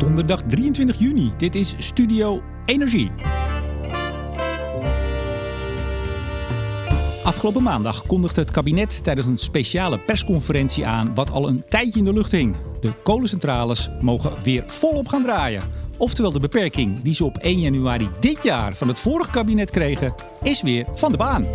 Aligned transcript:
donderdag 0.00 0.42
23 0.46 0.98
juni. 0.98 1.32
Dit 1.36 1.54
is 1.54 1.74
Studio 1.78 2.42
Energie. 2.64 3.10
Afgelopen 7.24 7.62
maandag 7.62 8.06
kondigde 8.06 8.40
het 8.40 8.50
kabinet 8.50 9.04
tijdens 9.04 9.26
een 9.26 9.38
speciale 9.38 9.98
persconferentie 9.98 10.86
aan 10.86 11.14
wat 11.14 11.30
al 11.30 11.48
een 11.48 11.64
tijdje 11.68 11.98
in 11.98 12.04
de 12.04 12.12
lucht 12.12 12.32
hing. 12.32 12.56
De 12.80 12.92
kolencentrales 13.02 13.88
mogen 14.00 14.32
weer 14.42 14.64
volop 14.66 15.08
gaan 15.08 15.22
draaien. 15.22 15.62
Oftewel 15.96 16.32
de 16.32 16.40
beperking 16.40 17.02
die 17.02 17.14
ze 17.14 17.24
op 17.24 17.36
1 17.36 17.60
januari 17.60 18.08
dit 18.20 18.42
jaar 18.42 18.74
van 18.74 18.88
het 18.88 18.98
vorige 18.98 19.30
kabinet 19.30 19.70
kregen, 19.70 20.14
is 20.42 20.62
weer 20.62 20.86
van 20.94 21.12
de 21.12 21.18
baan. 21.18 21.46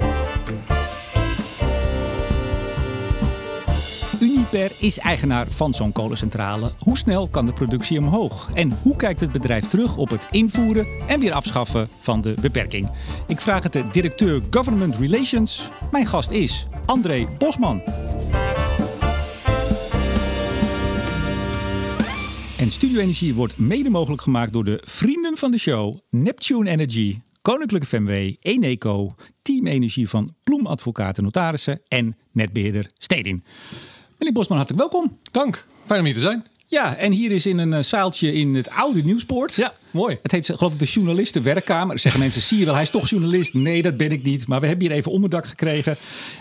Is 4.56 4.98
eigenaar 4.98 5.52
van 5.52 5.74
zo'n 5.74 5.92
kolencentrale. 5.92 6.72
Hoe 6.80 6.98
snel 6.98 7.28
kan 7.28 7.46
de 7.46 7.54
productie 7.54 7.98
omhoog? 7.98 8.50
En 8.54 8.78
hoe 8.82 8.96
kijkt 8.96 9.20
het 9.20 9.32
bedrijf 9.32 9.66
terug 9.66 9.98
op 9.98 10.10
het 10.10 10.28
invoeren 10.32 10.88
en 11.08 11.20
weer 11.20 11.34
afschaffen 11.34 11.90
van 12.00 12.22
de 12.22 12.36
beperking? 12.42 12.92
Ik 13.28 13.42
vraag 13.42 13.64
het 13.64 13.74
de 13.74 13.84
directeur 13.92 14.42
Government 14.50 14.96
Relations. 14.96 15.70
Mijn 15.92 16.06
gast 16.06 16.32
is 16.32 16.68
André 16.86 17.28
Bosman. 17.38 17.82
En 22.58 22.72
Studio 22.72 23.00
Energie 23.00 23.34
wordt 23.34 23.58
mede 23.58 23.90
mogelijk 23.90 24.22
gemaakt 24.22 24.54
door 24.54 24.64
de 24.64 24.82
vrienden 24.86 25.38
van 25.38 25.52
de 25.52 25.60
show: 25.60 25.96
Neptune 26.10 26.70
Energy, 26.70 27.18
Koninklijke 27.42 27.88
FMW, 27.88 28.34
Eneco, 28.40 29.16
Team 29.42 29.68
Energie 29.68 30.10
van 30.10 30.36
Ploem 30.44 30.66
Advocaten 30.66 31.24
Notarissen 31.24 31.82
en 31.88 32.18
netbeheerder 32.32 32.92
Stedin. 32.94 33.44
Meneer 34.26 34.40
Bosman, 34.40 34.58
hartelijk 34.58 34.92
welkom. 34.92 35.18
Dank. 35.32 35.66
Fijn 35.84 36.00
om 36.00 36.06
hier 36.06 36.14
te 36.14 36.20
zijn. 36.20 36.46
Ja, 36.66 36.96
en 36.96 37.12
hier 37.12 37.32
is 37.32 37.46
in 37.46 37.58
een 37.58 37.72
uh, 37.72 37.80
zaaltje 37.80 38.34
in 38.34 38.56
het 38.56 38.70
oude 38.70 39.02
Nieuwspoort. 39.02 39.54
Ja, 39.54 39.74
mooi. 39.96 40.18
Het 40.22 40.32
heet 40.32 40.46
geloof 40.46 40.74
ik 40.74 40.80
de 40.80 40.86
journalistenwerkkamer. 40.86 42.00
Zeggen 42.00 42.22
mensen, 42.22 42.42
zie 42.42 42.60
je 42.60 42.66
wel, 42.66 42.74
hij 42.74 42.84
is 42.84 42.90
toch 42.90 43.10
journalist? 43.10 43.54
Nee, 43.54 43.82
dat 43.82 43.98
ben 43.98 44.12
ik 44.12 44.24
niet. 44.24 44.48
Maar 44.48 44.60
we 44.60 44.68
hebben 44.68 44.88
hier 44.88 44.96
even 44.96 45.12
onderdak 45.12 45.46
gekregen. 45.46 45.98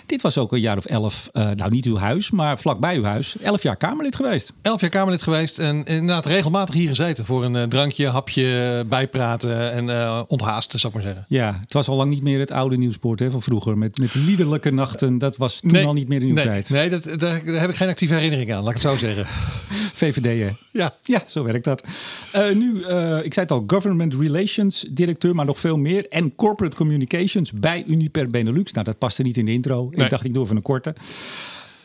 Dit 0.06 0.22
was 0.22 0.38
ook 0.38 0.52
een 0.52 0.60
jaar 0.60 0.76
of 0.76 0.84
elf, 0.84 1.30
uh, 1.32 1.50
nou 1.50 1.70
niet 1.70 1.84
uw 1.84 1.96
huis, 1.96 2.30
maar 2.30 2.58
vlakbij 2.58 2.96
uw 2.96 3.04
huis. 3.04 3.36
Elf 3.40 3.62
jaar 3.62 3.76
Kamerlid 3.76 4.16
geweest. 4.16 4.52
Elf 4.62 4.80
jaar 4.80 4.90
Kamerlid 4.90 5.22
geweest 5.22 5.58
en 5.58 5.84
inderdaad 5.84 6.26
regelmatig 6.26 6.74
hier 6.74 6.88
gezeten. 6.88 7.24
Voor 7.24 7.44
een 7.44 7.54
uh, 7.54 7.62
drankje, 7.62 8.08
hapje, 8.08 8.84
bijpraten 8.88 9.72
en 9.72 9.88
uh, 9.88 10.22
onthaasten, 10.26 10.78
zou 10.80 10.92
ik 10.92 10.98
maar 10.98 11.12
zeggen. 11.12 11.26
Ja, 11.28 11.58
het 11.60 11.72
was 11.72 11.88
al 11.88 11.96
lang 11.96 12.10
niet 12.10 12.22
meer 12.22 12.38
het 12.38 12.50
oude 12.50 12.76
Nieuwspoort 12.76 13.20
hè, 13.20 13.30
van 13.30 13.42
vroeger. 13.42 13.78
Met, 13.78 13.98
met 13.98 14.14
liederlijke 14.14 14.72
nachten. 14.72 15.18
Dat 15.18 15.36
was 15.36 15.60
toen 15.60 15.72
nee, 15.72 15.86
al 15.86 15.92
niet 15.92 16.08
meer 16.08 16.20
in 16.20 16.28
uw 16.28 16.34
nee, 16.34 16.44
tijd. 16.44 16.70
Nee, 16.70 16.88
dat, 16.88 17.02
daar, 17.02 17.44
daar 17.44 17.60
heb 17.60 17.70
ik 17.70 17.76
geen 17.76 17.88
actieve 17.88 18.14
herinnering 18.14 18.54
aan, 18.54 18.62
laat 18.62 18.74
ik 18.74 18.82
het 18.82 18.92
zo 18.92 19.06
zeggen. 19.06 19.26
VVD, 19.94 20.24
hè? 20.24 20.50
Ja. 20.70 20.94
Ja, 21.02 21.22
zo 21.26 21.44
werkt 21.44 21.64
dat. 21.64 21.86
Nu, 22.54 22.84
ik 23.22 23.34
zei 23.34 23.43
al, 23.50 23.64
Government 23.66 24.14
Relations 24.14 24.86
directeur, 24.90 25.34
maar 25.34 25.46
nog 25.46 25.58
veel 25.58 25.76
meer. 25.78 26.08
En 26.08 26.34
Corporate 26.34 26.76
Communications 26.76 27.52
bij 27.52 27.84
Uniper 27.86 28.30
Benelux. 28.30 28.72
Nou, 28.72 28.84
dat 28.84 28.98
paste 28.98 29.22
niet 29.22 29.36
in 29.36 29.44
de 29.44 29.52
intro. 29.52 29.88
Nee. 29.90 30.04
Ik 30.04 30.10
dacht, 30.10 30.24
ik 30.24 30.34
doe 30.34 30.44
even 30.44 30.56
een 30.56 30.62
korte. 30.62 30.94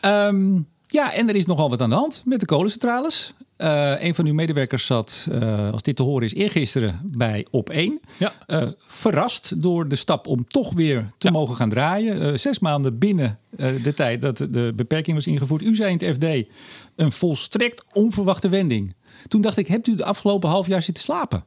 Um, 0.04 0.66
ja, 0.86 1.12
en 1.12 1.28
er 1.28 1.34
is 1.36 1.46
nogal 1.46 1.70
wat 1.70 1.80
aan 1.80 1.90
de 1.90 1.96
hand 1.96 2.22
met 2.24 2.40
de 2.40 2.46
kolencentrales. 2.46 3.34
Uh, 3.58 4.02
een 4.02 4.14
van 4.14 4.26
uw 4.26 4.34
medewerkers 4.34 4.86
zat, 4.86 5.26
uh, 5.32 5.72
als 5.72 5.82
dit 5.82 5.96
te 5.96 6.02
horen 6.02 6.26
is, 6.26 6.34
eergisteren 6.34 7.00
bij 7.04 7.46
Op1. 7.46 8.08
Ja. 8.18 8.32
Uh, 8.46 8.68
verrast 8.86 9.62
door 9.62 9.88
de 9.88 9.96
stap 9.96 10.26
om 10.26 10.46
toch 10.48 10.72
weer 10.72 11.10
te 11.18 11.26
Ja. 11.26 11.32
mogen 11.32 11.56
gaan 11.56 11.68
draaien. 11.68 12.40
zes 12.40 12.58
maanden 12.58 12.98
binnen 12.98 13.38
de 13.82 13.94
tijd 13.94 14.20
dat 14.20 14.36
de 14.36 14.72
beperking 14.76 15.16
was 15.16 15.26
ingevoerd. 15.26 15.62
U 15.62 15.74
zei 15.74 15.96
in 15.98 16.06
het 16.06 16.16
FD, 16.16 16.48
een 16.96 17.12
volstrekt 17.12 17.82
onverwachte 17.92 18.48
wending. 18.48 18.94
Toen 19.28 19.40
dacht 19.40 19.56
ik, 19.56 19.66
hebt 19.66 19.86
u 19.86 19.94
de 19.94 20.04
afgelopen 20.04 20.48
half 20.48 20.66
jaar 20.66 20.82
zitten 20.82 21.02
slapen? 21.02 21.44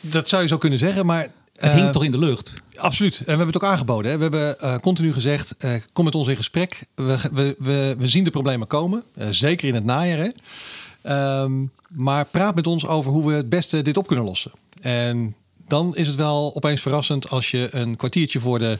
Dat 0.00 0.28
zou 0.28 0.42
je 0.42 0.48
zo 0.48 0.58
kunnen 0.58 0.78
zeggen, 0.78 1.06
maar... 1.06 1.30
Het 1.52 1.72
hing 1.72 1.92
toch 1.92 2.04
in 2.04 2.10
de 2.10 2.18
lucht? 2.18 2.52
Absoluut. 2.74 3.18
En 3.18 3.24
we 3.24 3.28
hebben 3.28 3.46
het 3.46 3.56
ook 3.56 3.70
aangeboden. 3.70 4.10
Hè. 4.10 4.16
We 4.16 4.22
hebben 4.22 4.56
uh, 4.62 4.78
continu 4.78 5.12
gezegd, 5.12 5.54
uh, 5.58 5.74
kom 5.92 6.04
met 6.04 6.14
ons 6.14 6.28
in 6.28 6.36
gesprek. 6.36 6.84
We, 6.94 7.18
we, 7.32 7.54
we, 7.58 7.94
we 7.98 8.08
zien 8.08 8.24
de 8.24 8.30
problemen 8.30 8.66
komen. 8.66 9.02
Zeker 9.30 9.68
in 9.68 9.74
het 9.74 9.84
najaar. 9.84 10.30
Hè. 11.02 11.42
Um, 11.42 11.70
maar 11.88 12.24
praat 12.24 12.54
met 12.54 12.66
ons 12.66 12.86
over 12.86 13.12
hoe 13.12 13.26
we 13.26 13.34
het 13.34 13.48
beste 13.48 13.82
dit 13.82 13.96
op 13.96 14.06
kunnen 14.06 14.24
lossen. 14.24 14.50
En 14.80 15.34
dan 15.68 15.96
is 15.96 16.06
het 16.06 16.16
wel 16.16 16.54
opeens 16.54 16.80
verrassend 16.80 17.30
als 17.30 17.50
je 17.50 17.68
een 17.70 17.96
kwartiertje 17.96 18.40
voor 18.40 18.58
de, 18.58 18.78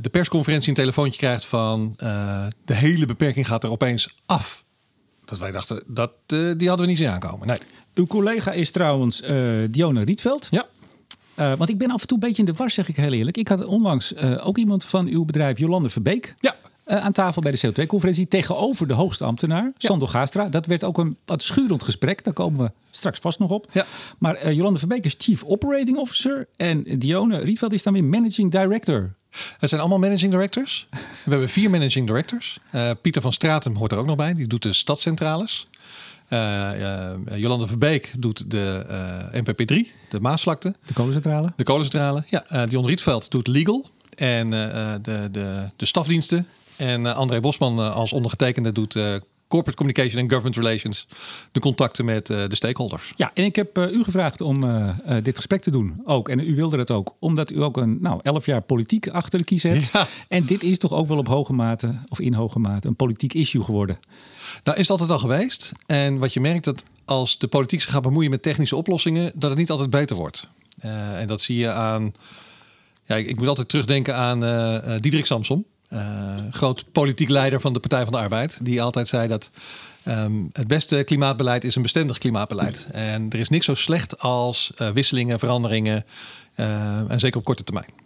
de 0.00 0.08
persconferentie 0.10 0.68
een 0.68 0.74
telefoontje 0.74 1.18
krijgt 1.18 1.44
van 1.44 1.94
de 2.64 2.74
hele 2.74 3.06
beperking 3.06 3.46
gaat 3.46 3.64
er 3.64 3.70
opeens 3.70 4.14
af. 4.26 4.64
Dat 5.24 5.38
wij 5.38 5.50
dachten, 5.50 5.82
dat, 5.86 6.10
die 6.26 6.68
hadden 6.68 6.78
we 6.78 6.86
niet 6.86 6.96
zien 6.96 7.08
aankomen. 7.08 7.46
Nee. 7.46 7.58
Uw 7.98 8.06
collega 8.06 8.52
is 8.52 8.70
trouwens 8.70 9.22
Dionne 9.70 10.04
Rietveld. 10.04 10.48
Ja. 10.50 10.66
Uh, 11.38 11.52
want 11.54 11.70
ik 11.70 11.78
ben 11.78 11.90
af 11.90 12.00
en 12.00 12.06
toe 12.06 12.18
een 12.20 12.28
beetje 12.28 12.42
in 12.42 12.48
de 12.52 12.54
war, 12.56 12.70
zeg 12.70 12.88
ik 12.88 12.96
heel 12.96 13.12
eerlijk. 13.12 13.36
Ik 13.36 13.48
had 13.48 13.64
onlangs 13.64 14.12
uh, 14.12 14.46
ook 14.46 14.58
iemand 14.58 14.84
van 14.84 15.06
uw 15.06 15.24
bedrijf, 15.24 15.58
Jolande 15.58 15.88
Verbeek, 15.88 16.34
ja. 16.36 16.54
uh, 16.86 17.04
aan 17.04 17.12
tafel 17.12 17.42
bij 17.42 17.50
de 17.50 17.66
CO2-conferentie 17.66 18.28
tegenover 18.28 18.88
de 18.88 18.94
hoogste 18.94 19.24
ambtenaar, 19.24 19.64
ja. 19.64 19.72
Sandor 19.78 20.08
Gaastra. 20.08 20.48
Dat 20.48 20.66
werd 20.66 20.84
ook 20.84 20.98
een 20.98 21.16
wat 21.24 21.42
schurend 21.42 21.82
gesprek, 21.82 22.24
daar 22.24 22.32
komen 22.32 22.64
we 22.64 22.70
straks 22.90 23.18
vast 23.18 23.38
nog 23.38 23.50
op. 23.50 23.66
Ja. 23.72 23.86
Maar 24.18 24.52
Jolande 24.52 24.78
Verbeek 24.78 25.04
is 25.04 25.14
Chief 25.18 25.44
Operating 25.44 25.96
Officer 25.96 26.46
en 26.56 26.98
Dionne 26.98 27.38
Rietveld 27.38 27.72
is 27.72 27.82
dan 27.82 27.92
weer 27.92 28.04
Managing 28.04 28.50
Director. 28.50 29.14
Het 29.58 29.68
zijn 29.68 29.80
allemaal 29.80 29.98
managing 29.98 30.30
directors. 30.32 30.86
We 31.24 31.30
hebben 31.30 31.48
vier 31.48 31.70
managing 31.70 32.06
directors. 32.06 32.58
Pieter 33.02 33.22
van 33.22 33.32
Stratum 33.32 33.76
hoort 33.76 33.92
er 33.92 33.98
ook 33.98 34.06
nog 34.06 34.16
bij, 34.16 34.34
die 34.34 34.46
doet 34.46 34.62
de 34.62 34.72
stadscentrales. 34.72 35.66
Uh, 36.32 36.70
uh, 36.80 37.36
Jolande 37.36 37.66
Verbeek 37.66 38.12
doet 38.18 38.50
de 38.50 38.86
uh, 39.34 39.40
NPP3, 39.40 39.98
de 40.08 40.20
Maasvlakte. 40.20 40.74
De 40.86 40.92
kolencentrale. 40.92 41.52
De 41.56 41.62
kolencentrale, 41.62 42.24
ja. 42.26 42.66
Dion 42.66 42.86
Rietveld 42.86 43.30
doet 43.30 43.46
legal 43.46 43.86
en 44.16 44.50
de, 44.50 44.98
de, 45.30 45.70
de 45.76 45.86
stafdiensten. 45.86 46.46
En 46.76 47.14
André 47.16 47.40
Bosman 47.40 47.92
als 47.92 48.12
ondergetekende 48.12 48.72
doet 48.72 48.98
corporate 49.48 49.76
communication 49.76 50.22
en 50.22 50.30
government 50.30 50.56
relations. 50.56 51.06
De 51.52 51.60
contacten 51.60 52.04
met 52.04 52.26
de 52.26 52.48
stakeholders. 52.50 53.12
Ja, 53.16 53.30
en 53.34 53.44
ik 53.44 53.56
heb 53.56 53.78
u 53.78 54.02
gevraagd 54.02 54.40
om 54.40 54.60
dit 55.22 55.36
gesprek 55.36 55.60
te 55.60 55.70
doen 55.70 56.00
ook. 56.04 56.28
En 56.28 56.40
u 56.40 56.54
wilde 56.54 56.76
dat 56.76 56.90
ook, 56.90 57.14
omdat 57.18 57.50
u 57.50 57.62
ook 57.62 57.76
een 57.76 57.98
nou, 58.00 58.20
elf 58.22 58.46
jaar 58.46 58.62
politiek 58.62 59.08
achter 59.08 59.38
de 59.38 59.44
kies 59.44 59.62
hebt. 59.62 59.88
Ja. 59.92 60.06
En 60.28 60.44
dit 60.46 60.62
is 60.62 60.78
toch 60.78 60.92
ook 60.92 61.08
wel 61.08 61.18
op 61.18 61.28
hoge 61.28 61.52
mate, 61.52 61.94
of 62.08 62.20
in 62.20 62.34
hoge 62.34 62.58
mate, 62.58 62.88
een 62.88 62.96
politiek 62.96 63.34
issue 63.34 63.64
geworden. 63.64 63.98
Nou 64.64 64.78
is 64.78 64.88
het 64.88 64.90
altijd 64.90 65.10
al 65.10 65.18
geweest. 65.18 65.72
En 65.86 66.18
wat 66.18 66.32
je 66.32 66.40
merkt 66.40 66.64
dat 66.64 66.82
als 67.04 67.38
de 67.38 67.48
politiek 67.48 67.82
zich 67.82 67.90
gaat 67.90 68.02
bemoeien 68.02 68.30
met 68.30 68.42
technische 68.42 68.76
oplossingen, 68.76 69.32
dat 69.34 69.50
het 69.50 69.58
niet 69.58 69.70
altijd 69.70 69.90
beter 69.90 70.16
wordt. 70.16 70.48
Uh, 70.84 71.20
en 71.20 71.26
dat 71.26 71.40
zie 71.40 71.56
je 71.56 71.72
aan. 71.72 72.12
Ja, 73.04 73.16
ik, 73.16 73.36
moet 73.36 73.48
altijd 73.48 73.68
terugdenken 73.68 74.14
aan 74.14 74.44
uh, 74.44 74.94
Diederik 75.00 75.26
Samsom, 75.26 75.64
groot 76.50 76.84
politiek 76.92 77.28
leider 77.28 77.60
van 77.60 77.72
de 77.72 77.80
Partij 77.80 78.02
van 78.04 78.12
de 78.12 78.18
Arbeid, 78.18 78.58
die 78.62 78.82
altijd 78.82 79.08
zei 79.08 79.28
dat 79.28 79.50
um, 80.08 80.50
het 80.52 80.66
beste 80.66 81.02
klimaatbeleid 81.04 81.64
is 81.64 81.74
een 81.74 81.82
bestendig 81.82 82.18
klimaatbeleid. 82.18 82.86
En 82.92 83.30
er 83.30 83.38
is 83.38 83.48
niks 83.48 83.64
zo 83.64 83.74
slecht 83.74 84.18
als 84.20 84.72
wisselingen, 84.92 85.38
veranderingen 85.38 86.04
en 86.54 87.20
zeker 87.20 87.38
op 87.38 87.44
korte 87.44 87.64
termijn. 87.64 87.97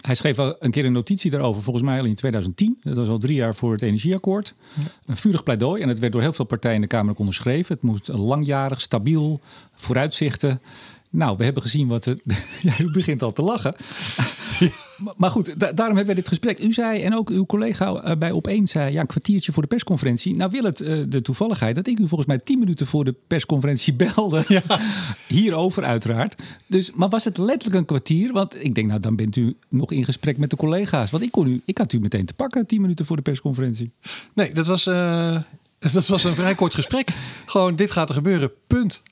Hij 0.00 0.14
schreef 0.14 0.38
al 0.38 0.56
een 0.58 0.70
keer 0.70 0.84
een 0.84 0.92
notitie 0.92 1.30
daarover, 1.30 1.62
volgens 1.62 1.84
mij 1.84 1.98
al 1.98 2.04
in 2.04 2.14
2010. 2.14 2.78
Dat 2.80 2.96
was 2.96 3.08
al 3.08 3.18
drie 3.18 3.36
jaar 3.36 3.54
voor 3.54 3.72
het 3.72 3.82
energieakkoord. 3.82 4.54
Ja. 4.74 4.82
Een 5.06 5.16
vurig 5.16 5.42
pleidooi 5.42 5.82
en 5.82 5.88
het 5.88 5.98
werd 5.98 6.12
door 6.12 6.22
heel 6.22 6.32
veel 6.32 6.44
partijen 6.44 6.76
in 6.76 6.82
de 6.82 6.86
Kamer 6.86 7.10
ook 7.10 7.18
onderschreven. 7.18 7.74
Het 7.74 7.84
moest 7.84 8.08
langjarig, 8.08 8.80
stabiel, 8.80 9.40
vooruitzichten. 9.74 10.60
Nou, 11.10 11.36
we 11.36 11.44
hebben 11.44 11.62
gezien 11.62 11.88
wat 11.88 12.04
het. 12.04 12.22
Ja, 12.62 12.78
u 12.78 12.90
begint 12.90 13.22
al 13.22 13.32
te 13.32 13.42
lachen. 13.42 13.74
Maar 15.16 15.30
goed, 15.30 15.60
da 15.60 15.72
daarom 15.72 15.96
hebben 15.96 16.14
we 16.14 16.20
dit 16.20 16.28
gesprek. 16.28 16.60
U 16.60 16.72
zei 16.72 17.02
en 17.02 17.16
ook 17.16 17.30
uw 17.30 17.46
collega 17.46 18.04
uh, 18.04 18.16
bij 18.16 18.32
Opeens 18.32 18.70
zei... 18.70 18.92
ja, 18.92 19.00
een 19.00 19.06
kwartiertje 19.06 19.52
voor 19.52 19.62
de 19.62 19.68
persconferentie. 19.68 20.34
Nou 20.34 20.50
wil 20.50 20.64
het 20.64 20.80
uh, 20.80 21.02
de 21.08 21.22
toevalligheid 21.22 21.74
dat 21.74 21.86
ik 21.86 21.98
u 21.98 22.08
volgens 22.08 22.26
mij 22.26 22.38
tien 22.38 22.58
minuten 22.58 22.86
voor 22.86 23.04
de 23.04 23.14
persconferentie 23.26 23.94
belde. 24.04 24.44
Ja. 24.48 24.62
Hierover 25.26 25.84
uiteraard. 25.84 26.42
Dus, 26.66 26.92
maar 26.92 27.08
was 27.08 27.24
het 27.24 27.38
letterlijk 27.38 27.78
een 27.78 27.84
kwartier? 27.84 28.32
Want 28.32 28.64
ik 28.64 28.74
denk, 28.74 28.88
nou 28.88 29.00
dan 29.00 29.16
bent 29.16 29.36
u 29.36 29.56
nog 29.68 29.92
in 29.92 30.04
gesprek 30.04 30.36
met 30.36 30.50
de 30.50 30.56
collega's. 30.56 31.10
Want 31.10 31.22
ik, 31.22 31.30
kon 31.30 31.46
u, 31.46 31.62
ik 31.64 31.78
had 31.78 31.92
u 31.92 32.00
meteen 32.00 32.26
te 32.26 32.34
pakken 32.34 32.66
tien 32.66 32.80
minuten 32.80 33.06
voor 33.06 33.16
de 33.16 33.22
persconferentie. 33.22 33.90
Nee, 34.34 34.52
dat 34.52 34.66
was, 34.66 34.86
uh, 34.86 35.40
dat 35.92 36.06
was 36.06 36.24
een 36.24 36.34
vrij 36.34 36.54
kort 36.54 36.74
gesprek. 36.74 37.08
Gewoon, 37.46 37.76
dit 37.76 37.90
gaat 37.90 38.08
er 38.08 38.14
gebeuren, 38.14 38.50
punt. 38.66 39.02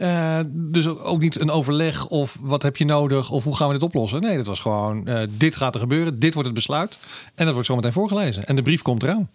Uh, 0.00 0.40
dus 0.48 0.86
ook 0.86 1.20
niet 1.20 1.40
een 1.40 1.50
overleg 1.50 2.06
of 2.06 2.38
wat 2.40 2.62
heb 2.62 2.76
je 2.76 2.84
nodig 2.84 3.30
of 3.30 3.44
hoe 3.44 3.56
gaan 3.56 3.66
we 3.66 3.72
dit 3.72 3.82
oplossen. 3.82 4.20
Nee, 4.20 4.36
dat 4.36 4.46
was 4.46 4.60
gewoon 4.60 5.08
uh, 5.08 5.22
dit 5.30 5.56
gaat 5.56 5.74
er 5.74 5.80
gebeuren, 5.80 6.18
dit 6.18 6.32
wordt 6.32 6.48
het 6.48 6.56
besluit. 6.56 6.98
En 7.34 7.44
dat 7.44 7.52
wordt 7.52 7.68
zometeen 7.68 7.92
voorgelezen. 7.92 8.44
En 8.44 8.56
de 8.56 8.62
brief 8.62 8.82
komt 8.82 9.02
eraan. 9.02 9.28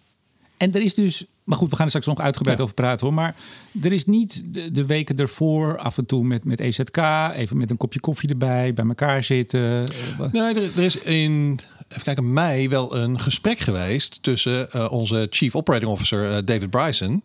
En 0.56 0.72
er 0.72 0.82
is 0.82 0.94
dus, 0.94 1.24
maar 1.44 1.58
goed, 1.58 1.70
we 1.70 1.76
gaan 1.76 1.84
er 1.84 1.90
straks 1.90 2.06
nog 2.06 2.20
uitgebreid 2.20 2.56
ja. 2.56 2.62
over 2.62 2.74
praten 2.74 3.06
hoor. 3.06 3.14
Maar 3.14 3.34
er 3.82 3.92
is 3.92 4.06
niet 4.06 4.42
de, 4.44 4.70
de, 4.70 4.86
weken 4.86 5.16
ervoor 5.16 5.78
af 5.78 5.98
en 5.98 6.06
toe 6.06 6.24
met, 6.24 6.44
met 6.44 6.60
EZK, 6.60 6.96
even 7.34 7.56
met 7.56 7.70
een 7.70 7.76
kopje 7.76 8.00
koffie 8.00 8.28
erbij, 8.28 8.74
bij 8.74 8.86
elkaar 8.86 9.24
zitten. 9.24 9.84
Nee, 10.32 10.54
er, 10.54 10.62
er 10.76 10.82
is 10.82 11.02
in 11.02 11.60
even 11.88 12.02
kijken, 12.02 12.32
mei 12.32 12.68
wel 12.68 12.96
een 12.96 13.20
gesprek 13.20 13.58
geweest 13.58 14.18
tussen 14.22 14.68
uh, 14.76 14.92
onze 14.92 15.26
Chief 15.30 15.54
Operating 15.54 15.90
Officer 15.90 16.30
uh, 16.30 16.36
David 16.44 16.70
Bryson 16.70 17.22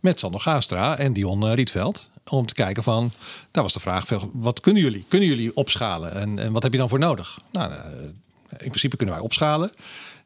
met 0.00 0.20
Sander 0.20 0.40
Gaastra 0.40 0.98
en 0.98 1.12
Dion 1.12 1.52
Rietveld. 1.52 2.10
Om 2.30 2.46
te 2.46 2.54
kijken 2.54 2.82
van, 2.82 3.12
daar 3.50 3.62
was 3.62 3.72
de 3.72 3.80
vraag, 3.80 4.08
wat 4.32 4.60
kunnen 4.60 4.82
jullie? 4.82 5.04
Kunnen 5.08 5.28
jullie 5.28 5.56
opschalen? 5.56 6.12
En, 6.12 6.38
en 6.38 6.52
wat 6.52 6.62
heb 6.62 6.72
je 6.72 6.78
dan 6.78 6.88
voor 6.88 6.98
nodig? 6.98 7.40
Nou, 7.52 7.72
in 8.50 8.68
principe 8.68 8.96
kunnen 8.96 9.14
wij 9.14 9.24
opschalen. 9.24 9.70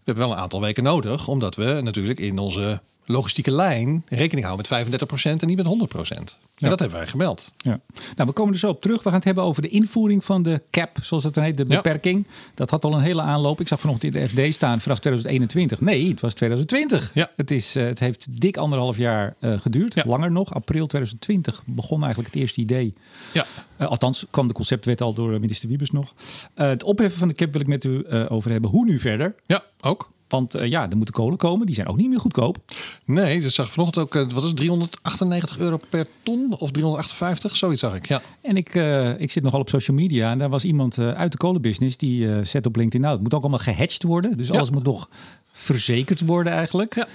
We 0.09 0.15
hebben 0.15 0.25
wel 0.25 0.33
een 0.33 0.43
aantal 0.43 0.61
weken 0.61 0.83
nodig, 0.83 1.29
omdat 1.29 1.55
we 1.55 1.81
natuurlijk 1.83 2.19
in 2.19 2.39
onze 2.39 2.81
logistieke 3.08 3.50
lijn 3.50 4.05
rekening 4.08 4.46
houden 4.46 4.66
met 4.70 5.00
35% 5.00 5.22
en 5.22 5.46
niet 5.46 5.56
met 5.56 5.66
100%. 5.66 6.49
En 6.58 6.70
dat 6.70 6.78
hebben 6.78 6.99
wij 6.99 7.06
gemeld. 7.06 7.52
Ja. 7.56 7.78
Nou, 8.16 8.28
we 8.28 8.32
komen 8.32 8.52
er 8.52 8.58
zo 8.58 8.69
op 8.69 8.81
terug. 8.81 8.96
We 8.96 9.02
gaan 9.02 9.14
het 9.14 9.25
hebben 9.25 9.44
over 9.44 9.62
de 9.62 9.69
invoering 9.69 10.25
van 10.25 10.43
de 10.43 10.62
cap, 10.70 10.99
zoals 11.02 11.22
dat 11.22 11.34
dan 11.34 11.44
heet, 11.44 11.56
de 11.56 11.64
beperking. 11.64 12.26
Dat 12.55 12.70
had 12.70 12.84
al 12.84 12.94
een 12.94 13.00
hele 13.00 13.22
aanloop. 13.22 13.60
Ik 13.60 13.69
zag 13.69 13.81
vanochtend 13.81 14.16
in 14.16 14.22
de 14.22 14.49
FD 14.49 14.55
staan 14.55 14.81
vanaf 14.81 14.99
2021. 14.99 15.81
Nee, 15.81 16.08
het 16.08 16.20
was 16.20 16.34
2020. 16.34 17.10
Ja. 17.14 17.31
Het, 17.37 17.50
is, 17.50 17.76
uh, 17.76 17.87
het 17.87 17.99
heeft 17.99 18.40
dik 18.40 18.56
anderhalf 18.56 18.96
jaar 18.96 19.34
uh, 19.40 19.61
geduurd. 19.61 20.04
Langer 20.04 20.32
nog. 20.32 20.54
April 20.54 20.87
2020 20.87 21.62
begon 21.66 22.02
eigenlijk 22.02 22.32
het 22.34 22.43
eerste 22.43 22.61
idee. 22.61 22.94
Ja. 23.32 23.46
Uh, 23.78 23.87
althans, 23.87 24.26
kwam 24.31 24.49
de 24.49 24.54
conceptwet 24.54 25.00
al 25.00 25.14
door 25.14 25.31
minister 25.31 25.69
Wiebes 25.69 25.90
nog. 25.90 26.14
het 26.54 26.82
opheffen 26.82 27.19
van 27.19 27.28
de 27.28 27.34
cap 27.34 27.52
wil 27.52 27.61
ik 27.61 27.66
met 27.66 27.84
u 27.84 28.04
over 28.28 28.50
hebben. 28.50 28.70
Hoe 28.70 28.84
nu 28.84 28.99
verder? 28.99 29.34
Ja, 29.46 29.64
ook. 29.81 30.11
Want 30.28 30.56
uh, 30.56 30.66
ja, 30.66 30.90
er 30.90 30.96
moeten 30.96 31.14
kolen 31.14 31.38
komen. 31.38 31.66
Die 31.66 31.75
zijn 31.75 31.88
ook 31.88 31.96
niet 31.96 32.08
meer 32.08 32.20
goedkoop. 32.20 32.58
Nee, 33.04 33.40
dat 33.40 33.52
zag 33.52 33.70
vanochtend 33.70 34.04
ook. 34.04 34.14
Uh, 34.14 34.32
wat 34.32 34.44
is 34.44 34.52
398 34.54 35.58
euro 35.58 35.78
per 35.88 36.06
ton 36.22 36.56
of 36.58 36.70
358? 36.70 37.56
Zoiets 37.56 37.80
zag 37.80 37.94
ik. 37.94 38.08
Ja. 38.08 38.22
En 38.40 38.56
ik, 38.56 38.75
uh, 38.75 39.20
ik 39.20 39.30
zit 39.30 39.42
nogal 39.42 39.60
op 39.60 39.69
social 39.69 39.96
media 39.96 40.30
en 40.30 40.38
daar 40.38 40.48
was 40.48 40.64
iemand 40.64 40.98
uit 40.98 41.32
de 41.32 41.38
kolenbusiness 41.38 41.96
die 41.96 42.44
zet 42.44 42.66
op 42.66 42.76
LinkedIn. 42.76 43.00
Nou, 43.00 43.14
het 43.14 43.22
moet 43.22 43.34
ook 43.34 43.40
allemaal 43.40 43.58
gehatcht 43.58 44.02
worden. 44.02 44.36
Dus 44.36 44.50
alles 44.50 44.70
moet 44.70 44.84
nog 44.84 45.08
verzekerd 45.52 46.20
worden 46.20 46.52
eigenlijk. 46.52 46.94
Ja. 46.94 47.08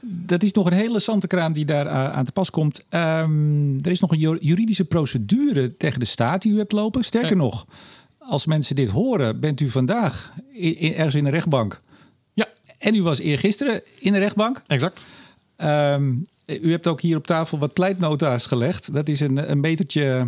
Dat 0.00 0.42
is 0.42 0.52
nog 0.52 0.66
een 0.66 0.72
hele 0.72 1.00
kraam 1.26 1.52
die 1.52 1.64
daar 1.64 1.88
aan 1.88 2.24
te 2.24 2.32
pas 2.32 2.50
komt. 2.50 2.84
Um, 2.90 3.78
er 3.80 3.90
is 3.90 4.00
nog 4.00 4.10
een 4.10 4.38
juridische 4.40 4.84
procedure 4.84 5.76
tegen 5.76 6.00
de 6.00 6.06
staat 6.06 6.42
die 6.42 6.52
u 6.52 6.58
hebt 6.58 6.72
lopen. 6.72 7.04
Sterker 7.04 7.36
nog, 7.36 7.66
als 8.18 8.46
mensen 8.46 8.74
dit 8.74 8.88
horen, 8.88 9.40
bent 9.40 9.60
u 9.60 9.68
vandaag 9.68 10.32
ergens 10.80 11.14
in 11.14 11.24
een 11.24 11.32
rechtbank 11.32 11.80
en 12.86 12.94
u 12.94 13.02
was 13.02 13.18
eergisteren 13.18 13.82
in 13.98 14.12
de 14.12 14.18
rechtbank. 14.18 14.62
Exact. 14.66 15.06
Um, 15.56 16.26
u 16.46 16.70
hebt 16.70 16.86
ook 16.86 17.00
hier 17.00 17.16
op 17.16 17.26
tafel 17.26 17.58
wat 17.58 17.72
pleitnota's 17.72 18.46
gelegd. 18.46 18.92
Dat 18.92 19.08
is 19.08 19.20
een, 19.20 19.50
een 19.50 19.60
metertje, 19.60 20.26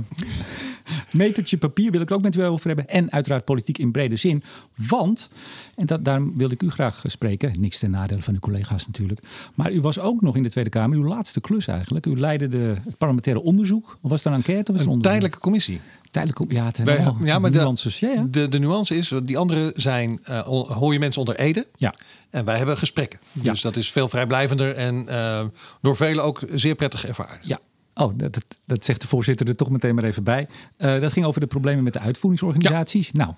metertje 1.13 1.59
papier, 1.59 1.91
wil 1.91 2.01
ik 2.01 2.11
ook 2.11 2.23
met 2.23 2.37
u 2.37 2.43
over 2.43 2.67
hebben. 2.67 2.89
En 2.89 3.13
uiteraard 3.13 3.45
politiek 3.45 3.79
in 3.79 3.93
brede 3.93 4.17
zin. 4.17 4.43
Want, 4.75 5.31
en 5.75 5.87
dat, 5.87 6.05
daarom 6.05 6.37
wilde 6.37 6.55
ik 6.55 6.63
u 6.63 6.71
graag 6.71 7.03
spreken. 7.07 7.61
Niks 7.61 7.79
ten 7.79 7.91
nadele 7.91 8.23
van 8.23 8.35
uw 8.35 8.41
collega's 8.41 8.87
natuurlijk. 8.87 9.21
Maar 9.55 9.73
u 9.73 9.81
was 9.81 9.99
ook 9.99 10.21
nog 10.21 10.37
in 10.37 10.43
de 10.43 10.51
Tweede 10.51 10.71
Kamer, 10.71 10.97
uw 10.97 11.05
laatste 11.05 11.41
klus 11.41 11.67
eigenlijk. 11.67 12.07
U 12.07 12.19
leidde 12.19 12.49
de, 12.49 12.77
het 12.85 12.99
parlementaire 12.99 13.43
onderzoek. 13.43 13.99
Of 14.01 14.11
was 14.11 14.25
het 14.25 14.33
een 14.33 14.39
enquête? 14.39 14.73
Of 14.73 14.79
was 14.79 14.87
een, 14.87 15.01
tijdelijke 15.01 15.39
commissie. 15.39 15.81
Tijdelijk, 16.11 16.53
ja, 16.53 16.71
Wij, 16.85 17.07
ja, 17.25 17.39
maar 17.39 17.51
nuances. 17.51 17.99
De, 17.99 18.07
ja, 18.07 18.13
ja. 18.13 18.27
De, 18.31 18.49
de 18.49 18.59
nuance 18.59 18.97
is, 18.97 19.13
die 19.25 19.39
andere 19.39 19.73
zijn, 19.77 20.21
uh, 20.31 20.41
hoor 20.41 20.93
je 20.93 20.99
mensen 20.99 21.21
onder 21.21 21.39
Ede. 21.39 21.67
Ja. 21.77 21.95
En 22.31 22.45
wij 22.45 22.57
hebben 22.57 22.77
gesprekken. 22.77 23.19
Ja. 23.33 23.51
Dus 23.51 23.61
dat 23.61 23.77
is 23.77 23.93
veel 23.93 24.09
vrijblijvender 24.09 24.75
en 24.75 25.07
uh, 25.09 25.41
door 25.81 25.97
velen 25.97 26.25
ook 26.25 26.41
zeer 26.55 26.75
prettig 26.75 27.07
ervaren. 27.07 27.39
Ja, 27.43 27.59
Oh, 27.99 28.12
dat, 28.17 28.45
dat, 28.67 28.85
zegt 28.85 29.00
de 29.00 29.09
voorzitter 29.09 29.49
er 29.49 29.56
toch 29.56 29.71
meteen 29.71 29.95
maar 29.95 30.05
even 30.05 30.25
bij. 30.25 30.49
Uh, 30.79 31.00
dat 31.00 31.12
ging 31.12 31.27
over 31.27 31.41
de 31.41 31.47
problemen 31.47 31.85
met 31.85 31.93
de 31.93 31.99
uitvoeringsorganisaties. 31.99 33.12
Nou, 33.12 33.33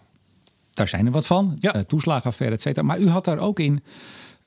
daar 0.71 0.89
zijn 0.89 1.07
er 1.07 1.13
wat 1.13 1.27
van. 1.27 1.57
Ja. 1.59 1.77
Uh, 1.77 1.83
toeslagenaffaire, 1.83 2.57
et 2.57 2.63
cetera. 2.63 2.87
Maar 2.87 2.99
u 2.99 3.09
had 3.09 3.25
daar 3.25 3.39
ook 3.39 3.59
in 3.59 3.83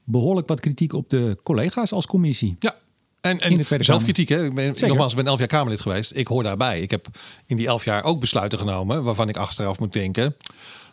behoorlijk 0.04 0.48
wat 0.48 0.60
kritiek 0.60 0.94
op 0.94 1.10
de 1.10 1.38
collega's 1.44 1.92
als 1.92 2.06
commissie. 2.06 2.56
Ja, 2.60 2.76
en, 3.22 3.40
en 3.40 3.86
zelfkritiek, 3.86 4.30
hè? 4.30 4.46
Ik 4.46 4.54
ben, 4.54 4.76
nogmaals, 4.80 5.12
ik 5.12 5.18
ben 5.18 5.28
elf 5.28 5.40
jaar 5.40 5.48
Kamerlid 5.48 5.82
geweest. 5.82 6.12
Ik 6.16 6.28
hoor 6.28 6.44
daarbij. 6.44 6.82
Ik 6.82 6.92
heb 6.92 7.08
in 7.46 7.58
die 7.58 7.68
elf 7.68 7.86
jaar 7.86 8.04
ook 8.04 8.20
besluiten 8.20 8.60
genomen 8.60 9.04
waarvan 9.04 9.30
ik 9.30 9.38
achteraf 9.38 9.80
moet 9.80 9.94
denken 9.94 10.36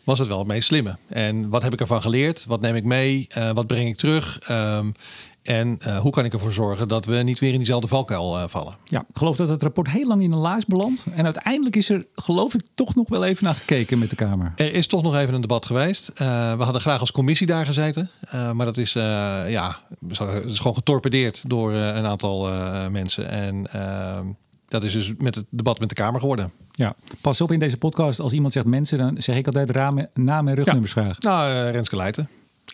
was 0.04 0.18
het 0.18 0.28
wel 0.28 0.38
het 0.38 0.46
meest 0.46 0.66
slimme. 0.66 0.96
En 1.08 1.48
wat 1.48 1.62
heb 1.62 1.72
ik 1.72 1.80
ervan 1.80 2.02
geleerd? 2.02 2.44
Wat 2.46 2.60
neem 2.60 2.74
ik 2.74 2.84
mee? 2.84 3.28
Uh, 3.38 3.50
wat 3.50 3.66
breng 3.66 3.88
ik 3.88 3.96
terug? 3.96 4.50
Um, 4.50 4.94
en 5.42 5.78
uh, 5.86 5.98
hoe 5.98 6.12
kan 6.12 6.24
ik 6.24 6.32
ervoor 6.32 6.52
zorgen 6.52 6.88
dat 6.88 7.04
we 7.04 7.16
niet 7.16 7.38
weer 7.38 7.50
in 7.50 7.56
diezelfde 7.56 7.88
valkuil 7.88 8.38
uh, 8.38 8.44
vallen? 8.46 8.74
Ja, 8.84 9.00
ik 9.00 9.16
geloof 9.16 9.36
dat 9.36 9.48
het 9.48 9.62
rapport 9.62 9.90
heel 9.90 10.06
lang 10.06 10.22
in 10.22 10.32
een 10.32 10.38
laars 10.38 10.66
belandt. 10.66 11.04
En 11.14 11.24
uiteindelijk 11.24 11.76
is 11.76 11.88
er, 11.88 12.04
geloof 12.14 12.54
ik, 12.54 12.60
toch 12.74 12.94
nog 12.94 13.08
wel 13.08 13.24
even 13.24 13.44
naar 13.44 13.54
gekeken 13.54 13.98
met 13.98 14.10
de 14.10 14.16
Kamer. 14.16 14.52
Er 14.56 14.74
is 14.74 14.86
toch 14.86 15.02
nog 15.02 15.14
even 15.14 15.34
een 15.34 15.40
debat 15.40 15.66
geweest. 15.66 16.10
Uh, 16.12 16.18
we 16.56 16.62
hadden 16.62 16.80
graag 16.80 17.00
als 17.00 17.12
commissie 17.12 17.46
daar 17.46 17.66
gezeten. 17.66 18.10
maar 18.30 18.66
dat 18.66 18.76
is, 18.76 18.92
ja, 18.92 19.76
is 20.46 20.58
gewoon 20.58 20.74
getorpedeerd 20.74 21.44
door 21.46 21.72
een 21.72 22.06
aantal 22.06 22.48
mensen. 22.90 23.28
En 23.28 23.72
ehm, 23.72 24.26
dat 24.68 24.84
is 24.84 24.92
dus 24.92 25.12
met 25.18 25.34
het 25.34 25.44
debat 25.50 25.78
met 25.78 25.88
de 25.88 25.94
Kamer 25.94 26.20
geworden. 26.20 26.52
Ja, 26.70 26.94
pas 27.20 27.40
op 27.40 27.52
in 27.52 27.58
deze 27.58 27.76
podcast. 27.76 28.20
Als 28.20 28.32
iemand 28.32 28.52
zegt 28.52 28.66
mensen, 28.66 28.98
dan 28.98 29.16
zeg 29.22 29.36
ik 29.36 29.46
altijd 29.46 29.70
ramen, 29.70 30.10
naam 30.14 30.48
en 30.48 30.54
rugnummers 30.54 30.92
ja. 30.92 31.02
graag. 31.02 31.18
Nou, 31.18 31.70
Renske 31.70 31.96
Leijten 31.96 32.28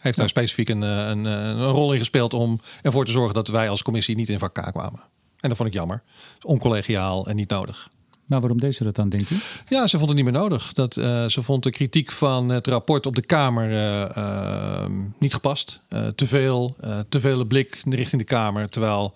heeft 0.06 0.18
daar 0.18 0.28
specifiek 0.28 0.68
een, 0.68 0.82
eh, 0.82 1.08
een, 1.08 1.26
eh, 1.26 1.32
een, 1.32 1.64
rol 1.64 1.92
in 1.92 1.98
gespeeld 1.98 2.34
om 2.34 2.60
ervoor 2.82 3.04
te 3.04 3.10
zorgen 3.10 3.34
dat 3.34 3.48
wij 3.48 3.68
als 3.68 3.82
commissie 3.82 4.16
niet 4.16 4.28
in 4.28 4.38
vak 4.38 4.54
K 4.54 4.72
kwamen. 4.72 5.00
En 5.40 5.48
dat 5.48 5.56
vond 5.56 5.68
ik 5.68 5.74
jammer. 5.74 6.02
Oncollegiaal 6.42 7.26
en 7.26 7.36
niet 7.36 7.48
nodig. 7.48 7.88
Nou, 8.26 8.40
waarom 8.40 8.60
deed 8.60 8.74
ze 8.74 8.84
dat 8.84 8.94
dan, 8.94 9.08
denk 9.08 9.28
je? 9.28 9.38
Ja, 9.68 9.86
ze 9.86 9.96
vond 9.96 10.08
het 10.08 10.18
niet 10.18 10.30
meer 10.30 10.40
nodig. 10.40 10.72
Dat, 10.72 10.96
uh, 10.96 11.26
ze 11.26 11.42
vond 11.42 11.62
de 11.62 11.70
kritiek 11.70 12.12
van 12.12 12.48
het 12.48 12.66
rapport 12.66 13.06
op 13.06 13.14
de 13.14 13.26
Kamer 13.26 13.70
uh, 13.70 14.86
niet 15.18 15.34
gepast. 15.34 15.80
te 16.14 16.26
veel, 16.26 16.76
te 17.08 17.20
vele 17.20 17.46
blik 17.46 17.80
richting 17.84 18.22
de 18.22 18.28
Kamer. 18.28 18.68
Terwijl 18.68 19.14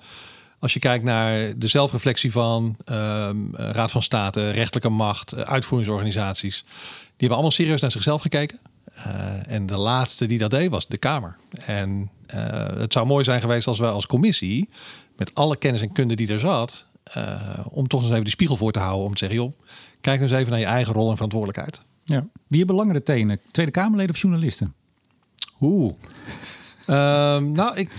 als 0.58 0.72
je 0.72 0.78
kijkt 0.78 1.04
naar 1.04 1.58
de 1.58 1.68
zelfreflectie 1.68 2.32
van 2.32 2.76
ehm, 2.84 3.36
Raad 3.52 3.90
van 3.90 4.02
State, 4.02 4.50
rechterlijke 4.50 4.88
macht, 4.88 5.44
uitvoeringsorganisaties, 5.44 6.64
die 6.64 7.28
hebben 7.28 7.36
allemaal 7.36 7.50
serieus 7.50 7.80
naar 7.80 7.90
zichzelf 7.90 8.22
gekeken. 8.22 8.58
Uh, 9.06 9.52
en 9.52 9.66
de 9.66 9.76
laatste 9.76 10.26
die 10.26 10.38
dat 10.38 10.50
deed 10.50 10.70
was 10.70 10.88
de 10.88 10.98
Kamer. 10.98 11.36
En 11.66 12.10
uh, 12.34 12.66
het 12.66 12.92
zou 12.92 13.06
mooi 13.06 13.24
zijn 13.24 13.40
geweest 13.40 13.66
als 13.66 13.78
we 13.78 13.86
als 13.86 14.06
commissie, 14.06 14.68
met 15.16 15.34
alle 15.34 15.56
kennis 15.56 15.80
en 15.82 15.92
kunde 15.92 16.16
die 16.16 16.32
er 16.32 16.40
zat, 16.40 16.86
uh, 17.16 17.40
om 17.70 17.88
toch 17.88 18.02
eens 18.02 18.10
even 18.10 18.24
de 18.24 18.30
spiegel 18.30 18.56
voor 18.56 18.72
te 18.72 18.78
houden. 18.78 19.06
Om 19.06 19.12
te 19.12 19.18
zeggen, 19.18 19.38
joh, 19.38 19.52
kijk 20.00 20.20
eens 20.20 20.32
even 20.32 20.50
naar 20.50 20.60
je 20.60 20.66
eigen 20.66 20.94
rol 20.94 21.08
en 21.08 21.14
verantwoordelijkheid. 21.14 21.82
Ja. 22.04 22.26
Wie 22.46 22.58
hebben 22.58 22.76
langere 22.76 23.02
tenen? 23.02 23.40
Tweede 23.50 23.72
Kamerleden 23.72 24.14
of 24.14 24.20
journalisten? 24.20 24.74
Oeh. 25.60 25.92
Ehm, 26.86 27.52
nou, 27.52 27.76
ik, 27.76 27.90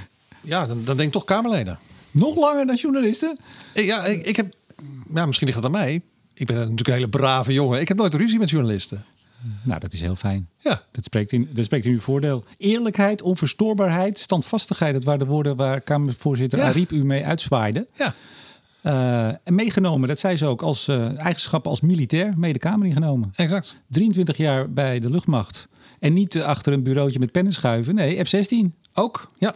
ja, 0.42 0.68
dan, 0.68 0.83
dan 0.83 0.95
denk 0.95 1.07
ik 1.07 1.13
toch 1.13 1.24
Kamerleden. 1.24 1.80
Nog 2.12 2.36
langer 2.36 2.65
dan 2.65 2.75
journalisten? 2.75 3.39
ja, 3.74 4.06
ik, 4.06 4.25
ik 4.25 4.36
heb, 4.36 4.54
ja, 5.13 5.25
misschien 5.25 5.47
ligt 5.47 5.59
het 5.59 5.68
aan 5.68 5.80
mij. 5.80 6.01
Ik 6.33 6.47
ben 6.47 6.56
natuurlijk 6.56 6.87
een 6.87 6.94
hele 6.94 7.09
brave 7.09 7.54
jongen. 7.54 7.81
Ik 7.81 7.87
heb 7.87 7.97
nooit 7.97 8.14
ruzie 8.14 8.40
met 8.40 8.49
journalisten. 8.49 9.06
Nou, 9.64 9.80
dat 9.80 9.94
is 9.94 10.02
heel 10.02 10.16
fijn. 10.16 10.50
Ja. 10.57 10.83
Dat, 10.92 11.04
spreekt 11.04 11.31
in, 11.31 11.50
dat 11.54 11.66
spreekt 11.66 11.86
in 11.86 11.92
uw 11.92 12.00
voordeel. 12.00 12.44
Eerlijkheid, 12.57 13.21
onverstoorbaarheid, 13.21 14.19
standvastigheid. 14.19 14.94
Dat 14.94 15.04
waren 15.04 15.19
de 15.19 15.26
woorden 15.26 15.56
waar 15.56 15.81
Kamervoorzitter 15.81 16.60
ja. 16.60 16.66
Ariep 16.66 16.92
u 16.92 17.06
mee 17.06 17.26
uitzwaaide. 17.26 17.88
Ja. 17.94 18.14
Uh, 18.83 19.28
en 19.44 19.56
meegenomen, 19.56 20.07
dat 20.07 20.19
zei 20.19 20.38
ze 20.38 20.45
ook, 20.45 20.62
als 20.62 20.88
uh, 20.88 21.19
eigenschappen 21.19 21.71
als 21.71 21.81
militair, 21.81 22.33
mede 22.38 22.60
Kamer 22.60 22.88
ingenomen. 22.88 23.31
Exact. 23.36 23.76
23 23.90 24.38
jaar 24.38 24.71
bij 24.71 25.00
de 25.00 25.10
luchtmacht. 25.10 25.68
En 26.00 26.14
niet 26.14 26.42
achter 26.42 26.74
een 26.74 26.83
bureautje 26.83 27.19
met 27.19 27.31
pennen 27.31 27.54
schuiven. 27.54 27.95
Nee, 27.95 28.26
F-16. 28.26 28.80
Ook, 28.94 29.28
ja. 29.38 29.56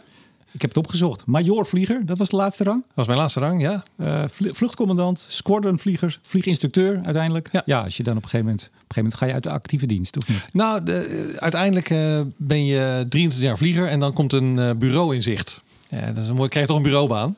Ik 0.55 0.61
heb 0.61 0.69
het 0.69 0.79
opgezocht. 0.79 1.25
Majorvlieger, 1.25 2.05
dat 2.05 2.17
was 2.17 2.29
de 2.29 2.35
laatste 2.35 2.63
rang. 2.63 2.83
Dat 2.87 2.95
was 2.95 3.07
mijn 3.07 3.19
laatste 3.19 3.39
rang, 3.39 3.61
ja. 3.61 3.83
Uh, 3.97 4.23
vluchtcommandant, 4.27 5.25
squadronvlieger, 5.29 6.19
vlieginstructeur 6.21 7.01
uiteindelijk. 7.03 7.49
Ja. 7.51 7.61
ja. 7.65 7.81
als 7.83 7.97
je 7.97 8.03
dan 8.03 8.17
op 8.17 8.23
een 8.23 8.29
gegeven 8.29 8.45
moment, 8.45 8.63
op 8.63 8.73
een 8.73 8.79
gegeven 8.79 9.03
moment 9.03 9.19
ga 9.19 9.25
je 9.25 9.33
uit 9.33 9.43
de 9.43 9.49
actieve 9.49 9.85
dienst, 9.85 10.17
of 10.17 10.27
niet? 10.27 10.47
Nou, 10.51 10.83
de, 10.83 11.35
uiteindelijk 11.39 11.89
uh, 11.89 12.21
ben 12.37 12.65
je 12.65 13.05
23 13.09 13.39
jaar 13.39 13.57
vlieger 13.57 13.87
en 13.87 13.99
dan 13.99 14.13
komt 14.13 14.33
een 14.33 14.57
uh, 14.57 14.71
bureau 14.77 15.15
in 15.15 15.23
zicht. 15.23 15.61
Ja, 15.89 16.11
dat 16.11 16.23
is 16.23 16.29
een 16.29 16.35
mooi, 16.35 16.49
krijg 16.49 16.65
je 16.65 16.71
toch 16.71 16.81
een 16.81 16.89
bureaubaan. 16.89 17.35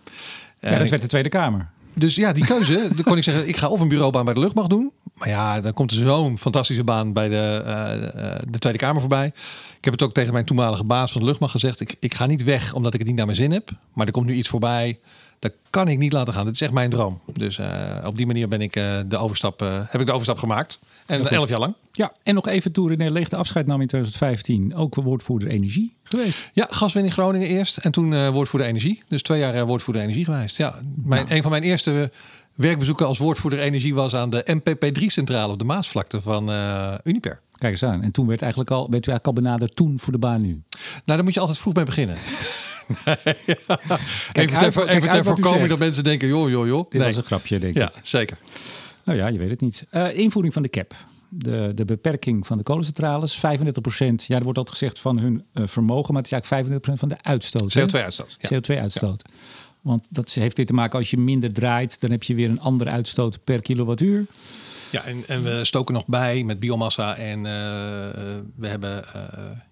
Ja, 0.59 0.77
dat 0.77 0.89
werd 0.89 1.01
de 1.01 1.07
Tweede 1.07 1.29
Kamer. 1.29 1.69
Dus 1.93 2.15
ja, 2.15 2.33
die 2.33 2.45
keuze, 2.45 2.87
dan 2.95 3.03
kon 3.03 3.17
ik 3.17 3.23
zeggen, 3.23 3.47
ik 3.47 3.57
ga 3.57 3.67
of 3.67 3.79
een 3.79 3.87
bureaubaan 3.87 4.25
bij 4.25 4.33
de 4.33 4.39
luchtmacht 4.39 4.69
doen. 4.69 4.91
Maar 5.13 5.29
ja, 5.29 5.61
dan 5.61 5.73
komt 5.73 5.91
er 5.91 5.97
zo'n 5.97 6.37
fantastische 6.37 6.83
baan 6.83 7.13
bij 7.13 7.29
de, 7.29 8.41
de 8.49 8.59
Tweede 8.59 8.79
Kamer 8.79 8.99
voorbij. 8.99 9.33
Ik 9.87 9.93
heb 9.93 10.01
het 10.01 10.09
ook 10.09 10.15
tegen 10.17 10.33
mijn 10.33 10.45
toenmalige 10.45 10.83
baas 10.83 11.11
van 11.11 11.21
de 11.21 11.27
luchtmacht 11.27 11.51
gezegd. 11.51 11.79
Ik, 11.79 11.95
ik 11.99 12.13
ga 12.13 12.25
niet 12.25 12.43
weg 12.43 12.73
omdat 12.73 12.93
ik 12.93 12.99
het 12.99 13.07
niet 13.07 13.17
naar 13.17 13.25
mijn 13.25 13.37
zin 13.37 13.51
heb. 13.51 13.69
Maar 13.93 14.05
er 14.05 14.11
komt 14.11 14.25
nu 14.25 14.33
iets 14.33 14.49
voorbij. 14.49 14.99
Dat 15.39 15.51
kan 15.69 15.87
ik 15.87 15.97
niet 15.97 16.13
laten 16.13 16.33
gaan. 16.33 16.45
Dit 16.45 16.53
is 16.53 16.61
echt 16.61 16.71
mijn 16.71 16.89
droom. 16.89 17.21
Dus 17.33 17.57
uh, 17.57 17.67
op 18.05 18.17
die 18.17 18.25
manier 18.25 18.47
ben 18.47 18.61
ik, 18.61 18.75
uh, 18.75 18.99
de 19.05 19.17
overstap, 19.17 19.61
uh, 19.61 19.81
heb 19.89 20.01
ik 20.01 20.07
de 20.07 20.11
overstap 20.11 20.37
gemaakt. 20.37 20.79
En 21.05 21.27
elf 21.27 21.49
jaar 21.49 21.59
lang. 21.59 21.73
Ja, 21.91 22.11
en 22.23 22.35
nog 22.35 22.47
even 22.47 22.71
toe 22.71 22.95
René 22.95 23.09
Leeg 23.09 23.29
de 23.29 23.35
afscheid 23.35 23.67
nam 23.67 23.81
in 23.81 23.87
2015. 23.87 24.75
Ook 24.75 24.95
woordvoerder 24.95 25.49
energie 25.49 25.93
geweest. 26.03 26.49
Ja, 26.53 26.67
gaswinning 26.69 27.13
Groningen 27.13 27.47
eerst. 27.47 27.77
En 27.77 27.91
toen 27.91 28.31
woordvoerder 28.31 28.69
energie. 28.69 29.01
Dus 29.07 29.21
twee 29.21 29.39
jaar 29.39 29.65
woordvoerder 29.65 30.03
energie 30.03 30.25
geweest. 30.25 30.57
Ja, 30.57 30.75
mijn, 30.95 31.23
nou. 31.23 31.35
een 31.35 31.41
van 31.41 31.51
mijn 31.51 31.63
eerste 31.63 32.11
werkbezoeken 32.55 33.07
als 33.07 33.17
woordvoerder 33.17 33.59
energie 33.59 33.95
was 33.95 34.15
aan 34.15 34.29
de 34.29 34.59
MPP3-centrale 34.59 35.51
op 35.51 35.59
de 35.59 35.65
Maasvlakte 35.65 36.21
van 36.21 36.51
Uniper. 37.03 37.41
Kijk 37.57 37.71
eens 37.73 37.83
aan. 37.83 38.01
En 38.01 38.11
toen 38.11 38.27
werd, 38.27 38.41
eigenlijk 38.41 38.71
al, 38.71 38.89
werd 38.89 39.07
u 39.07 39.11
eigenlijk 39.11 39.25
al 39.27 39.43
benaderd 39.43 39.75
toen 39.75 39.99
voor 39.99 40.11
de 40.13 40.19
baan 40.19 40.41
nu. 40.41 40.49
Nou, 40.49 40.61
daar 41.05 41.23
moet 41.23 41.33
je 41.33 41.39
altijd 41.39 41.57
vroeg 41.57 41.73
mee 41.73 41.85
beginnen. 41.85 42.15
even 42.17 43.15
ter, 43.15 43.99
kijk 44.31 44.51
even 44.51 44.87
uit 44.87 45.01
ter 45.11 45.23
voorkoming 45.23 45.57
zegt. 45.57 45.69
dat 45.69 45.79
mensen 45.79 46.03
denken, 46.03 46.27
joh, 46.27 46.49
joh, 46.49 46.67
joh. 46.67 46.89
Dit 46.89 46.93
Nee. 47.01 47.07
was 47.07 47.17
een 47.17 47.23
grapje, 47.23 47.59
denk 47.59 47.71
ik. 47.71 47.77
Ja, 47.77 47.91
zeker. 48.01 48.37
Nou 49.03 49.17
ja, 49.17 49.27
je 49.27 49.37
weet 49.37 49.49
het 49.49 49.61
niet. 49.61 49.85
Eh, 49.89 50.17
invoering 50.17 50.53
van 50.53 50.61
de 50.61 50.69
cap. 50.69 50.95
De, 51.29 51.71
de 51.75 51.85
beperking 51.85 52.47
van 52.47 52.57
de 52.57 52.63
kolencentrales. 52.63 53.37
35% 53.37 53.39
ja, 53.39 54.37
er 54.37 54.43
wordt 54.43 54.57
altijd 54.57 54.69
gezegd 54.69 54.99
van 54.99 55.19
hun 55.19 55.43
eh, 55.53 55.63
vermogen. 55.67 56.13
Maar 56.13 56.21
het 56.23 56.31
is 56.31 56.37
eigenlijk 56.39 56.85
35% 56.87 56.93
van 56.99 57.09
de 57.09 57.15
uitstoot. 57.21 57.73
hè? 57.73 57.81
CO2-uitstoot. 57.83 58.37
Ja. 58.39 58.49
CO2-uitstoot. 58.59 59.31
Want 59.81 60.07
dat 60.09 60.31
heeft 60.31 60.57
weer 60.57 60.65
te 60.65 60.73
maken 60.73 60.99
als 60.99 61.09
je 61.09 61.17
minder 61.17 61.53
draait, 61.53 61.99
dan 61.99 62.11
heb 62.11 62.23
je 62.23 62.35
weer 62.35 62.49
een 62.49 62.59
andere 62.59 62.89
uitstoot 62.89 63.43
per 63.43 63.61
kilowattuur. 63.61 64.25
Ja, 64.91 65.03
en, 65.03 65.23
en 65.27 65.43
we 65.43 65.65
stoken 65.65 65.93
nog 65.93 66.05
bij 66.05 66.43
met 66.43 66.59
biomassa. 66.59 67.15
En 67.15 67.45
eh, 67.45 67.51
we 68.55 68.67
hebben, 68.67 69.13
eh, 69.13 69.21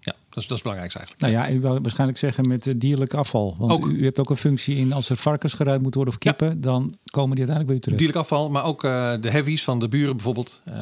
ja, 0.00 0.12
dat 0.12 0.14
is, 0.14 0.14
dat 0.34 0.42
is 0.44 0.48
het 0.50 0.62
belangrijkste 0.62 0.98
eigenlijk. 0.98 1.20
Nou 1.20 1.32
ja, 1.32 1.50
u 1.50 1.60
wou 1.60 1.80
waarschijnlijk 1.82 2.18
zeggen 2.18 2.48
met 2.48 2.66
eh, 2.66 2.74
dierlijk 2.76 3.14
afval. 3.14 3.54
Want 3.58 3.72
Ook. 3.72 3.86
U, 3.86 3.90
u 3.98 4.04
hebt 4.04 4.18
ook 4.18 4.30
een 4.30 4.36
functie 4.36 4.76
in 4.76 4.92
als 4.92 5.08
er 5.10 5.16
varkens 5.16 5.52
geruimd 5.52 5.82
moeten 5.82 6.00
worden 6.00 6.18
of 6.20 6.24
Ja. 6.24 6.30
kippen, 6.32 6.60
dan 6.60 6.94
komen 7.10 7.36
die 7.36 7.46
uiteindelijk 7.46 7.66
bij 7.66 7.76
u 7.76 7.80
terug. 7.80 7.98
Dierlijk 7.98 8.18
afval, 8.18 8.50
maar 8.50 8.64
ook 8.64 8.84
eh, 8.84 9.12
de 9.20 9.30
heavies 9.30 9.64
van 9.64 9.78
de 9.78 9.88
buren 9.88 10.14
bijvoorbeeld. 10.14 10.60
eh 10.64 10.74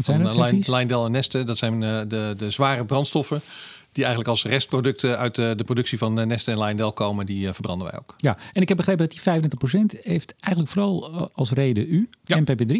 van 0.00 0.20
uh, 0.20 0.36
heavies? 0.36 0.66
Lijndel 0.66 1.04
en 1.04 1.10
Nesten. 1.10 1.46
Dat 1.46 1.58
zijn 1.58 1.82
eh, 1.82 2.00
de, 2.08 2.34
de 2.38 2.50
zware 2.50 2.84
brandstoffen. 2.84 3.40
Die 3.96 4.04
eigenlijk 4.04 4.34
als 4.34 4.44
restproducten 4.44 5.18
uit 5.18 5.34
de, 5.34 5.54
de 5.56 5.64
productie 5.64 5.98
van 5.98 6.20
eh, 6.20 6.26
Nesten 6.26 6.52
en 6.52 6.58
Lijndel 6.58 6.92
komen. 6.92 7.26
Die 7.26 7.46
eh, 7.46 7.52
verbranden 7.52 7.88
wij 7.90 7.98
ook. 7.98 8.14
Ja, 8.16 8.38
en 8.52 8.62
ik 8.62 8.68
heb 8.68 8.76
begrepen 8.76 9.08
dat 9.08 9.40
die 9.40 9.98
35% 9.98 10.00
heeft 10.02 10.34
eigenlijk 10.40 10.72
vooral 10.74 11.12
eh, 11.12 11.22
als 11.32 11.50
reden 11.50 11.86
u, 11.88 12.08
Ja. 12.24 12.40
NPP3. 12.40 12.76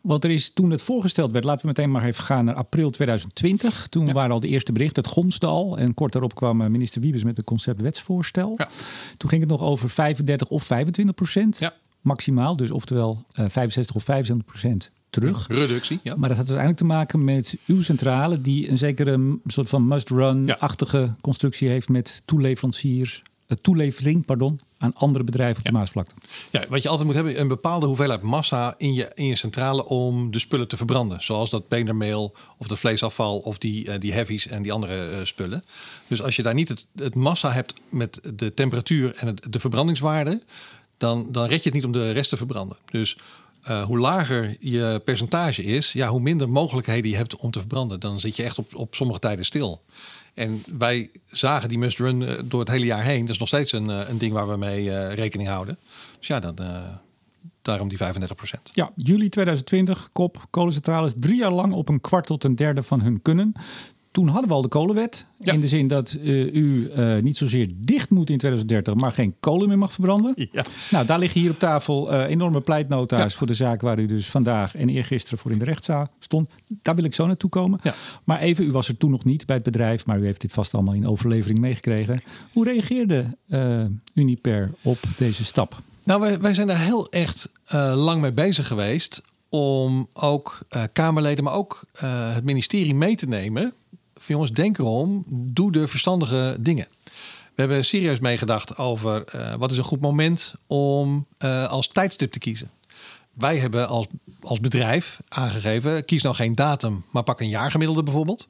Want 0.00 0.24
er 0.24 0.30
is 0.30 0.50
toen 0.52 0.70
het 0.70 0.82
voorgesteld 0.82 1.32
werd, 1.32 1.44
laten 1.44 1.60
we 1.60 1.66
meteen 1.66 1.90
maar 1.90 2.04
even 2.04 2.24
gaan 2.24 2.44
naar 2.44 2.54
april 2.54 2.90
2020. 2.90 3.86
Toen 3.88 4.12
waren 4.12 4.30
al 4.30 4.40
de 4.40 4.48
eerste 4.48 4.72
berichten, 4.72 5.02
het 5.02 5.12
gonsde 5.12 5.46
al. 5.46 5.78
En 5.78 5.94
kort 5.94 6.12
daarop 6.12 6.34
kwam 6.34 6.56
minister 6.56 7.00
Wiebes 7.00 7.24
met 7.24 7.38
een 7.38 7.44
conceptwetsvoorstel. 7.44 8.54
Ja. 8.56 8.68
Toen 9.16 9.28
ging 9.30 9.42
het 9.42 9.50
nog 9.50 9.60
over 9.62 9.90
35 9.90 10.48
of 10.48 10.64
25% 10.64 11.58
Ja. 11.58 11.74
maximaal. 12.00 12.56
Dus 12.56 12.70
oftewel 12.70 13.24
eh 13.32 13.44
65 13.48 13.94
of 13.96 14.04
75% 14.04 14.90
terug. 15.10 15.46
Reductie, 15.48 16.00
ja. 16.02 16.14
Maar 16.16 16.28
dat 16.28 16.38
had 16.38 16.46
uiteindelijk 16.46 16.78
te 16.78 16.94
maken 16.94 17.24
met 17.24 17.56
uw 17.66 17.82
centrale, 17.82 18.40
die 18.40 18.70
een 18.70 18.78
zekere 18.78 19.16
mm, 19.16 19.40
soort 19.44 19.68
van 19.68 19.88
must-run-achtige 19.88 21.14
constructie 21.20 21.68
heeft 21.68 21.88
met 21.88 22.22
toeleveranciers, 22.24 23.22
eh, 23.46 23.56
toelevering 23.56 24.24
pardon, 24.24 24.60
aan 24.78 24.94
andere 24.94 25.24
bedrijven 25.24 25.58
op 25.58 25.64
de 25.64 25.72
Maasvlakte. 25.72 26.14
Ja, 26.50 26.64
wat 26.68 26.82
je 26.82 26.88
altijd 26.88 27.06
moet 27.06 27.16
hebben, 27.16 27.40
een 27.40 27.48
bepaalde 27.48 27.86
hoeveelheid 27.86 28.22
massa 28.22 28.74
in 28.78 28.94
je, 28.94 29.10
in 29.14 29.26
je 29.26 29.36
centrale 29.36 29.86
om 29.86 30.30
de 30.30 30.38
spullen 30.38 30.68
te 30.68 30.76
verbranden. 30.76 31.22
Zoals 31.22 31.50
dat 31.50 31.68
beendermeel 31.68 32.34
of 32.58 32.66
de 32.66 32.76
vleesafval 32.76 33.38
of 33.38 33.58
die, 33.58 33.90
eh, 33.90 34.00
die 34.00 34.12
heavies 34.12 34.46
en 34.46 34.62
die 34.62 34.72
andere 34.72 35.08
eh, 35.08 35.16
spullen. 35.22 35.64
Dus 36.06 36.22
als 36.22 36.36
je 36.36 36.42
daar 36.42 36.54
niet 36.54 36.68
het, 36.68 36.86
het 36.94 37.14
massa 37.14 37.52
hebt 37.52 37.74
met 37.88 38.20
de 38.34 38.54
temperatuur 38.54 39.14
en 39.14 39.26
het, 39.26 39.46
de 39.50 39.58
verbrandingswaarde, 39.58 40.42
dan, 40.96 41.32
dan 41.32 41.46
red 41.46 41.58
je 41.58 41.64
het 41.64 41.74
niet 41.74 41.84
om 41.84 41.92
de 41.92 42.10
rest 42.10 42.28
te 42.28 42.36
verbranden. 42.36 42.76
Dus 42.90 43.18
eh, 43.66 43.82
hoe 43.84 43.98
lager 43.98 44.56
je 44.60 45.00
percentage 45.04 45.64
is, 45.64 45.92
ja, 45.92 46.08
hoe 46.08 46.20
minder 46.20 46.48
mogelijkheden 46.48 47.10
je 47.10 47.16
hebt 47.16 47.36
om 47.36 47.50
te 47.50 47.58
verbranden. 47.58 48.00
Dan 48.00 48.20
zit 48.20 48.36
je 48.36 48.42
echt 48.42 48.58
op, 48.58 48.74
op 48.74 48.94
sommige 48.94 49.18
tijden 49.18 49.44
stil. 49.44 49.84
En 50.34 50.62
wij 50.78 51.10
zagen 51.30 51.68
die 51.68 51.78
must 51.78 51.98
run 51.98 52.22
eh, 52.22 52.42
door 52.44 52.60
het 52.60 52.68
hele 52.68 52.84
jaar 52.84 53.02
heen. 53.02 53.20
Dat 53.20 53.30
is 53.30 53.38
nog 53.38 53.48
steeds 53.48 53.72
een, 53.72 53.90
eh, 53.90 54.08
een 54.08 54.18
ding 54.18 54.32
waar 54.32 54.48
we 54.48 54.56
mee 54.56 55.08
rekening 55.08 55.48
houden. 55.48 55.78
Dus 56.18 56.26
ja, 56.26 56.40
dan, 56.40 56.56
daarom 57.62 57.88
die 57.88 57.98
35 57.98 58.36
procent. 58.36 58.70
Ja, 58.74 58.90
juli 58.96 59.28
2020, 59.28 60.08
kop, 60.12 60.46
kolencentrales 60.50 61.12
drie 61.16 61.36
jaar 61.36 61.52
lang 61.52 61.72
op 61.72 61.88
een 61.88 62.00
kwart 62.00 62.26
tot 62.26 62.44
een 62.44 62.56
derde 62.56 62.82
van 62.82 63.00
hun 63.00 63.22
kunnen. 63.22 63.52
Toen 64.16 64.28
hadden 64.28 64.48
we 64.48 64.54
al 64.54 64.62
de 64.62 64.68
kolenwet. 64.68 65.26
Ja. 65.38 65.52
In 65.52 65.60
de 65.60 65.68
zin 65.68 65.88
dat 65.88 66.12
eh, 66.22 66.54
u 66.54 66.90
eh, 66.94 67.16
niet 67.16 67.36
zozeer 67.36 67.70
dicht 67.74 68.10
moet 68.10 68.30
in 68.30 68.38
2030, 68.38 68.94
maar 68.94 69.12
geen 69.12 69.34
kolen 69.40 69.68
meer 69.68 69.78
mag 69.78 69.92
verbranden. 69.92 70.32
Ja. 70.52 70.64
Nou, 70.90 71.06
daar 71.06 71.18
liggen 71.18 71.40
hier 71.40 71.50
op 71.50 71.58
tafel 71.58 72.12
eh, 72.12 72.30
enorme 72.30 72.60
pleitnota's 72.60 73.32
Ja. 73.32 73.38
voor 73.38 73.46
de 73.46 73.54
zaak 73.54 73.80
waar 73.80 73.98
u 73.98 74.06
dus 74.06 74.26
vandaag 74.30 74.76
en 74.76 74.88
eergisteren 74.88 75.38
voor 75.38 75.50
in 75.50 75.58
de 75.58 75.64
rechtszaal 75.64 76.08
stond. 76.18 76.50
Daar 76.68 76.94
wil 76.94 77.04
ik 77.04 77.14
zo 77.14 77.26
naartoe 77.26 77.50
komen. 77.50 77.80
Ja. 77.82 77.94
Maar 78.24 78.38
even, 78.40 78.64
u 78.64 78.72
was 78.72 78.88
er 78.88 78.96
toen 78.96 79.10
nog 79.10 79.24
niet 79.24 79.46
bij 79.46 79.56
het 79.56 79.64
bedrijf, 79.64 80.06
maar 80.06 80.18
u 80.18 80.24
heeft 80.24 80.40
dit 80.40 80.52
vast 80.52 80.74
allemaal 80.74 80.94
in 80.94 81.06
overlevering 81.08 81.58
meegekregen. 81.58 82.22
Hoe 82.52 82.64
reageerde 82.64 83.36
Uniper 84.14 84.72
op 84.82 84.98
deze 85.16 85.44
stap? 85.44 85.82
Nou, 86.02 86.20
wij, 86.20 86.40
wij 86.40 86.54
zijn 86.54 86.66
daar 86.66 86.84
heel 86.84 87.08
echt 87.08 87.48
lang 87.94 88.20
mee 88.20 88.32
bezig 88.32 88.66
geweest. 88.66 89.22
Om 89.48 90.08
ook 90.12 90.58
Kamerleden, 90.92 91.44
maar 91.44 91.54
ook 91.54 91.82
het 91.96 92.44
ministerie 92.44 92.94
mee 92.94 93.14
te 93.16 93.28
nemen. 93.28 93.72
Jongens, 94.26 94.52
denk 94.52 94.78
erom, 94.78 95.24
doe 95.28 95.72
de 95.72 95.88
verstandige 95.88 96.56
dingen. 96.60 96.86
We 97.56 97.62
hebben 97.62 97.84
serieus 97.84 98.20
meegedacht 98.20 98.78
over 98.78 99.24
eh, 99.24 99.54
wat 99.54 99.70
is 99.70 99.76
een 99.76 99.84
goed 99.84 100.00
moment 100.00 100.54
om 100.66 101.26
eh, 101.38 101.66
als 101.66 101.88
tijdstip 101.88 102.32
te 102.32 102.38
kiezen. 102.38 102.70
Wij 103.32 103.58
hebben 103.58 103.88
als, 103.88 104.06
als 104.40 104.60
bedrijf 104.60 105.20
aangegeven, 105.28 106.04
kies 106.04 106.22
nou 106.22 106.34
geen 106.34 106.54
datum, 106.54 107.04
maar 107.10 107.22
pak 107.22 107.40
een 107.40 107.48
jaargemiddelde 107.48 108.02
bijvoorbeeld. 108.02 108.48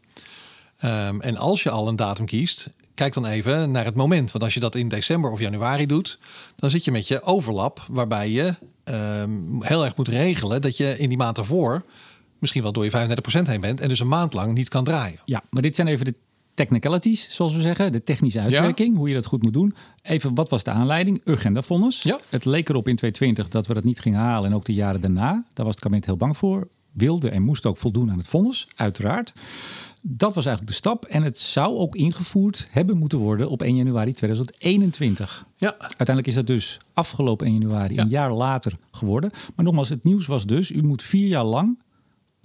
Ehm, 0.79 1.21
en 1.21 1.37
als 1.37 1.63
je 1.63 1.71
al 1.71 1.89
een 1.89 1.97
datum 1.97 2.27
kiest, 2.27 2.69
kijk 2.95 3.15
dan 3.15 3.27
even 3.27 3.71
naar 3.71 3.85
het 3.85 3.95
moment. 3.95 4.33
Want 4.33 4.45
als 4.45 4.55
je 4.55 4.61
dat 4.61 4.75
in 4.75 4.89
december 4.89 5.31
of 5.31 5.41
januari 5.41 5.87
doet, 5.87 6.19
dan 6.57 6.71
zit 6.71 6.85
je 6.85 6.91
met 6.91 7.09
je 7.09 7.23
overlap, 7.23 7.85
waarbij 7.89 8.31
je 8.31 8.55
ehm, 8.85 9.31
heel 9.61 9.85
erg 9.85 9.97
moet 9.97 10.09
regelen 10.09 10.63
dat 10.63 10.77
je 10.77 10.99
in 10.99 11.09
die 11.09 11.19
maand 11.19 11.39
ervoor 11.39 11.85
misschien 12.39 12.63
wel 12.63 12.73
door 12.73 12.85
je 12.85 12.91
35% 12.91 13.43
heen 13.43 13.61
bent 13.61 13.81
en 13.81 13.89
dus 13.89 14.01
een 14.01 14.09
maand 14.09 14.35
lang 14.35 14.55
niet 14.55 14.69
kan 14.69 14.85
draaien. 14.85 15.21
Ja, 15.25 15.43
maar 15.51 15.63
dit 15.63 15.75
zijn 15.77 15.87
even 15.89 16.05
de 16.05 16.15
technicalities, 16.55 17.27
zoals 17.31 17.55
we 17.55 17.61
zeggen. 17.61 17.93
De 17.93 18.03
technische 18.03 18.41
uitwerking, 18.41 18.97
hoe 18.97 19.09
je 19.09 19.15
dat 19.15 19.27
goed 19.27 19.43
moet 19.43 19.53
doen. 19.53 19.75
Even, 20.03 20.35
wat 20.35 20.49
was 20.51 20.63
de 20.63 20.71
aanleiding? 20.71 21.21
Urgenda-vonnis. 21.25 22.03
Ja. 22.03 22.19
Het 22.29 22.45
leek 22.45 22.69
erop 22.69 22.89
in 22.89 22.97
2020 22.97 23.49
dat 23.49 23.67
we 23.67 23.75
dat 23.75 23.85
niet 23.85 24.01
gingen 24.01 24.21
halen. 24.21 24.51
En 24.51 24.57
ook 24.57 24.65
de 24.65 24.75
jaren 24.75 25.01
daarna. 25.01 25.45
Daar 25.53 25.65
was 25.67 25.75
het 25.75 25.85
kabinet 25.85 26.07
heel 26.07 26.17
bang 26.17 26.37
voor. 26.37 26.69
Wilde 26.93 27.31
en 27.31 27.43
moest 27.43 27.67
ook 27.67 27.77
voldoen 27.77 28.11
aan 28.11 28.19
het 28.19 28.27
vonnis, 28.27 28.69
uiteraard. 28.77 29.33
Dat 30.03 30.35
was 30.35 30.47
eigenlijk 30.47 30.67
de 30.67 30.73
stap. 30.83 31.05
En 31.05 31.23
het 31.23 31.39
zou 31.39 31.77
ook 31.77 31.95
ingevoerd 31.97 32.67
hebben 32.71 32.97
moeten 32.99 33.19
worden 33.19 33.49
op 33.51 33.63
1 33.63 33.77
januari 33.77 34.13
2021. 34.13 35.47
Ja, 35.57 35.75
Uiteindelijk 35.79 36.27
is 36.27 36.35
dat 36.35 36.47
dus 36.47 36.79
afgelopen 36.95 37.47
1 37.47 37.59
januari, 37.59 37.95
Ja. 37.95 38.03
een 38.03 38.09
jaar 38.09 38.33
later 38.33 38.73
geworden. 38.91 39.31
Maar 39.57 39.65
nogmaals, 39.65 39.89
het 39.89 40.05
nieuws 40.05 40.27
was 40.27 40.47
dus, 40.47 40.71
u 40.71 40.83
moet 40.83 41.03
vier 41.03 41.27
jaar 41.29 41.45
lang 41.45 41.79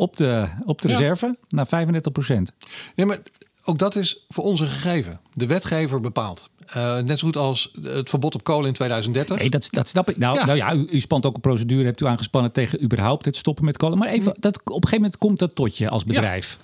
op 0.01 0.17
de, 0.17 0.47
op 0.65 0.81
de 0.81 0.87
Ja. 0.87 0.93
reserve 0.97 1.37
naar 1.49 1.67
35 1.67 2.11
procent. 2.11 2.51
Nee, 2.95 3.05
maar 3.05 3.19
ook 3.63 3.77
dat 3.79 3.95
is 3.95 4.25
voor 4.29 4.43
ons 4.43 4.59
een 4.59 4.67
gegeven. 4.67 5.19
De 5.33 5.45
wetgever 5.45 6.01
bepaalt. 6.01 6.49
Eh, 6.67 6.97
net 6.97 7.19
zo 7.19 7.25
goed 7.25 7.37
als 7.37 7.71
het 7.81 8.09
verbod 8.09 8.35
op 8.35 8.43
kolen 8.43 8.67
in 8.67 8.73
2030. 8.73 9.37
Nee, 9.37 9.49
dat, 9.49 9.67
dat 9.71 9.87
snap 9.87 10.09
ik. 10.09 10.17
Nou 10.17 10.35
Ja. 10.37 10.45
nou 10.45 10.57
ja 10.57 10.73
u, 10.73 10.87
u 10.89 10.99
spant 10.99 11.25
ook 11.25 11.35
een 11.35 11.41
procedure, 11.41 11.83
hebt 11.85 12.01
u 12.01 12.05
aangespannen 12.05 12.51
tegen 12.51 12.83
überhaupt 12.83 13.25
het 13.25 13.35
stoppen 13.35 13.65
met 13.65 13.77
kolen. 13.77 13.97
Maar 13.97 14.07
even, 14.07 14.33
dat, 14.39 14.57
op 14.57 14.65
een 14.67 14.73
gegeven 14.73 14.95
moment 14.95 15.17
komt 15.17 15.39
dat 15.39 15.55
tot 15.55 15.77
je 15.77 15.89
als 15.89 16.03
bedrijf. 16.05 16.57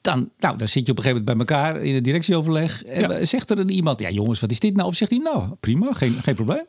Dan, 0.00 0.30
nou, 0.38 0.56
dan 0.58 0.68
zit 0.68 0.86
je 0.86 0.92
op 0.92 0.98
een 0.98 1.04
gegeven 1.04 1.24
moment 1.24 1.46
bij 1.48 1.56
elkaar 1.56 1.82
in 1.82 1.94
het 1.94 2.04
directieoverleg. 2.04 2.82
En 2.84 3.00
Ja. 3.10 3.24
zegt 3.24 3.50
er 3.50 3.58
een 3.58 3.70
iemand, 3.70 4.00
ja 4.00 4.10
jongens, 4.10 4.40
wat 4.40 4.50
is 4.50 4.58
dit 4.60 4.76
nou? 4.76 4.88
Of 4.88 4.94
zegt 4.94 5.10
hij, 5.10 5.20
nou 5.20 5.54
prima, 5.60 5.92
geen, 5.92 6.22
geen 6.22 6.34
probleem. 6.34 6.64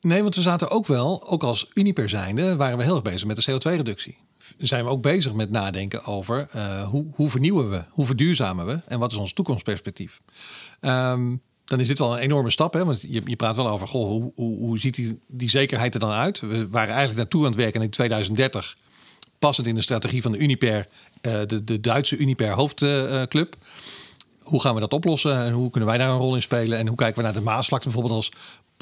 Nee, 0.00 0.22
want 0.22 0.34
we 0.34 0.40
zaten 0.42 0.70
ook 0.70 0.86
wel, 0.86 1.28
ook 1.28 1.42
als 1.42 1.70
Uniper 1.74 2.08
zijnde, 2.08 2.56
waren 2.56 2.78
we 2.78 2.84
heel 2.84 2.94
erg 2.94 3.02
bezig 3.02 3.26
met 3.26 3.44
de 3.44 3.52
CO2-reductie. 3.52 4.16
Zijn 4.58 4.84
we 4.84 4.90
ook 4.90 5.02
bezig 5.02 5.32
met 5.32 5.50
nadenken 5.50 6.04
over 6.04 6.48
eh, 6.52 6.88
hoe, 6.88 7.06
hoe 7.12 7.30
vernieuwen 7.30 7.70
we, 7.70 7.84
hoe 7.90 8.06
verduurzamen 8.06 8.66
we 8.66 8.80
en 8.86 8.98
wat 8.98 9.12
is 9.12 9.18
ons 9.18 9.32
toekomstperspectief. 9.32 10.20
Ehm, 10.80 11.36
dan 11.64 11.80
is 11.80 11.88
dit 11.88 11.98
wel 11.98 12.12
een 12.12 12.22
enorme 12.22 12.50
stap, 12.50 12.72
hè? 12.72 12.84
want 12.84 13.00
je, 13.00 13.22
je 13.24 13.36
praat 13.36 13.56
wel 13.56 13.68
over, 13.68 13.88
goh, 13.88 14.06
hoe, 14.08 14.32
hoe, 14.34 14.58
hoe 14.58 14.78
ziet 14.78 14.94
die, 14.94 15.20
die 15.26 15.50
zekerheid 15.50 15.94
er 15.94 16.00
dan 16.00 16.10
uit? 16.10 16.40
We 16.40 16.68
waren 16.68 16.88
eigenlijk 16.88 17.18
naartoe 17.18 17.40
aan 17.40 17.50
het 17.50 17.60
werken 17.60 17.82
in 17.82 17.90
2030, 17.90 18.76
passend 19.38 19.66
in 19.66 19.74
de 19.74 19.80
strategie 19.80 20.22
van 20.22 20.32
de 20.32 20.38
Uniper, 20.38 20.86
eh, 21.20 21.40
de, 21.46 21.64
de 21.64 21.80
Duitse 21.80 22.16
Uniper 22.16 22.50
hoofdclub. 22.50 23.56
hoe 24.42 24.60
gaan 24.60 24.74
we 24.74 24.80
dat 24.80 24.92
oplossen 24.92 25.44
en 25.44 25.52
hoe 25.52 25.70
kunnen 25.70 25.88
wij 25.88 25.98
daar 25.98 26.10
een 26.10 26.18
rol 26.18 26.34
in 26.34 26.42
spelen? 26.42 26.78
En 26.78 26.86
hoe 26.86 26.96
kijken 26.96 27.16
we 27.16 27.22
naar 27.22 27.32
de 27.32 27.40
Maasvlakte 27.40 27.88
bijvoorbeeld 27.88 28.16
als 28.16 28.32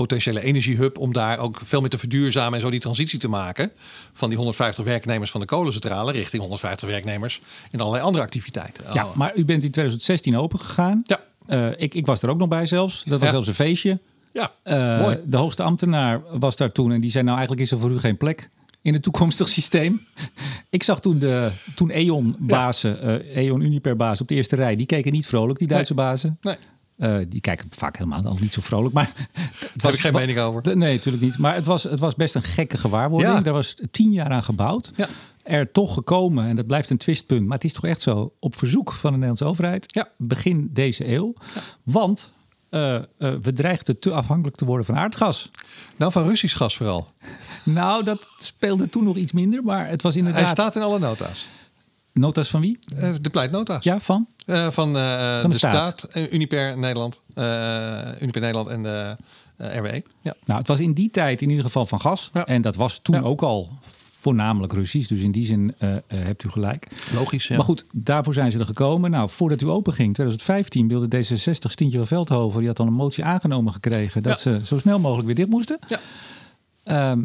potentiële 0.06 0.42
energiehub 0.44 0.98
om 0.98 1.12
daar 1.12 1.38
ook 1.38 1.60
veel 1.64 1.80
meer 1.80 1.90
te 1.90 1.98
verduurzamen 1.98 2.54
en 2.54 2.60
zo 2.60 2.70
die 2.70 2.80
transitie 2.80 3.18
te 3.18 3.28
maken 3.28 3.70
van 4.12 4.28
die 4.28 4.36
150 4.38 4.84
werknemers 4.84 5.30
van 5.30 5.40
de 5.40 5.46
kolencentrale 5.46 6.12
richting 6.12 6.40
150 6.42 6.88
werknemers 6.88 7.40
in 7.70 7.80
allerlei 7.80 8.04
andere 8.04 8.24
activiteiten. 8.24 8.84
Ja, 8.92 9.04
Oh. 9.06 9.14
maar 9.16 9.32
u 9.36 9.44
bent 9.44 9.62
in 9.62 9.70
2016 9.70 10.36
opengegaan. 10.36 11.02
Ja. 11.04 11.20
Eh, 11.46 11.68
ik, 11.76 11.94
ik 11.94 12.06
was 12.06 12.22
er 12.22 12.28
ook 12.30 12.38
nog 12.38 12.48
bij 12.48 12.66
zelfs. 12.66 13.02
Dat 13.04 13.12
was 13.18 13.22
Ja. 13.28 13.30
zelfs 13.34 13.48
een 13.48 13.54
feestje. 13.54 13.98
ja, 14.32 14.52
Eh, 14.62 15.00
mooi. 15.00 15.18
De 15.24 15.36
hoogste 15.36 15.62
ambtenaar 15.62 16.22
was 16.38 16.56
daar 16.56 16.72
toen 16.72 16.92
en 16.92 17.00
die 17.00 17.10
zei 17.10 17.24
nou 17.24 17.36
eigenlijk 17.36 17.66
is 17.66 17.72
er 17.72 17.78
voor 17.78 17.90
u 17.90 17.98
geen 17.98 18.16
plek 18.16 18.50
in 18.82 18.92
het 18.92 19.02
toekomstig 19.02 19.48
systeem. 19.48 20.02
Ik 20.70 20.82
zag 20.82 21.00
toen 21.00 21.18
de 21.18 21.50
toen 21.74 21.90
E.ON-bazen, 21.92 23.02
eh 23.02 23.46
E.ON 23.46 23.60
Uniper-bazen 23.60 24.22
op 24.22 24.28
de 24.28 24.34
eerste 24.34 24.56
rij, 24.56 24.76
die 24.76 24.86
keken 24.86 25.12
niet 25.12 25.26
vrolijk, 25.26 25.58
die 25.58 25.68
Duitse 25.68 25.94
bazen. 25.94 26.38
Nee. 26.40 26.56
Eh, 27.00 27.18
die 27.28 27.40
kijken 27.40 27.66
vaak 27.76 27.96
helemaal 27.96 28.24
al 28.24 28.36
niet 28.40 28.52
zo 28.52 28.60
vrolijk. 28.60 28.94
Maar 28.94 29.12
het 29.72 29.82
heb 29.82 29.94
ik 29.94 30.00
geen 30.00 30.12
mening 30.12 30.38
over. 30.38 30.76
Nee, 30.76 30.94
natuurlijk 30.96 31.24
niet. 31.24 31.38
Maar 31.38 31.54
het 31.54 31.66
was, 31.66 31.82
het 31.82 31.98
was 31.98 32.14
best 32.14 32.34
een 32.34 32.42
gekke 32.42 32.78
gewaarwording. 32.78 33.32
Ja. 33.32 33.40
Daar 33.40 33.52
was 33.52 33.74
tien 33.90 34.12
jaar 34.12 34.30
aan 34.30 34.42
gebouwd. 34.42 34.90
Ja. 34.96 35.08
er 35.42 35.72
toch 35.72 35.94
gekomen, 35.94 36.46
en 36.46 36.56
dat 36.56 36.66
blijft 36.66 36.90
een 36.90 36.96
twistpunt, 36.96 37.46
maar 37.46 37.56
het 37.56 37.64
is 37.64 37.72
toch 37.72 37.84
echt 37.84 38.00
zo, 38.00 38.32
op 38.40 38.58
verzoek 38.58 38.92
van 38.92 39.02
de 39.02 39.10
Nederlandse 39.10 39.44
overheid, 39.44 39.84
Ja. 39.94 40.08
begin 40.16 40.70
deze 40.72 41.08
eeuw. 41.08 41.32
Want 41.82 42.32
eh, 42.70 42.94
eh, 42.96 43.02
we 43.18 43.52
dreigden 43.52 43.98
te 43.98 44.12
afhankelijk 44.12 44.56
te 44.56 44.64
worden 44.64 44.86
van 44.86 44.96
aardgas. 44.96 45.50
Nou, 45.96 46.12
van 46.12 46.28
Russisch 46.28 46.56
gas 46.56 46.76
vooral. 46.76 47.08
Nou, 47.64 48.04
dat 48.04 48.28
speelde 48.38 48.88
toen 48.88 49.04
nog 49.04 49.16
iets 49.16 49.32
minder, 49.32 49.62
maar 49.62 49.88
het 49.88 50.02
was 50.02 50.16
inderdaad... 50.16 50.42
Hij 50.42 50.50
staat 50.50 50.76
in 50.76 50.82
alle 50.82 50.98
nota's. 50.98 51.48
Nota's 52.12 52.48
van 52.48 52.60
wie? 52.60 52.78
Eh, 52.96 53.14
de 53.20 53.30
pleitnota's. 53.30 53.84
Ja, 53.84 54.00
van? 54.00 54.26
Eh, 54.46 54.70
van, 54.70 54.96
eh, 54.96 55.32
Van 55.34 55.42
de, 55.42 55.48
de 55.48 55.54
staat, 55.56 55.98
staat. 56.08 56.16
Uniper 56.32 56.78
Nederland, 56.78 57.22
eh, 57.34 57.98
Uniper 58.20 58.40
Nederland 58.40 58.68
en 58.68 58.82
de 58.82 59.16
RWE. 59.56 60.02
Ja. 60.22 60.34
Nou, 60.44 60.58
het 60.58 60.68
was 60.68 60.80
in 60.80 60.92
die 60.92 61.10
tijd 61.10 61.42
in 61.42 61.48
ieder 61.48 61.64
geval 61.64 61.86
van 61.86 62.00
gas. 62.00 62.30
Ja. 62.32 62.46
En 62.46 62.62
dat 62.62 62.76
was 62.76 62.98
toen 63.02 63.14
Ja. 63.14 63.20
ook 63.22 63.42
al 63.42 63.68
voornamelijk 64.20 64.72
Russisch. 64.72 65.08
Dus 65.08 65.22
in 65.22 65.32
die 65.32 65.46
zin 65.46 65.74
eh, 65.78 65.94
eh, 65.96 66.00
hebt 66.06 66.44
u 66.44 66.48
gelijk. 66.48 66.86
Logisch, 67.14 67.46
ja. 67.48 67.56
Maar 67.56 67.64
goed, 67.64 67.84
daarvoor 67.92 68.34
zijn 68.34 68.52
ze 68.52 68.58
er 68.58 68.64
gekomen. 68.66 69.10
Nou, 69.10 69.28
voordat 69.30 69.60
u 69.62 69.68
open 69.68 69.92
ging, 69.92 70.14
2015, 70.14 70.88
wilde 70.88 71.16
D66 71.16 71.70
Stientje 71.70 71.98
van 71.98 72.06
Veldhoven... 72.06 72.58
die 72.58 72.68
had 72.68 72.78
al 72.78 72.86
een 72.86 72.92
motie 72.92 73.24
aangenomen 73.24 73.72
gekregen... 73.72 74.22
dat 74.22 74.42
Ja. 74.42 74.58
ze 74.58 74.66
zo 74.66 74.78
snel 74.78 74.98
mogelijk 74.98 75.26
weer 75.26 75.34
dicht 75.36 75.48
moesten. 75.48 75.78
Ja. 75.88 76.00
Ehm, 76.84 77.20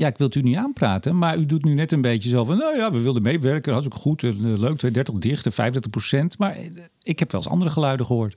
ja, 0.00 0.06
ik 0.06 0.18
wil 0.18 0.26
het 0.26 0.36
u 0.36 0.40
niet 0.40 0.56
aanpraten, 0.56 1.18
maar 1.18 1.38
u 1.38 1.46
doet 1.46 1.64
nu 1.64 1.74
net 1.74 1.92
een 1.92 2.00
beetje 2.00 2.28
zo 2.28 2.44
van... 2.44 2.56
nou 2.56 2.76
ja, 2.76 2.92
we 2.92 3.00
wilden 3.00 3.22
meewerken, 3.22 3.72
dat 3.72 3.80
is 3.80 3.86
ook 3.86 3.94
goed, 3.94 4.22
eh, 4.22 4.30
leuk, 4.38 4.78
32 4.78 5.14
dicht, 5.14 5.46
en 5.46 5.52
35 5.52 5.90
procent. 5.90 6.38
Maar 6.38 6.56
eh, 6.56 6.70
ik 7.02 7.18
heb 7.18 7.32
wel 7.32 7.40
eens 7.40 7.50
andere 7.50 7.70
geluiden 7.70 8.06
gehoord. 8.06 8.36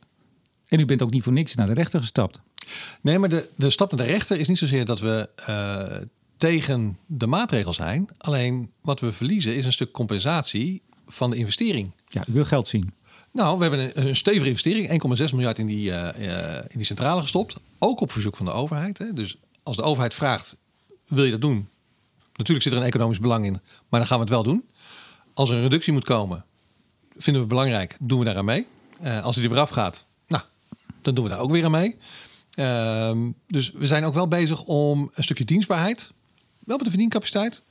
En 0.67 0.79
u 0.79 0.85
bent 0.85 1.01
ook 1.01 1.11
niet 1.11 1.23
voor 1.23 1.33
niks 1.33 1.55
naar 1.55 1.67
de 1.67 1.73
rechter 1.73 1.99
gestapt. 1.99 2.39
Nee, 3.01 3.19
maar 3.19 3.29
de, 3.29 3.49
de 3.55 3.69
stap 3.69 3.91
naar 3.91 4.05
de 4.05 4.11
rechter 4.11 4.39
is 4.39 4.47
niet 4.47 4.57
zozeer 4.57 4.85
dat 4.85 4.99
we 4.99 5.29
eh, 5.35 6.07
tegen 6.37 6.97
de 7.05 7.27
maatregel 7.27 7.73
zijn. 7.73 8.07
Alleen 8.17 8.71
wat 8.81 8.99
we 8.99 9.11
verliezen 9.11 9.55
is 9.55 9.65
een 9.65 9.71
stuk 9.71 9.91
compensatie 9.91 10.81
van 11.07 11.29
de 11.29 11.35
investering. 11.35 11.91
Ja, 12.07 12.23
u 12.29 12.33
wil 12.33 12.45
geld 12.45 12.67
zien. 12.67 12.93
Nou, 13.31 13.57
we 13.57 13.61
hebben 13.61 13.79
een, 13.79 14.07
een 14.07 14.15
stevige 14.15 14.47
investering, 14.47 15.17
1,6 15.19 15.23
miljard 15.33 15.59
in 15.59 15.65
die, 15.65 15.91
in 16.67 16.77
die 16.77 16.85
centrale 16.85 17.21
gestopt. 17.21 17.55
Ook 17.79 17.99
op 17.99 18.11
verzoek 18.11 18.35
van 18.35 18.45
de 18.45 18.51
overheid. 18.51 18.97
Hè. 18.97 19.13
Dus 19.13 19.37
als 19.63 19.75
de 19.75 19.81
overheid 19.81 20.13
vraagt, 20.13 20.57
wil 21.13 21.23
je 21.23 21.31
dat 21.31 21.41
doen? 21.41 21.67
Natuurlijk 22.35 22.63
zit 22.65 22.73
er 22.73 22.79
een 22.79 22.85
economisch 22.85 23.19
belang 23.19 23.45
in, 23.45 23.51
maar 23.89 23.99
dan 23.99 24.05
gaan 24.07 24.17
we 24.17 24.23
het 24.23 24.33
wel 24.33 24.43
doen. 24.43 24.63
Als 25.33 25.49
er 25.49 25.55
een 25.55 25.61
reductie 25.61 25.93
moet 25.93 26.03
komen, 26.03 26.45
vinden 27.17 27.41
we 27.41 27.47
belangrijk, 27.47 27.97
doen 27.99 28.19
we 28.19 28.25
daaraan 28.25 28.45
mee. 28.45 28.67
Eh, 29.01 29.23
als 29.23 29.35
die 29.35 29.43
er 29.43 29.49
weer 29.49 29.59
afgaat, 29.59 30.05
nou, 30.27 30.43
dan 31.01 31.13
doen 31.13 31.23
we 31.23 31.29
daar 31.29 31.39
ook 31.39 31.51
weer 31.51 31.65
aan 31.65 31.71
mee. 31.71 31.95
Ehm, 32.53 33.31
dus 33.47 33.71
we 33.71 33.87
zijn 33.87 34.03
ook 34.05 34.13
wel 34.13 34.27
bezig 34.27 34.61
om 34.63 35.11
een 35.13 35.23
stukje 35.23 35.45
dienstbaarheid, 35.45 36.11
wel 36.59 36.75
met 36.75 36.83
de 36.85 36.89
verdiencapaciteit, 36.91 37.63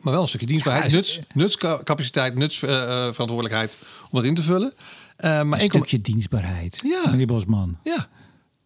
maar 0.00 0.12
wel 0.12 0.22
een 0.22 0.28
stukje 0.28 0.46
dienstbaarheid, 0.46 0.90
Ja, 0.90 0.96
nuts, 0.96 1.20
nutscapaciteit, 1.34 2.34
nutsverantwoordelijkheid 2.34 3.78
om 4.02 4.18
dat 4.18 4.24
in 4.24 4.34
te 4.34 4.42
vullen. 4.42 4.72
Eh, 5.16 5.42
maar 5.42 5.58
Een 5.60 5.64
1,- 5.64 5.70
stukje 5.70 6.00
dienstbaarheid, 6.00 6.80
Ja. 6.84 7.10
meneer 7.10 7.26
Bosman. 7.26 7.78
Ja, 7.84 8.08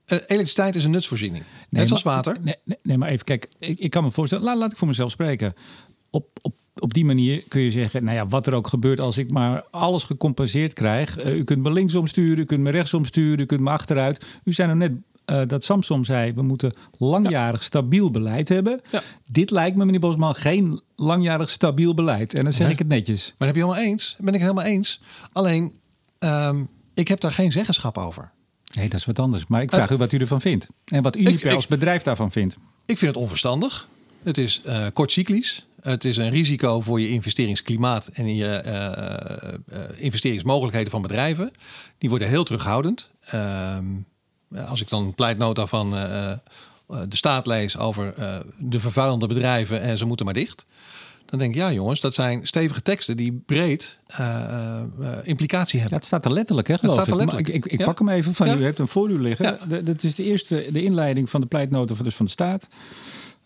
Eh, 0.05 0.19
elektriciteit 0.27 0.75
is 0.75 0.85
een 0.85 0.91
nutsvoorziening. 0.91 1.45
Net 1.71 1.87
zoals 1.89 2.03
maar- 2.03 2.15
water. 2.15 2.37
Nee, 2.43 2.55
nee, 2.65 2.79
nee, 2.83 2.99
maar 2.99 3.09
even 3.09 3.25
kijk, 3.25 3.49
ik, 3.59 3.79
ik 3.79 3.91
kan 3.91 4.05
me 4.05 4.11
voorstellen, 4.11 4.45
laat, 4.45 4.57
laat 4.57 4.71
ik 4.73 4.77
voor 4.77 4.89
mezelf 4.89 5.11
spreken. 5.11 5.53
Op, 6.11 6.27
op, 6.43 6.55
op 6.79 6.95
die 6.95 7.05
manier 7.05 7.43
kun 7.49 7.61
je 7.61 7.71
zeggen, 7.71 8.05
nou 8.05 8.17
ja, 8.17 8.27
wat 8.27 8.47
er 8.47 8.55
ook 8.55 8.67
gebeurt 8.67 9.01
als 9.01 9.19
ik 9.19 9.31
maar 9.31 9.65
alles 9.71 10.05
gecompenseerd 10.05 10.73
krijg. 10.73 11.19
Eh, 11.19 11.35
u 11.37 11.45
kunt 11.45 11.63
me 11.63 11.73
linksom 11.73 12.07
sturen, 12.07 12.39
u 12.39 12.45
kunt 12.45 12.61
me 12.61 12.71
rechtsom 12.71 13.05
sturen, 13.05 13.41
u 13.41 13.45
kunt 13.47 13.61
me 13.61 13.71
achteruit. 13.71 14.41
U 14.45 14.53
zei 14.53 14.69
nou 14.75 14.79
net 14.79 14.93
eh, 15.25 15.43
dat 15.47 15.65
Samsom 15.65 16.05
zei, 16.05 16.33
we 16.33 16.43
moeten 16.43 16.73
langjarig 16.99 17.63
stabiel 17.63 18.11
beleid 18.11 18.49
hebben. 18.49 18.81
Ja. 18.91 19.03
Dit 19.31 19.51
lijkt 19.51 19.77
me, 19.77 19.85
meneer 19.85 20.01
Bosman, 20.01 20.35
geen 20.35 20.81
langjarig 20.97 21.51
stabiel 21.51 21.95
beleid. 21.95 22.35
En 22.35 22.45
dan 22.45 22.53
zeg 22.53 22.63
Nee. 22.63 22.73
ik 22.73 22.79
het 22.79 22.89
netjes. 22.89 23.25
Maar 23.27 23.35
dat 23.39 23.47
heb 23.47 23.57
je 23.57 23.63
helemaal 23.71 23.91
eens. 23.91 24.17
Ben 24.21 24.35
ik 24.35 24.41
helemaal 24.41 24.65
eens. 24.65 25.01
Alleen, 25.33 25.77
ehm, 26.19 26.65
ik 26.95 27.09
heb 27.09 27.21
daar 27.21 27.33
geen 27.33 27.53
zeggenschap 27.53 27.99
over. 27.99 28.33
Nee, 28.75 28.89
dat 28.89 29.01
is 29.01 29.07
wat 29.07 29.19
anders. 29.19 29.47
Maar 29.47 29.63
ik 29.63 29.71
vraag 29.71 29.83
Het- 29.83 29.91
u 29.91 29.97
wat 29.97 30.13
u 30.13 30.19
ervan 30.19 30.41
vindt. 30.41 30.67
En 30.85 31.03
wat 31.03 31.17
ik- 31.17 31.47
als 31.47 31.67
bedrijf 31.67 32.03
daarvan 32.03 32.31
vindt. 32.31 32.57
Ik 32.87 32.99
vind 32.99 33.15
het 33.15 33.23
onverstandig. 33.23 33.89
Het 34.23 34.39
is 34.39 34.61
eh 34.65 34.87
kortcyclisch. 34.93 35.67
Het 35.81 36.05
is 36.05 36.17
een 36.17 36.31
risico 36.31 36.81
voor 36.81 37.01
je 37.01 37.09
investeringsklimaat 37.09 38.07
en 38.07 38.35
je 38.35 38.47
eh, 38.57 39.49
eh, 39.49 39.89
investeringsmogelijkheden 39.97 40.91
van 40.91 41.03
bedrijven. 41.03 41.51
Die 41.99 42.09
worden 42.11 42.29
heel 42.29 42.45
terughoudend. 42.45 43.11
Ehm, 43.25 43.85
als 44.67 44.81
ik 44.81 44.89
dan 44.89 45.05
een 45.05 45.15
pleitnota 45.15 45.67
van 45.67 45.91
de 45.91 47.17
staat 47.17 47.47
lees 47.47 47.79
over 47.79 48.15
de 48.59 48.81
vervuilende 48.81 49.27
bedrijven 49.27 49.81
en 49.81 49.99
ze 49.99 50.05
moeten 50.05 50.25
maar 50.25 50.35
dicht. 50.35 50.65
Dan 51.35 51.43
denk 51.43 51.55
ik, 51.55 51.61
ja 51.61 51.73
jongens, 51.73 52.01
dat 52.01 52.15
zijn 52.15 52.47
stevige 52.47 52.83
teksten 52.83 53.17
die 53.17 53.43
breed 53.47 53.99
eh, 54.07 54.27
eh, 55.01 55.19
implicatie 55.23 55.75
Ja, 55.75 55.81
hebben. 55.81 55.99
het 55.99 56.07
staat 56.07 56.25
er 56.25 56.33
letterlijk, 56.33 56.69
hè, 56.69 56.79
geloof 56.79 56.95
staat 56.95 57.07
er 57.11 57.17
letterlijk. 57.17 57.49
Ik, 57.49 57.55
ik, 57.65 57.73
ik 57.73 57.79
Ja. 57.79 57.85
pak 57.85 57.99
hem 57.99 58.09
even 58.09 58.35
van 58.35 58.47
Ja. 58.47 58.55
u. 58.55 58.59
U 58.59 58.65
hebt 58.65 58.79
hem 58.79 58.89
voor 58.89 59.11
u 59.11 59.21
liggen. 59.21 59.59
Ja. 59.69 59.81
Dat 59.81 60.03
is 60.03 60.15
de 60.15 60.23
eerste, 60.25 60.67
de 60.73 60.83
inleiding 60.83 61.31
van 61.31 61.41
de 61.41 61.47
pleitnota 61.47 61.95
van, 61.95 62.05
dus 62.05 62.15
van 62.15 62.25
de 62.27 62.31
staat. 62.33 62.67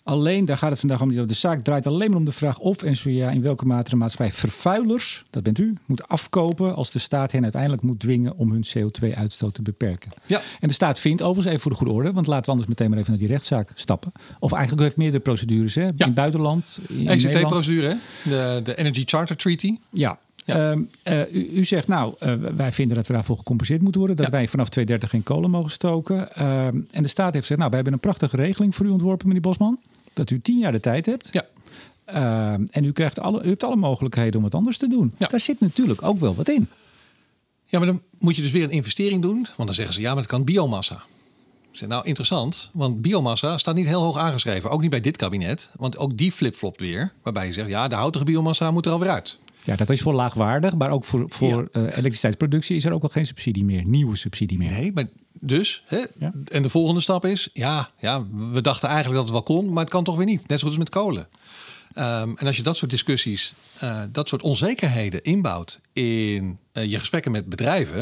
Alleen, 0.08 0.44
daar 0.44 0.58
gaat 0.58 0.70
het 0.70 0.78
vandaag 0.78 1.00
om. 1.00 1.26
De 1.26 1.34
zaak 1.34 1.60
draait 1.60 1.86
alleen 1.86 2.08
maar 2.08 2.18
om 2.18 2.24
de 2.24 2.32
vraag 2.32 2.58
of 2.58 2.82
en 2.82 2.96
zo 2.96 3.10
ja, 3.10 3.30
in 3.30 3.42
welke 3.42 3.64
mate 3.64 3.90
de 3.90 3.96
maatschappij 3.96 4.36
vervuilers, 4.36 5.24
dat 5.30 5.42
bent 5.42 5.58
u, 5.58 5.74
moet 5.86 6.08
afkopen 6.08 6.74
als 6.74 6.90
de 6.90 6.98
staat 6.98 7.32
hen 7.32 7.42
uiteindelijk 7.42 7.82
moet 7.82 8.00
dwingen 8.00 8.36
om 8.36 8.52
hun 8.52 8.64
CO2-uitstoot 8.76 9.54
te 9.54 9.62
beperken. 9.62 10.10
Ja. 10.26 10.40
En 10.60 10.68
de 10.68 10.74
staat 10.74 10.98
vindt 10.98 11.22
overigens, 11.22 11.46
even 11.46 11.60
voor 11.60 11.70
de 11.70 11.76
goede 11.76 11.92
orde, 11.92 12.12
want 12.12 12.26
laten 12.26 12.44
we 12.44 12.50
anders 12.50 12.68
meteen 12.68 12.90
maar 12.90 12.98
even 12.98 13.10
naar 13.10 13.20
die 13.20 13.28
rechtszaak 13.28 13.72
stappen. 13.74 14.12
Of 14.38 14.52
eigenlijk 14.52 14.82
heeft 14.82 14.96
meerdere 14.96 15.22
procedures, 15.22 15.74
hè? 15.74 15.86
In 15.86 15.94
het 15.96 16.14
buitenland. 16.14 16.80
ECT-procedure, 17.06 17.96
de, 18.24 18.60
de 18.64 18.76
Energy 18.76 19.02
Charter 19.04 19.36
Treaty. 19.36 19.76
Ja. 19.90 20.18
Ja. 20.44 20.70
Ehm, 20.70 20.82
eh, 21.02 21.34
u, 21.34 21.48
u 21.52 21.64
zegt 21.64 21.88
nou, 21.88 22.14
eh, 22.18 22.34
wij 22.56 22.72
vinden 22.72 22.96
dat 22.96 23.06
we 23.06 23.12
daarvoor 23.12 23.36
gecompenseerd 23.36 23.82
moeten 23.82 24.00
worden. 24.00 24.16
Dat 24.18 24.26
Ja. 24.26 24.32
wij 24.32 24.48
vanaf 24.48 24.68
2030 24.68 25.10
geen 25.10 25.22
kolen 25.22 25.50
mogen 25.50 25.70
stoken. 25.70 26.34
Ehm, 26.34 26.76
en 26.90 27.02
de 27.02 27.08
staat 27.08 27.32
heeft 27.32 27.46
gezegd, 27.46 27.58
nou, 27.58 27.70
wij 27.70 27.74
hebben 27.74 27.92
een 27.92 28.00
prachtige 28.00 28.36
regeling 28.36 28.74
voor 28.74 28.86
u 28.86 28.88
ontworpen, 28.88 29.26
meneer 29.26 29.42
Bosman. 29.42 29.78
Dat 30.18 30.30
u 30.30 30.40
tien 30.40 30.58
jaar 30.58 30.72
de 30.72 30.80
tijd 30.80 31.06
hebt. 31.06 31.28
Ja. 31.30 31.46
Ehm, 32.04 32.66
en 32.70 32.84
u, 32.84 32.92
krijgt 32.92 33.20
alle, 33.20 33.42
u 33.42 33.48
hebt 33.48 33.62
alle 33.62 33.76
mogelijkheden 33.76 34.36
om 34.36 34.42
wat 34.42 34.54
anders 34.54 34.78
te 34.78 34.88
doen. 34.88 35.14
Ja. 35.16 35.26
Daar 35.26 35.40
zit 35.40 35.60
natuurlijk 35.60 36.02
ook 36.02 36.18
wel 36.18 36.34
wat 36.34 36.48
in. 36.48 36.68
Ja, 37.64 37.78
maar 37.78 37.86
dan 37.86 38.02
moet 38.18 38.36
je 38.36 38.42
dus 38.42 38.50
weer 38.50 38.62
een 38.62 38.70
investering 38.70 39.22
doen. 39.22 39.34
Want 39.34 39.56
dan 39.56 39.74
zeggen 39.74 39.94
ze, 39.94 40.00
ja, 40.00 40.08
maar 40.08 40.22
het 40.22 40.30
kan 40.30 40.44
biomassa. 40.44 41.02
Ik 41.72 41.78
zeg, 41.78 41.88
nou, 41.88 42.06
interessant. 42.06 42.70
Want 42.72 43.02
biomassa 43.02 43.58
staat 43.58 43.74
niet 43.74 43.86
heel 43.86 44.02
hoog 44.02 44.18
aangeschreven. 44.18 44.70
Ook 44.70 44.80
niet 44.80 44.90
bij 44.90 45.00
dit 45.00 45.16
kabinet. 45.16 45.70
Want 45.76 45.98
ook 45.98 46.16
die 46.16 46.32
flipflopt 46.32 46.80
weer. 46.80 47.12
Waarbij 47.22 47.46
je 47.46 47.52
zegt, 47.52 47.68
ja, 47.68 47.88
de 47.88 47.94
houtige 47.94 48.24
biomassa 48.24 48.70
moet 48.70 48.86
er 48.86 48.92
alweer 48.92 49.10
uit. 49.10 49.38
Ja, 49.64 49.76
dat 49.76 49.90
is 49.90 50.00
voor 50.00 50.14
laagwaardig. 50.14 50.76
Maar 50.76 50.90
ook 50.90 51.04
voor, 51.04 51.24
voor 51.26 51.68
eh, 51.72 51.82
elektriciteitsproductie 51.82 52.76
is 52.76 52.84
er 52.84 52.92
ook 52.92 53.02
al 53.02 53.08
geen 53.08 53.26
subsidie 53.26 53.64
meer. 53.64 53.84
Nieuwe 53.84 54.16
subsidie 54.16 54.58
meer. 54.58 54.70
Nee, 54.70 54.92
maar 54.92 55.04
dus... 55.40 55.82
Hè, 55.86 56.04
Ja. 56.18 56.32
En 56.44 56.62
de 56.62 56.68
volgende 56.68 57.00
stap 57.00 57.24
is... 57.24 57.48
Ja, 57.52 57.90
ja, 57.98 58.26
we 58.52 58.60
dachten 58.60 58.88
eigenlijk 58.88 59.16
dat 59.18 59.34
het 59.34 59.46
wel 59.46 59.56
kon. 59.56 59.72
Maar 59.72 59.82
het 59.82 59.92
kan 59.92 60.04
toch 60.04 60.16
weer 60.16 60.26
niet. 60.26 60.48
Net 60.48 60.60
zoals 60.60 60.78
met 60.78 60.88
kolen. 60.88 61.28
Ehm, 61.98 62.32
en 62.36 62.46
als 62.46 62.56
je 62.56 62.62
dat 62.62 62.76
soort 62.76 62.90
discussies, 62.90 63.52
eh, 63.78 64.02
dat 64.12 64.28
soort 64.28 64.42
onzekerheden 64.42 65.22
inbouwt 65.22 65.80
in 65.92 66.58
eh, 66.72 66.90
je 66.90 66.98
gesprekken 66.98 67.32
met 67.32 67.48
bedrijven, 67.48 67.96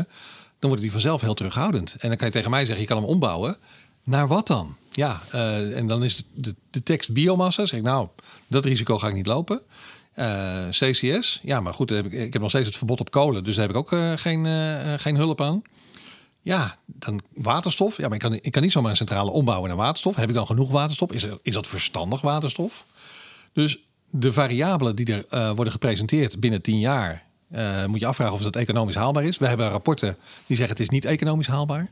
dan 0.58 0.70
worden 0.70 0.80
die 0.80 0.92
vanzelf 0.92 1.20
heel 1.20 1.34
terughoudend. 1.34 1.96
En 1.98 2.08
dan 2.08 2.16
kan 2.16 2.26
je 2.26 2.32
tegen 2.32 2.50
mij 2.50 2.64
zeggen, 2.64 2.80
je 2.80 2.86
kan 2.86 2.96
hem 2.96 3.06
ombouwen. 3.06 3.56
Naar 4.04 4.28
wat 4.28 4.46
dan? 4.46 4.76
Ja, 4.92 5.20
eh, 5.30 5.76
en 5.76 5.86
dan 5.86 6.04
is 6.04 6.16
de, 6.16 6.24
de, 6.34 6.54
de 6.70 6.82
tekst 6.82 7.12
biomassa. 7.12 7.66
Zeg 7.66 7.78
ik, 7.78 7.84
nou, 7.84 8.08
dat 8.46 8.64
risico 8.64 8.98
ga 8.98 9.08
ik 9.08 9.14
niet 9.14 9.26
lopen. 9.26 9.60
CCS, 10.70 11.40
ja, 11.42 11.60
maar 11.60 11.74
goed, 11.74 11.90
ik, 11.90 12.32
heb 12.32 12.38
nog 12.38 12.50
steeds 12.50 12.66
het 12.66 12.76
verbod 12.76 13.00
op 13.00 13.10
kolen, 13.10 13.44
dus 13.44 13.54
daar 13.54 13.66
heb 13.66 13.76
ik 13.76 13.80
ook 13.80 14.20
geen, 14.20 14.46
geen 14.98 15.16
hulp 15.16 15.40
aan. 15.40 15.62
Ja, 16.46 16.76
dan 16.86 17.20
waterstof. 17.34 17.96
Ja, 17.96 18.04
maar 18.04 18.14
ik 18.14 18.20
kan, 18.20 18.34
ik 18.34 18.52
kan 18.52 18.62
niet 18.62 18.72
zomaar 18.72 18.90
een 18.90 18.96
centrale 18.96 19.30
ombouwen 19.30 19.68
naar 19.68 19.78
waterstof. 19.78 20.16
Heb 20.16 20.28
ik 20.28 20.34
dan 20.34 20.46
genoeg 20.46 20.70
waterstof? 20.70 21.12
Is, 21.12 21.26
is 21.42 21.52
dat 21.52 21.66
verstandig 21.66 22.20
waterstof? 22.20 22.86
Dus 23.52 23.78
de 24.10 24.32
variabelen 24.32 24.96
die 24.96 25.14
er 25.14 25.24
eh, 25.28 25.50
worden 25.52 25.72
gepresenteerd 25.72 26.40
binnen 26.40 26.62
tien 26.62 26.78
jaar, 26.78 27.24
eh, 27.50 27.84
moet 27.84 28.00
je 28.00 28.06
afvragen 28.06 28.34
of 28.34 28.42
dat 28.42 28.56
economisch 28.56 28.94
haalbaar 28.94 29.24
is. 29.24 29.38
We 29.38 29.46
hebben 29.46 29.68
rapporten 29.68 30.16
die 30.46 30.56
zeggen 30.56 30.76
het 30.76 30.84
is 30.84 30.90
niet 30.90 31.04
economisch 31.04 31.46
haalbaar. 31.46 31.88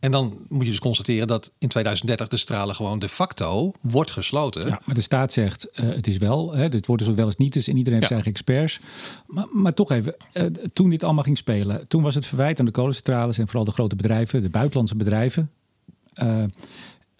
En 0.00 0.10
dan 0.10 0.38
moet 0.48 0.64
je 0.64 0.70
dus 0.70 0.78
constateren 0.80 1.26
dat 1.26 1.52
in 1.58 1.68
2030 1.68 2.28
de 2.28 2.36
stralen 2.36 2.74
gewoon 2.74 2.98
de 2.98 3.08
facto 3.08 3.72
wordt 3.80 4.10
gesloten. 4.10 4.66
Ja, 4.66 4.80
maar 4.84 4.94
de 4.94 5.00
staat 5.00 5.32
zegt, 5.32 5.70
eh, 5.70 5.88
het 5.88 6.06
is 6.06 6.16
wel, 6.18 6.52
hè, 6.54 6.68
dit 6.68 6.86
wordt 6.86 7.04
dus 7.04 7.14
wel 7.14 7.26
eens 7.26 7.36
niet 7.36 7.56
eens 7.56 7.68
en 7.68 7.76
iedereen 7.76 7.98
heeft 7.98 8.10
Ja. 8.12 8.20
zijn 8.22 8.34
eigen 8.34 8.56
experts. 8.66 8.80
Maar, 9.26 9.46
maar 9.52 9.74
toch 9.74 9.90
even, 9.90 10.14
eh, 10.32 10.44
toen 10.72 10.90
dit 10.90 11.04
allemaal 11.04 11.24
ging 11.24 11.38
spelen, 11.38 11.88
toen 11.88 12.02
was 12.02 12.14
het 12.14 12.26
verwijt 12.26 12.58
aan 12.58 12.64
de 12.64 12.70
kolencentrales 12.70 13.38
en 13.38 13.46
vooral 13.46 13.64
de 13.64 13.70
grote 13.72 13.96
bedrijven, 13.96 14.42
de 14.42 14.48
buitenlandse 14.48 14.96
bedrijven. 14.96 15.50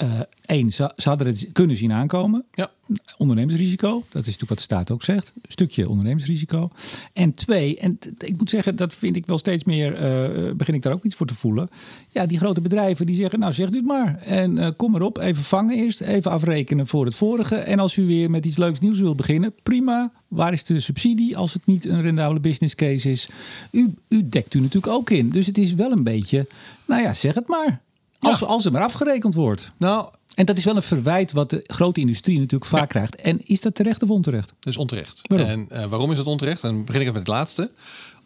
Eh, 0.01 0.21
Eén, 0.47 0.73
ze, 0.73 0.91
ze 0.97 1.09
hadden 1.09 1.27
het 1.27 1.49
kunnen 1.53 1.77
zien 1.77 1.93
aankomen. 1.93 2.45
Ja. 2.53 2.71
Ondernemersrisico, 3.17 3.91
dat 3.91 4.03
is 4.03 4.13
natuurlijk 4.13 4.49
wat 4.49 4.59
de 4.59 4.65
staat 4.65 4.91
ook 4.91 5.03
zegt. 5.03 5.33
Een 5.35 5.53
stukje 5.53 5.89
ondernemersrisico. 5.89 6.71
En 7.13 7.35
twee, 7.35 7.77
en 7.77 7.99
ik 8.19 8.37
moet 8.37 8.51
zeggen, 8.51 8.77
dat 8.77 8.95
vind 8.95 9.17
ik 9.17 9.27
wel 9.27 9.39
steeds 9.39 9.65
meer, 9.65 9.93
uh, 9.93 10.53
begin 10.55 10.75
ik 10.75 10.83
daar 10.83 10.93
ook 10.93 11.05
iets 11.05 11.15
voor 11.15 11.27
te 11.27 11.35
voelen. 11.35 11.69
Ja, 12.09 12.27
die 12.27 12.39
grote 12.39 12.61
bedrijven 12.61 13.07
die 13.07 13.15
zeggen, 13.15 13.39
nou 13.39 13.53
zegt 13.53 13.75
u 13.75 13.77
het 13.77 13.87
maar. 13.87 14.19
En 14.21 14.57
uh, 14.57 14.69
kom 14.77 14.95
erop, 14.95 15.19
even 15.19 15.43
vangen 15.43 15.77
eerst, 15.77 16.01
even 16.01 16.31
afrekenen 16.31 16.87
voor 16.87 17.05
het 17.05 17.15
vorige. 17.15 17.57
En 17.57 17.79
als 17.79 17.97
u 17.97 18.07
weer 18.07 18.31
met 18.31 18.47
iets 18.47 18.57
leuks 18.57 18.81
nieuws 18.81 19.01
wilt 19.01 19.17
beginnen, 19.17 19.55
prima. 19.63 20.13
Waar 20.29 20.53
is 20.53 20.65
de 20.65 20.81
subsidie 20.81 21.37
als 21.37 21.53
het 21.53 21.67
niet 21.67 21.85
een 21.85 22.03
rendabele 22.03 22.41
business 22.41 22.75
case 22.75 23.11
is? 23.11 23.29
U, 23.71 23.95
u 24.09 24.29
dekt 24.29 24.55
u 24.55 24.61
natuurlijk 24.61 24.93
ook 24.93 25.11
in. 25.11 25.31
Dus 25.31 25.47
het 25.47 25.59
is 25.59 25.75
wel 25.75 25.93
een 25.93 26.05
beetje, 26.05 26.47
nou 26.87 27.03
ja, 27.03 27.15
zeg 27.15 27.35
het 27.35 27.49
maar. 27.49 27.81
Als, 28.21 28.45
als 28.45 28.65
er 28.65 28.73
maar 28.73 28.83
afgerekend 28.83 29.35
wordt. 29.35 29.71
Nou, 29.77 30.09
en 30.35 30.45
dat 30.47 30.59
is 30.59 30.65
wel 30.65 30.77
een 30.77 30.83
verwijt 30.83 31.33
wat 31.33 31.51
de 31.51 31.65
grote 31.67 32.01
industrie 32.01 32.39
natuurlijk 32.39 32.71
vaak 32.71 32.89
krijgt. 32.89 33.17
En 33.17 33.47
is 33.47 33.61
dat 33.61 33.75
terecht 33.75 34.03
of 34.03 34.11
onterecht? 34.11 34.49
Dat 34.49 34.73
is 34.73 34.77
onterecht. 34.77 35.21
Waarom? 35.23 35.49
En 35.49 35.69
uh, 35.73 35.85
waarom 35.85 36.13
is 36.13 36.19
het 36.19 36.27
onterecht? 36.27 36.63
Dan 36.63 36.85
begin 36.85 37.01
ik 37.01 37.07
met 37.07 37.17
het 37.17 37.27
laatste. 37.27 37.71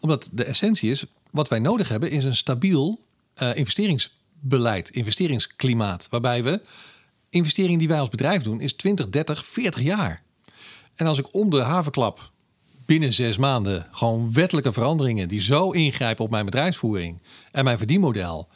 Omdat 0.01 0.29
de 0.33 0.45
essentie 0.45 0.91
is, 0.91 1.05
wat 1.31 1.49
wij 1.49 1.59
nodig 1.59 1.89
hebben 1.89 2.11
is 2.11 2.25
een 2.25 2.37
stabiel 2.37 3.01
uh, 3.43 3.57
investeringsbeleid, 3.57 4.91
investeringsklimaat. 4.91 6.07
Waarbij 6.11 6.43
we 6.43 6.61
investeringen 7.31 7.79
die 7.79 7.89
wij 7.89 8.01
als 8.01 8.09
bedrijf 8.09 8.43
doen, 8.43 8.61
is 8.61 8.75
20, 8.75 9.09
30, 9.09 9.47
40 9.47 9.83
jaar. 9.83 10.23
En 10.95 11.07
als 11.07 11.19
ik 11.19 11.35
om 11.35 11.51
de 11.51 11.61
havenklap 11.61 12.31
binnen 12.87 13.13
zes 13.13 13.39
maanden 13.39 13.87
gewoon 13.91 14.33
wettelijke 14.33 14.73
veranderingen 14.73 15.29
die 15.29 15.41
zo 15.41 15.71
ingrijpen 15.71 16.25
op 16.25 16.31
mijn 16.31 16.45
bedrijfsvoering 16.45 17.23
en 17.53 17.65
mijn 17.65 17.79
verdienmodel 17.79 18.49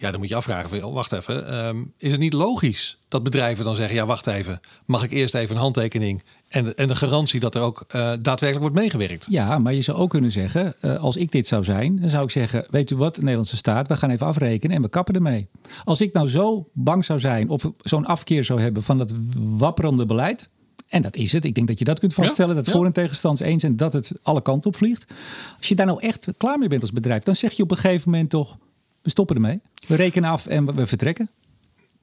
ja, 0.00 0.10
dan 0.10 0.20
moet 0.20 0.28
je 0.28 0.34
afvragen, 0.34 0.80
van, 0.80 0.92
wacht 0.92 1.12
even, 1.12 1.66
um, 1.66 1.92
is 1.98 2.10
het 2.10 2.20
niet 2.20 2.32
logisch 2.32 2.98
dat 3.08 3.22
bedrijven 3.22 3.64
dan 3.64 3.76
zeggen, 3.76 3.94
ja, 3.94 4.06
wacht 4.06 4.26
even, 4.26 4.60
mag 4.86 5.04
ik 5.04 5.10
eerst 5.10 5.34
even 5.34 5.54
een 5.56 5.60
handtekening 5.60 6.22
en, 6.48 6.76
en 6.76 6.88
de 6.88 6.94
garantie 6.94 7.40
dat 7.40 7.54
er 7.54 7.60
ook 7.60 7.84
uh, 7.86 7.92
daadwerkelijk 8.02 8.60
wordt 8.60 8.74
meegewerkt? 8.74 9.26
Ja, 9.28 9.58
maar 9.58 9.74
je 9.74 9.82
zou 9.82 9.98
ook 9.98 10.10
kunnen 10.10 10.32
zeggen, 10.32 10.74
uh, 10.82 10.96
als 10.96 11.16
ik 11.16 11.32
dit 11.32 11.46
zou 11.46 11.64
zijn, 11.64 12.00
dan 12.00 12.10
zou 12.10 12.24
ik 12.24 12.30
zeggen, 12.30 12.66
weet 12.70 12.90
u 12.90 12.96
wat, 12.96 13.14
de 13.14 13.20
Nederlandse 13.20 13.56
staat, 13.56 13.88
we 13.88 13.96
gaan 13.96 14.10
even 14.10 14.26
afrekenen 14.26 14.76
en 14.76 14.82
we 14.82 14.88
kappen 14.88 15.14
ermee. 15.14 15.48
Als 15.84 16.00
ik 16.00 16.12
nou 16.12 16.28
zo 16.28 16.68
bang 16.72 17.04
zou 17.04 17.18
zijn 17.18 17.48
of 17.48 17.70
zo'n 17.80 18.06
afkeer 18.06 18.44
zou 18.44 18.60
hebben 18.60 18.82
van 18.82 18.98
dat 18.98 19.12
wapperende 19.34 20.06
beleid, 20.06 20.48
en 20.88 21.02
dat 21.02 21.16
is 21.16 21.32
het. 21.32 21.44
Ik 21.44 21.54
denk 21.54 21.68
dat 21.68 21.78
je 21.78 21.84
dat 21.84 21.98
kunt 21.98 22.14
vaststellen. 22.14 22.54
dat 22.54 22.70
voor- 22.70 22.84
en 22.84 22.92
tegenstanders 22.92 23.50
eens 23.50 23.60
zijn 23.60 23.76
dat 23.76 23.92
het 23.92 24.12
alle 24.22 24.42
kanten 24.42 24.70
op 24.70 24.76
vliegt. 24.76 25.12
Als 25.58 25.68
je 25.68 25.74
daar 25.74 25.86
nou 25.86 26.00
echt 26.00 26.26
klaar 26.36 26.58
mee 26.58 26.68
bent 26.68 26.82
als 26.82 26.92
bedrijf, 26.92 27.22
dan 27.22 27.36
zeg 27.36 27.52
je 27.52 27.62
op 27.62 27.70
een 27.70 27.76
gegeven 27.76 28.10
moment 28.10 28.30
toch: 28.30 28.56
we 29.02 29.10
stoppen 29.10 29.36
ermee. 29.36 29.60
We 29.86 29.94
rekenen 29.94 30.30
af 30.30 30.46
en 30.46 30.74
we 30.74 30.86
vertrekken. 30.86 31.30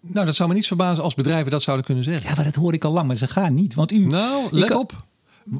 Nou, 0.01 0.25
dat 0.25 0.35
zou 0.35 0.49
me 0.49 0.55
niet 0.55 0.67
verbazen 0.67 1.03
als 1.03 1.15
bedrijven 1.15 1.51
dat 1.51 1.61
zouden 1.61 1.85
kunnen 1.85 2.03
zeggen. 2.03 2.29
Ja, 2.29 2.35
maar 2.35 2.45
dat 2.45 2.55
hoor 2.55 2.73
ik 2.73 2.83
al 2.83 2.91
lang, 2.91 3.07
maar 3.07 3.15
ze 3.15 3.27
gaan 3.27 3.53
niet. 3.53 3.73
Want 3.73 3.91
u. 3.91 4.05
Nou, 4.05 4.47
let 4.51 4.75
op. 4.75 5.05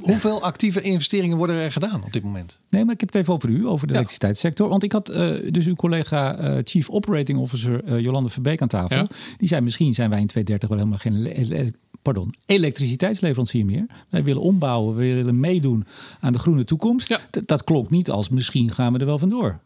Hoeveel 0.01 0.43
actieve 0.43 0.81
investeringen 0.81 1.37
worden 1.37 1.55
er 1.55 1.71
gedaan 1.71 2.03
op 2.03 2.13
dit 2.13 2.23
moment? 2.23 2.59
Nee, 2.69 2.85
maar 2.85 2.93
ik 2.93 2.99
heb 2.99 3.13
het 3.13 3.21
even 3.21 3.33
over 3.33 3.49
u, 3.49 3.67
over 3.67 3.87
de 3.87 3.93
ja. 3.93 3.99
elektriciteitssector. 3.99 4.69
Want 4.69 4.83
ik 4.83 4.91
had 4.91 5.09
uh, 5.09 5.51
dus 5.51 5.65
uw 5.65 5.75
collega 5.75 6.39
uh, 6.39 6.57
Chief 6.63 6.89
Operating 6.89 7.39
Officer 7.39 7.83
uh, 7.85 7.99
Jolande 7.99 8.29
Verbeek 8.29 8.61
aan 8.61 8.67
tafel. 8.67 8.97
Ja. 8.97 9.07
Die 9.37 9.47
zei, 9.47 9.61
misschien 9.61 9.93
zijn 9.93 10.09
wij 10.09 10.19
in 10.19 10.27
2030 10.27 10.69
wel 10.69 10.77
helemaal 10.77 11.33
geen 11.35 11.75
pardon, 12.01 12.33
elektriciteitsleverancier 12.45 13.65
meer. 13.65 13.85
Wij 14.09 14.23
willen 14.23 14.41
ombouwen, 14.41 14.95
we 14.95 15.13
willen 15.13 15.39
meedoen 15.39 15.85
aan 16.19 16.33
de 16.33 16.39
groene 16.39 16.63
toekomst. 16.63 17.07
Ja. 17.07 17.19
Dat 17.45 17.63
klopt 17.63 17.91
niet 17.91 18.09
als 18.09 18.29
misschien 18.29 18.71
gaan 18.71 18.93
we 18.93 18.99
er 18.99 19.05
wel 19.05 19.19
vandoor. 19.19 19.59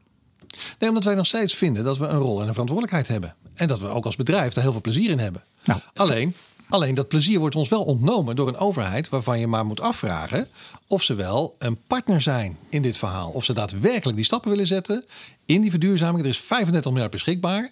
Nee, 0.80 0.90
omdat 0.90 1.04
wij 1.04 1.16
nog 1.16 1.26
steeds 1.26 1.56
vinden 1.56 1.84
dat 1.84 1.98
we 1.98 2.06
een 2.06 2.20
rol 2.20 2.42
en 2.42 2.48
een 2.48 2.54
verantwoordelijkheid 2.54 3.08
hebben. 3.08 3.36
En 3.54 3.68
dat 3.68 3.80
we 3.80 3.88
ook 3.88 4.06
als 4.06 4.16
bedrijf 4.16 4.54
daar 4.54 4.64
heel 4.64 4.72
veel 4.72 4.82
plezier 4.82 5.10
in 5.10 5.20
hebben. 5.20 5.44
Nou, 5.64 5.80
alleen, 5.94 6.36
alleen 6.70 6.96
dat 6.96 7.08
plezier 7.08 7.40
wordt 7.40 7.56
ons 7.56 7.70
wel 7.70 7.84
ontnomen 7.84 8.36
door 8.36 8.48
een 8.48 8.58
overheid 8.58 9.10
waarvan 9.10 9.40
je 9.40 9.48
maar 9.48 9.66
moet 9.66 9.82
afvragen 9.82 10.48
of 10.88 11.04
ze 11.04 11.14
wel 11.14 11.56
een 11.60 11.78
partner 11.88 12.22
zijn 12.22 12.58
in 12.70 12.82
dit 12.82 12.98
verhaal. 12.98 13.30
Of 13.30 13.44
ze 13.44 13.54
daadwerkelijk 13.54 14.16
die 14.16 14.26
stappen 14.26 14.50
willen 14.50 14.68
zetten 14.68 15.06
in 15.46 15.62
die 15.62 15.70
verduurzaming. 15.70 16.24
Er 16.24 16.30
is 16.30 16.40
35 16.40 16.92
miljard 16.92 17.12
beschikbaar. 17.12 17.72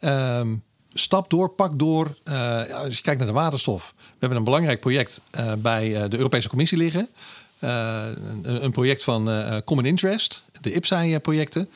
Um, 0.00 0.62
stap 0.94 1.30
door, 1.30 1.48
pak 1.48 1.78
door. 1.78 2.14
Uh, 2.24 2.62
als 2.74 2.96
je 2.96 3.02
kijkt 3.02 3.18
naar 3.18 3.28
de 3.28 3.34
waterstof. 3.34 3.94
We 3.96 4.16
hebben 4.18 4.38
een 4.38 4.44
belangrijk 4.44 4.80
project 4.80 5.20
uh, 5.38 5.52
bij 5.58 5.88
uh, 5.88 6.04
de 6.08 6.16
Europese 6.16 6.48
Commissie 6.48 6.78
liggen. 6.78 7.08
een, 7.60 8.64
een, 8.64 8.70
project 8.70 9.04
van 9.04 9.30
Common 9.64 9.84
Interest, 9.84 10.42
de 10.60 10.72
IPSAI-projecten 10.72 11.68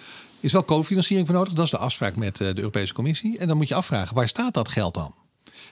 is 0.44 0.52
wel 0.52 0.64
cofinanciering 0.64 1.26
voor 1.26 1.36
nodig. 1.36 1.52
Dat 1.52 1.64
is 1.64 1.70
de 1.70 1.78
afspraak 1.78 2.16
met 2.16 2.36
de 2.36 2.52
Europese 2.56 2.92
Commissie. 2.92 3.38
En 3.38 3.48
dan 3.48 3.56
moet 3.56 3.68
je 3.68 3.74
afvragen, 3.74 4.14
waar 4.14 4.28
staat 4.28 4.54
dat 4.54 4.68
geld 4.68 4.94
dan? 4.94 5.14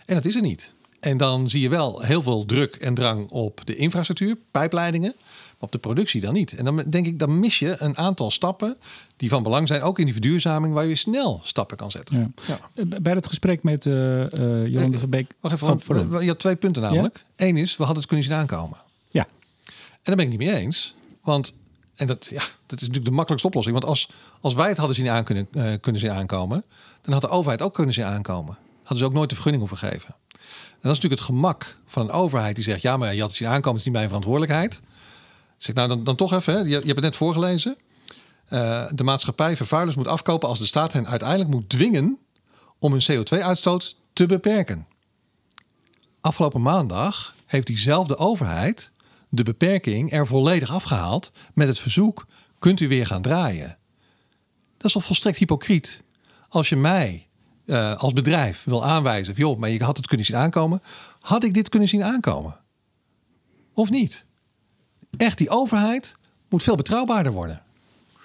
En 0.07 0.15
dat 0.15 0.25
is 0.25 0.35
er 0.35 0.43
niet. 0.43 0.75
En 1.01 1.17
dan 1.17 1.49
zie 1.49 1.61
je 1.61 1.69
wel 1.69 2.01
heel 2.01 2.23
veel 2.23 2.45
druk 2.45 2.75
en 2.75 2.95
drang 2.95 3.31
op 3.31 3.61
de 3.65 3.77
infrastructuur, 3.77 4.37
pijpleidingen, 4.51 5.15
maar 5.17 5.59
op 5.59 5.73
de 5.73 5.79
productie 5.79 6.21
dan 6.21 6.33
niet. 6.33 6.53
En 6.53 6.65
dan 6.65 6.85
denk 6.87 7.07
ik, 7.07 7.19
dan 7.19 7.41
mis 7.41 7.59
je 7.59 7.77
een 7.79 7.97
aantal 7.97 8.31
stappen 8.31 8.77
die 9.17 9.29
van 9.29 9.43
belang 9.43 9.69
zijn, 9.69 9.83
ook 9.83 9.99
in 9.99 10.05
die 10.05 10.15
verduurzaming, 10.15 10.75
waar 10.75 10.87
je 10.87 10.97
snel 10.97 11.41
stappen 11.43 11.77
kan 11.77 11.91
zetten. 11.91 12.35
Ja. 12.47 12.59
Ja. 12.75 13.01
Bij 13.01 13.13
het 13.13 13.27
gesprek 13.27 13.63
met 13.63 13.85
uh, 13.85 13.95
uh, 13.95 14.67
Jolande 14.67 14.99
Verbeek. 14.99 15.35
Wacht 15.41 15.55
even, 15.55 16.15
oh, 16.15 16.23
je 16.23 16.29
had 16.29 16.39
twee 16.39 16.57
punten 16.57 16.83
namelijk. 16.83 17.25
Ja? 17.37 17.47
Eén 17.47 17.57
is, 17.57 17.77
we 17.77 17.85
hadden 17.85 18.01
het 18.01 18.07
kunnen 18.07 18.27
zien 18.27 18.37
aankomen. 18.37 18.79
Ja. 19.09 19.27
En 19.65 19.73
daar 20.03 20.17
ben 20.17 20.25
ik 20.25 20.31
niet 20.31 20.49
mee 20.49 20.57
eens. 20.57 20.95
Want 21.23 21.55
en 21.95 22.07
dat, 22.07 22.27
ja, 22.27 22.43
dat 22.67 22.81
is 22.81 22.87
natuurlijk 22.87 23.05
de 23.05 23.11
makkelijkste 23.11 23.49
oplossing. 23.49 23.79
Want 23.79 23.91
als, 23.91 24.11
als 24.41 24.55
wij 24.55 24.69
het 24.69 24.79
hadden 24.79 24.97
zien 24.97 25.25
kunnen, 25.25 25.49
uh, 26.05 26.17
aankomen, 26.17 26.65
dan 27.03 27.13
had 27.13 27.23
de 27.23 27.29
overheid 27.29 27.63
ook 27.63 27.75
kunnen 27.75 27.95
zien 27.95 28.05
aankomen. 28.05 28.59
Hadden 28.79 28.99
ze 28.99 29.05
ook 29.05 29.13
nooit 29.13 29.29
de 29.29 29.35
vergunning 29.35 29.69
hoeven 29.69 29.89
geven. 29.89 30.15
En 30.29 30.89
dat 30.89 30.97
is 30.97 31.01
natuurlijk 31.03 31.21
het 31.21 31.31
gemak 31.31 31.77
van 31.87 32.03
een 32.03 32.11
overheid 32.11 32.55
die 32.55 32.65
zegt: 32.65 32.83
ja, 32.83 32.97
maar 32.97 33.15
je 33.15 33.21
had 33.21 33.29
het 33.29 33.39
zien 33.39 33.49
aankomen, 33.49 33.71
het 33.71 33.79
is 33.79 33.85
niet 33.85 33.95
mijn 33.95 34.07
verantwoordelijkheid. 34.07 34.83
Zeg 35.57 35.75
nou 35.75 35.89
dan, 35.89 36.05
dan 36.05 36.17
toch 36.17 36.33
even, 36.33 36.55
hè, 36.55 36.59
je, 36.59 36.69
je 36.69 36.75
hebt 36.75 36.87
het 36.87 37.01
net 37.01 37.17
voorgelezen. 37.17 37.77
Uh, 38.51 38.85
de 38.91 39.05
maatschappij 39.05 39.57
vervuilers 39.57 39.97
moet 39.97 40.07
afkopen 40.07 40.49
als 40.49 40.59
de 40.59 40.67
staat 40.67 40.93
hen 40.93 41.07
uiteindelijk 41.07 41.51
moet 41.51 41.69
dwingen 41.69 42.19
om 42.79 42.93
hun 42.93 43.03
CO2-uitstoot 43.11 43.97
te 44.13 44.27
beperken. 44.27 44.87
Afgelopen 46.21 46.63
maandag 46.63 47.35
heeft 47.47 47.67
diezelfde 47.67 48.17
overheid 48.17 48.91
de 49.35 49.43
beperking 49.43 50.13
er 50.13 50.27
volledig 50.27 50.71
afgehaald 50.71 51.33
met 51.55 51.69
het 51.69 51.79
verzoek: 51.79 52.27
kunt 52.59 52.81
u 52.81 52.89
weer 52.89 53.07
gaan 53.07 53.23
draaien? 53.23 53.79
Dat 54.77 54.87
is 54.87 54.93
toch 54.93 55.05
volstrekt 55.05 55.39
hypocriet? 55.39 56.03
Als 56.49 56.69
je 56.69 56.77
mij 56.77 57.29
uh, 57.67 57.97
als 57.97 58.13
bedrijf 58.13 58.65
wil 58.65 58.85
aanwijzen, 58.85 59.35
joh, 59.35 59.59
maar 59.59 59.71
je 59.71 59.85
had 59.85 59.97
het 59.97 60.07
kunnen 60.07 60.27
zien 60.27 60.37
aankomen, 60.37 60.83
had 61.21 61.45
ik 61.45 61.55
dit 61.55 61.69
kunnen 61.69 61.89
zien 61.89 62.05
aankomen? 62.05 62.61
Of 63.75 63.91
niet? 63.91 64.27
Echt, 65.17 65.39
die 65.39 65.51
overheid 65.51 66.17
moet 66.49 66.63
veel 66.63 66.77
betrouwbaarder 66.77 67.33
worden. 67.33 67.63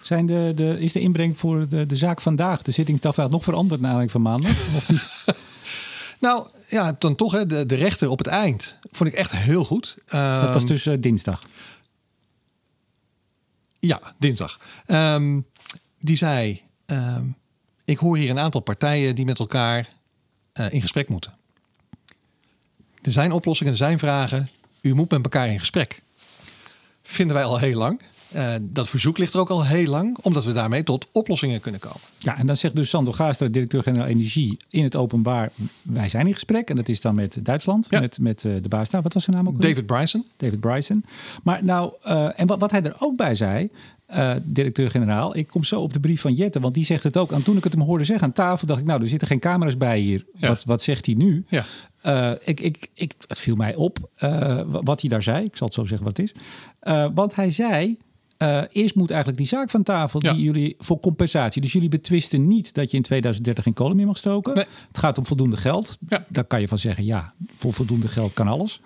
Zijn 0.02 0.26
de, 0.26 0.52
de, 0.56 0.80
is 0.80 0.91
de 0.91 1.00
inbreng 1.00 1.38
voor 1.38 1.67
de, 1.67 1.86
de 1.86 1.96
zaak 1.96 2.22
vandaag, 2.22 2.62
de 2.62 2.72
zittingsdag, 2.72 3.30
nog 3.30 3.43
veranderd 3.43 3.82
na 3.82 4.08
van 4.08 4.22
maandag? 4.22 4.52
Of? 4.52 4.88
nou, 6.20 6.50
ja, 6.68 6.96
dan 7.00 7.16
toch 7.16 7.32
hè, 7.32 7.46
de, 7.46 7.66
de 7.66 7.76
rechter 7.76 8.10
op 8.10 8.18
het 8.18 8.28
eind 8.28 8.78
vond 8.92 9.10
ik 9.10 9.16
echt 9.16 9.32
heel 9.32 9.66
goed. 9.66 9.98
Dat 10.10 10.54
was 10.54 10.66
dus 10.66 10.86
uh, 10.86 10.96
dinsdag. 11.00 11.42
Ja, 13.80 14.16
dinsdag. 14.20 14.60
Um, 14.88 15.46
die 16.00 16.16
zei: 16.16 16.62
um, 16.86 17.36
Ik 17.86 17.98
hoor 17.98 18.18
hier 18.18 18.30
een 18.30 18.40
aantal 18.40 18.62
partijen 18.62 19.16
die 19.16 19.26
met 19.26 19.40
elkaar 19.40 19.90
uh, 20.54 20.72
in 20.72 20.82
gesprek 20.82 21.10
moeten. 21.10 21.34
Er 23.02 23.12
zijn 23.12 23.32
oplossingen, 23.32 23.72
er 23.72 23.78
zijn 23.78 24.00
vragen. 24.00 24.50
U 24.82 24.94
moet 24.94 25.12
met 25.12 25.24
elkaar 25.24 25.50
in 25.50 25.60
gesprek. 25.60 26.02
Vinden 27.02 27.36
wij 27.36 27.46
al 27.46 27.58
heel 27.58 27.78
lang. 27.78 28.02
Uh, 28.36 28.54
dat 28.62 28.90
verzoek 28.90 29.18
ligt 29.18 29.34
er 29.34 29.40
ook 29.40 29.50
al 29.50 29.66
heel 29.66 29.88
lang, 29.90 30.18
omdat 30.22 30.46
we 30.46 30.52
daarmee 30.52 30.84
tot 30.84 31.08
oplossingen 31.12 31.62
kunnen 31.62 31.80
komen. 31.80 32.00
Ja, 32.18 32.38
en 32.38 32.48
dan 32.48 32.58
zegt 32.58 32.76
dus 32.76 32.90
Sander 32.90 33.13
Gaastra, 33.13 33.48
directeur-generaal 33.48 34.08
Energie, 34.08 34.58
in 34.70 34.84
het 34.84 34.96
openbaar: 34.96 35.52
wij 35.82 36.10
zijn 36.10 36.28
in 36.28 36.34
gesprek. 36.34 36.70
En 36.70 36.76
dat 36.76 36.90
is 36.90 37.02
dan 37.02 37.16
met 37.16 37.38
Duitsland, 37.42 37.88
ja. 37.90 38.00
met, 38.00 38.20
met 38.20 38.44
uh, 38.44 38.62
de 38.62 38.68
baas 38.68 38.90
daar. 38.90 39.02
Wat 39.02 39.13
was 39.13 39.24
zijn 39.24 39.36
naam 39.36 39.48
ook? 39.48 39.62
David 39.62 39.86
Bryson. 39.86 40.26
David 40.38 40.60
Bryson. 40.60 41.04
Maar 41.44 41.63
nou, 41.63 41.94
uh, 42.06 42.40
en 42.40 42.48
wat, 42.48 42.60
wat 42.60 42.72
hij 42.72 42.84
er 42.84 42.96
ook 43.00 43.16
bij 43.18 43.36
zei. 43.36 43.70
Uh, 44.16 44.36
directeur-generaal. 44.44 45.38
Ik 45.38 45.48
kom 45.48 45.63
zo 45.63 45.82
op 45.82 45.94
de 45.94 46.00
brief 46.00 46.22
van 46.22 46.34
Jette, 46.34 46.60
want 46.60 46.74
die 46.74 46.86
zegt 46.86 47.04
het 47.04 47.18
ook. 47.18 47.32
En 47.32 47.44
toen 47.44 47.58
ik 47.58 47.63
het 47.63 47.74
hem 47.74 47.82
hoorde 47.82 48.04
zeggen 48.04 48.26
aan 48.26 48.34
tafel, 48.34 48.68
dacht 48.68 48.80
ik, 48.80 48.86
nou, 48.86 49.02
er 49.02 49.08
zitten 49.08 49.28
geen 49.28 49.40
camera's 49.40 49.78
bij 49.78 50.00
hier. 50.00 50.26
Ja. 50.36 50.48
Wat, 50.48 50.63
wat 50.63 50.82
zegt 50.82 51.06
hij 51.06 51.16
nu? 51.16 51.46
Ja. 51.48 51.66
Uh, 52.04 52.32
ik, 52.44 52.60
ik, 52.60 52.90
ik, 52.94 53.13
het 53.28 53.40
viel 53.40 53.56
mij 53.56 53.76
op 53.76 54.10
uh, 54.20 54.62
wat 54.66 55.02
hij 55.02 55.10
daar 55.10 55.24
zei. 55.24 55.46
Ik 55.46 55.56
zal 55.58 55.68
het 55.68 55.76
zo 55.76 55.86
zeggen 55.86 56.06
wat 56.06 56.18
het 56.18 56.26
is. 56.26 56.42
want 57.13 57.36
hij 57.36 57.52
zei, 57.52 57.98
eh, 58.38 58.62
eerst 58.71 58.95
moet 58.95 59.10
eigenlijk 59.10 59.39
die 59.39 59.47
zaak 59.47 59.69
van 59.69 59.84
tafel 59.84 60.19
Ja. 60.23 60.34
die 60.34 60.43
jullie 60.43 60.76
voor 60.80 61.00
compensatie. 61.00 61.62
Dus 61.62 61.71
jullie 61.71 61.89
betwisten 61.89 62.47
niet 62.47 62.73
dat 62.73 62.91
je 62.91 62.97
in 62.97 63.04
2030 63.04 63.63
geen 63.63 63.73
kolen 63.73 63.95
meer 63.95 64.06
mag 64.06 64.17
stoken. 64.17 64.56
Nee. 64.56 64.65
Het 64.88 64.97
gaat 64.97 65.17
om 65.17 65.26
voldoende 65.26 65.58
geld. 65.58 65.97
Ja. 66.10 66.26
Daar 66.28 66.43
kan 66.45 66.62
je 66.62 66.67
van 66.67 66.78
zeggen, 66.80 67.06
ja, 67.06 67.34
voor 67.56 67.73
voldoende 67.73 68.08
geld 68.08 68.34
kan 68.34 68.47
alles. 68.47 68.82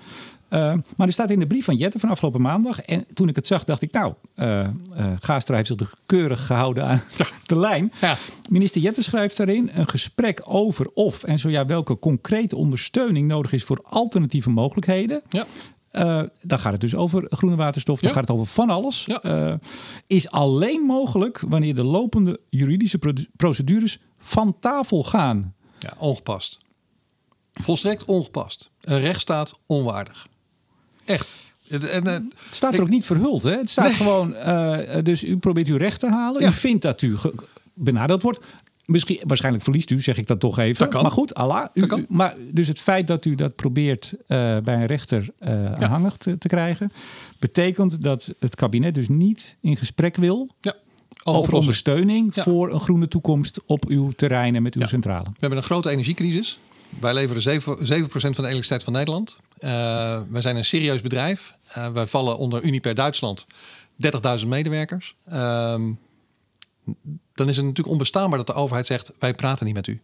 Eh, 0.47 0.73
maar 0.97 1.07
er 1.07 1.13
staat 1.13 1.29
in 1.29 1.39
de 1.39 1.47
brief 1.47 1.65
van 1.65 1.75
Jette 1.75 1.99
van 1.99 2.09
afgelopen 2.09 2.41
maandag. 2.41 2.81
En 2.81 3.05
toen 3.13 3.27
ik 3.27 3.35
het 3.35 3.47
zag, 3.47 3.63
dacht 3.63 3.81
ik, 3.81 3.91
nou, 3.91 4.13
eh 4.35 4.67
Gaastra 5.19 5.55
heeft 5.55 5.67
zich 5.67 5.77
dus 5.77 5.87
keurig 6.05 6.45
gehouden 6.45 6.85
aan 6.85 7.01
de 7.45 7.59
lijn. 7.59 7.91
Ja. 8.01 8.17
Minister 8.49 8.81
Jette 8.81 9.03
schrijft 9.03 9.37
daarin 9.37 9.69
een 9.73 9.89
gesprek 9.89 10.41
over 10.43 10.89
of 10.93 11.23
en 11.23 11.39
zo 11.39 11.49
ja, 11.49 11.65
welke 11.65 11.99
concrete 11.99 12.55
ondersteuning 12.55 13.27
nodig 13.27 13.53
is 13.53 13.63
voor 13.63 13.79
alternatieve 13.83 14.49
mogelijkheden. 14.49 15.21
Ja. 15.29 15.45
Eh, 15.91 16.23
dan 16.41 16.59
gaat 16.59 16.71
het 16.71 16.81
dus 16.81 16.95
over 16.95 17.25
groene 17.29 17.55
waterstof, 17.55 17.99
dan 17.99 18.09
Ja. 18.09 18.15
gaat 18.15 18.27
het 18.27 18.37
over 18.37 18.47
van 18.53 18.69
alles. 18.69 19.05
Ja. 19.05 19.21
Eh, 19.21 19.53
is 20.07 20.29
alleen 20.31 20.81
mogelijk 20.81 21.43
wanneer 21.47 21.75
de 21.75 21.83
lopende 21.83 22.39
juridische 22.49 22.99
procedures 23.35 23.99
van 24.19 24.59
tafel 24.59 25.03
gaan. 25.03 25.53
Ja, 25.79 25.93
ongepast. 25.97 26.59
Volstrekt 27.53 28.05
ongepast. 28.05 28.69
Een 28.81 28.99
rechtsstaat 28.99 29.53
onwaardig. 29.65 30.27
Echt. 31.05 31.35
En, 31.69 31.81
eh, 32.07 32.13
Het 32.13 32.55
staat 32.55 32.69
er 32.73 32.79
Ik- 32.79 32.83
ook 32.85 32.89
niet 32.91 33.05
verhuld. 33.05 33.43
Hè? 33.43 33.57
Het 33.57 33.69
staat 33.69 33.85
Nee. 33.85 33.93
gewoon, 33.93 34.33
dus 35.03 35.23
u 35.23 35.37
probeert 35.37 35.67
uw 35.67 35.77
recht 35.77 35.99
te 35.99 36.09
halen. 36.09 36.41
Ja. 36.41 36.49
U 36.49 36.53
vindt 36.53 36.81
dat 36.81 37.01
u 37.01 37.17
benadeeld 37.73 38.21
wordt. 38.21 38.39
Misschien, 38.91 39.19
waarschijnlijk 39.23 39.63
verliest 39.63 39.89
u, 39.91 40.01
zeg 40.01 40.17
ik 40.17 40.27
dat 40.27 40.39
toch 40.39 40.57
even. 40.59 40.79
Dat 40.83 40.93
kan. 40.93 41.01
Maar 41.01 41.11
goed, 41.11 41.33
Allah. 41.33 41.65
U, 41.73 42.05
maar 42.07 42.35
dus 42.51 42.67
het 42.67 42.79
feit 42.79 43.07
dat 43.07 43.25
u 43.25 43.35
dat 43.35 43.55
probeert 43.55 44.13
eh, 44.27 44.57
bij 44.57 44.75
een 44.75 44.85
rechter 44.85 45.27
eh 45.39 45.65
aanhangig 45.73 46.17
te, 46.17 46.37
te 46.37 46.47
krijgen, 46.47 46.91
betekent 47.39 48.01
dat 48.01 48.33
het 48.39 48.55
kabinet 48.55 48.95
dus 48.95 49.09
niet 49.09 49.57
in 49.61 49.77
gesprek 49.77 50.15
wil 50.15 50.49
ja, 50.59 50.73
over 51.23 51.53
ondersteuning 51.53 52.35
Ja. 52.35 52.43
voor 52.43 52.73
een 52.73 52.79
groene 52.79 53.07
toekomst 53.07 53.59
op 53.65 53.85
uw 53.87 54.09
terrein 54.09 54.55
en 54.55 54.63
met 54.63 54.75
uw 54.75 54.81
Ja. 54.81 54.87
centrale. 54.87 55.23
We 55.23 55.37
hebben 55.39 55.57
een 55.57 55.63
grote 55.63 55.89
energiecrisis. 55.89 56.59
Wij 56.99 57.13
leveren 57.13 57.41
7%, 57.41 57.87
7 57.87 58.09
van 58.11 58.31
de 58.31 58.41
elektriciteit 58.41 58.83
van 58.83 58.93
Nederland. 58.93 59.39
Uh, 59.59 59.69
wij 60.29 60.41
zijn 60.41 60.55
een 60.55 60.65
serieus 60.65 61.01
bedrijf. 61.01 61.53
Uh, 61.77 61.89
wij 61.91 62.07
vallen 62.07 62.37
onder 62.37 62.63
Uniper 62.63 62.95
Duitsland. 62.95 63.47
30.000 64.41 64.47
medewerkers. 64.47 65.15
Ehm, 65.27 65.91
dan 67.33 67.49
is 67.49 67.55
het 67.55 67.65
natuurlijk 67.65 67.93
onbestaanbaar 67.93 68.37
dat 68.37 68.47
de 68.47 68.53
overheid 68.53 68.85
zegt... 68.85 69.11
wij 69.19 69.33
praten 69.33 69.65
niet 69.65 69.75
met 69.75 69.87
u. 69.87 70.01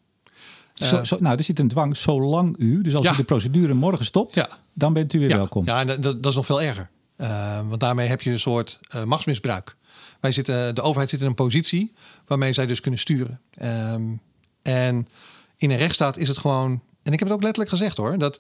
Zo, 0.74 1.04
zo, 1.04 1.18
nou, 1.20 1.38
er 1.38 1.44
zit 1.44 1.60
een 1.60 1.68
dwang 1.68 1.98
zolang 1.98 2.56
u, 2.58 2.82
dus 2.82 2.96
als 2.96 3.06
Ja. 3.06 3.14
u 3.14 3.16
de 3.16 3.24
procedure 3.24 3.74
morgen 3.74 4.06
stopt, 4.06 4.36
Ja. 4.36 4.50
dan 4.74 4.94
bent 4.94 5.14
u 5.14 5.20
weer 5.20 5.30
Ja, 5.30 5.36
welkom. 5.36 5.66
ja 5.66 5.80
en 5.80 5.88
dat, 5.88 6.02
dat 6.02 6.26
is 6.26 6.36
nog 6.36 6.46
veel 6.46 6.62
erger. 6.62 6.90
Uh, 7.18 7.60
want 7.68 7.80
daarmee 7.80 8.08
heb 8.08 8.22
je 8.22 8.32
een 8.32 8.40
soort 8.40 8.80
uh, 8.96 9.04
machtsmisbruik. 9.04 9.76
Wij 10.20 10.32
zitten, 10.32 10.76
de 10.76 10.82
overheid 10.82 11.10
zit 11.10 11.22
in 11.22 11.26
een 11.26 11.34
positie 11.34 11.94
waarmee 12.28 12.54
zij 12.54 12.66
dus 12.66 12.82
kunnen 12.82 13.00
sturen. 13.00 13.42
Um, 13.62 14.22
en 14.62 15.08
in 15.58 15.72
een 15.72 15.78
rechtsstaat 15.78 16.18
is 16.18 16.28
het 16.28 16.38
gewoon... 16.38 16.82
En 17.04 17.14
ik 17.14 17.20
heb 17.20 17.28
het 17.28 17.38
ook 17.38 17.44
letterlijk 17.44 17.76
gezegd 17.76 17.98
hoor. 17.98 18.18
Dat 18.18 18.40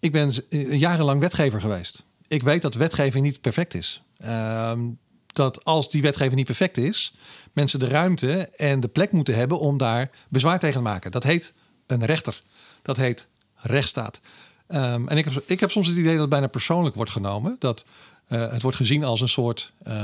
ik 0.00 0.12
ben 0.12 0.32
jarenlang 0.78 1.20
wetgever 1.20 1.60
geweest. 1.60 2.04
Ik 2.28 2.42
weet 2.42 2.62
dat 2.62 2.74
wetgeving 2.74 3.24
niet 3.24 3.40
perfect 3.40 3.74
is. 3.74 4.02
Um, 4.26 4.98
dat 5.26 5.64
als 5.64 5.90
die 5.90 6.02
wetgeving 6.02 6.34
niet 6.34 6.46
perfect 6.46 6.76
is, 6.76 7.14
mensen 7.54 7.78
de 7.78 7.88
ruimte 7.88 8.48
en 8.56 8.80
de 8.80 8.88
plek 8.88 9.12
moeten 9.12 9.34
hebben 9.34 9.58
om 9.60 9.78
daar 9.78 10.10
bezwaar 10.28 10.58
tegen 10.58 10.76
te 10.76 10.82
maken. 10.82 11.10
Dat 11.10 11.22
heet 11.22 11.52
een 11.86 12.04
rechter. 12.04 12.42
Dat 12.82 12.96
heet 12.96 13.26
rechtsstaat. 13.56 14.20
Um, 14.68 15.08
en 15.08 15.16
ik 15.16 15.24
heb, 15.24 15.42
ik 15.46 15.60
heb 15.60 15.70
soms 15.70 15.86
het 15.86 15.96
idee 15.96 16.12
dat 16.12 16.20
het 16.20 16.28
bijna 16.30 16.46
persoonlijk 16.46 16.94
wordt 16.94 17.10
genomen. 17.10 17.56
Dat 17.58 17.84
uh, 18.28 18.50
het 18.50 18.62
wordt 18.62 18.76
gezien 18.76 19.04
als 19.04 19.20
een 19.20 19.28
soort 19.28 19.72
uh, 19.86 19.94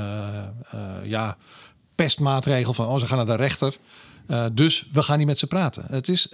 uh, 0.74 0.80
ja, 1.04 1.36
pestmaatregel 1.94 2.74
van 2.74 2.86
oh, 2.86 2.98
ze 2.98 3.06
gaan 3.06 3.16
naar 3.16 3.26
de 3.26 3.34
rechter. 3.34 3.76
Dus 4.52 4.86
we 4.92 5.02
gaan 5.02 5.18
niet 5.18 5.26
met 5.26 5.38
ze 5.38 5.46
praten. 5.46 5.84
Het, 5.88 6.08
is, 6.08 6.28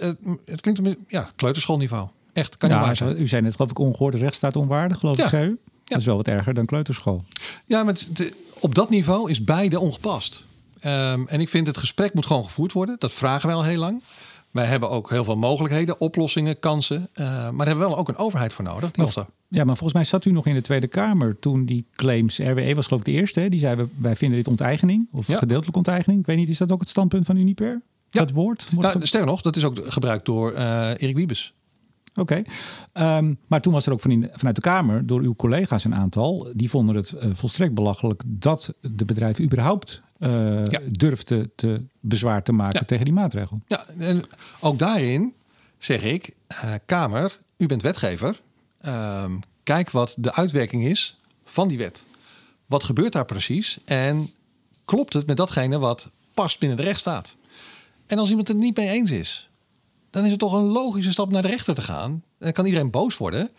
het 0.45 0.61
klinkt 0.61 0.85
een 0.85 1.05
ja, 1.07 1.29
kleuterschoolniveau. 1.35 2.07
Echt, 2.33 2.57
kan 2.57 2.69
ja, 2.69 2.75
niet 2.77 2.85
waar 2.85 2.95
zijn. 2.95 3.21
U 3.21 3.27
zei 3.27 3.41
net, 3.41 3.55
geloof 3.55 3.69
ik, 3.69 3.79
ongehoord, 3.79 4.15
rechtsstaat 4.15 4.55
onwaardig, 4.55 4.99
geloof 4.99 5.17
Ja. 5.17 5.23
ik, 5.23 5.29
zei 5.29 5.45
u. 5.45 5.49
Ja. 5.49 5.55
Dat 5.83 5.97
is 5.99 6.05
wel 6.05 6.15
wat 6.15 6.27
erger 6.27 6.53
dan 6.53 6.65
kleuterschool. 6.65 7.23
Ja, 7.65 7.83
maar 7.83 7.93
het- 7.93 8.33
op 8.59 8.75
dat 8.75 8.89
niveau 8.89 9.29
is 9.29 9.43
beide 9.43 9.79
ongepast. 9.79 10.43
Ehm, 10.79 11.23
en 11.27 11.39
ik 11.39 11.49
vind 11.49 11.67
het 11.67 11.77
gesprek 11.77 12.13
moet 12.13 12.25
gewoon 12.25 12.43
gevoerd 12.43 12.73
worden. 12.73 12.95
Dat 12.99 13.13
vragen 13.13 13.47
wij 13.47 13.55
al 13.55 13.63
heel 13.63 13.79
lang. 13.79 14.01
Wij 14.51 14.65
hebben 14.65 14.89
ook 14.89 15.09
heel 15.09 15.23
veel 15.23 15.37
mogelijkheden, 15.37 15.99
oplossingen, 15.99 16.59
kansen. 16.59 17.09
Eh, 17.13 17.25
maar 17.25 17.35
daar 17.57 17.67
hebben 17.67 17.77
we 17.83 17.89
wel 17.89 17.97
ook 17.97 18.07
een 18.07 18.17
overheid 18.17 18.53
voor 18.53 18.63
nodig. 18.63 18.91
Die 18.91 19.03
Maar- 19.15 19.25
Ja, 19.49 19.63
maar 19.63 19.75
volgens 19.77 19.93
mij 19.93 20.03
zat 20.03 20.25
u 20.25 20.31
nog 20.31 20.45
in 20.45 20.53
de 20.53 20.61
Tweede 20.61 20.87
Kamer 20.87 21.39
toen 21.39 21.65
die 21.65 21.85
claims... 21.93 22.37
RWE 22.39 22.73
was 22.75 22.85
geloof 22.87 22.99
ik 23.01 23.05
de 23.05 23.11
eerste, 23.19 23.39
hè? 23.39 23.49
die 23.49 23.59
zei 23.59 23.75
we- 23.75 23.87
wij 23.97 24.15
vinden 24.15 24.37
dit 24.37 24.47
onteigening. 24.47 25.07
Of 25.11 25.27
Ja. 25.27 25.37
gedeeltelijke 25.37 25.77
onteigening. 25.77 26.19
Ik 26.19 26.25
weet 26.25 26.37
niet, 26.37 26.49
is 26.49 26.57
dat 26.57 26.71
ook 26.71 26.79
het 26.79 26.89
standpunt 26.89 27.25
van 27.25 27.35
Uniper? 27.37 27.81
Ja. 28.09 28.19
Dat 28.19 28.31
woord? 28.31 28.67
Wordt 28.71 28.93
Nou, 28.93 29.05
sterker 29.05 29.29
nog, 29.29 29.41
dat 29.41 29.55
is 29.55 29.63
ook 29.63 29.79
gebruikt 29.83 30.25
door 30.25 30.51
eh 30.53 30.89
Erik 30.97 31.15
Wiebes. 31.15 31.53
Oké. 32.17 32.41
Ehm, 32.93 33.33
maar 33.47 33.61
toen 33.61 33.73
was 33.73 33.85
er 33.85 33.91
ook 33.91 33.99
van 33.99 34.11
in- 34.11 34.29
vanuit 34.33 34.55
de 34.55 34.61
Kamer 34.61 35.05
door 35.05 35.21
uw 35.21 35.35
collega's 35.35 35.83
een 35.83 35.95
aantal. 35.95 36.51
Die 36.55 36.69
vonden 36.69 36.95
het 36.95 37.11
eh, 37.11 37.29
volstrekt 37.33 37.73
belachelijk 37.73 38.23
dat 38.25 38.73
de 38.81 39.05
bedrijven 39.05 39.43
überhaupt 39.43 40.01
Ja. 40.19 40.79
durfden 40.91 41.51
te 41.55 41.83
bezwaar 42.01 42.43
te 42.43 42.51
maken 42.51 42.79
Ja. 42.79 42.85
tegen 42.85 43.05
die 43.05 43.13
maatregel. 43.13 43.61
Ja, 43.67 43.85
en 43.97 44.21
ook 44.59 44.79
daarin 44.79 45.33
zeg 45.77 46.03
ik, 46.03 46.33
eh, 46.47 46.73
Kamer, 46.85 47.39
u 47.57 47.65
bent 47.65 47.81
wetgever. 47.81 48.41
Ehm, 48.81 49.31
kijk 49.63 49.89
wat 49.91 50.15
de 50.19 50.33
uitwerking 50.33 50.83
is 50.85 51.19
van 51.45 51.67
die 51.67 51.77
wet. 51.77 52.05
Wat 52.65 52.83
gebeurt 52.83 53.13
daar 53.13 53.25
precies? 53.25 53.77
En 53.85 54.29
klopt 54.85 55.13
het 55.13 55.27
met 55.27 55.37
datgene 55.37 55.79
wat 55.79 56.09
past 56.33 56.59
binnen 56.59 56.77
de 56.77 56.83
rechtsstaat? 56.83 57.35
En 58.05 58.17
als 58.17 58.29
iemand 58.29 58.47
het 58.47 58.57
er 58.57 58.63
niet 58.63 58.77
mee 58.77 58.89
eens 58.89 59.11
is, 59.11 59.46
dan 60.09 60.25
is 60.25 60.31
het 60.31 60.39
toch 60.39 60.53
een 60.53 60.67
logische 60.67 61.11
stap 61.11 61.31
naar 61.31 61.41
de 61.41 61.47
rechter 61.47 61.73
te 61.73 61.81
gaan. 61.81 62.23
Dan 62.39 62.51
kan 62.51 62.65
iedereen 62.65 62.91
boos 62.91 63.17
worden, 63.17 63.49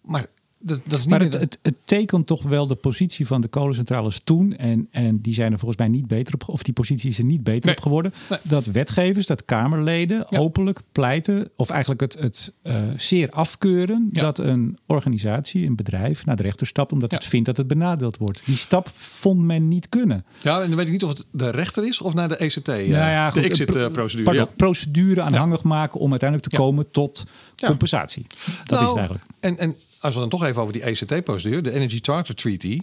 maar 0.00 0.26
dat, 0.66 0.80
dat 0.84 0.98
is 0.98 1.04
niet 1.06 1.08
Maar 1.08 1.20
het, 1.20 1.32
het, 1.32 1.58
het 1.62 1.76
tekent 1.84 2.26
toch 2.26 2.42
wel 2.42 2.66
de 2.66 2.74
positie 2.74 3.26
van 3.26 3.40
de 3.40 3.48
kolencentrales 3.48 4.20
toen. 4.24 4.56
En, 4.56 4.88
en 4.90 5.20
die 5.20 5.34
zijn 5.34 5.52
er 5.52 5.58
volgens 5.58 5.80
mij 5.80 5.88
niet 5.88 6.06
beter 6.06 6.34
op, 6.34 6.48
of 6.48 6.62
die 6.62 6.72
positie 6.74 7.10
is 7.10 7.18
er 7.18 7.24
niet 7.24 7.42
beter 7.44 7.66
Nee. 7.66 7.76
op 7.76 7.82
geworden. 7.82 8.12
Nee. 8.30 8.38
Dat 8.42 8.66
wetgevers, 8.66 9.26
dat 9.26 9.44
Kamerleden 9.44 10.24
Ja. 10.28 10.38
openlijk 10.38 10.80
pleiten, 10.92 11.50
of 11.56 11.70
eigenlijk 11.70 12.00
het, 12.00 12.14
het 12.20 12.52
eh, 12.62 12.82
zeer 12.96 13.30
afkeuren 13.30 14.08
Ja. 14.10 14.20
dat 14.22 14.38
een 14.38 14.78
organisatie, 14.86 15.66
een 15.66 15.76
bedrijf 15.76 16.24
naar 16.26 16.36
de 16.36 16.42
rechter 16.42 16.66
stapt 16.66 16.92
omdat 16.92 17.10
Ja. 17.10 17.16
het 17.16 17.26
vindt 17.26 17.46
dat 17.46 17.56
het 17.56 17.66
benadeeld 17.66 18.16
wordt. 18.16 18.42
Die 18.44 18.56
stap 18.56 18.88
vond 18.94 19.40
men 19.40 19.68
niet 19.68 19.88
kunnen. 19.88 20.24
Ja, 20.42 20.60
en 20.62 20.66
dan 20.68 20.76
weet 20.76 20.86
ik 20.86 20.92
niet 20.92 21.04
of 21.04 21.08
het 21.10 21.24
de 21.32 21.50
rechter 21.50 21.86
is 21.86 22.00
of 22.00 22.14
naar 22.14 22.28
de 22.28 22.36
ECT. 22.36 22.68
eh, 22.68 22.76
Nou 22.76 22.88
ja, 22.90 23.30
goed, 23.30 23.42
de 23.42 23.48
een 23.60 23.66
pro- 23.66 23.80
exit-procedure. 23.80 24.24
Pardon, 24.24 24.54
procedure 24.56 25.20
aanhangig 25.20 25.62
maken 25.62 26.00
om 26.00 26.10
uiteindelijk 26.10 26.50
te 26.50 26.56
komen 26.56 26.90
tot 26.90 27.26
compensatie. 27.66 28.26
Dat 28.28 28.54
is 28.64 28.68
Nou, 28.70 28.86
het 28.86 28.96
eigenlijk. 28.96 29.24
En, 29.40 29.58
en 29.58 29.74
als 30.04 30.14
we 30.14 30.20
dan 30.20 30.28
toch 30.28 30.44
even 30.44 30.62
over 30.62 30.72
die 30.72 30.82
ECT-procedure, 30.82 31.62
de 31.62 31.72
Energy 31.72 31.98
Charter 32.02 32.34
Treaty, 32.34 32.80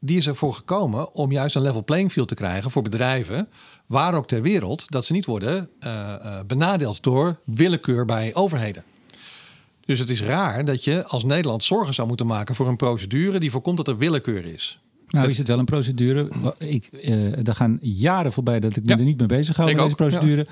die 0.00 0.16
is 0.16 0.26
ervoor 0.26 0.54
gekomen 0.54 1.14
om 1.14 1.32
juist 1.32 1.54
een 1.54 1.62
level 1.62 1.84
playing 1.84 2.12
field 2.12 2.28
te 2.28 2.34
krijgen 2.34 2.70
voor 2.70 2.82
bedrijven, 2.82 3.48
waar 3.86 4.14
ook 4.14 4.28
ter 4.28 4.42
wereld, 4.42 4.90
dat 4.90 5.04
ze 5.04 5.12
niet 5.12 5.24
worden 5.24 5.70
eh, 5.80 6.14
benadeeld 6.46 7.02
door 7.02 7.40
willekeur 7.44 8.04
bij 8.04 8.34
overheden. 8.34 8.84
Dus 9.84 9.98
het 9.98 10.10
is 10.10 10.22
raar 10.22 10.64
dat 10.64 10.84
je 10.84 11.06
als 11.06 11.24
Nederland 11.24 11.64
zorgen 11.64 11.94
zou 11.94 12.08
moeten 12.08 12.26
maken 12.26 12.54
voor 12.54 12.68
een 12.68 12.76
procedure 12.76 13.40
die 13.40 13.50
voorkomt 13.50 13.76
dat 13.76 13.88
er 13.88 13.96
willekeur 13.96 14.44
is. 14.44 14.80
Nou 15.10 15.28
is 15.28 15.38
het 15.38 15.48
wel 15.48 15.58
een 15.58 15.64
procedure. 15.64 16.28
Ik, 16.58 16.86
eh 16.86 17.46
er 17.48 17.54
gaan 17.54 17.78
jaren 17.80 18.32
voorbij 18.32 18.60
dat 18.60 18.76
ik 18.76 18.82
me 18.84 18.92
Ja. 18.92 18.98
er 18.98 19.04
niet 19.04 19.18
mee 19.18 19.26
bezig 19.26 19.56
hou 19.56 19.68
met 19.74 19.82
deze 19.82 19.94
procedure. 19.94 20.46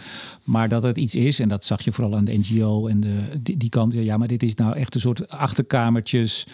Maar 0.44 0.68
dat 0.68 0.82
het 0.82 0.96
iets 0.98 1.14
is, 1.14 1.40
en 1.40 1.48
dat 1.48 1.64
zag 1.64 1.80
je 1.82 1.92
vooral 1.92 2.16
aan 2.16 2.24
de 2.24 2.38
NGO 2.38 2.86
en 2.86 3.00
de, 3.00 3.18
die, 3.42 3.56
die 3.56 3.68
kant. 3.68 3.92
Ja, 3.92 4.16
maar 4.16 4.28
dit 4.28 4.42
is 4.42 4.54
nou 4.54 4.76
echt 4.76 4.94
een 4.94 5.00
soort 5.00 5.28
achterkamertjes. 5.28 6.46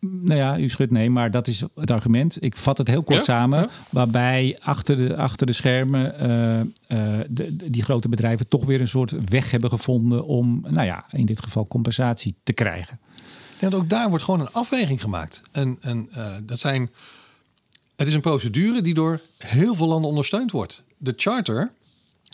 Nou 0.00 0.34
ja, 0.34 0.58
u 0.58 0.68
schudt 0.68 0.92
nee, 0.92 1.10
maar 1.10 1.30
dat 1.30 1.46
is 1.48 1.64
het 1.74 1.90
argument. 1.90 2.42
Ik 2.42 2.56
vat 2.56 2.78
het 2.78 2.88
heel 2.88 3.02
kort 3.02 3.18
Ja, 3.18 3.22
samen. 3.24 3.58
ja. 3.60 3.68
Waarbij 3.90 4.58
achter 4.60 4.96
de, 4.96 5.16
achter 5.16 5.46
de 5.46 5.52
schermen 5.52 6.18
eh, 6.18 6.60
eh, 6.60 6.66
de, 7.30 7.56
de- 7.56 7.70
die 7.70 7.82
grote 7.82 8.08
bedrijven 8.08 8.48
toch 8.48 8.64
weer 8.64 8.80
een 8.80 8.88
soort 8.88 9.14
weg 9.30 9.50
hebben 9.50 9.70
gevonden 9.70 10.24
om, 10.26 10.64
nou 10.68 10.86
ja, 10.86 11.04
in 11.10 11.26
dit 11.26 11.42
geval 11.42 11.66
compensatie 11.66 12.34
te 12.42 12.52
krijgen. 12.52 12.98
En 13.60 13.74
ook 13.74 13.88
daar 13.90 14.08
wordt 14.08 14.24
gewoon 14.24 14.40
een 14.40 14.52
afweging 14.52 15.00
gemaakt. 15.00 15.42
En, 15.52 15.76
en, 15.80 16.08
eh, 16.12 16.26
dat 16.42 16.58
zijn, 16.58 16.90
het 17.98 18.08
is 18.08 18.14
een 18.14 18.20
procedure 18.20 18.82
die 18.82 18.94
door 18.94 19.20
heel 19.38 19.74
veel 19.74 19.86
landen 19.86 20.08
ondersteund 20.10 20.50
wordt. 20.52 20.82
De 20.98 21.12
charter 21.16 21.72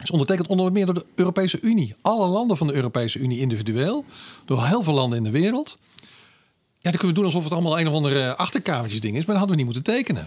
is 0.02 0.10
ondertekend 0.10 0.46
onder 0.48 0.72
meer 0.72 0.84
door 0.86 0.94
de 0.94 1.04
Europese 1.14 1.60
Unie. 1.60 1.94
Alle 2.00 2.26
landen 2.26 2.56
van 2.56 2.66
de 2.66 2.74
Europese 2.74 3.18
Unie 3.18 3.38
individueel. 3.40 4.04
Door 4.44 4.66
heel 4.66 4.82
veel 4.82 4.92
landen 4.94 5.18
in 5.18 5.24
de 5.24 5.30
wereld. 5.30 5.78
Ja, 6.78 6.90
dan 6.90 6.92
kunnen 6.92 7.08
we 7.08 7.14
doen 7.14 7.24
alsof 7.24 7.44
het 7.44 7.52
allemaal 7.52 7.80
een 7.80 7.88
of 7.88 7.94
andere 7.94 8.36
achterkamertjes 8.36 9.00
ding 9.00 9.16
is. 9.16 9.24
Maar 9.24 9.36
dat 9.36 9.36
hadden 9.38 9.56
we 9.56 9.62
niet 9.64 9.74
moeten 9.74 9.94
tekenen. 9.94 10.26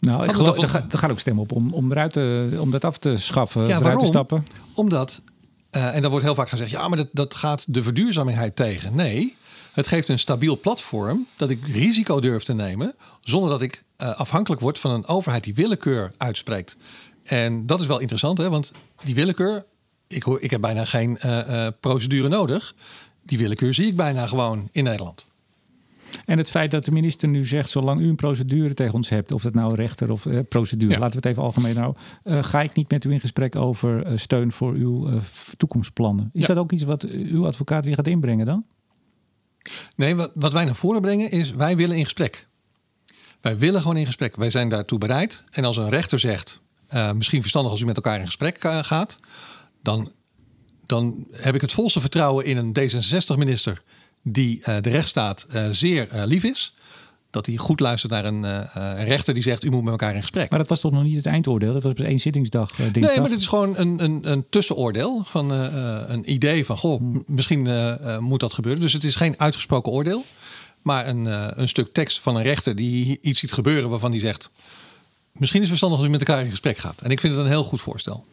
Nou, 0.00 0.24
ik 0.24 0.32
geloof, 0.32 0.54
dat- 0.54 0.64
er, 0.64 0.70
gaat, 0.70 0.98
gaat 0.98 1.10
ook 1.10 1.18
stem 1.20 1.38
op 1.38 1.52
om, 1.52 1.72
om, 1.74 1.90
eruit 1.90 2.12
te, 2.12 2.56
om 2.58 2.70
dat 2.70 2.84
af 2.84 2.98
te 2.98 3.16
schaffen, 3.16 3.60
Ja, 3.60 3.66
eruit 3.66 3.82
te 3.82 3.88
waarom? 3.88 4.06
stappen. 4.06 4.44
Omdat, 4.74 5.22
eh, 5.70 5.94
en 5.94 6.00
daar 6.02 6.10
wordt 6.10 6.24
heel 6.24 6.34
vaak 6.34 6.48
gezegd... 6.48 6.70
ja, 6.70 6.88
maar 6.88 6.98
dat, 6.98 7.08
dat 7.12 7.34
gaat 7.34 7.64
de 7.68 7.82
verduurzaming 7.82 8.50
tegen. 8.54 8.94
Nee, 8.94 9.36
het 9.72 9.86
geeft 9.86 10.08
een 10.08 10.18
stabiel 10.18 10.58
platform... 10.60 11.26
dat 11.36 11.50
ik 11.50 11.66
risico 11.66 12.20
durf 12.20 12.42
te 12.42 12.54
nemen... 12.54 12.94
zonder 13.20 13.50
dat 13.50 13.62
ik 13.62 13.82
eh, 13.96 14.08
afhankelijk 14.16 14.60
wordt 14.60 14.78
van 14.78 14.90
een 14.90 15.06
overheid 15.06 15.44
die 15.44 15.54
willekeur 15.54 16.12
uitspreekt. 16.16 16.76
En 17.22 17.66
dat 17.66 17.80
is 17.80 17.86
wel 17.86 17.98
interessant, 17.98 18.38
hè? 18.38 18.50
want 18.50 18.72
die 19.04 19.14
willekeur, 19.14 19.64
ik, 20.06 20.22
hoor, 20.22 20.40
ik 20.40 20.50
heb 20.50 20.60
bijna 20.60 20.84
geen 20.84 21.18
uh, 21.24 21.66
procedure 21.80 22.28
nodig. 22.28 22.74
Die 23.22 23.38
willekeur 23.38 23.74
zie 23.74 23.86
ik 23.86 23.96
bijna 23.96 24.26
gewoon 24.26 24.68
in 24.72 24.84
Nederland. 24.84 25.26
En 26.24 26.38
het 26.38 26.50
feit 26.50 26.70
dat 26.70 26.84
de 26.84 26.90
minister 26.90 27.28
nu 27.28 27.46
zegt, 27.46 27.70
zolang 27.70 28.00
u 28.00 28.08
een 28.08 28.16
procedure 28.16 28.74
tegen 28.74 28.94
ons 28.94 29.08
hebt, 29.08 29.32
of 29.32 29.42
dat 29.42 29.54
nou 29.54 29.74
rechter 29.74 30.12
of 30.12 30.26
eh, 30.26 30.38
procedure, 30.48 30.98
laten 30.98 31.10
we 31.10 31.16
het 31.16 31.26
even 31.26 31.42
algemeen 31.42 31.76
houden, 31.76 32.02
uh, 32.24 32.44
ga 32.44 32.62
ik 32.62 32.74
niet 32.74 32.90
met 32.90 33.04
u 33.04 33.12
in 33.12 33.20
gesprek 33.20 33.56
over 33.56 34.06
uh, 34.06 34.18
steun 34.18 34.52
voor 34.52 34.72
uw 34.72 35.20
toekomstplannen. 35.56 36.30
Is 36.32 36.40
ja. 36.40 36.46
dat 36.46 36.56
ook 36.56 36.72
iets 36.72 36.82
wat 36.82 37.04
uw 37.04 37.46
advocaat 37.46 37.84
weer 37.84 37.94
gaat 37.94 38.06
inbrengen 38.06 38.46
dan? 38.46 38.64
Nee, 39.96 40.16
wat, 40.16 40.30
wat 40.34 40.52
wij 40.52 40.64
naar 40.64 40.74
voren 40.74 41.00
brengen 41.00 41.30
is, 41.30 41.52
wij 41.52 41.76
willen 41.76 41.96
in 41.96 42.04
gesprek. 42.04 42.46
Wij 43.44 43.58
willen 43.58 43.80
gewoon 43.80 43.96
in 43.96 44.06
gesprek. 44.06 44.36
Wij 44.36 44.50
zijn 44.50 44.68
daartoe 44.68 44.98
bereid. 44.98 45.44
En 45.50 45.64
als 45.64 45.76
een 45.76 45.88
rechter 45.88 46.18
zegt, 46.18 46.60
misschien 47.14 47.40
verstandig 47.40 47.72
als 47.72 47.80
u 47.80 47.84
met 47.84 47.96
elkaar 47.96 48.18
in 48.20 48.26
gesprek 48.26 48.58
gaat, 48.60 49.16
dan, 49.82 50.12
dan 50.86 51.26
heb 51.30 51.54
ik 51.54 51.60
het 51.60 51.72
volste 51.72 52.00
vertrouwen 52.00 52.44
in 52.44 52.56
een 52.56 52.76
D66-minister 52.78 53.82
die 54.22 54.58
uh, 54.58 54.76
de 54.80 54.90
rechtsstaat 54.90 55.46
zeer 55.70 56.08
lief 56.12 56.44
is. 56.44 56.74
Dat 57.30 57.46
hij 57.46 57.56
goed 57.56 57.80
luistert 57.80 58.12
naar 58.12 58.24
een, 58.24 58.42
een, 58.42 59.04
rechter 59.04 59.34
die 59.34 59.42
zegt: 59.42 59.64
U 59.64 59.70
moet 59.70 59.82
met 59.82 59.92
elkaar 59.92 60.14
in 60.14 60.20
gesprek. 60.20 60.50
Maar 60.50 60.58
dat 60.58 60.68
was 60.68 60.80
toch 60.80 60.92
nog 60.92 61.02
niet 61.02 61.16
het 61.16 61.26
eindoordeel? 61.26 61.72
Dat 61.72 61.82
was 61.82 61.92
op 61.92 61.98
één 61.98 62.20
zittingsdag. 62.20 62.70
dinsdag. 62.70 63.02
Nee, 63.02 63.20
maar 63.20 63.30
dit 63.30 63.40
is 63.40 63.46
gewoon 63.46 63.76
een, 63.76 64.04
een, 64.04 64.20
een 64.30 64.46
tussenoordeel. 64.50 65.22
Van 65.24 65.50
een 65.50 66.32
idee 66.32 66.64
van: 66.64 66.76
Goh, 66.76 66.98
hmm. 66.98 67.24
misschien 67.26 67.68
moet 68.18 68.40
dat 68.40 68.52
gebeuren. 68.52 68.80
Dus 68.80 68.92
het 68.92 69.04
is 69.04 69.16
geen 69.16 69.40
uitgesproken 69.40 69.92
oordeel. 69.92 70.24
Maar 70.84 71.06
een, 71.06 71.24
een 71.60 71.68
stuk 71.68 71.92
tekst 71.92 72.20
van 72.20 72.36
een 72.36 72.42
rechter 72.42 72.76
die 72.76 73.18
iets 73.20 73.40
ziet 73.40 73.52
gebeuren 73.52 73.90
waarvan 73.90 74.10
hij 74.10 74.20
zegt: 74.20 74.50
Misschien 75.32 75.62
is 75.62 75.68
het 75.68 75.78
verstandig 75.78 75.98
als 75.98 76.08
u 76.08 76.10
met 76.10 76.28
elkaar 76.28 76.44
in 76.44 76.50
gesprek 76.50 76.76
gaat. 76.76 77.00
En 77.00 77.10
ik 77.10 77.20
vind 77.20 77.32
het 77.32 77.42
een 77.42 77.48
heel 77.48 77.64
goed 77.64 77.80
voorstel. 77.80 78.24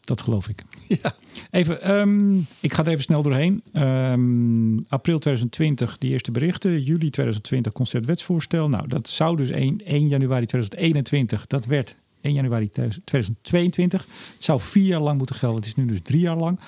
Dat 0.00 0.20
geloof 0.20 0.48
ik. 0.48 0.62
Ja. 1.02 1.14
Even, 1.50 1.90
um, 1.90 2.46
ik 2.60 2.74
ga 2.74 2.84
er 2.84 2.90
even 2.90 3.02
snel 3.02 3.22
doorheen. 3.22 3.62
Um, 3.72 4.84
april 4.88 5.18
2020, 5.18 5.98
die 5.98 6.10
eerste 6.10 6.30
berichten. 6.30 6.82
Juli 6.82 7.10
2020, 7.10 7.72
conceptwetsvoorstel. 7.72 8.68
Nou, 8.68 8.88
dat 8.88 9.08
zou 9.08 9.36
dus 9.36 9.50
1, 9.50 9.78
1 9.84 10.08
januari 10.08 10.46
2021. 10.46 11.46
Dat 11.46 11.66
werd 11.66 11.94
1 12.20 12.34
januari 12.34 12.68
2022. 12.70 14.06
Het 14.34 14.44
zou 14.44 14.60
vier 14.60 14.86
jaar 14.86 15.00
lang 15.00 15.18
moeten 15.18 15.36
gelden. 15.36 15.58
Het 15.58 15.66
is 15.66 15.74
nu 15.74 15.86
dus 15.86 16.00
drie 16.02 16.20
jaar 16.20 16.36
lang. 16.36 16.58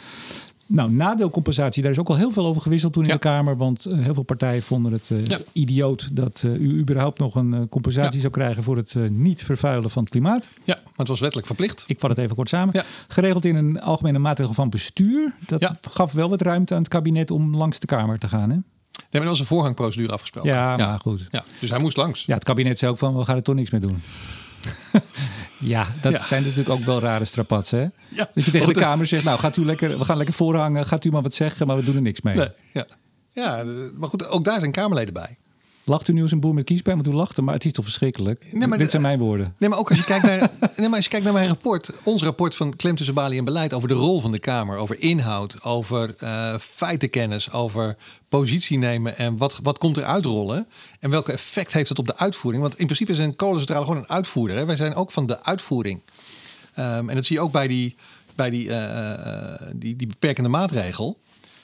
Nou, 0.66 0.90
nadeelcompensatie, 0.90 1.82
daar 1.82 1.90
is 1.90 1.98
ook 1.98 2.08
al 2.08 2.16
heel 2.16 2.30
veel 2.30 2.46
over 2.46 2.62
gewisseld 2.62 2.92
toen 2.92 3.04
in 3.04 3.10
de 3.10 3.18
Kamer. 3.18 3.56
Want 3.56 3.86
uh, 3.86 4.02
heel 4.02 4.14
veel 4.14 4.22
partijen 4.22 4.62
vonden 4.62 4.92
het 4.92 5.10
uh, 5.12 5.26
ja. 5.26 5.38
idioot 5.52 6.16
dat 6.16 6.42
uh, 6.46 6.54
u 6.54 6.78
überhaupt 6.78 7.18
nog 7.18 7.34
een 7.34 7.68
compensatie 7.68 8.14
ja. 8.14 8.20
zou 8.20 8.32
krijgen 8.32 8.62
voor 8.62 8.76
het 8.76 8.96
niet 9.10 9.44
vervuilen 9.44 9.90
van 9.90 10.02
het 10.02 10.12
klimaat. 10.12 10.48
Ja, 10.64 10.74
maar 10.74 10.92
het 10.96 11.08
was 11.08 11.20
wettelijk 11.20 11.46
verplicht. 11.46 11.84
Ik 11.86 12.00
vat 12.00 12.10
het 12.10 12.18
even 12.18 12.36
kort 12.36 12.48
samen. 12.48 12.84
Geregeld 13.08 13.44
in 13.44 13.56
een 13.56 13.80
algemene 13.80 14.18
maatregel 14.18 14.54
van 14.54 14.70
bestuur. 14.70 15.34
Dat 15.46 15.70
gaf 15.90 16.12
wel 16.12 16.28
wat 16.28 16.40
ruimte 16.40 16.74
aan 16.74 16.80
het 16.80 16.88
kabinet 16.88 17.30
om 17.30 17.56
langs 17.56 17.78
de 17.78 17.86
Kamer 17.86 18.18
te 18.18 18.28
gaan. 18.28 18.50
Hè? 18.50 18.56
Nee, 18.56 19.22
maar 19.22 19.22
er 19.22 19.28
was 19.28 19.40
een 19.40 19.56
voorgangprocedure 19.56 20.12
afgesproken. 20.12 20.50
Ja, 20.50 20.76
maar 20.76 21.00
goed. 21.00 21.26
Ja, 21.30 21.44
dus 21.60 21.70
hij 21.70 21.78
moest 21.78 21.96
langs. 21.96 22.24
Ja, 22.24 22.34
het 22.34 22.44
kabinet 22.44 22.78
zei 22.78 22.90
ook 22.90 22.98
van, 22.98 23.16
we 23.16 23.24
gaan 23.24 23.36
er 23.36 23.42
toch 23.42 23.54
niks 23.54 23.70
mee 23.70 23.80
doen. 23.80 24.02
Ja, 25.64 25.86
dat 26.00 26.22
zijn 26.22 26.42
natuurlijk 26.42 26.68
ook 26.68 26.84
wel 26.84 27.00
rare 27.00 27.24
strapatsen. 27.24 27.78
Hè? 27.78 27.84
Ja. 28.08 28.30
Dat 28.34 28.44
je 28.44 28.50
tegen 28.50 28.74
de 28.74 28.80
Kamer 28.80 29.06
zegt, 29.06 29.24
nou 29.24 29.38
gaat 29.38 29.56
u 29.56 29.64
lekker, 29.64 29.98
we 29.98 30.04
gaan 30.04 30.16
lekker 30.16 30.34
voorhangen, 30.34 30.86
gaat 30.86 31.04
u 31.04 31.10
maar 31.10 31.22
wat 31.22 31.34
zeggen, 31.34 31.66
maar 31.66 31.76
we 31.76 31.84
doen 31.84 31.94
er 31.94 32.02
niks 32.02 32.20
mee. 32.20 32.36
Nee, 32.36 32.48
ja. 32.72 32.86
ja, 33.32 33.64
maar 33.94 34.08
goed, 34.08 34.28
ook 34.28 34.44
daar 34.44 34.58
zijn 34.60 34.72
Kamerleden 34.72 35.14
bij. 35.14 35.38
Lacht 35.86 36.08
u 36.08 36.12
nu 36.12 36.22
eens 36.22 36.32
een 36.32 36.40
boer 36.40 36.54
met 36.54 36.64
kiespijn, 36.64 36.96
want 36.96 37.08
u 37.08 37.12
lacht 37.12 37.40
maar 37.40 37.54
het 37.54 37.64
is 37.64 37.72
toch 37.72 37.84
verschrikkelijk? 37.84 38.46
Nee, 38.52 38.68
maar 38.68 38.78
Dit 38.78 38.90
zijn 38.90 39.02
mijn 39.02 39.18
woorden. 39.18 39.54
Nee, 39.58 39.70
maar 39.70 39.78
ook 39.78 39.88
als 39.88 39.98
je 39.98 40.04
kijkt 40.04 40.24
naar, 40.24 40.38
nee, 40.76 40.88
maar 40.88 40.96
als 40.96 41.04
je 41.04 41.10
kijkt 41.10 41.24
naar 41.24 41.34
mijn 41.34 41.48
rapport, 41.48 41.90
ons 42.02 42.22
rapport 42.22 42.54
van 42.54 42.76
Klem 42.76 42.96
tussen 42.96 43.14
Bali 43.14 43.38
en 43.38 43.44
Beleid 43.44 43.72
over 43.72 43.88
de 43.88 43.94
rol 43.94 44.20
van 44.20 44.32
de 44.32 44.38
Kamer, 44.38 44.76
over 44.76 45.00
inhoud, 45.00 45.62
over 45.62 46.14
uh, 46.22 46.58
feitenkennis, 46.58 47.52
over 47.52 47.96
positie 48.28 48.78
nemen 48.78 49.18
en 49.18 49.36
wat, 49.36 49.60
wat 49.62 49.78
komt 49.78 49.96
er 49.96 50.04
uitrollen 50.04 50.66
en 51.00 51.10
welke 51.10 51.32
effect 51.32 51.72
heeft 51.72 51.88
het 51.88 51.98
op 51.98 52.06
de 52.06 52.16
uitvoering? 52.16 52.62
Want 52.62 52.78
in 52.78 52.86
principe 52.86 53.12
is 53.12 53.18
een 53.18 53.36
kolencentrale 53.36 53.84
gewoon 53.84 54.00
een 54.00 54.08
uitvoerder. 54.08 54.56
Hè? 54.56 54.64
Wij 54.64 54.76
zijn 54.76 54.94
ook 54.94 55.10
van 55.10 55.26
de 55.26 55.44
uitvoering. 55.44 56.00
Um, 56.78 57.08
en 57.08 57.14
dat 57.14 57.24
zie 57.24 57.36
je 57.36 57.42
ook 57.42 57.52
bij 57.52 57.66
die, 57.66 57.96
bij 58.34 58.50
die, 58.50 58.66
uh, 58.66 58.76
uh, 58.76 59.54
die, 59.74 59.96
die 59.96 60.06
beperkende 60.06 60.48
maatregel. 60.48 61.18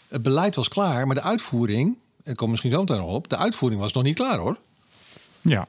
Het 0.08 0.22
beleid 0.22 0.54
was 0.54 0.68
klaar, 0.68 1.06
maar 1.06 1.16
de 1.16 1.22
uitvoering 1.22 1.96
ik 2.30 2.36
kom 2.36 2.50
misschien 2.50 2.72
zo 2.72 2.80
meteen 2.80 2.98
nog 2.98 3.14
op. 3.14 3.28
De 3.28 3.36
uitvoering 3.36 3.80
was 3.80 3.92
nog 3.92 4.02
niet 4.02 4.14
klaar 4.14 4.38
hoor. 4.38 4.58
Ja. 5.40 5.66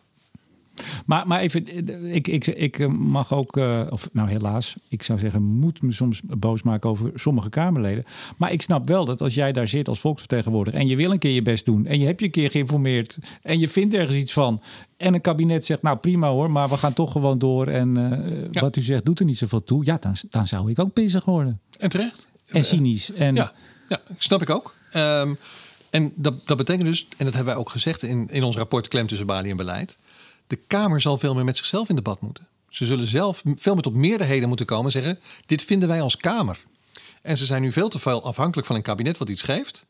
Maar, 1.06 1.28
maar 1.28 1.40
even, 1.40 1.88
ik, 2.14 2.28
ik, 2.28 2.48
ik 2.48 2.88
mag 2.88 3.34
ook, 3.34 3.58
uh, 3.58 3.88
of 3.90 4.10
nou 4.12 4.30
helaas, 4.30 4.76
ik 4.88 5.04
zou 5.04 5.20
zeggen, 5.20 5.44
moet 5.44 5.82
me 5.82 5.92
soms 5.92 6.22
boos 6.24 6.64
maken 6.64 6.90
over 6.90 7.12
sommige 7.16 7.50
Kamerleden. 7.50 8.04
Maar 8.38 8.52
ik 8.52 8.62
snap 8.62 8.88
wel 8.88 9.06
dat 9.06 9.22
als 9.22 9.34
jij 9.34 9.52
daar 9.52 9.68
zit 9.68 9.88
als 9.88 10.00
volksvertegenwoordiger 10.00 10.80
en 10.80 10.88
je 10.88 10.96
wil 10.96 11.12
een 11.12 11.20
keer 11.20 11.32
je 11.32 11.42
best 11.42 11.66
doen 11.66 11.86
en 11.86 12.00
je 12.00 12.06
hebt 12.06 12.20
je 12.20 12.26
een 12.26 12.32
keer 12.32 12.52
geïnformeerd 12.52 13.18
en 13.42 13.60
je 13.60 13.68
vindt 13.68 13.94
ergens 13.94 14.16
iets 14.16 14.34
van 14.34 14.62
en 14.98 15.14
een 15.14 15.22
kabinet 15.22 15.66
zegt, 15.66 15.82
nou 15.82 15.98
prima 15.98 16.30
hoor, 16.30 16.52
maar 16.52 16.70
we 16.70 16.78
gaan 16.78 16.94
toch 16.94 17.12
gewoon 17.12 17.40
door 17.40 17.68
en 17.68 17.98
uh, 17.98 18.62
wat 18.62 18.76
u 18.76 18.82
zegt 18.82 19.06
doet 19.06 19.20
er 19.20 19.26
niet 19.26 19.38
zoveel 19.38 19.64
toe. 19.64 19.86
Ja, 19.86 19.98
dan, 20.00 20.16
dan 20.30 20.48
zou 20.48 20.72
ik 20.72 20.80
ook 20.80 20.94
pissig 20.94 21.26
worden. 21.26 21.60
En 21.78 21.90
terecht. 21.90 22.28
En 22.48 22.66
cynisch. 22.66 23.12
En, 23.12 23.36
ja, 23.36 23.52
ja, 23.90 24.00
snap 24.18 24.42
ik 24.42 24.50
ook. 24.50 24.76
Um, 24.94 25.38
en 25.92 26.14
dat, 26.16 26.48
dat 26.48 26.58
betekent 26.58 26.88
dus, 26.88 27.08
en 27.18 27.26
dat 27.26 27.34
hebben 27.34 27.54
wij 27.54 27.56
ook 27.56 27.70
gezegd 27.70 28.04
in, 28.04 28.30
in 28.30 28.44
ons 28.44 28.56
rapport 28.56 28.88
Klem 28.88 29.08
tussen 29.08 29.28
Bali 29.28 29.50
en 29.50 29.58
beleid. 29.58 29.98
De 30.48 30.56
Kamer 30.56 31.02
zal 31.02 31.18
veel 31.18 31.34
meer 31.34 31.44
met 31.44 31.58
zichzelf 31.58 31.90
in 31.90 31.96
debat 31.96 32.22
moeten. 32.22 32.48
Ze 32.70 32.86
zullen 32.86 33.08
zelf 33.08 33.44
veel 33.56 33.74
meer 33.74 33.84
tot 33.84 33.94
meerderheden 33.94 34.48
moeten 34.48 34.66
komen 34.66 34.86
en 34.86 34.92
zeggen: 34.92 35.20
Dit 35.46 35.64
vinden 35.64 35.90
wij 35.90 36.02
als 36.02 36.18
Kamer. 36.18 36.60
En 37.22 37.38
ze 37.38 37.46
zijn 37.46 37.62
nu 37.62 37.72
veel 37.72 37.90
te 37.90 38.00
veel 38.00 38.24
afhankelijk 38.24 38.68
van 38.68 38.76
een 38.76 38.82
kabinet 38.82 39.18
wat 39.18 39.30
iets 39.30 39.42
geeft. 39.42 39.86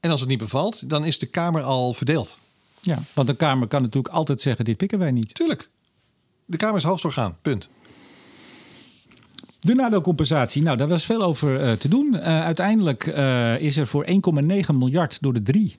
En 0.00 0.10
als 0.10 0.20
het 0.20 0.28
niet 0.28 0.38
bevalt, 0.38 0.88
dan 0.88 1.04
is 1.04 1.18
de 1.18 1.26
Kamer 1.26 1.62
al 1.62 1.94
verdeeld. 1.94 2.38
Ja, 2.80 3.02
want 3.14 3.28
de 3.28 3.36
Kamer 3.36 3.68
kan 3.68 3.82
natuurlijk 3.82 4.14
altijd 4.14 4.40
zeggen: 4.40 4.64
Dit 4.64 4.76
pikken 4.76 4.98
wij 4.98 5.10
niet. 5.10 5.34
Tuurlijk. 5.34 5.68
De 6.44 6.56
Kamer 6.56 6.76
is 6.76 6.82
hoogst 6.82 7.04
orgaan, 7.04 7.38
punt. 7.42 7.68
De 9.60 9.74
nadeelcompensatie, 9.74 10.62
nou 10.62 10.76
daar 10.76 10.88
was 10.88 11.04
veel 11.04 11.22
over 11.22 11.60
uh, 11.60 11.72
te 11.72 11.88
doen. 11.88 12.14
Uh, 12.14 12.20
uiteindelijk 12.22 13.06
uh, 13.06 13.60
is 13.60 13.76
er 13.76 13.86
voor 13.86 14.06
1,9 14.06 14.14
miljard 14.74 15.18
door 15.20 15.32
de 15.32 15.42
drie 15.42 15.76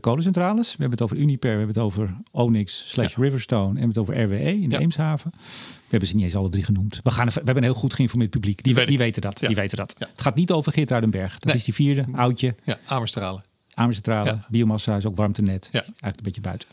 kolencentrales. 0.00 0.66
We 0.70 0.76
hebben 0.78 0.90
het 0.90 1.02
over 1.02 1.16
Uniper, 1.16 1.50
we 1.50 1.56
hebben 1.56 1.74
het 1.74 1.84
over 1.84 2.10
Onyx 2.30 2.84
slash 2.86 3.14
ja. 3.14 3.22
Riverstone 3.22 3.68
en 3.68 3.72
we 3.72 3.78
hebben 3.78 3.88
het 3.88 3.98
over 3.98 4.22
RWE 4.22 4.60
in 4.60 4.68
de 4.68 4.74
ja. 4.74 4.80
Eemshaven. 4.80 5.30
We 5.34 5.86
hebben 5.88 6.08
ze 6.08 6.14
niet 6.14 6.24
eens 6.24 6.36
alle 6.36 6.48
drie 6.48 6.64
genoemd. 6.64 7.00
We, 7.02 7.10
gaan, 7.10 7.26
we 7.26 7.32
hebben 7.34 7.56
een 7.56 7.62
heel 7.62 7.74
goed 7.74 7.94
geïnformeerd 7.94 8.30
publiek. 8.30 8.62
Die, 8.62 8.84
die 8.84 8.98
weten 8.98 9.22
dat. 9.22 9.40
Ja. 9.40 9.46
Die 9.46 9.56
weten 9.56 9.76
dat. 9.76 9.94
Het 9.98 10.20
gaat 10.20 10.34
niet 10.34 10.50
over 10.50 10.72
Geertruidenberg. 10.72 11.32
Dat 11.32 11.44
nee. 11.44 11.54
is 11.54 11.64
die 11.64 11.74
vierde, 11.74 12.04
oudje. 12.12 12.54
Ja, 12.64 12.78
Amerstralen. 12.84 13.44
Amerstralen, 13.74 14.44
biomassa 14.48 14.96
is 14.96 15.06
ook 15.06 15.16
warmtenet. 15.16 15.68
Ja. 15.72 15.80
Eigenlijk 15.80 16.16
een 16.16 16.22
beetje 16.22 16.40
buiten. 16.40 16.68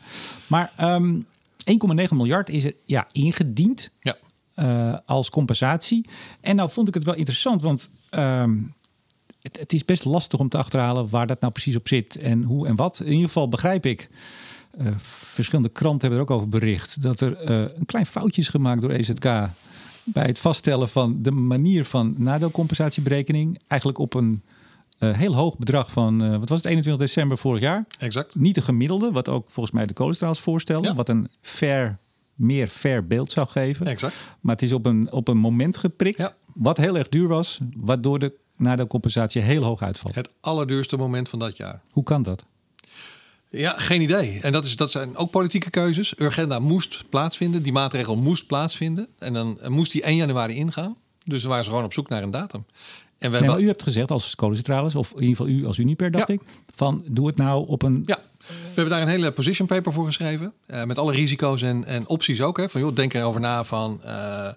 Maar 0.48 0.72
um, 0.96 1.26
1,9 1.68 2.16
miljard 2.16 2.50
is 2.50 2.64
er 2.64 2.74
ja, 2.86 3.08
ingediend. 3.12 3.92
Ja. 4.00 4.16
Uh, 4.60 4.98
als 5.06 5.30
compensatie. 5.30 6.06
En 6.42 6.56
nou 6.56 6.70
vond 6.70 6.88
ik 6.88 6.94
het 6.94 7.04
wel 7.04 7.16
interessant, 7.16 7.62
want 7.62 7.90
um, 8.12 8.76
het, 9.42 9.60
het, 9.60 9.74
is 9.74 9.86
best 9.86 10.06
lastig 10.06 10.40
om 10.40 10.50
te 10.50 10.58
achterhalen 10.58 11.10
waar 11.10 11.28
dat 11.28 11.42
nou 11.42 11.54
precies 11.54 11.76
op 11.76 11.88
zit 11.88 12.18
en 12.18 12.44
hoe 12.44 12.68
en 12.68 12.76
wat. 12.76 13.00
In 13.00 13.12
ieder 13.12 13.26
geval 13.26 13.48
begrijp 13.48 13.86
ik, 13.86 14.08
uh, 14.78 14.92
verschillende 14.98 15.70
kranten 15.70 16.00
hebben 16.00 16.20
er 16.20 16.26
ook 16.26 16.38
over 16.38 16.50
bericht, 16.50 17.02
dat 17.02 17.22
er 17.22 17.50
uh, 17.50 17.76
een 17.76 17.86
klein 17.86 18.06
foutje 18.06 18.42
is 18.42 18.48
gemaakt 18.48 18.82
door 18.82 18.92
EZK 18.92 19.24
bij 20.04 20.26
het 20.26 20.40
vaststellen 20.40 20.90
van 20.90 21.22
de 21.22 21.32
manier 21.32 21.86
van 21.86 22.16
nadeelcompensatieberekening. 22.18 23.60
Eigenlijk 23.68 24.00
op 24.00 24.14
een 24.14 24.44
heel 24.98 25.36
hoog 25.36 25.58
bedrag 25.58 25.92
van, 25.92 26.40
wat 26.40 26.50
was 26.50 26.58
het, 26.58 26.68
21 26.68 27.06
december 27.06 27.38
vorig 27.38 27.62
jaar? 27.62 27.86
Exact. 28.00 28.36
Niet 28.36 28.56
de 28.56 28.62
gemiddelde, 28.62 29.12
wat 29.12 29.30
ook 29.30 29.46
volgens 29.50 29.76
mij 29.76 29.86
de 29.86 29.94
kolenstraals 29.94 30.40
voorstellen. 30.40 30.84
Ja. 30.84 30.96
Wat 30.96 31.10
een 31.10 31.30
fair 31.42 31.98
meer 32.38 32.68
fair 32.68 33.08
beeld 33.08 33.32
zou 33.32 33.48
geven. 33.48 33.86
Exact. 33.86 34.16
Maar 34.40 34.56
het 34.56 34.64
is 34.64 34.74
op 34.74 34.86
een, 34.86 35.12
op 35.12 35.28
een 35.28 35.38
moment 35.38 35.78
geprikt, 35.78 36.18
ja. 36.18 36.36
wat 36.54 36.78
heel 36.78 36.98
erg 36.98 37.10
duur 37.10 37.28
was, 37.28 37.60
waardoor 37.76 38.20
de 38.20 38.34
na 38.58 38.76
de 38.76 38.88
compensatie 38.88 39.42
heel 39.42 39.64
hoog 39.64 39.82
uitvalt. 39.82 40.16
Het 40.16 40.30
allerduurste 40.42 40.98
moment 40.98 41.30
van 41.30 41.40
dat 41.40 41.58
jaar. 41.58 41.82
Hoe 41.92 42.04
kan 42.04 42.24
dat? 42.24 42.46
Ja, 43.50 43.74
geen 43.78 44.02
idee. 44.02 44.40
En 44.42 44.52
dat, 44.52 44.66
is, 44.66 44.76
dat 44.76 44.92
zijn 44.92 45.16
ook 45.16 45.32
politieke 45.32 45.70
keuzes. 45.70 46.14
Urgenda 46.20 46.60
moest 46.60 47.10
plaatsvinden, 47.10 47.64
die 47.64 47.72
maatregel 47.72 48.16
moest 48.16 48.48
plaatsvinden. 48.48 49.08
En 49.20 49.34
dan 49.34 49.60
moest 49.68 49.92
die 49.92 50.02
1 50.02 50.16
januari 50.16 50.56
ingaan. 50.56 50.98
Dus 51.24 51.42
we 51.42 51.48
waren 51.48 51.64
ze 51.64 51.70
gewoon 51.70 51.86
op 51.86 51.94
zoek 51.94 52.10
naar 52.10 52.24
een 52.24 52.32
datum. 52.32 52.66
En 53.18 53.32
we 53.32 53.38
nee, 53.38 53.48
hebben... 53.48 53.66
U 53.66 53.68
hebt 53.68 53.84
gezegd 53.84 54.12
als 54.12 54.36
kolencentrales, 54.36 54.96
of 54.96 55.12
in 55.12 55.22
ieder 55.22 55.36
geval 55.36 55.52
u 55.52 55.66
als 55.66 55.78
Uniper, 55.78 56.12
dacht 56.12 56.28
ja. 56.28 56.34
ik, 56.34 56.42
van 56.76 57.06
doe 57.12 57.28
het 57.28 57.38
nou 57.38 57.68
op 57.68 57.82
een 57.82 58.04
ja. 58.06 58.20
We 58.48 58.54
hebben 58.74 58.90
daar 58.90 59.02
een 59.02 59.08
hele 59.08 59.32
position 59.32 59.68
paper 59.68 59.94
voor 59.94 60.06
geschreven. 60.06 60.54
Uh, 60.68 60.84
met 60.84 60.98
alle 60.98 61.12
risico's 61.12 61.62
en, 61.62 61.86
en 61.86 62.08
opties 62.08 62.42
ook. 62.42 62.58
Hè, 62.58 62.70
van 62.70 62.82
joh, 62.82 62.96
denk 62.96 63.14
erover 63.14 63.42
na 63.42 63.64
van 63.64 64.02
uh, 64.06 64.50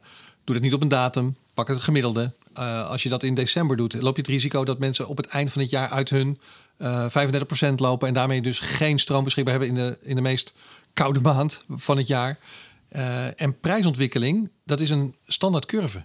doe 0.45 0.55
het 0.55 0.65
niet 0.65 0.75
op 0.75 0.83
een 0.83 0.89
datum. 0.89 1.37
Pak 1.55 1.69
het 1.69 1.83
gemiddelde. 1.83 2.33
Uh, 2.59 2.89
als 2.89 3.03
je 3.03 3.09
dat 3.09 3.23
in 3.23 3.35
december 3.35 3.77
doet, 3.77 3.95
loop 3.95 4.17
je 4.17 4.23
het 4.23 4.31
risico 4.31 4.65
dat 4.65 4.79
mensen 4.79 5.09
op 5.09 5.17
het 5.17 5.27
eind 5.27 5.53
van 5.53 5.61
het 5.61 5.71
jaar 5.71 5.89
uit 5.89 6.11
hun 6.11 6.39
35% 6.83 7.75
lopen. 7.77 8.09
En 8.09 8.15
daarmee 8.15 8.43
dus 8.43 8.59
geen 8.59 8.99
stroom 8.99 9.25
beschikbaar 9.25 9.59
hebben 9.59 9.77
in 9.77 9.83
de, 9.85 9.99
in 10.03 10.15
de 10.15 10.23
meest 10.23 10.55
koude 10.93 11.21
maand 11.21 11.65
van 11.69 11.97
het 11.97 12.07
jaar. 12.07 12.39
En 13.37 13.61
prijsontwikkeling, 13.61 14.51
dat 14.65 14.81
is 14.81 14.91
een 14.91 15.15
standaard 15.27 15.67
curve. 15.67 16.03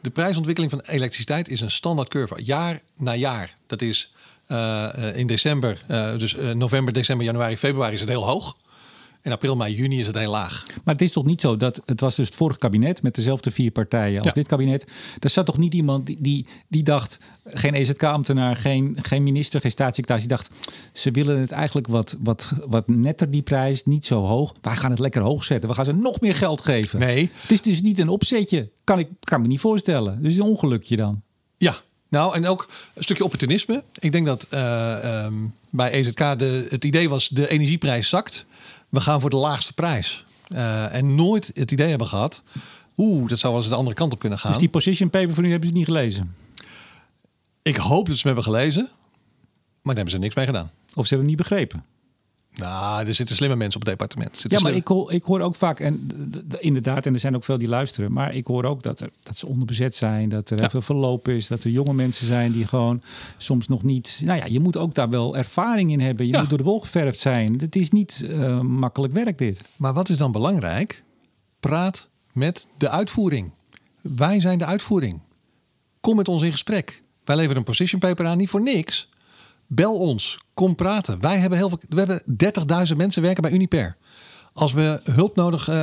De 0.00 0.10
prijsontwikkeling 0.10 0.72
van 0.72 0.80
elektriciteit 0.80 1.48
is 1.48 1.60
een 1.60 1.70
standaard 1.70 2.08
curve, 2.08 2.42
jaar 2.42 2.80
na 2.96 3.14
jaar. 3.14 3.54
Dat 3.66 3.82
is 3.82 4.13
uh, 4.48 5.16
in 5.16 5.26
december, 5.26 5.84
uh, 5.90 6.18
dus 6.18 6.36
november, 6.54 6.92
december, 6.92 7.26
januari, 7.26 7.56
februari 7.56 7.94
is 7.94 8.00
het 8.00 8.08
heel 8.08 8.26
hoog. 8.26 8.56
In 9.24 9.32
april, 9.32 9.56
mei, 9.56 9.74
juni 9.74 10.00
is 10.00 10.06
het 10.06 10.18
heel 10.18 10.30
laag. 10.30 10.64
Maar 10.84 10.94
het 10.94 11.02
is 11.02 11.12
toch 11.12 11.24
niet 11.24 11.40
zo 11.40 11.56
dat 11.56 11.82
het 11.84 12.00
was 12.00 12.16
dus 12.16 12.26
het 12.26 12.34
vorige 12.34 12.58
kabinet 12.58 13.02
met 13.02 13.14
dezelfde 13.14 13.50
vier 13.50 13.70
partijen 13.70 14.22
als 14.22 14.32
dit 14.32 14.48
kabinet. 14.48 14.90
Er 15.18 15.30
zat 15.30 15.46
toch 15.46 15.58
niet 15.58 15.74
iemand 15.74 16.06
die, 16.06 16.16
die, 16.20 16.46
die 16.68 16.82
dacht, 16.82 17.18
geen 17.44 17.74
EZK-ambtenaar, 17.74 18.56
geen, 18.56 18.98
geen 19.02 19.22
minister, 19.22 19.60
geen 19.60 19.70
staatssecretaris, 19.70 20.22
die 20.22 20.36
dacht, 20.36 20.50
ze 20.92 21.10
willen 21.10 21.40
het 21.40 21.50
eigenlijk 21.50 21.86
wat, 21.86 22.16
wat, 22.20 22.52
wat 22.66 22.88
netter 22.88 23.30
die 23.30 23.42
prijs, 23.42 23.84
niet 23.84 24.04
zo 24.04 24.20
hoog. 24.20 24.54
Wij 24.60 24.76
gaan 24.76 24.90
het 24.90 25.00
lekker 25.00 25.22
hoog 25.22 25.44
zetten. 25.44 25.68
We 25.68 25.74
gaan 25.74 25.84
ze 25.84 25.92
nog 25.92 26.20
meer 26.20 26.34
geld 26.34 26.60
geven. 26.60 26.98
Nee. 26.98 27.30
Het 27.40 27.52
is 27.52 27.62
dus 27.62 27.82
niet 27.82 27.98
een 27.98 28.08
opzetje. 28.08 28.70
Kan 28.84 28.98
ik 28.98 29.08
kan 29.20 29.40
me 29.40 29.46
niet 29.46 29.60
voorstellen. 29.60 30.22
Dus 30.22 30.36
een 30.36 30.42
ongelukje 30.42 30.96
dan. 30.96 31.22
Ja, 31.56 31.76
nou, 32.14 32.34
en 32.34 32.46
ook 32.46 32.68
een 32.94 33.02
stukje 33.02 33.24
opportunisme. 33.24 33.82
Ik 33.98 34.12
denk 34.12 34.26
dat 34.26 34.46
uh, 34.54 35.24
um, 35.24 35.54
bij 35.70 35.90
EZK 35.90 36.38
de, 36.38 36.66
het 36.70 36.84
idee 36.84 37.08
was: 37.08 37.28
de 37.28 37.48
energieprijs 37.48 38.08
zakt 38.08 38.46
we 38.94 39.00
gaan 39.00 39.20
voor 39.20 39.30
de 39.30 39.36
laagste 39.36 39.72
prijs. 39.72 40.24
Uh, 40.48 40.94
en 40.94 41.14
nooit 41.14 41.50
het 41.54 41.70
idee 41.70 41.88
hebben 41.88 42.06
gehad, 42.06 42.42
oeh, 42.96 43.28
dat 43.28 43.38
zou 43.38 43.52
wel 43.52 43.62
eens 43.62 43.70
de 43.70 43.76
andere 43.76 43.96
kant 43.96 44.12
op 44.12 44.18
kunnen 44.18 44.38
gaan. 44.38 44.50
Dus 44.50 44.60
die 44.60 44.68
position 44.68 45.10
paper 45.10 45.34
van 45.34 45.44
u 45.44 45.50
hebben 45.50 45.68
ze 45.68 45.74
niet 45.74 45.84
gelezen? 45.84 46.34
Ik 47.62 47.76
hoop 47.76 48.06
dat 48.06 48.16
ze 48.16 48.28
hem 48.28 48.36
hebben 48.36 48.52
gelezen, 48.52 48.82
maar 48.82 49.94
daar 49.94 49.94
hebben 49.94 50.12
ze 50.12 50.18
niks 50.18 50.34
mee 50.34 50.46
gedaan. 50.46 50.70
Of 50.94 51.06
ze 51.06 51.14
hebben 51.14 51.30
het 51.30 51.38
niet 51.38 51.48
begrepen? 51.48 51.84
Nou, 52.54 53.06
er 53.06 53.14
zitten 53.14 53.36
slimme 53.36 53.56
mensen 53.56 53.80
op 53.80 53.86
het 53.86 53.98
departement. 53.98 54.44
Ja, 54.48 54.60
maar 54.60 54.72
ik 54.72 54.88
hoor, 54.88 55.12
ik 55.12 55.22
hoor 55.22 55.40
ook 55.40 55.54
vaak, 55.54 55.80
en 55.80 56.08
inderdaad, 56.58 57.06
en 57.06 57.14
er 57.14 57.20
zijn 57.20 57.34
ook 57.34 57.44
veel 57.44 57.58
die 57.58 57.68
luisteren, 57.68 58.12
maar 58.12 58.34
ik 58.34 58.46
hoor 58.46 58.64
ook 58.64 58.82
dat, 58.82 59.00
er, 59.00 59.10
dat 59.22 59.36
ze 59.36 59.46
onderbezet 59.46 59.94
zijn, 59.94 60.28
dat 60.28 60.50
er 60.50 60.60
ja. 60.60 60.70
veel 60.70 60.80
verloop 60.80 61.28
is, 61.28 61.46
dat 61.46 61.64
er 61.64 61.70
jonge 61.70 61.94
mensen 61.94 62.26
zijn 62.26 62.52
die 62.52 62.66
gewoon 62.66 63.02
soms 63.36 63.68
nog 63.68 63.82
niet. 63.82 64.22
Nou 64.24 64.38
ja, 64.38 64.44
je 64.46 64.60
moet 64.60 64.76
ook 64.76 64.94
daar 64.94 65.10
wel 65.10 65.36
ervaring 65.36 65.92
in 65.92 66.00
hebben. 66.00 66.26
Je 66.26 66.32
ja. 66.32 66.40
moet 66.40 66.48
door 66.48 66.58
de 66.58 66.64
wol 66.64 66.80
geverfd 66.80 67.18
zijn. 67.18 67.58
Het 67.60 67.76
is 67.76 67.90
niet 67.90 68.24
uh, 68.24 68.60
makkelijk 68.60 69.12
werk, 69.12 69.38
dit. 69.38 69.60
Maar 69.76 69.92
wat 69.92 70.08
is 70.08 70.16
dan 70.16 70.32
belangrijk? 70.32 71.02
Praat 71.60 72.08
met 72.32 72.66
de 72.78 72.88
uitvoering. 72.88 73.50
Wij 74.00 74.40
zijn 74.40 74.58
de 74.58 74.64
uitvoering. 74.64 75.20
Kom 76.00 76.16
met 76.16 76.28
ons 76.28 76.42
in 76.42 76.50
gesprek. 76.50 77.02
Wij 77.24 77.36
leveren 77.36 77.58
een 77.58 77.64
position 77.64 78.00
paper 78.00 78.26
aan, 78.26 78.38
niet 78.38 78.48
voor 78.48 78.62
niks. 78.62 79.08
Bel 79.66 79.98
ons, 79.98 80.38
kom 80.54 80.74
praten. 80.74 81.20
Wij 81.20 81.38
hebben 81.38 81.58
heel 81.58 81.68
veel. 81.68 81.80
We 81.88 81.98
hebben 81.98 82.22
30.000 82.90 82.96
mensen 82.96 83.22
werken 83.22 83.42
bij 83.42 83.52
Uniper. 83.52 83.96
Als 84.56 84.72
we 84.72 85.00
hulp 85.04 85.36
nodig 85.36 85.68
uh, 85.68 85.74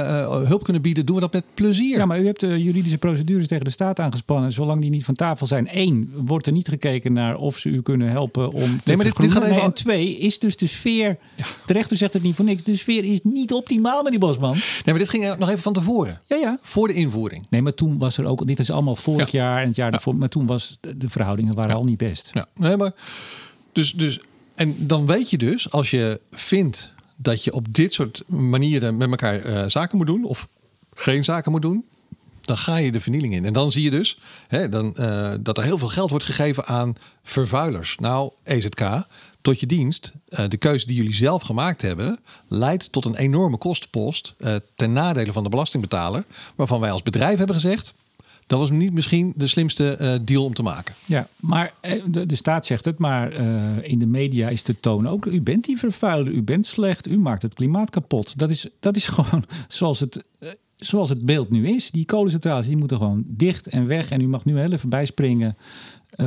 hulp 0.44 0.64
kunnen 0.64 0.82
bieden, 0.82 1.06
doen 1.06 1.16
we 1.16 1.22
dat 1.22 1.34
met 1.34 1.44
plezier. 1.54 1.98
Ja, 1.98 2.06
maar 2.06 2.20
u 2.20 2.26
hebt 2.26 2.40
de 2.40 2.64
juridische 2.64 2.98
procedures 2.98 3.48
tegen 3.48 3.66
de 3.66 3.72
staat 3.72 4.00
aangespannen. 4.00 4.54
Zolang 4.54 4.82
die 4.82 4.90
niet 4.90 5.06
van 5.06 5.16
tafel 5.16 5.48
zijn. 5.48 5.68
Eén, 5.72 6.14
wordt 6.16 6.46
er 6.46 6.52
niet 6.52 6.68
gekeken 6.68 7.14
naar 7.14 7.36
of 7.36 7.58
ze 7.58 7.70
u 7.70 7.82
kunnen 7.82 8.10
helpen 8.10 8.52
om 8.52 8.62
te 8.62 8.82
nee, 8.86 8.96
maar 8.96 9.06
dit, 9.06 9.18
dit 9.18 9.32
gaat 9.32 9.44
even... 9.44 9.56
nee, 9.56 9.64
En 9.64 9.74
twee, 9.74 10.18
is 10.18 10.40
dus 10.40 10.56
de 10.58 10.68
sfeer... 10.68 11.18
Ja. 11.36 11.46
De 11.66 11.74
rechter 11.74 11.98
zegt 11.98 12.14
het 12.14 12.24
niet 12.24 12.36
voor 12.36 12.46
niks. 12.46 12.64
De 12.64 12.76
sfeer 12.76 13.04
is 13.04 13.20
niet 13.24 13.54
optimaal 13.54 14.04
met 14.04 14.12
die 14.12 14.20
bosman. 14.20 14.52
Nee, 14.52 14.62
maar 14.86 14.98
dit 14.98 15.10
ging 15.10 15.36
nog 15.38 15.50
even 15.50 15.62
van 15.62 15.74
tevoren. 15.74 16.22
Ja, 16.26 16.36
ja. 16.36 16.60
Voor 16.62 16.88
de 16.88 16.94
invoering. 16.94 17.46
Nee, 17.50 17.62
maar 17.62 17.74
toen 17.74 17.98
was 17.98 18.18
er 18.18 18.26
ook... 18.26 18.48
Dit 18.48 18.60
is 18.60 18.72
allemaal 18.72 18.96
vorig 18.96 19.32
ja. 19.32 19.40
jaar 19.40 19.62
en 19.62 19.68
het 19.68 19.76
jaar 19.76 19.92
daarvoor. 19.92 20.16
Maar 20.16 20.30
toen 20.30 20.46
was 20.46 20.78
de 20.98 21.10
verhoudingen 21.10 21.54
waren 21.54 21.76
al 21.76 21.84
niet 21.84 21.98
best. 21.98 22.30
Ja, 22.34 22.46
nee, 22.56 22.78
maar... 22.78 22.94
Dus, 23.74 23.92
dus, 23.92 24.20
en 24.62 24.88
dan 24.88 25.06
weet 25.06 25.30
je 25.30 25.38
dus, 25.38 25.72
als 25.72 25.90
je 25.90 26.22
vindt 26.32 26.94
dat 27.16 27.44
je 27.44 27.54
op 27.54 27.74
dit 27.74 27.94
soort 27.94 28.24
manieren 28.28 28.98
met 28.98 29.10
elkaar 29.10 29.46
uh, 29.46 29.64
zaken 29.68 29.98
moet 29.98 30.08
doen, 30.08 30.24
of 30.24 30.48
geen 30.94 31.24
zaken 31.24 31.52
moet 31.52 31.62
doen, 31.62 31.86
dan 32.42 32.58
ga 32.58 32.78
je 32.78 32.92
de 32.92 33.00
vernieling 33.00 33.34
in. 33.34 33.46
En 33.46 33.54
dan 33.54 33.72
zie 33.72 33.84
je 33.84 33.90
dus 33.90 34.20
hè, 34.48 34.70
dan, 34.70 34.96
uh, 35.00 35.34
dat 35.40 35.58
er 35.58 35.64
heel 35.64 35.78
veel 35.78 35.88
geld 35.88 36.10
wordt 36.10 36.26
gegeven 36.26 36.66
aan 36.66 36.96
vervuilers. 37.24 37.96
Nou, 38.00 38.32
EZK, 38.44 39.06
tot 39.42 39.60
je 39.60 39.66
dienst. 39.66 40.12
Uh, 40.30 40.48
de 40.48 40.58
keuze 40.58 40.86
die 40.86 40.96
jullie 40.96 41.14
zelf 41.14 41.42
gemaakt 41.42 41.82
hebben, 41.82 42.20
leidt 42.48 42.92
tot 42.92 43.06
een 43.06 43.16
enorme 43.16 43.58
kostenpost 43.58 44.36
ten 44.76 44.94
nadele 44.94 45.34
van 45.34 45.44
de 45.44 45.50
belastingbetaler, 45.50 46.26
waarvan 46.56 46.80
wij 46.80 46.92
als 46.92 47.04
bedrijf 47.04 47.38
hebben 47.38 47.56
gezegd 47.56 47.94
dat 48.52 48.60
was 48.60 48.72
niet 48.72 48.94
misschien 48.94 49.34
de 49.36 49.48
slimste 49.48 49.98
uh, 50.02 50.14
deal 50.22 50.44
om 50.44 50.54
te 50.54 50.64
maken. 50.64 50.94
Ja, 51.06 51.28
maar 51.40 51.74
de, 52.08 52.26
de 52.26 52.36
staat 52.36 52.66
zegt 52.66 52.86
het, 52.86 52.98
maar 52.98 53.40
uh, 53.40 53.90
in 53.90 54.00
de 54.00 54.06
media 54.06 54.50
is 54.50 54.64
de 54.64 54.80
toon 54.80 55.08
ook: 55.08 55.26
u 55.26 55.42
bent 55.42 55.66
die 55.66 55.78
vervuiler, 55.78 56.34
u 56.34 56.44
bent 56.44 56.66
slecht, 56.66 57.08
u 57.08 57.20
maakt 57.20 57.42
het 57.42 57.54
klimaat 57.54 57.90
kapot. 57.90 58.38
Dat 58.38 58.50
is, 58.50 58.68
dat 58.80 58.96
is 58.96 59.08
gewoon 59.18 59.46
zoals 59.68 60.00
het. 60.00 60.24
Uh, 60.40 60.50
zoals 60.76 61.10
het 61.10 61.26
beeld 61.26 61.50
nu 61.50 61.68
is. 61.68 61.92
Die 61.92 62.06
kolencentrales 62.06 62.68
die 62.68 62.78
moeten 62.78 62.98
gewoon 62.98 63.24
dicht 63.28 63.68
en 63.68 63.88
weg. 63.88 64.10
En 64.10 64.22
u 64.22 64.28
mag 64.28 64.46
nu 64.46 64.58
heel 64.60 64.72
even 64.72 64.90
bijspringen 64.90 65.58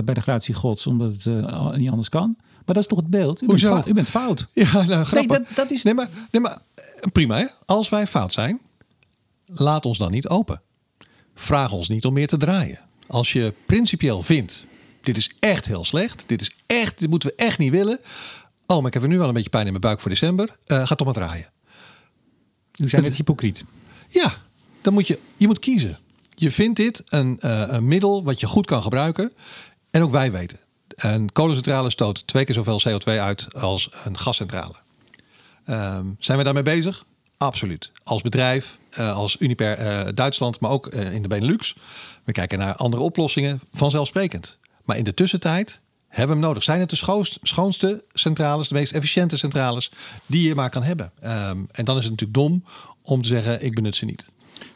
bij 0.05 0.15
de 0.15 0.21
gratie 0.21 0.55
gods, 0.55 0.87
omdat 0.87 1.23
het 1.23 1.77
niet 1.77 1.91
anders 1.91 2.09
kan. 2.09 2.35
Maar 2.39 2.75
dat 2.75 2.77
is 2.77 2.87
toch 2.87 2.99
het 2.99 3.11
beeld? 3.11 3.43
U, 3.43 3.47
Hoezo? 3.47 3.69
Bent, 3.69 3.83
fout, 3.83 3.91
u 3.91 3.95
bent 3.95 4.09
fout. 4.09 4.47
Ja, 4.73 4.73
nou, 4.73 5.05
grappig. 5.05 5.39
Nee, 5.39 5.47
dat, 5.47 5.57
dat 5.57 5.71
is... 5.71 5.83
nee, 5.83 5.95
maar, 5.95 6.09
nee, 6.31 6.43
maar 6.43 6.59
prima. 7.13 7.37
Hè? 7.37 7.47
Als 7.67 7.89
wij 7.89 8.07
fout 8.07 8.33
zijn, 8.33 8.61
laat 9.47 9.87
ons 9.87 9.99
dan 9.99 10.11
niet 10.11 10.29
open 10.29 10.61
vraag 11.35 11.73
ons 11.73 11.89
niet 11.89 12.05
om 12.05 12.13
meer 12.13 12.27
te 12.27 12.37
draaien. 12.37 12.81
Als 13.07 13.33
je 13.33 13.53
principieel 13.67 14.23
vindt, 14.23 14.65
dit 15.01 15.17
is 15.17 15.31
echt 15.41 15.67
heel 15.67 15.85
slecht, 15.85 16.25
dit 16.27 16.41
is 16.41 16.51
echt, 16.67 16.99
dit 16.99 17.11
moeten 17.11 17.29
we 17.29 17.35
echt 17.35 17.59
niet 17.59 17.71
willen. 17.71 18.01
Oh, 18.67 18.77
maar 18.77 18.87
ik 18.87 18.95
heb 18.95 19.03
er 19.03 19.09
nu 19.09 19.19
wel 19.19 19.29
een 19.29 19.35
beetje 19.35 19.51
pijn 19.51 19.65
in 19.65 19.71
mijn 19.71 19.83
buik 19.83 20.01
voor 20.01 20.11
december. 20.11 20.57
Uh, 20.67 20.87
ga 20.87 20.95
toch 20.95 21.07
maar 21.07 21.17
draaien. 21.17 21.53
U 22.81 22.89
zijn 22.89 23.05
het 23.05 23.17
hypocriet. 23.17 23.65
Ja, 24.09 24.33
dan 24.83 24.93
moet 24.93 25.07
je, 25.07 25.19
je 25.37 25.47
moet 25.47 25.59
kiezen. 25.59 25.99
Je 26.35 26.51
vindt 26.51 26.77
dit 26.77 27.03
een, 27.07 27.39
uh, 27.45 27.65
een 27.67 27.89
middel 27.89 28.25
wat 28.25 28.41
je 28.41 28.47
goed 28.47 28.67
kan 28.67 28.83
gebruiken. 28.83 29.33
En 29.91 30.03
ook 30.03 30.11
wij 30.11 30.33
weten. 30.33 30.59
Een 30.89 31.33
kolencentrale 31.33 31.91
stoot 31.91 32.27
twee 32.27 32.45
keer 32.45 32.55
zoveel 32.55 32.81
CO2 32.89 33.05
uit 33.05 33.55
als 33.55 33.91
een 34.05 34.19
gascentrale. 34.19 34.75
Um, 35.67 36.17
zijn 36.19 36.39
we 36.39 36.45
daarmee 36.45 36.63
bezig? 36.63 37.05
Absoluut. 37.37 37.93
Als 38.05 38.23
bedrijf, 38.23 38.79
als 38.99 39.37
Uniper 39.39 39.81
uh, 39.81 40.09
Duitsland, 40.15 40.61
maar 40.61 40.71
ook 40.71 40.87
uh, 40.87 41.13
in 41.13 41.23
de 41.23 41.29
Benelux. 41.29 41.77
We 42.25 42.33
kijken 42.33 42.59
naar 42.59 42.75
andere 42.75 43.03
oplossingen, 43.03 43.61
vanzelfsprekend. 43.73 44.59
Maar 44.85 44.97
in 44.97 45.05
de 45.05 45.15
tussentijd 45.15 45.81
hebben 46.09 46.37
we 46.37 46.43
hem 46.43 46.51
nodig. 46.51 46.63
Zijn 46.63 46.81
het 46.81 46.91
de 46.91 47.31
schoonste, 47.43 48.05
centrales, 48.13 48.69
de 48.69 48.75
meest 48.75 48.93
efficiënte 48.93 49.37
centrales 49.37 49.91
die 50.27 50.49
je 50.49 50.55
maar 50.55 50.71
kan 50.71 50.83
hebben? 50.83 51.13
Um, 51.25 51.67
en 51.71 51.85
dan 51.85 51.97
is 51.97 52.05
het 52.05 52.11
natuurlijk 52.11 52.35
dom 52.35 52.65
om 53.03 53.23
te 53.23 53.29
zeggen, 53.29 53.65
ik 53.65 53.75
benut 53.75 53.97
ze 53.97 54.05
niet. 54.05 54.27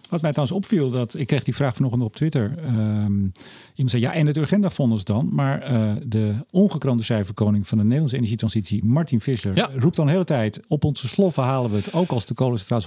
Wat 0.09 0.21
mij 0.21 0.33
trouwens 0.33 0.59
opviel, 0.59 0.91
dat 0.91 1.19
ik 1.19 1.27
kreeg 1.27 1.45
die 1.45 1.55
vraag 1.55 1.75
vanochtend 1.75 2.03
op 2.03 2.17
Twitter. 2.17 2.59
Um, 2.67 3.33
iemand 3.75 3.91
zei 3.91 4.03
ja, 4.03 4.13
en 4.13 4.27
het 4.27 4.39
agendafonds 4.39 5.05
dan. 5.05 5.29
Maar 5.33 5.73
uh, 5.73 5.93
de 6.07 6.45
ongekroonde 6.51 7.03
cijferkoning 7.03 7.69
van 7.69 7.79
de 7.79 7.85
Nederlandse 7.85 8.17
energietransitie, 8.17 8.85
Martin 8.85 9.21
Visser, 9.21 9.55
ja. 9.55 9.71
roept 9.75 9.97
dan 9.97 10.07
de 10.07 10.13
hele 10.13 10.25
tijd: 10.25 10.61
op 10.69 10.85
onze 10.85 11.09
sloffen 11.09 11.43
halen 11.43 11.71
we 11.71 11.77
het 11.77 11.93
ook 11.93 12.11
als 12.11 12.25
de 12.25 12.35
kolencentrales 12.35 12.87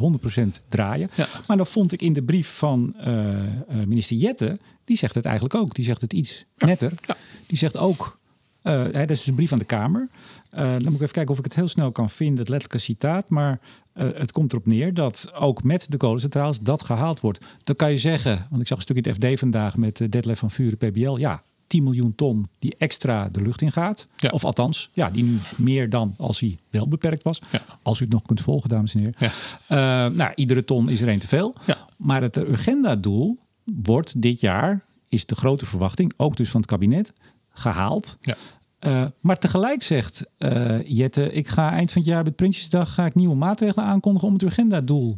100% 0.61 0.67
draaien. 0.67 1.09
Ja. 1.15 1.27
Maar 1.47 1.57
dan 1.57 1.67
vond 1.67 1.91
ik 1.91 2.01
in 2.01 2.13
de 2.13 2.23
brief 2.23 2.47
van 2.47 2.95
uh, 2.99 3.07
uh, 3.07 3.45
minister 3.69 4.17
Jette, 4.17 4.59
die 4.83 4.97
zegt 4.97 5.15
het 5.15 5.25
eigenlijk 5.25 5.55
ook. 5.55 5.73
Die 5.73 5.85
zegt 5.85 6.01
het 6.01 6.13
iets 6.13 6.45
netter. 6.57 6.91
Ja. 7.05 7.15
Die 7.45 7.57
zegt 7.57 7.77
ook. 7.77 8.19
Uh, 8.63 8.83
dat 8.83 8.95
is 8.95 9.07
dus 9.07 9.27
een 9.27 9.35
brief 9.35 9.51
aan 9.51 9.59
de 9.59 9.65
Kamer. 9.65 10.09
Uh, 10.53 10.59
dan 10.61 10.83
moet 10.83 10.93
ik 10.93 11.01
even 11.01 11.11
kijken 11.11 11.31
of 11.31 11.37
ik 11.37 11.43
het 11.43 11.55
heel 11.55 11.67
snel 11.67 11.91
kan 11.91 12.09
vinden, 12.09 12.39
het 12.39 12.49
letterlijke 12.49 12.85
citaat. 12.85 13.29
Maar 13.29 13.59
uh, 13.93 14.09
het 14.15 14.31
komt 14.31 14.51
erop 14.51 14.65
neer 14.65 14.93
dat 14.93 15.31
ook 15.33 15.63
met 15.63 15.85
de 15.89 15.97
kolencentrales 15.97 16.59
dat 16.59 16.83
gehaald 16.83 17.19
wordt. 17.19 17.45
Dan 17.61 17.75
kan 17.75 17.91
je 17.91 17.97
zeggen, 17.97 18.47
want 18.49 18.61
ik 18.61 18.67
zag 18.67 18.77
een 18.77 18.83
stukje 18.83 19.03
in 19.03 19.09
het 19.09 19.33
FD 19.33 19.39
vandaag 19.39 19.77
met 19.77 19.99
uh, 19.99 20.09
Detlef 20.09 20.39
van 20.39 20.51
Vuren 20.51 20.77
PBL. 20.77 21.17
Ja, 21.17 21.43
10 21.67 21.83
miljoen 21.83 22.15
ton 22.15 22.47
die 22.59 22.75
extra 22.77 23.29
de 23.29 23.41
lucht 23.41 23.61
in 23.61 23.71
gaat. 23.71 24.07
Ja. 24.17 24.29
Of 24.29 24.45
althans, 24.45 24.89
ja, 24.93 25.09
die 25.09 25.23
nu 25.23 25.37
meer 25.57 25.89
dan 25.89 26.13
als 26.17 26.39
hij 26.39 26.57
wel 26.69 26.87
beperkt 26.87 27.23
was. 27.23 27.41
Ja. 27.51 27.61
Als 27.81 27.99
u 27.99 28.03
het 28.03 28.13
nog 28.13 28.21
kunt 28.21 28.41
volgen, 28.41 28.69
dames 28.69 28.95
en 28.95 28.99
heren. 28.99 29.31
Ja. 29.67 30.09
nou, 30.09 30.31
iedere 30.35 30.63
ton 30.63 30.89
is 30.89 31.01
er 31.01 31.07
één 31.07 31.19
te 31.19 31.27
veel. 31.27 31.55
Maar 31.97 32.21
het 32.21 32.47
agendadoel 32.47 33.37
wordt 33.63 34.21
dit 34.21 34.39
jaar, 34.39 34.83
is 35.09 35.25
de 35.25 35.35
grote 35.35 35.65
verwachting, 35.65 36.13
ook 36.17 36.35
dus 36.35 36.49
van 36.49 36.61
het 36.61 36.69
kabinet, 36.69 37.13
gehaald. 37.53 38.17
Ja. 38.19 38.35
Uh, 38.79 39.05
maar 39.19 39.39
tegelijk 39.39 39.83
zegt 39.83 40.25
uh, 40.37 40.79
Jette, 40.83 41.31
ik 41.31 41.47
ga 41.47 41.71
eind 41.71 41.91
van 41.91 42.01
het 42.01 42.11
jaar 42.11 42.23
met 42.23 42.35
Prinsjesdag 42.35 42.93
ga 42.93 43.05
ik 43.05 43.15
nieuwe 43.15 43.35
maatregelen 43.35 43.85
aankondigen 43.85 44.27
om 44.27 44.33
het 44.33 44.45
agendadoel 44.45 45.17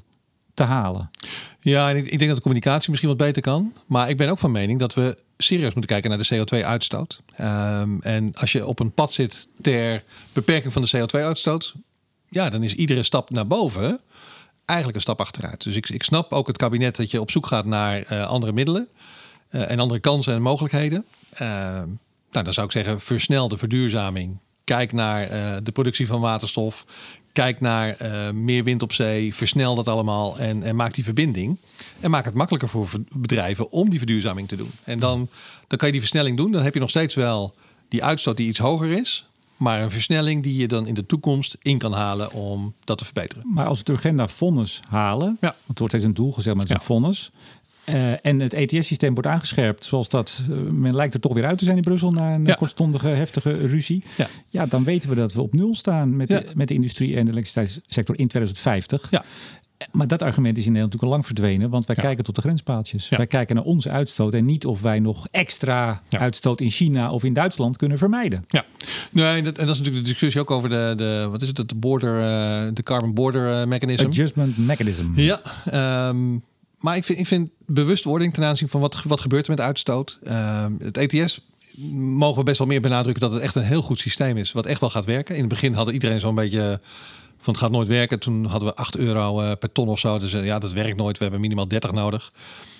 te 0.54 0.64
halen. 0.64 1.10
Ja, 1.60 1.90
en 1.90 1.96
ik, 1.96 2.04
ik 2.04 2.18
denk 2.18 2.28
dat 2.28 2.36
de 2.36 2.42
communicatie 2.42 2.90
misschien 2.90 3.10
wat 3.10 3.18
beter 3.18 3.42
kan. 3.42 3.74
Maar 3.86 4.10
ik 4.10 4.18
ben 4.18 4.30
ook 4.30 4.40
van 4.40 4.52
mening 4.52 4.80
dat 4.80 4.94
we 4.94 5.18
serieus 5.38 5.74
moeten 5.74 5.92
kijken 5.92 6.10
naar 6.10 6.20
de 6.20 6.36
CO2-uitstoot. 6.36 7.22
Um, 7.42 8.02
en 8.02 8.34
als 8.34 8.52
je 8.52 8.66
op 8.66 8.80
een 8.80 8.92
pad 8.92 9.14
zit 9.14 9.48
ter 9.62 10.04
beperking 10.34 10.74
van 10.74 10.82
de 10.82 10.98
CO2-uitstoot, 10.98 11.74
ja, 12.30 12.50
dan 12.50 12.64
is 12.64 12.76
iedere 12.76 13.04
stap 13.04 13.30
naar 13.30 13.48
boven 13.48 14.00
eigenlijk 14.66 14.98
een 14.98 15.04
stap 15.04 15.20
achteruit. 15.20 15.64
Dus 15.64 15.76
ik, 15.76 15.90
ik 15.90 16.04
snap 16.04 16.34
ook 16.34 16.48
het 16.48 16.58
kabinet 16.58 16.96
dat 16.96 17.12
je 17.12 17.22
op 17.22 17.32
zoek 17.32 17.46
gaat 17.46 17.66
naar 17.66 18.12
uh, 18.12 18.28
andere 18.28 18.52
middelen 18.52 18.88
uh, 19.50 19.72
en 19.72 19.80
andere 19.80 20.00
kansen 20.00 20.34
en 20.34 20.42
mogelijkheden. 20.42 21.06
Uh, 21.42 21.82
nou, 22.34 22.46
dan 22.46 22.54
zou 22.54 22.66
ik 22.66 22.72
zeggen, 22.72 23.00
versnel 23.00 23.48
de 23.48 23.58
verduurzaming. 23.58 24.38
Kijk 24.64 24.92
naar 24.92 25.32
uh, 25.32 25.58
de 25.64 25.72
productie 25.72 26.08
van 26.08 26.22
waterstof. 26.22 26.86
Kijk 27.32 27.62
naar 27.62 27.96
uh, 28.02 28.30
meer 28.30 28.64
wind 28.64 28.82
op 28.82 28.92
zee, 28.92 29.36
versnel 29.36 29.76
dat 29.76 29.88
allemaal 29.88 30.38
en, 30.38 30.64
en 30.64 30.76
maak 30.76 30.94
die 30.94 31.04
verbinding. 31.04 31.58
En 32.00 32.12
maak 32.12 32.26
het 32.26 32.34
makkelijker 32.34 32.70
voor 32.70 32.90
bedrijven 33.12 33.72
om 33.72 33.90
die 33.90 33.98
verduurzaming 33.98 34.48
te 34.48 34.56
doen. 34.56 34.72
En 34.84 35.00
dan, 35.00 35.30
dan 35.68 35.78
kan 35.78 35.88
je 35.88 35.94
die 35.94 36.02
versnelling 36.02 36.38
doen. 36.38 36.52
Dan 36.52 36.64
heb 36.64 36.74
je 36.74 36.80
nog 36.80 36.90
steeds 36.90 37.16
wel 37.16 37.54
die 37.88 38.04
uitstoot 38.04 38.38
die 38.38 38.48
iets 38.48 38.60
hoger 38.60 38.92
is. 38.92 39.26
Maar 39.58 39.82
een 39.82 39.92
versnelling 39.92 40.44
die 40.44 40.56
je 40.56 40.68
dan 40.68 40.88
in 40.88 40.94
de 40.94 41.06
toekomst 41.06 41.58
in 41.62 41.78
kan 41.78 41.94
halen 41.94 42.32
om 42.32 42.74
dat 42.84 42.98
te 42.98 43.06
verbeteren. 43.06 43.44
Maar 43.54 43.66
als 43.66 43.82
we 43.82 43.92
het 43.92 44.00
agenda 44.00 44.28
vonnis 44.28 44.80
halen, 44.90 45.38
ja. 45.42 45.48
want 45.48 45.68
het 45.68 45.80
wordt 45.80 45.94
steeds 45.94 46.08
een 46.08 46.14
doel 46.14 46.32
gezet 46.32 46.56
met 46.56 46.70
een 46.70 46.82
vonnis. 46.82 47.32
Uh, 47.90 48.26
en 48.26 48.40
het 48.40 48.54
ETS-systeem 48.54 49.14
wordt 49.14 49.30
aangescherpt, 49.30 49.86
zoals 49.86 50.10
dat. 50.10 50.44
Uh, 50.50 50.58
men 50.72 50.96
lijkt 50.96 51.14
er 51.14 51.20
toch 51.20 51.34
weer 51.34 51.46
uit 51.46 51.58
te 51.58 51.66
zijn 51.66 51.78
in 51.78 51.84
Brussel 51.84 52.12
na 52.12 52.34
een 52.34 52.56
kortstondige 52.56 53.08
heftige 53.08 53.68
ruzie. 53.68 54.04
Ja. 54.18 54.28
ja. 54.50 54.66
dan 54.66 54.84
weten 54.84 55.10
we 55.10 55.16
dat 55.16 55.34
we 55.34 55.42
op 55.42 55.54
nul 55.54 55.76
staan 55.76 56.16
met, 56.16 56.28
de, 56.28 56.46
met 56.54 56.68
de 56.68 56.74
industrie 56.74 57.16
en 57.16 57.26
de 57.26 57.32
elektriciteitssector 57.32 58.20
in 58.20 58.28
2050. 58.28 59.08
Ja. 59.12 59.24
Maar 59.92 60.08
dat 60.08 60.22
argument 60.22 60.58
is 60.58 60.66
in 60.66 60.72
Nederland 60.72 60.94
natuurlijk 60.94 61.04
al 61.04 61.10
lang 61.10 61.26
verdwenen, 61.26 61.70
want 61.70 61.86
wij 61.86 61.96
kijken 61.96 62.24
tot 62.24 62.36
de 62.36 62.42
grenspaaltjes. 62.42 63.10
Wij 63.10 63.28
kijken 63.28 63.56
naar 63.56 63.64
onze 63.64 63.90
uitstoot 63.90 64.34
en 64.34 64.46
niet 64.46 64.66
of 64.66 64.82
wij 64.82 65.00
nog 65.00 65.28
extra 65.32 66.02
uitstoot 66.10 66.62
in 66.62 66.70
China 66.70 67.12
of 67.12 67.24
in 67.24 67.34
Duitsland 67.34 67.78
kunnen 67.78 67.98
vermijden. 67.98 68.46
Ja, 68.48 68.66
nee, 69.10 69.42
dat, 69.42 69.58
en 69.58 69.66
dat 69.66 69.76
is 69.76 69.78
natuurlijk 69.78 70.06
de 70.06 70.12
discussie 70.12 70.42
ook 70.42 70.52
over 70.52 70.70
de, 70.70 70.94
de 70.98 71.28
wat 71.32 71.42
is 71.42 71.48
het, 71.48 71.70
de 71.70 71.76
border, 71.76 72.16
uh, 72.16 72.74
de 72.74 72.84
carbon 72.84 73.14
border 73.14 73.68
mechanism. 73.68 74.06
Adjustment 74.06 74.58
mechanism. 74.58 75.06
Ja, 75.16 75.42
um, 76.10 76.44
maar 76.84 76.96
ik 76.96 77.04
vind, 77.04 77.20
ik 77.20 77.28
vind 77.28 77.50
bewustwording 77.66 78.34
ten 78.34 78.44
aanzien 78.44 78.68
van 78.68 78.82
wat, 78.82 79.04
wat 79.04 79.22
gebeurt 79.22 79.46
er 79.46 79.52
met 79.52 79.62
uitstoot. 79.62 80.20
Uh, 80.24 80.66
het 80.80 80.98
ETS 80.98 81.40
mogen 81.94 82.38
we 82.38 82.44
best 82.44 82.58
wel 82.58 82.68
meer 82.68 82.82
benadrukken 82.82 83.22
dat 83.22 83.32
het 83.32 83.42
echt 83.42 83.56
een 83.56 83.64
heel 83.64 83.82
goed 83.82 84.00
systeem 84.00 84.38
is. 84.38 84.52
Wat 84.52 84.66
echt 84.66 84.80
wel 84.80 84.90
gaat 84.90 85.06
werken. 85.06 85.36
In 85.36 85.40
het 85.40 85.50
begin 85.50 85.74
hadden 85.74 85.94
iedereen 85.94 86.20
zo'n 86.20 86.36
beetje 86.36 86.80
van 87.38 87.54
het 87.54 87.58
gaat 87.58 87.72
nooit 87.72 87.88
werken. 87.88 88.20
Toen 88.20 88.46
hadden 88.46 88.70
we 88.70 88.76
8 88.76 88.98
euro 88.98 89.42
uh, 89.42 89.52
per 89.60 89.72
ton 89.72 89.88
of 89.88 90.00
zo. 90.00 90.20
Dus 90.20 90.34
uh, 90.34 90.46
ja, 90.46 90.60
dat 90.60 90.72
werkt 90.72 90.98
nooit. 90.98 91.18
We 91.18 91.24
hebben 91.24 91.42
minimaal 91.42 91.68
30 91.68 91.92
nodig. 91.92 92.32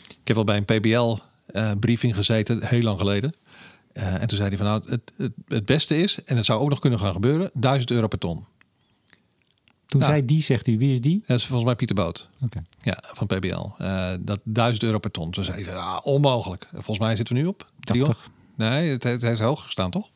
Ik 0.10 0.28
heb 0.28 0.36
wel 0.36 0.46
bij 0.46 0.58
een 0.58 0.66
PBL 0.66 1.18
uh, 1.52 1.72
briefing 1.80 2.16
gezeten, 2.16 2.64
heel 2.64 2.82
lang 2.82 3.00
geleden. 3.00 3.34
en 3.94 4.28
toen 4.28 4.38
zei 4.38 4.50
hij 4.50 4.58
van 4.58 4.68
nou, 4.68 4.84
het, 4.86 5.12
het, 5.18 5.32
het 5.48 5.66
beste 5.66 5.98
is, 5.98 6.24
en 6.24 6.36
het 6.36 6.46
zou 6.46 6.62
ook 6.62 6.70
nog 6.70 6.80
kunnen 6.80 7.00
gaan 7.00 7.14
gebeuren, 7.14 7.52
1000 7.54 7.92
euro 7.92 8.08
per 8.08 8.20
ton. 8.20 8.46
Toen 9.94 10.02
nou. 10.02 10.14
zei 10.14 10.26
die, 10.26 10.44
zegt 10.44 10.68
u, 10.68 10.78
wie 10.78 10.94
is 10.94 11.02
die? 11.02 11.24
Dat 11.26 11.38
is 11.38 11.46
volgens 11.46 11.66
mij 11.66 11.76
Pieter 11.76 11.96
Boot. 11.96 12.28
Okay. 12.42 12.64
Ja, 12.82 13.04
van 13.14 13.28
PBL. 13.28 13.68
Uh, 13.82 14.10
dat 14.20 14.40
1000 14.44 14.84
euro 14.84 15.00
per 15.00 15.12
ton. 15.12 15.32
Toen 15.32 15.44
zei 15.44 15.64
hij, 15.64 15.76
ah, 15.76 15.98
onmogelijk. 16.04 16.68
Volgens 16.72 17.00
mij 17.00 17.16
zitten 17.16 17.36
we 17.36 17.42
nu 17.42 17.48
op 17.48 17.68
80. 17.80 18.30
Nee, 18.56 18.90
het, 18.90 19.04
het, 19.04 19.24
is 19.24 19.40
hoog 19.40 19.64
gestaan, 19.64 19.92
toch? 19.92 20.10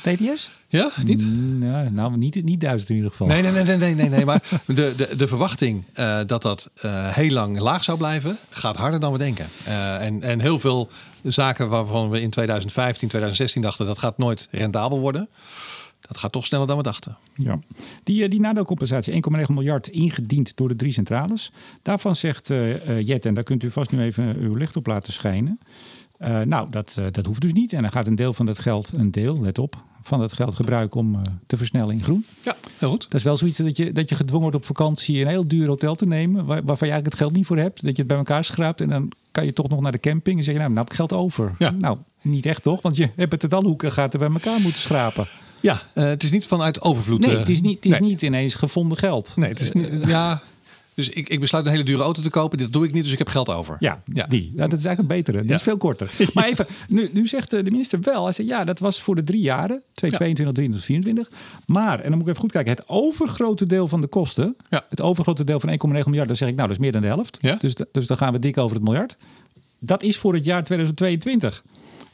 TTS? 0.00 0.50
Ja, 0.68 0.90
niet? 1.04 1.32
Nou, 1.58 1.90
nou 1.90 2.16
niet, 2.16 2.44
niet 2.44 2.60
duizend 2.60 2.90
in 2.90 2.96
ieder 2.96 3.10
geval. 3.10 3.26
Nee, 3.26 3.42
nee, 3.42 3.52
nee, 3.52 3.76
nee, 3.76 3.94
nee, 3.94 4.08
nee, 4.08 4.24
maar 4.24 4.42
de, 4.66 4.94
de, 4.96 5.16
de 5.16 5.28
verwachting 5.28 5.84
uh, 5.94 6.20
dat 6.26 6.42
dat 6.42 6.70
uh, 6.84 7.08
heel 7.08 7.30
lang 7.30 7.58
laag 7.58 7.84
zou 7.84 7.98
blijven, 7.98 8.38
gaat 8.50 8.76
harder 8.76 9.00
dan 9.00 9.12
we 9.12 9.18
denken. 9.18 9.46
Uh, 9.68 10.02
en, 10.02 10.22
en 10.22 10.40
heel 10.40 10.58
veel 10.58 10.88
zaken 11.22 11.68
waarvan 11.68 12.10
we 12.10 12.20
in 12.20 12.30
2015, 12.30 13.08
2016 13.08 13.62
dachten 13.62 13.86
dat 13.86 13.98
gaat 13.98 14.18
nooit 14.18 14.48
rendabel 14.50 14.98
worden 14.98 15.28
dat 16.08 16.18
gaat 16.18 16.32
toch 16.32 16.44
sneller 16.44 16.66
dan 16.66 16.76
we 16.76 16.82
dachten. 16.82 17.16
Ja. 17.34 17.58
Die, 18.02 18.24
eh, 18.24 18.30
die 18.30 18.40
nadeelcompensatie, 18.40 19.12
1,9 19.12 19.54
miljard 19.54 19.88
ingediend 19.88 20.56
door 20.56 20.68
de 20.68 20.76
drie 20.76 20.92
centrales. 20.92 21.52
Daarvan 21.82 22.16
zegt 22.16 22.50
uh, 22.50 23.00
Jet, 23.00 23.26
en 23.26 23.34
daar 23.34 23.44
kunt 23.44 23.62
u 23.62 23.70
vast 23.70 23.90
nu 23.90 24.00
even 24.00 24.36
uw 24.36 24.54
licht 24.54 24.76
op 24.76 24.86
laten 24.86 25.12
schijnen. 25.12 25.58
Uh, 26.18 26.40
nou, 26.40 26.70
dat, 26.70 27.00
dat 27.10 27.26
hoeft 27.26 27.40
dus 27.40 27.52
niet. 27.52 27.72
En 27.72 27.82
dan 27.82 27.90
gaat 27.90 28.06
een 28.06 28.14
deel 28.14 28.32
van 28.32 28.46
dat 28.46 28.58
geld, 28.58 28.90
een 28.96 29.10
deel, 29.10 29.40
let 29.40 29.58
op, 29.58 29.84
van 30.00 30.18
dat 30.18 30.32
geld 30.32 30.54
gebruiken 30.54 31.00
om 31.00 31.22
te 31.46 31.56
versnellen 31.56 31.94
in 31.94 32.02
groen. 32.02 32.24
Ja, 32.44 32.56
heel 32.78 32.90
goed. 32.90 33.02
Dat 33.02 33.14
is 33.14 33.22
wel 33.22 33.36
zoiets 33.36 33.58
dat 33.58 33.76
je, 33.76 33.92
dat 33.92 34.08
je 34.08 34.14
gedwongen 34.14 34.42
wordt 34.42 34.56
op 34.56 34.64
vakantie 34.64 35.20
een 35.20 35.26
heel 35.26 35.48
duur 35.48 35.66
hotel 35.66 35.94
te 35.94 36.06
nemen, 36.06 36.44
waar, 36.44 36.62
waarvan 36.64 36.88
je 36.88 36.92
eigenlijk 36.92 37.04
het 37.04 37.14
geld 37.14 37.32
niet 37.32 37.46
voor 37.46 37.56
hebt. 37.56 37.82
Dat 37.82 37.90
je 37.90 37.98
het 37.98 38.06
bij 38.06 38.16
elkaar 38.16 38.44
schraapt 38.44 38.80
en 38.80 38.88
dan 38.88 39.12
kan 39.30 39.44
je 39.44 39.52
toch 39.52 39.68
nog 39.68 39.80
naar 39.80 39.92
de 39.92 40.00
camping 40.00 40.38
en 40.38 40.44
zeg 40.44 40.54
je, 40.54 40.60
nou, 40.60 40.72
nou 40.72 40.84
heb 40.84 40.90
ik 40.90 40.98
geld 40.98 41.12
over. 41.12 41.54
Ja. 41.58 41.70
Nou, 41.70 41.98
niet 42.22 42.46
echt 42.46 42.62
toch, 42.62 42.82
want 42.82 42.96
je 42.96 43.10
hebt 43.16 43.32
het 43.32 43.42
het 43.42 43.54
alle 43.54 43.66
hoeken 43.66 43.92
gaat 43.92 44.12
er 44.12 44.18
bij 44.18 44.30
elkaar 44.30 44.60
moeten 44.60 44.80
schrapen. 44.80 45.28
Ja, 45.64 45.82
uh, 45.94 46.04
het 46.04 46.22
is 46.22 46.30
niet 46.30 46.46
vanuit 46.46 46.82
overvloed. 46.82 47.26
Nee, 47.26 47.36
het 47.36 47.48
is 47.48 47.60
niet, 47.60 47.84
het 47.84 47.92
is 47.92 47.98
niet 47.98 48.22
ineens 48.22 48.54
gevonden 48.54 48.98
geld. 48.98 49.32
Nee, 49.36 49.48
het 49.48 49.60
is 49.60 49.72
niet. 49.72 49.90
ja. 50.06 50.42
Dus 50.94 51.08
ik, 51.08 51.28
ik 51.28 51.40
besluit 51.40 51.64
een 51.64 51.70
hele 51.70 51.84
dure 51.84 52.02
auto 52.02 52.22
te 52.22 52.30
kopen. 52.30 52.58
Dit 52.58 52.72
doe 52.72 52.84
ik 52.84 52.92
niet, 52.92 53.02
dus 53.02 53.12
ik 53.12 53.18
heb 53.18 53.28
geld 53.28 53.48
over. 53.48 53.76
Ja, 53.78 54.02
ja. 54.04 54.26
die. 54.26 54.52
Ja, 54.56 54.66
dat 54.66 54.78
is 54.78 54.84
eigenlijk 54.84 54.98
een 54.98 55.22
betere. 55.22 55.42
Die 55.42 55.54
is 55.54 55.62
veel 55.62 55.76
korter. 55.76 56.10
Maar 56.34 56.44
even, 56.44 56.66
nu, 56.88 57.10
nu 57.12 57.26
zegt 57.26 57.50
de 57.50 57.62
minister 57.62 58.00
wel. 58.00 58.24
Hij 58.24 58.32
zegt 58.32 58.48
ja, 58.48 58.64
dat 58.64 58.78
was 58.78 59.02
voor 59.02 59.14
de 59.14 59.24
drie 59.24 59.40
jaren. 59.40 59.82
2022, 59.94 60.54
2023, 60.54 61.28
2024. 61.28 61.64
Maar, 61.66 62.00
en 62.00 62.08
dan 62.08 62.12
moet 62.12 62.22
ik 62.22 62.28
even 62.28 62.40
goed 62.40 62.52
kijken. 62.52 62.72
Het 62.72 62.84
overgrote 62.86 63.66
deel 63.66 63.88
van 63.88 64.00
de 64.00 64.06
kosten. 64.06 64.56
Het 64.68 65.00
overgrote 65.00 65.44
deel 65.44 65.60
van 65.60 65.68
1,9 65.68 65.76
miljard. 65.88 66.28
Dan 66.28 66.36
zeg 66.36 66.48
ik 66.48 66.54
nou, 66.54 66.68
dat 66.68 66.76
is 66.76 66.82
meer 66.82 66.92
dan 66.92 67.00
de 67.00 67.06
helft. 67.06 67.38
Dus, 67.58 67.74
dus 67.92 68.06
dan 68.06 68.16
gaan 68.16 68.32
we 68.32 68.38
dik 68.38 68.58
over 68.58 68.76
het 68.76 68.84
miljard. 68.84 69.16
Dat 69.78 70.02
is 70.02 70.16
voor 70.16 70.34
het 70.34 70.44
jaar 70.44 70.64
2022. 70.64 71.62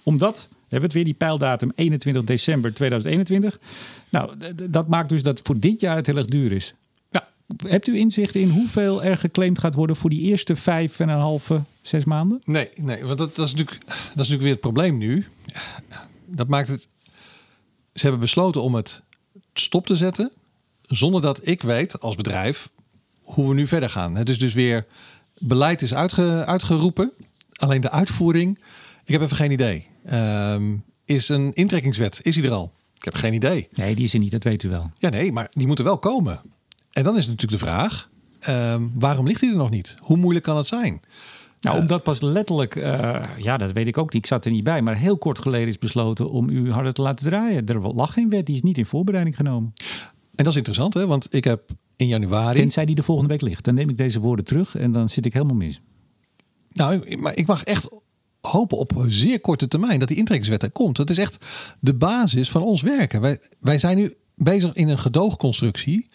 Omdat 0.03 0.48
hebben 0.70 0.78
we 0.78 0.84
het 0.84 0.92
weer, 0.92 1.04
die 1.04 1.14
pijldatum 1.14 1.72
21 1.74 2.24
december 2.24 2.74
2021. 2.74 3.58
Nou, 4.10 4.36
dat 4.70 4.88
maakt 4.88 5.08
dus 5.08 5.22
dat 5.22 5.40
voor 5.42 5.58
dit 5.58 5.80
jaar 5.80 5.96
het 5.96 6.06
heel 6.06 6.16
erg 6.16 6.26
duur 6.26 6.52
is. 6.52 6.74
Ja. 7.10 7.28
Hebt 7.56 7.86
u 7.86 7.96
inzicht 7.96 8.34
in 8.34 8.50
hoeveel 8.50 9.02
er 9.04 9.18
geclaimd 9.18 9.58
gaat 9.58 9.74
worden 9.74 9.96
voor 9.96 10.10
die 10.10 10.20
eerste 10.20 10.56
vijf 10.56 11.00
en 11.00 11.08
een 11.08 11.18
halve, 11.18 11.62
zes 11.82 12.04
maanden? 12.04 12.38
Nee, 12.44 12.68
nee 12.80 13.04
want 13.04 13.18
dat, 13.18 13.36
dat, 13.36 13.46
is 13.46 13.52
natuurlijk, 13.54 13.86
dat 13.86 13.96
is 13.96 14.14
natuurlijk 14.14 14.42
weer 14.42 14.50
het 14.50 14.60
probleem 14.60 14.98
nu. 14.98 15.26
Dat 16.26 16.48
maakt 16.48 16.68
het. 16.68 16.88
Ze 17.94 18.02
hebben 18.02 18.20
besloten 18.20 18.62
om 18.62 18.74
het 18.74 19.02
stop 19.52 19.86
te 19.86 19.96
zetten. 19.96 20.30
Zonder 20.82 21.20
dat 21.20 21.46
ik 21.46 21.62
weet 21.62 22.00
als 22.00 22.14
bedrijf 22.14 22.70
hoe 23.22 23.48
we 23.48 23.54
nu 23.54 23.66
verder 23.66 23.90
gaan. 23.90 24.16
Het 24.16 24.28
is 24.28 24.38
dus 24.38 24.54
weer. 24.54 24.86
Beleid 25.38 25.82
is 25.82 25.94
uitge, 25.94 26.44
uitgeroepen. 26.46 27.12
Alleen 27.52 27.80
de 27.80 27.90
uitvoering. 27.90 28.58
Ik 29.04 29.12
heb 29.12 29.22
even 29.22 29.36
geen 29.36 29.50
idee. 29.50 29.89
Ehm, 30.05 30.76
is 31.05 31.28
een 31.28 31.53
intrekkingswet, 31.53 32.20
is 32.22 32.34
die 32.34 32.44
er 32.44 32.51
al? 32.51 32.72
Ik 32.96 33.05
heb 33.05 33.14
geen 33.14 33.34
idee. 33.34 33.68
Nee, 33.72 33.94
die 33.94 34.05
is 34.05 34.14
er 34.14 34.18
niet, 34.18 34.30
dat 34.30 34.42
weet 34.42 34.62
u 34.62 34.68
wel. 34.68 34.90
Ja, 34.98 35.09
nee, 35.09 35.32
maar 35.32 35.48
die 35.51 35.66
moeten 35.66 35.84
wel 35.84 35.98
komen. 35.98 36.40
En 36.92 37.05
dan 37.05 37.16
is 37.16 37.26
natuurlijk 37.26 37.61
de 37.61 37.66
vraag, 37.66 38.09
ehm, 38.40 38.88
waarom 38.94 39.26
ligt 39.26 39.40
die 39.40 39.51
er 39.51 39.57
nog 39.57 39.70
niet? 39.70 39.96
Hoe 40.01 40.16
moeilijk 40.16 40.44
kan 40.44 40.57
het 40.57 40.66
zijn? 40.66 41.01
Nou, 41.61 41.76
uh, 41.76 41.80
omdat 41.80 42.03
pas 42.03 42.20
letterlijk, 42.20 42.74
uh, 42.74 43.22
ja, 43.36 43.57
dat 43.57 43.72
weet 43.72 43.86
ik 43.86 43.98
ook 43.98 44.12
niet, 44.12 44.22
ik 44.22 44.28
zat 44.28 44.44
er 44.44 44.51
niet 44.51 44.64
bij, 44.64 44.82
maar 44.82 44.96
heel 44.96 45.18
kort 45.18 45.38
geleden 45.38 45.68
is 45.68 45.78
besloten 45.78 46.30
om 46.30 46.48
u 46.48 46.70
harder 46.70 46.92
te 46.92 47.03
laten 47.03 47.26
draaien. 47.26 47.66
Er 47.66 47.94
lag 47.94 48.12
geen 48.12 48.28
wet, 48.28 48.46
die 48.46 48.55
is 48.55 48.62
niet 48.62 48.78
in 48.78 48.86
voorbereiding 48.86 49.36
genomen. 49.36 49.72
En 50.34 50.44
dat 50.44 50.46
is 50.46 50.57
interessant, 50.57 50.94
hè? 50.94 51.07
want 51.07 51.34
ik 51.34 51.44
heb 51.44 51.70
in 51.96 52.07
januari. 52.07 52.57
Tenzij 52.57 52.84
die 52.84 52.94
de 52.94 53.03
volgende 53.03 53.30
week 53.30 53.40
ligt, 53.42 53.64
dan 53.64 53.74
neem 53.74 53.88
ik 53.88 53.96
deze 53.96 54.20
woorden 54.20 54.44
terug 54.44 54.76
en 54.76 54.92
dan 54.92 55.09
zit 55.09 55.26
ik 55.26 55.32
helemaal 55.32 55.57
mis. 55.57 55.80
Nou, 56.72 57.16
maar 57.16 57.36
ik 57.36 57.46
mag 57.46 57.64
echt 57.64 57.88
hopen 58.41 58.78
op 58.78 59.05
zeer 59.07 59.41
korte 59.41 59.68
termijn 59.68 59.99
dat 59.99 60.09
die 60.09 60.16
intrekkingswet 60.16 60.62
er 60.62 60.70
komt. 60.70 60.97
Dat 60.97 61.11
is 61.11 61.18
echt 61.18 61.45
de 61.80 61.95
basis 61.95 62.51
van 62.51 62.62
ons 62.62 62.82
werken. 62.82 63.20
Wij, 63.20 63.38
wij 63.59 63.78
zijn 63.78 63.97
nu 63.97 64.14
bezig 64.34 64.74
in 64.74 64.88
een 64.88 64.99
gedoogconstructie 64.99 66.09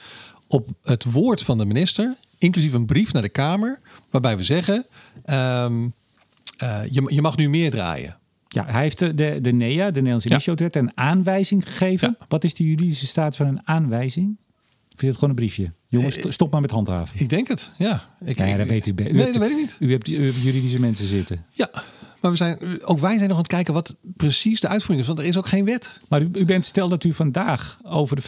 op 0.47 0.69
het 0.82 1.03
woord 1.03 1.41
van 1.41 1.57
de 1.57 1.65
minister, 1.65 2.15
inclusief 2.38 2.73
een 2.73 2.86
brief 2.86 3.13
naar 3.13 3.21
de 3.21 3.30
Kamer, 3.30 3.80
waarbij 4.09 4.38
we 4.38 4.43
zeggen: 4.43 4.86
um, 5.26 5.93
uh, 6.63 6.80
je, 6.89 7.03
je 7.07 7.21
mag 7.21 7.38
nu 7.38 7.49
meer 7.49 7.71
draaien. 7.71 8.17
Ja, 8.47 8.65
hij 8.65 8.82
heeft 8.82 8.99
de, 8.99 9.13
de, 9.13 9.38
de 9.41 9.51
NEA, 9.51 9.86
de 9.86 9.93
Nederlandse 9.93 10.30
Initiatiewet, 10.30 10.76
een 10.76 10.97
aanwijzing 10.97 11.67
gegeven. 11.67 12.17
Wat 12.28 12.43
is 12.43 12.53
de 12.53 12.63
juridische 12.63 13.07
staat 13.07 13.36
van 13.36 13.47
een 13.47 13.61
aanwijzing? 13.63 14.38
Of 14.93 15.01
is 15.01 15.07
het 15.07 15.15
gewoon 15.15 15.30
een 15.30 15.36
briefje? 15.36 15.73
Jongens, 15.88 16.17
eh, 16.17 16.32
stop 16.32 16.51
maar 16.51 16.61
met 16.61 16.71
handhaven. 16.71 17.19
Ik 17.19 17.30
denk 17.30 17.47
het, 17.47 17.71
ja. 17.78 18.15
Ik, 18.26 18.38
ja, 18.38 18.57
dat 18.57 18.67
weet 18.67 18.88
u. 18.88 18.93
u 18.97 19.11
nee, 19.11 19.32
dat 19.32 19.38
weet 19.38 19.49
ik 19.49 19.57
niet. 19.57 19.78
U 19.80 19.91
hebt, 19.91 20.07
u 20.07 20.26
hebt 20.26 20.41
juridische 20.41 20.80
mensen 20.80 21.07
zitten. 21.07 21.45
Ja, 21.51 21.69
maar 22.26 22.38
we 22.38 22.38
zijn, 22.38 22.84
ook 22.84 22.99
wij 22.99 23.15
zijn 23.15 23.28
nog 23.28 23.38
aan 23.38 23.43
het 23.43 23.51
kijken 23.51 23.73
wat 23.73 23.95
precies 24.01 24.59
de 24.59 24.67
uitvoering 24.67 25.01
is. 25.01 25.07
Want 25.07 25.19
er 25.19 25.26
is 25.26 25.38
ook 25.38 25.47
geen 25.47 25.65
wet. 25.65 25.99
Maar 26.09 26.21
u, 26.21 26.30
u 26.34 26.45
bent, 26.45 26.65
stel 26.65 26.89
dat 26.89 27.03
u 27.03 27.13
vandaag 27.13 27.80
over 27.84 28.15
de 28.15 28.21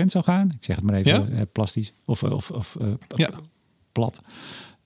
35% 0.00 0.04
zou 0.04 0.24
gaan. 0.24 0.50
Ik 0.50 0.64
zeg 0.64 0.76
het 0.76 0.84
maar 0.84 0.94
even 0.94 1.12
ja? 1.12 1.38
Eh, 1.38 1.42
plastisch. 1.52 1.92
Of, 2.04 2.22
eh, 2.22 2.30
of, 2.30 2.50
of 2.50 2.76
uh, 2.80 2.88
ja. 3.08 3.30
plat. 3.92 4.20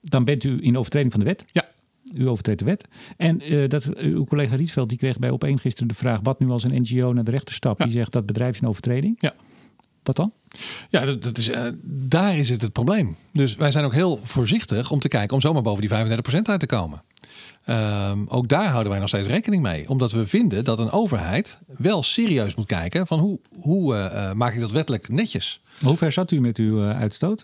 Dan 0.01 0.23
bent 0.23 0.43
u 0.43 0.57
in 0.61 0.77
overtreding 0.77 1.11
van 1.11 1.19
de 1.19 1.25
wet. 1.25 1.45
Ja. 1.51 1.69
U 2.13 2.27
overtreedt 2.27 2.59
de 2.59 2.65
wet. 2.65 2.87
En 3.17 3.53
uh, 3.53 3.69
dat, 3.69 3.95
uw 3.95 4.25
collega 4.25 4.55
Rietveld 4.55 4.89
die 4.89 4.97
kreeg 4.97 5.19
bij 5.19 5.29
opeen 5.29 5.59
gisteren 5.59 5.87
de 5.87 5.95
vraag... 5.95 6.19
wat 6.23 6.39
nu 6.39 6.49
als 6.49 6.63
een 6.63 6.81
NGO 6.81 7.13
naar 7.13 7.23
de 7.23 7.31
rechter 7.31 7.55
stapt. 7.55 7.79
Ja. 7.79 7.85
Die 7.85 7.93
zegt 7.93 8.11
dat 8.11 8.25
bedrijf 8.25 8.53
is 8.53 8.61
een 8.61 8.67
overtreding. 8.67 9.15
Ja. 9.19 9.33
Wat 10.03 10.15
dan? 10.15 10.33
Ja, 10.89 11.05
dat, 11.05 11.23
dat 11.23 11.37
is, 11.37 11.49
uh, 11.49 11.67
daar 11.83 12.37
is 12.37 12.49
het 12.49 12.61
het 12.61 12.71
probleem. 12.71 13.15
Dus 13.31 13.55
wij 13.55 13.71
zijn 13.71 13.85
ook 13.85 13.93
heel 13.93 14.19
voorzichtig 14.23 14.91
om 14.91 14.99
te 14.99 15.07
kijken... 15.07 15.35
om 15.35 15.41
zomaar 15.41 15.61
boven 15.61 15.81
die 15.81 15.89
35% 15.89 16.41
uit 16.41 16.59
te 16.59 16.65
komen. 16.65 17.03
Um, 17.69 18.25
ook 18.27 18.47
daar 18.47 18.67
houden 18.67 18.91
wij 18.91 18.99
nog 18.99 19.07
steeds 19.07 19.27
rekening 19.27 19.61
mee. 19.61 19.89
Omdat 19.89 20.11
we 20.11 20.27
vinden 20.27 20.63
dat 20.63 20.79
een 20.79 20.91
overheid 20.91 21.59
wel 21.77 22.03
serieus 22.03 22.55
moet 22.55 22.65
kijken 22.65 23.07
van 23.07 23.19
hoe, 23.19 23.39
hoe 23.55 23.95
uh, 23.95 24.31
maak 24.31 24.53
ik 24.53 24.59
dat 24.59 24.71
wettelijk 24.71 25.09
netjes. 25.09 25.61
Hoe 25.81 25.97
ver 25.97 26.11
zat 26.11 26.31
u 26.31 26.41
met 26.41 26.57
uw 26.57 26.83
uh, 26.83 26.89
uitstoot? 26.91 27.43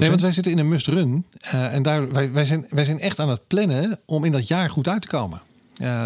Nee, 0.00 0.08
want 0.08 0.20
wij 0.20 0.32
zitten 0.32 0.52
in 0.52 0.58
een 0.58 0.68
must-run. 0.68 1.26
Uh, 1.44 1.74
en 1.74 1.82
daar, 1.82 2.12
wij, 2.12 2.32
wij, 2.32 2.44
zijn, 2.46 2.66
wij 2.70 2.84
zijn 2.84 3.00
echt 3.00 3.20
aan 3.20 3.28
het 3.28 3.46
plannen 3.46 3.98
om 4.04 4.24
in 4.24 4.32
dat 4.32 4.48
jaar 4.48 4.70
goed 4.70 4.88
uit 4.88 5.02
te 5.02 5.08
komen. 5.08 5.40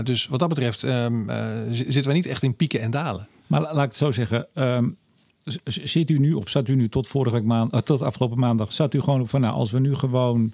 dus 0.04 0.26
wat 0.26 0.38
dat 0.38 0.48
betreft 0.48 0.82
um, 0.82 1.26
zitten 1.70 2.04
wij 2.04 2.14
niet 2.14 2.26
echt 2.26 2.42
in 2.42 2.56
pieken 2.56 2.80
en 2.80 2.90
dalen. 2.90 3.28
Maar 3.46 3.60
laat 3.60 3.74
ik 3.74 3.80
het 3.80 3.96
zo 3.96 4.10
zeggen. 4.10 4.46
Um, 4.54 4.96
z- 5.44 5.76
zit 5.84 6.10
u 6.10 6.18
nu, 6.18 6.32
of 6.32 6.48
zat 6.48 6.68
u 6.68 6.74
nu 6.74 6.88
tot 6.88 7.06
vorige 7.06 7.34
week 7.34 7.44
maand, 7.44 7.72
eh, 7.72 7.80
tot 7.80 8.02
afgelopen 8.02 8.38
maandag, 8.38 8.72
zat 8.72 8.94
u 8.94 9.00
gewoon 9.00 9.20
op 9.20 9.28
van, 9.28 9.40
nou, 9.40 9.54
als 9.54 9.70
we 9.70 9.80
nu 9.80 9.94
gewoon 9.94 10.52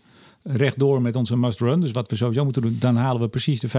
rechtdoor 0.49 1.03
met 1.03 1.15
onze 1.17 1.37
must 1.37 1.61
run, 1.61 1.81
dus 1.81 1.91
wat 1.91 2.11
we 2.11 2.17
sowieso 2.17 2.45
moeten 2.45 2.63
doen, 2.63 2.77
dan 2.81 2.97
halen 2.97 3.21
we 3.21 3.29
precies 3.29 3.61
de 3.61 3.69
35% 3.69 3.73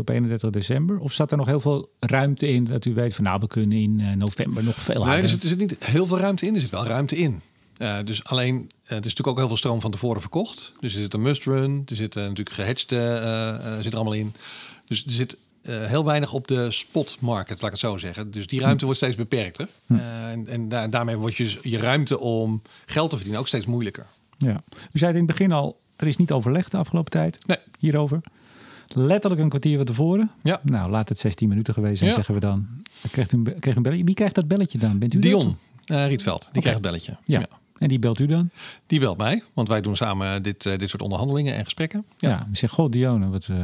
op 0.00 0.08
31 0.08 0.50
december? 0.50 0.98
Of 0.98 1.12
zat 1.12 1.30
er 1.30 1.36
nog 1.36 1.46
heel 1.46 1.60
veel 1.60 1.90
ruimte 2.00 2.48
in 2.48 2.64
dat 2.64 2.84
u 2.84 2.94
weet 2.94 3.14
van, 3.14 3.24
nou, 3.24 3.40
we 3.40 3.46
kunnen 3.46 3.78
in 3.78 4.00
eh, 4.00 4.12
november 4.16 4.64
nog 4.64 4.76
veel 4.80 4.94
Nee, 4.94 5.04
harder? 5.04 5.22
er 5.24 5.28
zit, 5.30 5.42
er 5.42 5.48
zit 5.48 5.58
niet 5.58 5.76
heel 5.78 6.06
veel 6.06 6.18
ruimte 6.18 6.46
in. 6.46 6.54
Er 6.54 6.60
zit 6.60 6.70
wel 6.70 6.86
ruimte 6.86 7.16
in. 7.16 7.40
Eh, 7.76 7.96
dus 8.04 8.24
alleen, 8.24 8.54
eh, 8.56 8.90
er 8.90 8.96
is 8.96 9.00
natuurlijk 9.00 9.28
ook 9.28 9.38
heel 9.38 9.46
veel 9.48 9.56
stroom 9.56 9.80
van 9.80 9.90
tevoren 9.90 10.20
verkocht. 10.20 10.72
Dus 10.80 10.94
er 10.94 11.00
zit 11.00 11.14
een 11.14 11.22
must 11.22 11.44
run. 11.44 11.82
Er 11.86 11.96
zit 11.96 12.16
eh, 12.16 12.22
natuurlijk 12.22 12.56
gehedged 12.56 12.92
eh, 12.92 13.48
eh, 13.48 13.74
zit 13.80 13.86
er 13.92 13.94
allemaal 13.98 14.12
in. 14.14 14.34
Dus 14.84 15.04
er 15.04 15.10
zit 15.10 15.36
heel 15.66 16.04
weinig 16.04 16.32
op 16.32 16.48
de 16.48 16.70
spot 16.70 17.16
market, 17.20 17.56
laat 17.56 17.64
ik 17.72 17.80
het 17.80 17.90
zo 17.90 17.96
zeggen. 17.96 18.30
Dus 18.30 18.46
die 18.46 18.60
ruimte 18.60 18.84
wordt 18.84 19.00
steeds 19.00 19.16
beperkter. 19.16 19.68
Eh, 19.86 20.30
en 20.30 20.46
en 20.48 20.68
daar- 20.68 20.90
daarmee 20.90 21.16
wordt 21.16 21.36
je, 21.36 21.58
je 21.62 21.78
ruimte 21.78 22.18
om 22.18 22.62
geld 22.86 23.10
te 23.10 23.14
verdienen 23.16 23.40
ook 23.40 23.48
steeds 23.48 23.66
moeilijker. 23.66 24.06
Ja. 24.38 24.60
U 24.92 24.98
zei 24.98 25.10
het 25.12 25.20
in 25.20 25.26
het 25.26 25.36
begin 25.36 25.52
al, 25.52 25.78
er 26.04 26.10
is 26.10 26.16
niet 26.16 26.32
overlegd 26.32 26.70
de 26.70 26.76
afgelopen 26.76 27.10
tijd 27.10 27.46
Nee. 27.46 27.56
hierover. 27.78 28.20
Letterlijk 28.88 29.42
een 29.42 29.48
kwartier 29.48 29.76
van 29.76 29.86
tevoren. 29.86 30.30
Ja. 30.42 30.60
Nou, 30.62 30.90
laat 30.90 31.08
het 31.08 31.18
16 31.18 31.48
minuten 31.48 31.74
geweest 31.74 31.98
zijn, 31.98 32.10
Ja. 32.10 32.16
zeggen 32.16 32.34
we 32.34 32.40
dan. 32.40 32.66
Krijgt 33.10 33.32
u 33.32 33.36
een, 33.36 33.44
krijgt 33.44 33.76
een 33.76 33.82
belletje. 33.82 34.04
Wie 34.04 34.14
krijgt 34.14 34.34
dat 34.34 34.48
belletje 34.48 34.78
dan? 34.78 34.98
Bent 34.98 35.14
u? 35.14 35.18
Dion 35.18 35.56
eh, 35.84 36.06
Rietveld, 36.06 36.48
die 36.52 36.62
krijgt 36.62 36.80
het 36.80 36.88
belletje. 36.90 37.16
Ja. 37.24 37.46
En 37.78 37.88
die 37.88 37.98
belt 37.98 38.18
u 38.18 38.26
dan? 38.26 38.50
Die 38.86 39.00
belt 39.00 39.18
mij, 39.18 39.42
want 39.54 39.68
wij 39.68 39.80
doen 39.80 39.96
samen 39.96 40.42
dit, 40.42 40.66
eh, 40.66 40.78
dit 40.78 40.88
soort 40.88 41.02
onderhandelingen 41.02 41.54
en 41.54 41.64
gesprekken. 41.64 42.04
Ja. 42.18 42.28
Ja. 42.28 42.44
Die 42.46 42.56
zegt, 42.56 42.72
goh, 42.72 42.90
Dion, 42.90 43.30
wat, 43.30 43.46
eh, 43.46 43.56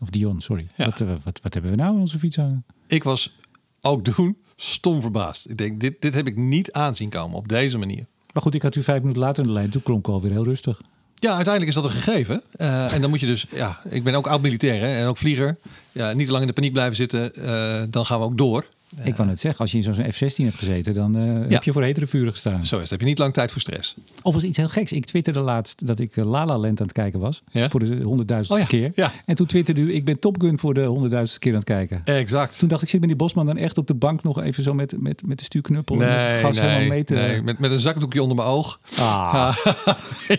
of 0.00 0.10
Dion, 0.10 0.40
sorry. 0.40 0.68
Ja. 0.76 0.84
Wat, 0.84 0.98
wat, 0.98 1.40
wat 1.42 1.52
hebben 1.54 1.70
we 1.70 1.76
nou 1.76 1.94
in 1.94 2.00
onze 2.00 2.18
fiets 2.18 2.36
hangen? 2.36 2.64
Ik 2.86 3.02
was 3.04 3.36
ook 3.80 4.04
doen 4.16 4.36
stom 4.56 5.00
verbaasd. 5.00 5.50
Ik 5.50 5.58
denk, 5.58 5.80
dit, 5.80 6.00
dit 6.00 6.14
heb 6.14 6.26
ik 6.26 6.36
niet 6.36 6.72
aanzien 6.72 7.08
komen 7.08 7.36
op 7.36 7.48
deze 7.48 7.78
manier. 7.78 8.06
Maar 8.32 8.42
goed, 8.42 8.54
ik 8.54 8.62
had 8.62 8.74
u 8.74 8.82
vijf 8.82 9.00
minuten 9.00 9.22
later 9.22 9.42
in 9.42 9.48
de 9.48 9.54
lijn. 9.54 9.70
Toen 9.70 9.82
klonk 9.82 10.08
alweer 10.08 10.30
heel 10.30 10.44
rustig. 10.44 10.80
Ja, 11.18 11.34
uiteindelijk 11.34 11.76
is 11.76 11.82
dat 11.82 11.84
een 11.84 12.00
gegeven. 12.00 12.42
Eh, 12.56 12.92
en 12.92 13.00
dan 13.00 13.10
moet 13.10 13.20
je 13.20 13.26
dus, 13.26 13.46
ja, 13.50 13.80
ik 13.88 14.04
ben 14.04 14.14
ook 14.14 14.26
oud-militair 14.26 14.80
hè, 14.80 14.96
en 14.96 15.06
ook 15.06 15.16
vlieger. 15.16 15.56
Ja, 15.92 16.12
niet 16.12 16.26
te 16.26 16.30
lang 16.30 16.42
in 16.42 16.48
de 16.48 16.54
paniek 16.54 16.72
blijven 16.72 16.96
zitten, 16.96 17.34
eh, 17.34 17.82
dan 17.90 18.06
gaan 18.06 18.18
we 18.18 18.24
ook 18.24 18.38
door. 18.38 18.64
Ik 19.02 19.16
wou 19.16 19.28
net 19.28 19.40
zeggen, 19.40 19.60
als 19.60 19.70
je 19.72 19.76
in 19.76 19.82
zo'n 19.82 19.94
F-16 20.12 20.44
hebt 20.44 20.58
gezeten, 20.58 20.94
dan 20.94 21.16
eh, 21.16 21.22
Ja. 21.26 21.48
heb 21.48 21.62
je 21.62 21.72
voor 21.72 21.82
hetere 21.82 22.06
vuren 22.06 22.32
gestaan. 22.32 22.66
Zo 22.66 22.74
is 22.76 22.80
het, 22.82 22.90
heb 22.90 23.00
je 23.00 23.06
niet 23.06 23.18
lang 23.18 23.32
tijd 23.32 23.52
voor 23.52 23.60
stress. 23.60 23.94
Of 24.22 24.34
was 24.34 24.42
iets 24.44 24.56
heel 24.56 24.68
geks. 24.68 24.92
Ik 24.92 25.04
twitterde 25.04 25.40
laatst 25.40 25.86
dat 25.86 25.98
ik 26.00 26.16
eh, 26.16 26.24
La 26.30 26.46
La 26.46 26.58
Land 26.58 26.80
aan 26.80 26.86
het 26.86 26.92
kijken 26.94 27.20
was. 27.20 27.42
Ja? 27.50 27.70
Voor 27.70 27.80
de 27.80 28.02
honderdduizendste 28.02 28.64
Oh 28.64 28.70
keer. 28.70 28.92
ja. 28.94 29.12
En 29.26 29.34
toen 29.34 29.46
twitterde 29.46 29.80
u, 29.80 29.94
ik 29.94 30.04
ben 30.04 30.18
Top 30.18 30.40
Gun 30.40 30.58
voor 30.58 30.74
de 30.74 30.84
honderdduizendste 30.84 31.38
keer 31.38 31.52
aan 31.52 31.58
het 31.58 31.68
kijken. 31.68 32.02
Exact. 32.04 32.58
Toen 32.58 32.68
dacht 32.68 32.82
ik, 32.82 32.88
zit 32.88 33.00
meneer 33.00 33.16
Bosman 33.16 33.46
dan 33.46 33.56
echt 33.56 33.78
op 33.78 33.86
de 33.86 33.94
bank 33.94 34.22
nog 34.22 34.40
even 34.42 34.62
zo 34.62 34.74
met, 34.74 34.94
met, 35.00 35.22
met 35.26 35.38
de 35.38 35.44
stuurknuppel 35.44 35.94
en 36.00 36.08
met 36.08 36.22
het 36.22 36.40
gas 36.40 36.60
helemaal 36.60 36.88
mee 36.88 37.04
te... 37.04 37.14
nee, 37.14 37.42
met, 37.42 37.58
met 37.58 37.70
een 37.70 37.80
zakdoekje 37.80 38.20
onder 38.22 38.36
mijn 38.36 38.48
oog. 38.48 38.80
Ah, 38.98 39.56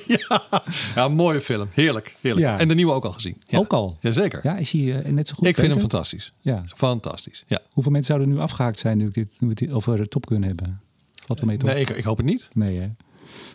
ja. 0.08 0.44
ja, 0.96 1.08
mooie 1.08 1.42
film. 1.42 1.68
Heerlijk. 1.72 2.16
heerlijk. 2.22 2.60
En 2.60 2.68
de 2.68 2.76
nieuwe 2.76 2.94
ook 2.94 3.06
al 3.06 3.12
gezien. 3.12 3.42
Ja. 3.44 3.58
Ook 3.58 3.74
al? 3.74 3.98
Jazeker. 4.00 4.40
Ja, 4.44 4.58
is 4.58 4.72
hij 4.72 5.02
eh, 5.02 5.12
net 5.12 5.28
zo 5.28 5.34
goed? 5.34 5.48
ik 5.48 5.56
vind 5.56 5.72
hem 5.72 5.80
fantastisch. 5.80 6.34
Ja. 6.42 6.64
Fantastisch. 6.76 7.44
Ja. 7.48 7.60
Hoeveel 7.72 7.92
mensen 7.92 8.16
zouden 8.16 8.36
nu 8.36 8.37
afgehaakt 8.40 8.80
zijn 8.80 8.98
nu, 8.98 9.10
dit, 9.10 9.38
nu 9.40 9.48
we 9.48 9.66
het 9.66 9.72
over 9.74 10.08
Top 10.08 10.28
Gun 10.28 10.44
hebben? 10.44 10.82
Wat 11.28 11.40
we 11.40 11.46
mee 11.46 11.58
toch? 11.58 11.70
Nee, 11.70 11.82
ik, 11.82 11.90
ik 11.90 12.04
hoop 12.04 12.18
het 12.18 12.26
niet. 12.26 12.50
Nee, 12.54 12.80
hè? 12.80 12.88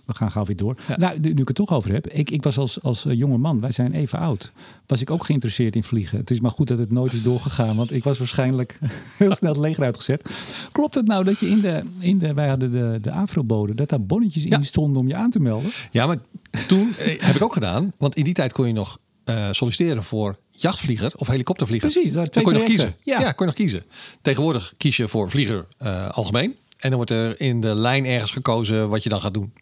We 0.04 0.14
gaan 0.14 0.30
gauw 0.30 0.44
weer 0.44 0.56
door. 0.56 0.76
Ja. 0.88 0.96
Nou, 0.96 1.18
nu 1.20 1.30
ik 1.30 1.46
het 1.46 1.56
toch 1.56 1.72
over 1.72 1.92
heb. 1.92 2.06
Ik, 2.06 2.30
ik 2.30 2.42
was 2.42 2.58
als, 2.58 2.82
als 2.82 3.04
eh, 3.04 3.12
jonge 3.18 3.38
man, 3.38 3.60
wij 3.60 3.72
zijn 3.72 3.92
even 3.92 4.18
oud. 4.18 4.52
Was 4.86 5.00
ik 5.00 5.10
ook 5.10 5.24
geïnteresseerd 5.24 5.76
in 5.76 5.82
vliegen. 5.82 6.18
Het 6.18 6.30
is 6.30 6.40
maar 6.40 6.50
goed 6.50 6.68
dat 6.68 6.78
het 6.78 6.92
nooit 6.92 7.12
is 7.12 7.22
doorgegaan. 7.22 7.76
Want 7.76 7.92
ik 7.92 8.04
was 8.04 8.18
waarschijnlijk 8.18 8.78
heel 9.18 9.34
snel 9.34 9.52
het 9.52 9.60
leger 9.60 9.84
uitgezet. 9.84 10.30
Klopt 10.72 10.94
het 10.94 11.06
nou 11.06 11.24
dat 11.24 11.38
je 11.38 11.48
in 11.48 11.60
de, 11.60 11.82
in 11.98 12.18
de 12.18 12.34
wij 12.34 12.48
hadden 12.48 12.72
de, 12.72 12.98
de 13.00 13.10
Afro-bode, 13.10 13.74
dat 13.74 13.88
daar 13.88 14.02
bonnetjes 14.02 14.42
Ja. 14.42 14.56
in 14.56 14.64
stonden 14.64 15.02
om 15.02 15.08
je 15.08 15.14
aan 15.14 15.30
te 15.30 15.40
melden? 15.40 15.70
Ja, 15.90 16.06
maar 16.06 16.18
toen 16.66 16.92
eh, 16.98 17.20
heb 17.20 17.36
ik 17.36 17.42
ook 17.42 17.52
gedaan. 17.52 17.92
Want 17.98 18.14
in 18.14 18.24
die 18.24 18.34
tijd 18.34 18.52
kon 18.52 18.66
je 18.66 18.72
nog 18.72 18.98
eh, 19.24 19.48
solliciteren 19.50 20.02
voor 20.02 20.36
jachtvlieger 20.50 21.12
of 21.16 21.26
helikoptervlieger. 21.26 21.90
Precies, 21.90 22.12
daar 22.12 22.28
kon 22.28 22.52
je 22.52 22.58
nog 22.58 22.62
kiezen. 22.62 22.96
Ja. 23.02 23.20
Ja. 23.20 23.32
kon 23.32 23.46
je 23.46 23.52
nog 23.52 23.54
kiezen. 23.54 23.84
Tegenwoordig 24.22 24.74
kies 24.76 24.96
je 24.96 25.08
voor 25.08 25.30
vlieger 25.30 25.66
eh, 25.78 26.08
algemeen. 26.08 26.56
En 26.78 26.88
dan 26.88 26.96
wordt 26.96 27.10
er 27.10 27.40
in 27.40 27.60
de 27.60 27.74
lijn 27.74 28.06
ergens 28.06 28.32
gekozen 28.32 28.88
wat 28.88 29.02
je 29.02 29.08
dan 29.08 29.20
gaat 29.20 29.34
doen. 29.34 29.52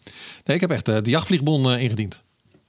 Nee, 0.45 0.57
ik 0.57 0.61
heb 0.61 0.71
echt 0.71 0.89
eh, 0.89 0.97
de 1.03 1.11
jachtvliegbon 1.11 1.71
ingediend. 1.79 2.23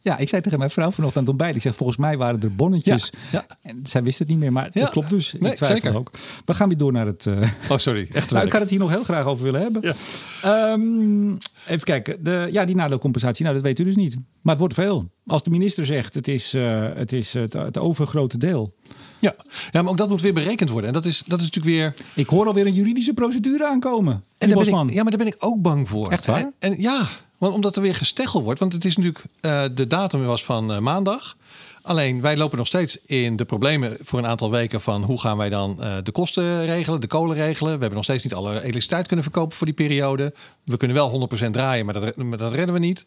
Ja, 0.04 0.18
ik 0.18 0.30
zei 0.30 0.42
tegen 0.42 0.58
mijn 0.58 0.70
vrouw 0.72 0.92
vanochtend 0.92 1.16
aan 1.18 1.22
het 1.24 1.30
ontbijt. 1.32 1.56
Ik 1.56 1.62
zeg, 1.62 1.76
volgens 1.76 1.98
mij 1.98 2.18
waren 2.18 2.40
er 2.42 2.56
bonnetjes. 2.56 3.10
Ja, 3.32 3.46
ja. 3.50 3.58
En 3.62 3.80
zij 3.84 4.04
wist 4.04 4.20
het 4.20 4.28
niet 4.28 4.38
meer, 4.38 4.52
maar 4.52 4.70
Ja. 4.74 4.82
dat 4.82 4.90
klopt 4.90 5.10
dus. 5.10 5.34
Ik 5.34 5.40
twijfel 5.40 5.66
zeker. 5.66 5.96
ook. 5.96 6.12
We 6.46 6.54
gaan 6.54 6.68
weer 6.68 6.78
door 6.78 6.92
naar 6.92 7.06
het... 7.06 7.26
eh, 7.26 7.50
Oh, 7.70 7.78
sorry. 7.78 8.08
Echt 8.14 8.32
Nou, 8.32 8.46
ik 8.46 8.52
had 8.52 8.62
het 8.62 8.70
hier 8.70 8.80
nog 8.80 8.90
heel 8.90 9.04
graag 9.04 9.26
over 9.26 9.44
willen 9.44 9.62
hebben. 9.62 9.82
Ja. 9.82 9.94
Ehm, 10.42 11.32
even 11.68 11.84
kijken. 11.84 12.24
De, 12.24 12.48
ja, 12.52 12.66
die 12.66 12.76
nadeelcompensatie, 12.76 13.44
nou, 13.44 13.56
dat 13.56 13.66
weet 13.66 13.80
u 13.80 13.84
dus 13.84 13.96
niet. 13.96 14.16
Maar 14.16 14.22
het 14.54 14.58
wordt 14.60 14.74
veel. 14.74 15.12
Als 15.26 15.44
de 15.44 15.50
minister 15.50 15.86
zegt, 15.86 16.14
het 16.14 16.28
is, 16.28 16.54
eh, 16.54 16.88
het, 16.96 17.12
is 17.12 17.34
het, 17.34 17.54
het 17.54 17.78
overgrote 17.78 18.38
deel. 18.38 18.76
Ja. 19.22 19.36
ja, 19.72 19.82
maar 19.82 19.92
ook 19.92 19.98
dat 19.98 20.10
moet 20.10 20.22
weer 20.22 20.34
berekend 20.34 20.70
worden. 20.70 20.88
En 20.88 20.94
dat 20.94 21.06
is, 21.06 21.24
dat 21.26 21.40
is 21.40 21.46
natuurlijk 21.46 21.76
weer... 21.76 21.96
Ik 22.14 22.30
hoor 22.30 22.48
alweer 22.48 22.66
een 22.66 22.74
juridische 22.74 23.14
procedure 23.14 23.68
aankomen. 23.68 24.14
En 24.14 24.50
daar 24.50 24.58
ben 24.64 24.68
ik, 24.68 24.94
ja, 24.94 25.02
maar 25.02 25.12
daar 25.12 25.26
ben 25.26 25.34
ik 25.34 25.36
ook 25.40 25.62
bang 25.62 25.90
voor. 25.90 26.12
Echt 26.12 26.26
waar? 26.26 26.40
En, 26.40 26.54
en 26.60 26.82
ja, 26.82 27.08
want 27.42 27.54
omdat 27.54 27.76
er 27.76 27.82
weer 27.82 27.96
gesteggel 27.96 28.44
wordt. 28.44 28.60
Want 28.60 28.74
het 28.74 28.86
is 28.86 28.96
natuurlijk, 28.98 29.26
eh, 29.42 29.64
de 29.76 29.88
datum 29.88 30.26
was 30.26 30.44
van 30.44 30.72
eh, 30.72 30.80
maandag. 30.80 31.38
Alleen 31.82 32.22
wij 32.22 32.38
lopen 32.38 32.58
nog 32.58 32.68
steeds 32.68 32.98
in 33.06 33.36
de 33.36 33.46
problemen 33.46 33.98
voor 34.00 34.20
een 34.20 34.26
aantal 34.26 34.52
weken 34.52 34.82
van 34.82 35.04
hoe 35.04 35.20
gaan 35.20 35.38
wij 35.38 35.50
dan 35.50 35.84
eh, 35.84 35.98
de 36.04 36.12
kosten 36.12 36.66
regelen, 36.66 37.02
de 37.02 37.08
kolen 37.08 37.36
regelen. 37.36 37.74
We 37.74 37.80
hebben 37.80 37.96
nog 37.96 38.04
steeds 38.04 38.24
niet 38.24 38.34
alle 38.34 38.52
elektriciteit 38.52 39.08
kunnen 39.08 39.26
verkopen 39.26 39.58
voor 39.58 39.66
die 39.66 39.76
periode. 39.76 40.34
We 40.64 40.78
kunnen 40.78 40.98
wel 40.98 41.30
100% 41.48 41.50
draaien, 41.52 41.86
maar 41.86 41.94
dat, 41.94 42.16
maar 42.16 42.38
dat 42.38 42.54
redden 42.54 42.74
we 42.74 42.80
niet. 42.80 43.06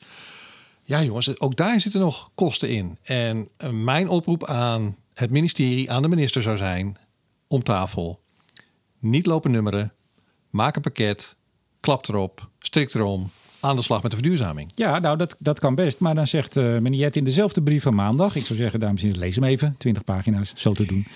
Ja, 0.82 1.02
jongens, 1.02 1.40
ook 1.40 1.56
daar 1.56 1.80
zitten 1.80 2.00
nog 2.00 2.30
kosten 2.34 2.68
in. 2.68 2.98
En 3.02 3.48
mijn 3.70 4.08
oproep 4.08 4.44
aan 4.44 4.96
het 5.14 5.30
ministerie, 5.30 5.90
aan 5.90 6.02
de 6.02 6.08
minister 6.08 6.42
zou 6.42 6.56
zijn: 6.56 6.96
om 7.48 7.62
tafel. 7.62 8.22
Niet 8.98 9.26
lopen 9.26 9.50
nummeren. 9.50 9.92
Maak 10.50 10.76
een 10.76 10.82
pakket. 10.82 11.36
Klap 11.80 12.08
erop. 12.08 12.48
Strik 12.58 12.94
erom. 12.94 13.30
Aan 13.60 13.76
de 13.76 13.82
slag 13.82 14.02
met 14.02 14.10
de 14.10 14.16
verduurzaming. 14.16 14.70
Ja, 14.74 14.98
nou, 14.98 15.16
dat, 15.16 15.36
dat 15.38 15.58
kan 15.58 15.74
best. 15.74 15.98
Maar 15.98 16.14
dan 16.14 16.26
zegt 16.26 16.56
eh 16.56 16.78
meneer 16.78 17.16
in 17.16 17.24
dezelfde 17.24 17.62
brief 17.62 17.82
van 17.82 17.94
maandag... 17.94 18.36
ik 18.36 18.44
zou 18.44 18.58
zeggen, 18.58 18.80
dames 18.80 19.00
en 19.00 19.06
heren, 19.06 19.22
lees 19.22 19.34
hem 19.34 19.44
even. 19.44 19.74
20 19.78 20.04
pagina's, 20.04 20.52
zo 20.54 20.72
te 20.72 20.86
doen. 20.86 21.06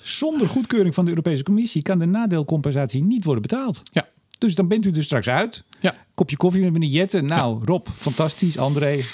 Zonder 0.00 0.48
goedkeuring 0.48 0.94
van 0.94 1.04
de 1.04 1.10
Europese 1.10 1.42
Commissie... 1.42 1.82
kan 1.82 1.98
de 1.98 2.06
nadeelcompensatie 2.06 3.02
niet 3.02 3.24
worden 3.24 3.42
betaald. 3.42 3.82
Ja. 3.92 4.08
Dus 4.38 4.54
dan 4.54 4.68
bent 4.68 4.86
u 4.86 4.90
er 4.90 5.02
straks 5.02 5.28
uit. 5.28 5.64
Ja. 5.80 5.94
Kopje 6.14 6.36
koffie 6.36 6.62
met 6.62 6.72
meneer 6.72 6.88
Jette. 6.88 7.20
Nou, 7.20 7.64
Rob, 7.64 7.86
fantastisch. 7.96 8.58
André, 8.58 9.04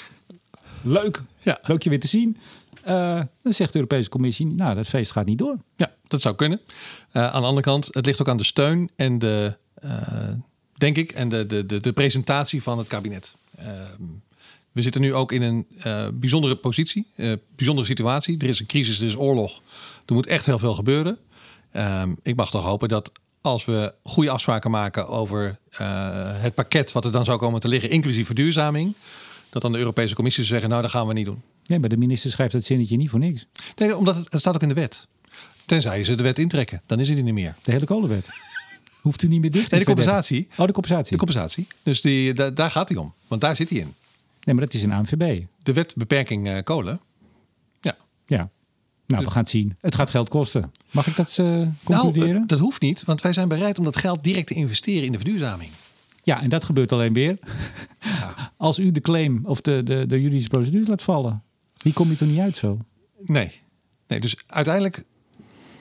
leuk. 0.81 1.21
Ja. 1.41 1.59
Leuk 1.63 1.83
je 1.83 1.89
weer 1.89 1.99
te 1.99 2.07
zien. 2.07 2.37
Eh, 2.83 3.21
dan 3.41 3.53
zegt 3.53 3.71
de 3.71 3.79
Europese 3.79 4.09
Commissie, 4.09 4.45
nou, 4.45 4.75
dat 4.75 4.87
feest 4.87 5.11
gaat 5.11 5.25
niet 5.25 5.37
door. 5.37 5.57
Ja, 5.75 5.91
dat 6.07 6.21
zou 6.21 6.35
kunnen. 6.35 6.61
Eh, 7.11 7.23
aan 7.23 7.41
de 7.41 7.47
andere 7.47 7.65
kant, 7.65 7.89
het 7.91 8.05
ligt 8.05 8.21
ook 8.21 8.27
aan 8.27 8.37
de 8.37 8.43
steun 8.43 8.89
en 8.95 9.19
de, 9.19 9.57
eh, 9.73 9.91
denk 10.73 10.97
ik, 10.97 11.11
en 11.11 11.29
de, 11.29 11.65
de, 11.65 11.79
de, 11.79 11.93
presentatie 11.93 12.63
van 12.63 12.77
het 12.77 12.87
kabinet. 12.87 13.35
Ehm, 13.57 14.03
we 14.71 14.81
zitten 14.81 15.01
nu 15.01 15.13
ook 15.13 15.31
in 15.31 15.41
een 15.41 15.67
bijzondere 16.13 16.55
positie, 16.55 17.07
bijzondere 17.55 17.87
situatie. 17.87 18.37
Er 18.39 18.47
is 18.47 18.59
een 18.59 18.65
crisis, 18.65 18.99
er 18.99 19.07
is 19.07 19.17
oorlog. 19.17 19.61
Er 20.05 20.13
moet 20.13 20.27
echt 20.27 20.45
heel 20.45 20.59
veel 20.59 20.73
gebeuren. 20.73 21.17
Ehm, 21.71 22.13
ik 22.21 22.35
mag 22.35 22.49
toch 22.49 22.63
hopen 22.63 22.89
dat 22.89 23.11
als 23.41 23.65
we 23.65 23.93
goede 24.03 24.29
afspraken 24.29 24.71
maken 24.71 25.07
over 25.07 25.59
het 26.39 26.53
pakket 26.53 26.91
wat 26.91 27.05
er 27.05 27.11
dan 27.11 27.25
zou 27.25 27.37
komen 27.37 27.59
te 27.59 27.67
liggen, 27.67 27.89
inclusief 27.89 28.25
verduurzaming, 28.25 28.95
dat 29.49 29.61
dan 29.61 29.71
de 29.71 29.77
Europese 29.77 30.15
Commissie 30.15 30.43
zeggen, 30.43 30.69
nou, 30.69 30.81
dat 30.81 30.91
gaan 30.91 31.07
we 31.07 31.13
niet 31.13 31.25
doen. 31.25 31.41
Nee, 31.65 31.79
maar 31.79 31.89
de 31.89 31.97
minister 31.97 32.31
schrijft 32.31 32.53
dat 32.53 32.63
zinnetje 32.63 32.97
niet 32.97 33.09
voor 33.09 33.19
niks. 33.19 33.45
Nee, 33.75 33.97
omdat 33.97 34.15
het, 34.15 34.27
het 34.31 34.41
staat 34.41 34.55
ook 34.55 34.61
in 34.61 34.67
de 34.67 34.73
wet. 34.73 35.07
Tenzij 35.65 36.03
ze 36.03 36.15
de 36.15 36.23
wet 36.23 36.39
intrekken, 36.39 36.81
dan 36.85 36.99
is 36.99 37.09
het 37.09 37.17
er 37.17 37.23
niet 37.23 37.33
meer. 37.33 37.55
De 37.63 37.71
hele 37.71 37.85
kolenwet. 37.85 38.29
Hoeft 39.01 39.23
u 39.23 39.27
niet 39.27 39.41
meer 39.41 39.51
dicht 39.51 39.71
Nee, 39.71 39.79
de 39.79 39.85
compensatie. 39.85 40.47
2030. 40.47 40.59
Oh, 40.59 40.67
de 40.67 40.73
compensatie. 40.73 41.11
De 41.11 41.17
compensatie. 41.17 41.67
Dus 41.83 42.01
die, 42.01 42.33
da- 42.33 42.49
daar 42.49 42.71
gaat 42.71 42.89
hij 42.89 42.97
om. 42.97 43.13
Want 43.27 43.41
daar 43.41 43.55
zit 43.55 43.69
hij 43.69 43.79
in. 43.79 43.93
nee, 44.43 44.55
maar 44.55 44.63
dat 44.65 44.73
is 44.73 44.83
een 44.83 44.91
ANVB. 44.91 45.43
De 45.63 45.73
wet 45.73 45.95
beperking 45.95 46.47
eh, 46.47 46.63
kolen. 46.63 46.99
Ja. 47.81 47.95
Ja. 48.25 48.49
Nou, 49.07 49.23
we 49.23 49.29
gaan 49.31 49.41
het 49.41 49.49
zien. 49.51 49.77
Het 49.81 49.95
gaat 49.95 50.09
geld 50.09 50.29
kosten. 50.29 50.71
Mag 50.91 51.07
ik 51.07 51.15
dat 51.15 51.37
eh 51.39 51.67
concluderen? 51.83 52.33
Nou, 52.33 52.45
dat 52.45 52.59
hoeft 52.59 52.81
niet. 52.81 53.03
Want 53.03 53.21
wij 53.21 53.33
zijn 53.33 53.47
bereid 53.47 53.77
om 53.79 53.83
dat 53.83 53.95
geld 53.97 54.23
direct 54.23 54.47
te 54.47 54.53
investeren 54.53 55.03
in 55.05 55.11
de 55.11 55.17
verduurzaming. 55.17 55.71
ja, 56.23 56.41
en 56.41 56.49
dat 56.49 56.63
gebeurt 56.63 56.91
alleen 56.91 57.13
weer 57.13 57.37
als 58.57 58.79
u 58.79 58.91
de 58.91 59.01
claim 59.01 59.39
of 59.45 59.61
de, 59.61 59.83
de, 59.83 60.05
de 60.05 60.21
juridische 60.21 60.49
procedure 60.49 60.87
laat 60.89 61.01
vallen. 61.01 61.43
Hier 61.83 61.93
kom 61.93 62.09
je 62.09 62.15
toch 62.15 62.27
niet 62.29 62.39
uit 62.39 62.57
zo? 62.57 62.77
Nee. 63.25 63.61
nee 64.07 64.19
dus 64.19 64.35
uiteindelijk 64.47 65.03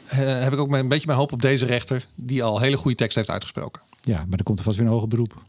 eh, 0.06 0.18
heb 0.18 0.52
ik 0.52 0.58
ook 0.58 0.72
een 0.72 0.88
beetje 0.88 1.06
mijn 1.06 1.18
hoop 1.18 1.32
op 1.32 1.42
deze 1.42 1.66
rechter. 1.66 2.06
Die 2.14 2.42
al 2.42 2.60
hele 2.60 2.76
goede 2.76 2.96
tekst 2.96 3.16
heeft 3.16 3.30
uitgesproken. 3.30 3.82
Ja, 4.02 4.16
maar 4.16 4.26
dan 4.36 4.42
komt 4.44 4.58
er 4.58 4.64
vast 4.64 4.76
weer 4.76 4.86
een 4.86 4.92
hoger 4.92 5.08
beroep. 5.08 5.40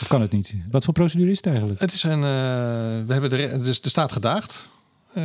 Of 0.00 0.06
kan 0.08 0.20
het 0.20 0.32
niet? 0.32 0.54
Wat 0.70 0.84
voor 0.84 0.94
procedure 0.94 1.30
is 1.30 1.36
het 1.36 1.46
eigenlijk? 1.46 1.80
Het 1.80 1.92
is 1.92 2.02
een... 2.02 2.10
eh, 2.12 2.20
we 3.06 3.12
hebben 3.12 3.30
de, 3.30 3.58
dus 3.62 3.80
de 3.80 3.88
staat 3.88 4.12
gedaagd. 4.12 4.68
Eh, 5.14 5.22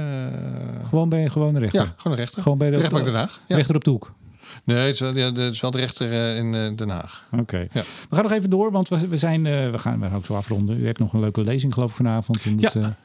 Gewoon 0.84 1.10
bij 1.10 1.24
een 1.24 1.32
gewone 1.32 1.60
rechter. 1.60 1.82
ja, 1.82 1.94
gewoon 1.98 2.18
een 2.18 2.24
rechter. 2.24 2.42
Gewoon 2.42 2.58
bij 2.58 2.68
de, 2.70 2.74
de 2.76 2.80
rechtbank 2.82 3.06
Den 3.06 3.14
Haag. 3.14 3.42
Ja. 3.48 3.56
Rechter 3.56 3.76
op 3.76 3.84
de 3.84 3.90
hoek. 3.90 4.14
Nee, 4.64 4.78
het 4.78 4.94
is 4.94 5.00
wel, 5.00 5.16
ja, 5.16 5.26
het 5.34 5.54
is 5.54 5.62
wel 5.62 5.72
de 5.72 5.78
rechter 5.78 6.36
in 6.36 6.76
Den 6.76 6.90
Haag. 6.90 7.28
Oké. 7.32 7.58
Ja. 7.58 7.84
We 8.10 8.16
gaan 8.16 8.24
nog 8.24 8.32
even 8.32 8.50
door, 8.50 8.72
want 8.72 8.90
we, 8.90 9.08
we 9.08 9.18
zijn, 9.18 9.44
we 9.44 9.80
gaan 9.80 10.00
we 10.00 10.06
gaan 10.06 10.16
ook 10.16 10.26
zo 10.26 10.36
afronden. 10.36 10.80
U 10.80 10.86
hebt 10.86 11.00
nog 11.00 11.14
een 11.14 11.20
leuke 11.20 11.42
lezing 11.42 11.74
geloof 11.74 11.90
ik 11.90 11.96
vanavond. 11.96 12.46
Ja. 12.58 12.98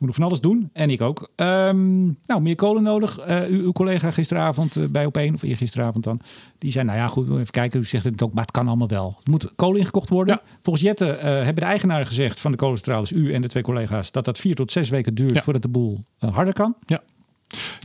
Moet 0.00 0.08
nog 0.08 0.14
van 0.16 0.24
alles 0.24 0.40
doen. 0.40 0.70
En 0.72 0.90
ik 0.90 1.00
ook. 1.00 1.30
Ehm, 1.36 2.02
nou, 2.04 2.40
meer 2.40 2.54
kolen 2.54 2.82
nodig. 2.82 3.18
Eh, 3.18 3.48
u, 3.50 3.62
uw 3.62 3.72
collega 3.72 4.10
gisteravond 4.10 4.76
eh, 4.76 4.84
bij 4.88 5.04
Op1, 5.06 5.34
of 5.34 5.42
eergisteravond 5.42 6.04
dan, 6.04 6.20
die 6.58 6.72
zei, 6.72 6.84
nou 6.84 6.98
ja, 6.98 7.06
goed, 7.08 7.30
even 7.30 7.46
kijken. 7.46 7.80
U 7.80 7.84
zegt 7.84 8.04
het 8.04 8.22
ook, 8.22 8.34
maar 8.34 8.42
het 8.42 8.50
kan 8.52 8.68
allemaal 8.68 8.88
wel. 8.88 9.18
Er 9.24 9.30
moet 9.30 9.54
kolen 9.54 9.78
ingekocht 9.80 10.08
worden. 10.08 10.40
Ja. 10.44 10.56
Volgens 10.62 10.84
Jette 10.84 11.06
eh, 11.12 11.22
hebben 11.32 11.54
de 11.54 11.60
eigenaren 11.60 12.06
gezegd 12.06 12.40
van 12.40 12.50
de 12.50 12.56
kolencentrales, 12.56 13.12
u 13.12 13.32
en 13.34 13.42
de 13.42 13.48
twee 13.48 13.62
collega's, 13.62 14.12
dat 14.12 14.24
dat 14.24 14.38
vier 14.38 14.54
tot 14.54 14.72
zes 14.72 14.88
weken 14.88 15.14
duurt 15.14 15.34
Ja. 15.34 15.42
voordat 15.42 15.62
de 15.62 15.68
boel 15.68 15.98
harder 16.18 16.54
kan. 16.54 16.74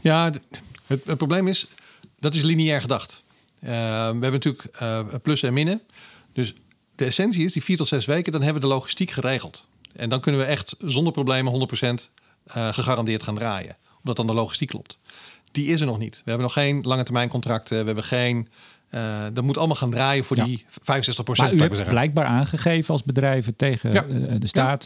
Ja, 0.01 0.30
d- 0.30 0.39
het, 0.88 1.05
het 1.05 1.18
probleem 1.18 1.47
is, 1.47 1.68
dat 2.20 2.36
is 2.36 2.41
lineair 2.41 2.82
gedacht. 2.82 3.24
We 3.59 3.70
hebben 3.72 4.32
natuurlijk 4.32 4.70
plussen 5.22 5.47
en 5.47 5.53
minnen. 5.53 5.82
Dus 6.34 6.53
de 6.95 7.05
essentie 7.05 7.45
is, 7.45 7.53
die 7.53 7.63
vier 7.63 7.78
tot 7.78 7.88
zes 7.88 8.05
weken, 8.05 8.32
dan 8.32 8.41
hebben 8.41 8.61
we 8.61 8.68
de 8.68 8.74
logistiek 8.74 9.11
geregeld. 9.11 9.68
En 9.96 10.10
dan 10.10 10.20
kunnen 10.20 10.41
we 10.41 10.48
echt 10.48 10.76
zonder 10.80 11.14
problemen 11.14 11.68
100% 12.06 12.10
eh, 12.46 12.74
gegarandeerd 12.74 13.24
gaan 13.24 13.36
draaien. 13.36 13.76
Omdat 13.98 14.16
dan 14.16 14.28
de 14.28 14.34
logistiek 14.34 14.70
klopt. 14.70 15.00
Die 15.52 15.68
is 15.68 15.82
er 15.82 15.88
nog 15.88 15.98
niet. 15.98 16.16
We 16.16 16.22
hebben 16.30 16.41
nog 16.43 16.54
geen 16.54 16.82
lange 16.82 17.04
termijn 17.04 17.30
contracten. 17.30 17.80
We 17.80 17.86
hebben 17.86 18.04
geen... 18.04 18.48
eh 18.89 19.26
dat 19.34 19.43
moet 19.43 19.58
allemaal 19.58 19.76
gaan 19.76 19.89
draaien 19.89 20.24
voor 20.24 20.38
Ja. 20.38 20.46
die 20.46 20.66
65% 20.70 20.76
Maar 21.36 21.54
u 21.54 21.60
hebt 21.62 21.88
blijkbaar 21.88 22.26
aangegeven 22.26 22.93
als 22.93 23.04
bedrijven 23.04 23.56
tegen 23.56 23.91
Ja. 23.91 24.04
eh, 24.06 24.36
de 24.39 24.48
staat, 24.48 24.84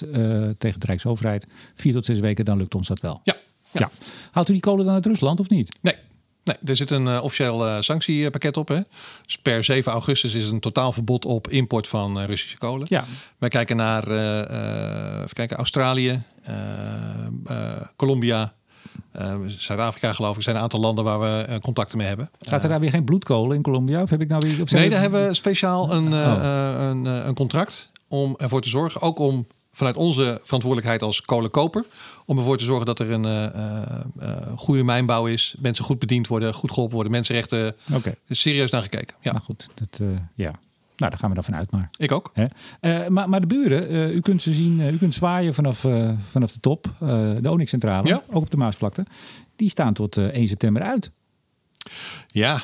tegen 0.58 0.80
de 0.80 0.86
Rijksoverheid, 0.86 1.48
vier 1.76 1.94
tot 1.94 2.06
zes 2.06 2.20
weken, 2.20 2.46
dan 2.46 2.58
lukt 2.58 2.76
ons 2.76 2.88
dat 2.88 3.00
wel. 3.00 3.22
Ja. 3.24 3.36
ja. 3.72 3.80
Ja. 3.80 3.90
Haalt 4.32 4.50
u 4.50 4.52
die 4.54 4.62
kolen 4.62 4.86
dan 4.86 4.94
uit 4.94 5.06
Rusland 5.06 5.40
of 5.40 5.50
niet? 5.50 5.78
Nee. 5.82 5.96
Nee, 6.50 6.58
er 6.66 6.76
zit 6.76 6.92
een 6.92 7.08
eh, 7.08 7.24
officieel 7.24 7.68
eh, 7.68 7.76
sanctiepakket 7.80 8.58
op. 8.58 8.68
Hè. 8.68 8.80
Dus 9.26 9.38
per 9.38 9.64
7 9.64 9.92
augustus 9.92 10.34
is 10.34 10.50
een 10.50 10.60
totaal 10.60 10.92
verbod 10.92 11.26
op 11.26 11.48
import 11.48 11.88
van 11.88 12.20
eh, 12.20 12.26
Russische 12.26 12.58
kolen. 12.58 12.88
Ja. 12.90 13.06
Wij 13.38 13.50
kijken 13.50 13.76
naar 13.76 14.04
even 15.18 15.34
kijken, 15.34 15.58
Australië, 15.58 16.24
Colombia, 17.96 18.54
Zuid-Afrika 19.48 20.14
geloof 20.14 20.36
ik. 20.36 20.42
zijn 20.42 20.56
een 20.56 20.62
aantal 20.62 20.80
landen 20.80 21.04
waar 21.04 21.20
we 21.20 21.60
contacten 21.62 21.98
mee 21.98 22.08
hebben. 22.08 22.30
Staat 22.40 22.64
er 22.64 22.70
daar 22.70 22.80
weer 22.80 22.90
geen 22.90 23.04
bloedkolen 23.04 23.56
in 23.56 23.62
Colombia? 23.62 24.02
Of 24.02 24.10
heb 24.10 24.22
ik 24.22 24.28
nou 24.28 24.42
weer... 24.48 24.66
Nee, 24.72 24.90
daar 24.90 25.00
hebben 25.00 25.28
we 25.28 25.34
speciaal 25.34 25.92
een, 25.92 26.14
Oh. 26.14 26.80
een, 26.80 27.06
een 27.06 27.34
contract 27.34 27.92
om 28.08 28.36
ervoor 28.38 28.62
te 28.62 28.70
zorgen. 28.70 29.02
Ook 29.02 29.20
om 29.20 29.48
vanuit 29.80 29.98
onze 29.98 30.40
verantwoordelijkheid 30.44 31.02
als 31.02 31.22
kolenkoper. 31.22 31.86
Om 32.26 32.38
ervoor 32.38 32.58
te 32.58 32.64
zorgen 32.64 32.86
dat 32.86 33.00
er 33.00 33.12
een 33.12 33.26
eh, 33.26 33.46
eh, 33.46 33.84
eh, 34.20 34.38
goede 34.56 34.84
mijnbouw 34.84 35.28
is. 35.28 35.56
Mensen 35.60 35.84
goed 35.84 36.00
bediend 36.00 36.28
worden, 36.28 36.54
goed 36.54 36.70
geholpen 36.70 36.94
worden. 36.94 37.12
Mensenrechten 37.12 37.76
Oké, 37.94 38.14
is 38.28 38.42
serieus 38.42 38.72
naar 38.72 38.82
gekeken. 38.82 39.16
Ja, 39.22 39.32
nou 39.32 39.44
goed. 39.44 39.68
Dat, 39.74 40.08
ja. 40.36 40.52
Nou, 40.98 41.12
daar 41.12 41.20
gaan 41.20 41.30
we 41.30 41.36
dan 41.36 41.44
vanuit 41.44 41.72
maar. 41.72 41.90
ik 41.98 42.12
ook. 42.12 42.32
Maar, 43.08 43.30
maar 43.30 43.42
de 43.42 43.48
buren, 43.48 44.16
u 44.16 44.22
kunt 44.22 44.42
ze 44.42 44.54
zien, 44.54 44.80
u 44.80 44.98
kunt 44.98 45.14
zwaaien 45.14 45.54
vanaf, 45.54 45.86
vanaf 46.30 46.52
de 46.52 46.60
top. 46.60 46.94
de 47.42 47.50
Onyx-centrale, 47.50 48.08
Ja. 48.08 48.24
ook 48.28 48.42
op 48.42 48.50
de 48.52 48.58
Maasvlakte. 48.58 49.06
Die 49.60 49.70
staan 49.70 49.94
tot 49.94 50.18
eh, 50.18 50.26
1 50.26 50.48
september 50.48 50.82
uit. 50.82 51.12
Ja, 52.28 52.62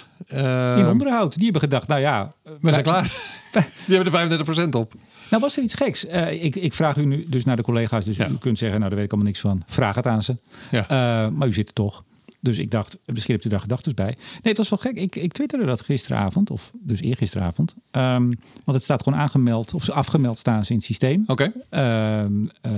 In 0.78 0.88
onderhoud. 0.88 1.34
Die 1.34 1.44
hebben 1.44 1.62
gedacht, 1.62 1.88
nou 1.88 2.02
ja... 2.02 2.32
we 2.62 2.72
zijn 2.72 2.84
klaar. 2.84 3.04
Die 3.88 3.96
hebben 3.96 4.30
er 4.30 4.66
35% 4.66 4.70
op. 4.70 4.94
Nou, 5.30 5.42
was 5.42 5.58
er 5.58 5.64
iets 5.64 5.74
geks? 5.74 6.06
Eh, 6.06 6.44
ik, 6.44 6.56
ik 6.56 6.74
vraag 6.74 6.98
u 6.98 7.06
nu 7.06 7.26
dus 7.28 7.46
naar 7.46 7.56
de 7.56 7.62
collega's. 7.64 8.06
Dus 8.06 8.18
Ja. 8.18 8.30
u 8.30 8.38
kunt 8.38 8.58
zeggen, 8.58 8.78
nou, 8.80 8.90
daar 8.90 8.98
weet 9.00 9.08
ik 9.08 9.14
allemaal 9.14 9.32
niks 9.32 9.42
van. 9.42 9.62
Vraag 9.66 9.96
het 9.96 10.08
aan 10.08 10.24
ze. 10.24 10.38
Ja. 10.72 10.82
Eh, 10.90 11.32
maar 11.32 11.48
u 11.48 11.54
zit 11.54 11.68
er 11.68 11.74
toch. 11.74 12.04
Dus 12.40 12.58
ik 12.58 12.72
dacht, 12.72 12.98
misschien 13.06 13.34
hebt 13.34 13.46
u 13.46 13.50
daar 13.50 13.60
gedachten 13.60 13.96
bij. 13.96 14.06
Nee, 14.06 14.16
het 14.42 14.58
was 14.58 14.70
wel 14.70 14.80
gek. 14.80 14.98
Ik, 14.98 15.16
ik 15.16 15.32
twitterde 15.32 15.66
dat 15.66 15.82
gisteravond, 15.82 16.50
of 16.50 16.72
dus 16.74 17.02
eergisteravond. 17.02 17.76
Ehm, 17.92 18.22
want 18.64 18.78
het 18.78 18.84
staat 18.84 19.04
gewoon 19.04 19.20
aangemeld, 19.20 19.74
of 19.74 19.84
ze 19.84 19.94
afgemeld 19.94 20.38
staan 20.38 20.64
ze 20.66 20.70
in 20.72 20.78
het 20.78 20.86
systeem. 20.86 21.24
Oké. 21.28 21.52
Ehm, 21.70 22.32
eh, 22.62 22.72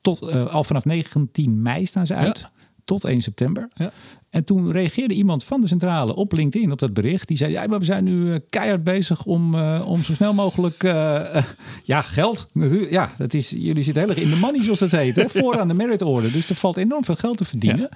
tot, 0.00 0.32
al 0.32 0.64
vanaf 0.64 0.84
19 0.84 1.62
mei 1.62 1.86
staan 1.86 2.06
ze 2.06 2.14
uit. 2.14 2.38
Ja. 2.38 2.50
Tot 2.84 3.04
1 3.04 3.22
september. 3.22 3.68
Ja. 3.74 3.92
En 4.30 4.44
toen 4.44 4.72
reageerde 4.72 5.14
iemand 5.14 5.44
van 5.44 5.60
de 5.60 5.66
centrale 5.68 6.14
op 6.14 6.32
LinkedIn 6.32 6.72
op 6.72 6.78
dat 6.78 6.92
bericht. 6.94 7.28
Die 7.28 7.36
zei: 7.36 7.52
Ja, 7.52 7.66
maar 7.66 7.78
we 7.78 7.84
zijn 7.84 8.04
nu 8.04 8.32
eh, 8.32 8.38
keihard 8.50 8.84
bezig 8.84 9.24
om, 9.24 9.54
eh, 9.54 9.82
om 9.86 10.02
zo 10.04 10.12
snel 10.14 10.34
mogelijk. 10.34 10.82
eh, 10.82 11.42
ja, 11.84 12.00
geld. 12.00 12.48
Ja, 12.90 13.12
dat 13.18 13.34
is, 13.34 13.50
jullie 13.50 13.82
zitten 13.82 14.02
heel 14.02 14.10
erg 14.12 14.22
in 14.22 14.30
de 14.30 14.36
money, 14.36 14.62
zoals 14.62 14.78
dat 14.78 14.90
heet. 14.90 15.16
Hè? 15.16 15.28
Vooraan 15.28 15.68
de 15.68 15.74
merit 15.74 16.02
order. 16.02 16.32
Dus 16.32 16.48
er 16.50 16.56
valt 16.56 16.76
enorm 16.76 17.04
veel 17.04 17.14
geld 17.16 17.36
te 17.36 17.44
verdienen. 17.44 17.88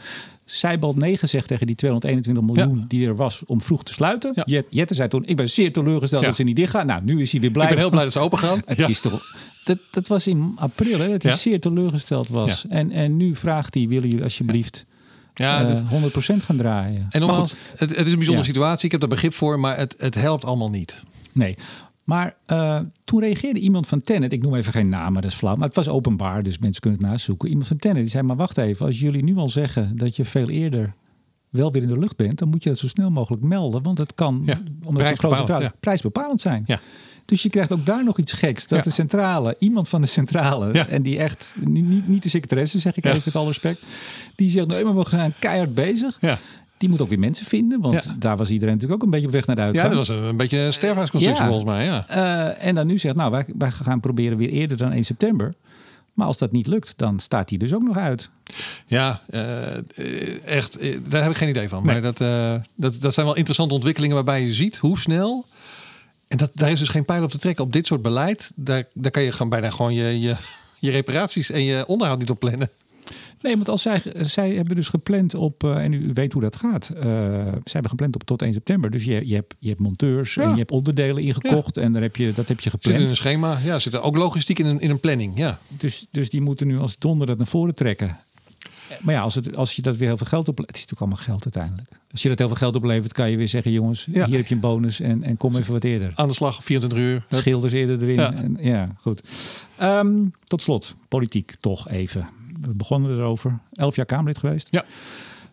Zijbald 0.44 0.96
9 0.96 1.28
zegt 1.28 1.48
tegen 1.48 1.66
die 1.66 1.76
221 1.76 2.44
miljoen 2.56 2.84
die 2.88 3.06
er 3.06 3.16
was 3.16 3.42
om 3.46 3.60
vroeg 3.62 3.82
te 3.84 3.92
sluiten. 3.92 4.32
Ja. 4.34 4.42
Jet- 4.46 4.66
Jette 4.70 4.94
zei 4.94 5.08
toen: 5.08 5.24
Ik 5.26 5.36
ben 5.36 5.50
zeer 5.50 5.72
teleurgesteld 5.72 6.22
Ja. 6.22 6.28
dat 6.28 6.36
ze 6.36 6.42
niet 6.42 6.56
dichtgaan. 6.56 6.86
Nou, 6.86 7.02
nu 7.04 7.22
is 7.22 7.32
hij 7.32 7.40
weer 7.40 7.50
blij. 7.50 7.64
Ik 7.64 7.70
ben 7.70 7.80
heel 7.80 7.90
blij 7.90 8.02
dat 8.02 8.12
ze 8.12 8.18
open 8.18 8.38
gaan. 8.38 8.62
Het 8.66 8.78
Ja. 8.78 8.86
is 8.88 9.00
toch, 9.00 9.22
dat, 9.68 9.78
dat 9.90 10.06
was 10.08 10.26
in 10.26 10.52
april, 10.56 10.98
hè, 10.98 11.08
dat 11.08 11.22
hij 11.22 11.32
Ja. 11.32 11.36
zeer 11.38 11.60
teleurgesteld 11.60 12.28
was. 12.28 12.66
En, 12.68 12.90
en 12.90 13.16
nu 13.16 13.34
vraagt 13.34 13.74
hij: 13.74 13.88
willen 13.88 14.08
jullie 14.08 14.24
alsjeblieft 14.24 14.86
Ja, 15.34 15.60
eh, 15.62 15.68
dat- 15.68 15.82
100% 15.88 16.42
gaan 16.42 16.56
draaien? 16.56 17.06
en 17.10 17.20
nogmaals, 17.20 17.54
het, 17.70 17.80
het 17.80 17.90
is 17.90 17.96
een 17.96 18.02
bijzondere 18.04 18.36
Ja. 18.36 18.42
situatie. 18.44 18.84
Ik 18.84 18.90
heb 18.90 19.00
daar 19.00 19.08
begrip 19.08 19.32
voor, 19.34 19.60
maar 19.60 19.76
het, 19.76 19.94
het 19.98 20.14
helpt 20.14 20.44
allemaal 20.44 20.70
niet. 20.70 21.02
Nee. 21.32 21.56
Maar 22.04 22.34
eh, 22.46 22.78
toen 23.04 23.20
reageerde 23.20 23.60
iemand 23.60 23.86
van 23.86 24.02
Tennet, 24.02 24.32
ik 24.32 24.42
noem 24.42 24.54
even 24.54 24.72
geen 24.72 24.88
namen, 24.88 25.22
dat 25.22 25.30
is 25.30 25.36
flauw, 25.36 25.54
maar 25.56 25.66
het 25.66 25.76
was 25.76 25.88
openbaar, 25.88 26.42
dus 26.42 26.58
mensen 26.58 26.80
kunnen 26.82 27.00
het 27.00 27.08
nazoeken. 27.10 27.48
Iemand 27.48 27.66
van 27.68 27.76
Tennet 27.76 28.00
die 28.02 28.10
zei: 28.10 28.22
Maar 28.22 28.36
wacht 28.36 28.58
even, 28.58 28.86
als 28.86 29.00
jullie 29.00 29.22
nu 29.24 29.36
al 29.36 29.48
zeggen 29.48 29.96
dat 29.96 30.16
je 30.16 30.24
veel 30.24 30.48
eerder 30.48 30.94
wel 31.48 31.72
weer 31.72 31.82
in 31.82 31.88
de 31.88 31.98
lucht 31.98 32.16
bent, 32.16 32.38
dan 32.38 32.48
moet 32.48 32.62
je 32.62 32.68
dat 32.68 32.78
zo 32.78 32.88
snel 32.88 33.10
mogelijk 33.10 33.42
melden, 33.42 33.82
want 33.82 33.98
het 33.98 34.14
kan, 34.14 34.42
Ja, 34.44 34.60
omdat 34.84 35.08
het 35.08 35.32
is, 35.48 35.48
ja. 35.48 35.72
prijsbepalend 35.80 36.40
zijn. 36.40 36.62
Ja. 36.66 36.80
Dus 37.28 37.42
je 37.42 37.48
krijgt 37.50 37.72
ook 37.72 37.86
daar 37.86 38.04
nog 38.04 38.18
iets 38.18 38.32
geks. 38.32 38.66
Dat 38.66 38.78
Ja. 38.78 38.84
de 38.84 38.90
centrale, 38.90 39.56
iemand 39.58 39.88
van 39.88 40.00
de 40.02 40.06
centrale, 40.08 40.72
Ja. 40.72 40.86
en 40.86 41.02
die 41.02 41.18
echt, 41.18 41.54
niet, 41.60 42.08
niet, 42.08 42.22
de 42.22 42.28
secretaresse 42.28 42.78
zeg 42.78 42.96
ik 42.96 43.04
even 43.04 43.22
met 43.24 43.36
alle 43.36 43.46
respect, 43.46 43.82
die 44.34 44.50
zegt: 44.50 44.66
Nee, 44.66 44.84
maar 44.84 44.96
we 44.96 45.04
gaan 45.04 45.34
keihard 45.38 45.74
bezig. 45.74 46.18
Ja, 46.20 46.38
Die 46.76 46.88
moet 46.88 47.00
ook 47.00 47.08
weer 47.08 47.18
mensen 47.18 47.46
vinden, 47.46 47.80
want 47.80 48.14
daar 48.18 48.36
was 48.36 48.50
iedereen 48.50 48.74
natuurlijk 48.74 49.00
ook 49.00 49.06
een 49.06 49.12
beetje 49.12 49.26
op 49.26 49.32
weg 49.32 49.46
naar 49.46 49.56
de 49.56 49.78
ja 49.78 49.82
dat 49.88 49.94
was 49.96 50.08
een, 50.08 50.22
een 50.22 50.36
beetje 50.36 50.58
een 50.58 50.72
sterfhuisconstructie 50.72 51.44
volgens 51.44 51.64
mij. 51.64 51.84
Ja. 51.84 52.04
Eh, 52.08 52.66
en 52.66 52.74
dan 52.74 52.86
nu 52.86 52.98
zegt, 52.98 53.14
nou, 53.16 53.30
wij, 53.30 53.44
wij 53.58 53.70
gaan 53.70 54.00
proberen 54.00 54.38
weer 54.38 54.48
eerder 54.48 54.76
dan 54.76 54.92
1 54.92 55.04
september. 55.04 55.54
Maar 56.14 56.26
als 56.26 56.38
dat 56.38 56.52
niet 56.52 56.66
lukt, 56.66 56.92
dan 56.96 57.20
staat 57.20 57.48
hij 57.48 57.58
dus 57.58 57.74
ook 57.74 57.82
nog 57.82 57.96
uit. 57.96 58.28
Ja, 58.86 59.20
eh, 59.30 59.76
eh, 59.76 60.46
echt, 60.46 60.78
daar 61.10 61.22
heb 61.22 61.30
ik 61.30 61.36
geen 61.36 61.48
idee 61.48 61.68
van. 61.68 61.84
Maar 61.84 62.02
dat, 62.02 62.18
dat, 62.74 63.00
dat 63.00 63.14
zijn 63.14 63.26
wel 63.26 63.36
interessante 63.36 63.74
ontwikkelingen 63.74 64.14
waarbij 64.14 64.42
je 64.44 64.52
ziet 64.52 64.76
hoe 64.76 64.98
snel. 64.98 65.46
En 66.28 66.36
dat, 66.36 66.50
daar 66.54 66.70
is 66.70 66.78
dus 66.78 66.88
geen 66.88 67.04
pijl 67.04 67.22
op 67.22 67.30
te 67.30 67.38
trekken. 67.38 67.64
Op 67.64 67.72
dit 67.72 67.86
soort 67.86 68.02
beleid, 68.02 68.52
daar, 68.54 68.84
daar 68.94 69.10
kan 69.10 69.22
je 69.22 69.32
gewoon 69.32 69.48
bijna 69.48 69.70
gewoon 69.70 69.94
je, 69.94 70.20
je, 70.20 70.36
je 70.78 70.90
reparaties 70.90 71.50
en 71.50 71.64
je 71.64 71.86
onderhoud 71.86 72.18
niet 72.18 72.30
op 72.30 72.38
plannen. 72.38 72.68
Nee, 73.40 73.54
want 73.56 73.68
als 73.68 73.82
zij, 73.82 74.02
zij 74.14 74.50
hebben 74.54 74.76
dus 74.76 74.88
gepland 74.88 75.34
op, 75.34 75.64
eh, 75.64 75.84
en 75.84 75.92
u, 75.92 75.98
u 75.98 76.10
weet 76.12 76.32
hoe 76.32 76.42
dat 76.42 76.56
gaat. 76.56 76.88
Eh, 76.88 77.02
zij 77.04 77.52
hebben 77.64 77.90
gepland 77.90 78.14
op 78.14 78.24
tot 78.24 78.42
1 78.42 78.52
september. 78.52 78.90
Dus 78.90 79.04
je, 79.04 79.26
je, 79.28 79.34
hebt, 79.34 79.54
je 79.58 79.68
hebt 79.68 79.80
monteurs 79.80 80.34
Ja. 80.34 80.42
en 80.42 80.50
je 80.50 80.56
hebt 80.56 80.70
onderdelen 80.70 81.22
ingekocht. 81.22 81.76
En 81.76 81.92
dan 81.92 82.02
heb 82.02 82.16
je, 82.16 82.32
dat 82.32 82.48
heb 82.48 82.60
je 82.60 82.70
Zit 82.70 82.72
in 82.74 82.90
gepland. 82.90 83.10
een 83.10 83.16
schema. 83.16 83.58
Ja, 83.64 83.78
zit 83.78 83.94
er 83.94 84.00
ook 84.02 84.16
logistiek 84.16 84.58
in 84.58 84.66
een, 84.66 84.80
in 84.80 84.90
een 84.90 85.00
planning. 85.00 85.32
Ja. 85.36 85.58
Dus, 85.68 86.06
dus 86.10 86.30
die 86.30 86.40
moeten 86.40 86.66
nu 86.66 86.78
als 86.78 86.98
donder 86.98 87.26
dat 87.26 87.38
naar 87.38 87.46
voren 87.46 87.74
trekken. 87.74 88.18
Maar 89.00 89.14
ja, 89.14 89.20
als, 89.20 89.34
het, 89.34 89.56
als 89.56 89.76
je 89.76 89.82
dat 89.82 89.96
weer 89.96 90.08
heel 90.08 90.16
veel 90.16 90.26
geld 90.26 90.48
oplevert. 90.48 90.76
Het 90.76 90.84
is 90.86 90.90
natuurlijk 90.90 91.00
allemaal 91.00 91.38
geld 91.38 91.54
uiteindelijk. 91.54 92.00
Als 92.10 92.22
je 92.22 92.28
dat 92.28 92.38
heel 92.38 92.46
veel 92.48 92.56
geld 92.56 92.76
oplevert, 92.76 93.12
kan 93.12 93.30
je 93.30 93.36
weer 93.36 93.48
zeggen: 93.48 93.72
jongens, 93.72 94.06
Ja. 94.12 94.26
hier 94.26 94.36
heb 94.36 94.46
je 94.46 94.54
een 94.54 94.60
bonus 94.60 95.00
en, 95.00 95.22
en 95.22 95.36
kom 95.36 95.56
even 95.56 95.72
wat 95.72 95.84
eerder. 95.84 96.12
Aan 96.14 96.28
de 96.28 96.34
slag, 96.34 96.62
24 96.64 96.98
uur. 96.98 97.24
Hup. 97.28 97.40
Schilders 97.40 97.72
eerder 97.72 98.02
erin. 98.02 98.14
Ja. 98.14 98.30
Ja, 98.30 98.34
en, 98.34 98.56
ja 98.60 98.88
goed. 99.00 99.28
Ehm, 99.76 100.16
tot 100.44 100.62
slot, 100.62 100.94
politiek 101.08 101.54
toch 101.60 101.88
even. 101.88 102.28
We 102.60 102.74
begonnen 102.74 103.10
erover. 103.10 103.58
Elf 103.72 103.96
jaar 103.96 104.06
Kamerlid 104.06 104.38
geweest. 104.38 104.68
Ja. 104.70 104.84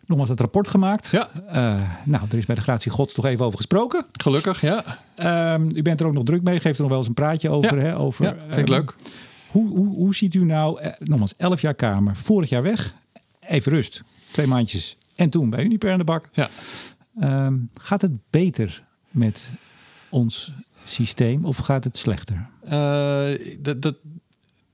Nogmaals 0.06 0.30
het 0.30 0.40
rapport 0.40 0.68
gemaakt. 0.68 1.08
Ja. 1.08 1.28
Eh, 1.46 1.90
nou, 2.04 2.26
er 2.30 2.38
is 2.38 2.46
bij 2.46 2.54
de 2.54 2.60
gratie 2.60 2.90
gods 2.90 3.14
toch 3.14 3.24
even 3.24 3.44
over 3.44 3.56
gesproken. 3.56 4.04
Gelukkig, 4.12 4.60
ja. 4.60 4.98
Ehm, 5.14 5.68
u 5.74 5.82
bent 5.82 6.00
er 6.00 6.06
ook 6.06 6.12
nog 6.12 6.24
druk 6.24 6.42
mee. 6.42 6.60
Geeft 6.60 6.74
er 6.76 6.80
nog 6.80 6.88
wel 6.90 6.98
eens 6.98 7.08
een 7.08 7.14
praatje 7.14 7.50
over. 7.50 7.76
Ja. 7.78 7.82
Hè, 7.84 7.98
over 7.98 8.24
Ja, 8.24 8.30
vind 8.48 8.52
ik 8.52 8.58
ehm, 8.58 8.70
leuk. 8.72 8.94
Hoe, 9.50 9.68
hoe, 9.68 9.94
hoe 9.94 10.14
ziet 10.14 10.34
u 10.34 10.44
nou, 10.44 10.80
eh, 10.80 10.92
nogmaals, 10.98 11.34
11 11.36 11.60
jaar 11.60 11.74
Kamer, 11.74 12.16
vorig 12.16 12.48
jaar 12.48 12.62
weg. 12.62 12.94
Even 13.48 13.72
rust, 13.72 14.02
twee 14.32 14.46
maandjes. 14.46 14.96
En 15.14 15.30
toen 15.30 15.50
bij 15.50 15.64
Uniper 15.64 15.92
aan 15.92 15.98
de 15.98 16.04
bak. 16.04 16.26
Ja. 16.32 16.50
Ehm, 17.20 17.54
gaat 17.74 18.02
het 18.02 18.12
beter 18.30 18.84
met 19.10 19.42
ons 20.08 20.52
systeem 20.84 21.44
of 21.44 21.56
gaat 21.56 21.84
het 21.84 21.96
slechter? 21.96 22.48
Eh, 22.64 23.28
dat, 23.58 23.82
dat, 23.82 23.96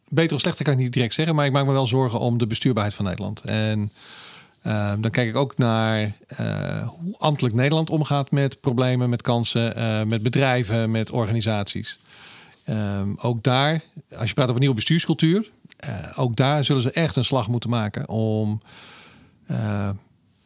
beter 0.08 0.34
of 0.34 0.40
slechter 0.40 0.64
kan 0.64 0.72
ik 0.72 0.78
niet 0.78 0.92
direct 0.92 1.14
zeggen, 1.14 1.34
maar 1.34 1.46
ik 1.46 1.52
maak 1.52 1.66
me 1.66 1.72
wel 1.72 1.86
zorgen 1.86 2.20
om 2.20 2.38
de 2.38 2.46
bestuurbaarheid 2.46 2.96
van 2.96 3.04
Nederland. 3.04 3.40
En 3.40 3.90
eh, 4.62 4.92
dan 4.98 5.10
kijk 5.10 5.28
ik 5.28 5.36
ook 5.36 5.58
naar 5.58 6.12
eh, 6.26 6.88
hoe 6.88 7.18
ambtelijk 7.18 7.54
Nederland 7.54 7.90
omgaat 7.90 8.30
met 8.30 8.60
problemen, 8.60 9.10
met 9.10 9.22
kansen, 9.22 9.76
eh, 9.76 10.02
met 10.02 10.22
bedrijven, 10.22 10.90
met 10.90 11.10
organisaties. 11.10 11.98
Ehm, 12.64 13.12
ook 13.16 13.42
daar, 13.42 13.80
als 14.16 14.28
je 14.28 14.34
praat 14.34 14.48
over 14.48 14.60
nieuwe 14.60 14.74
bestuurscultuur, 14.74 15.50
ook 16.16 16.36
daar 16.36 16.64
zullen 16.64 16.82
ze 16.82 16.90
echt 16.92 17.16
een 17.16 17.24
slag 17.24 17.48
moeten 17.48 17.70
maken 17.70 18.08
om 18.08 18.60
eh, 19.46 19.90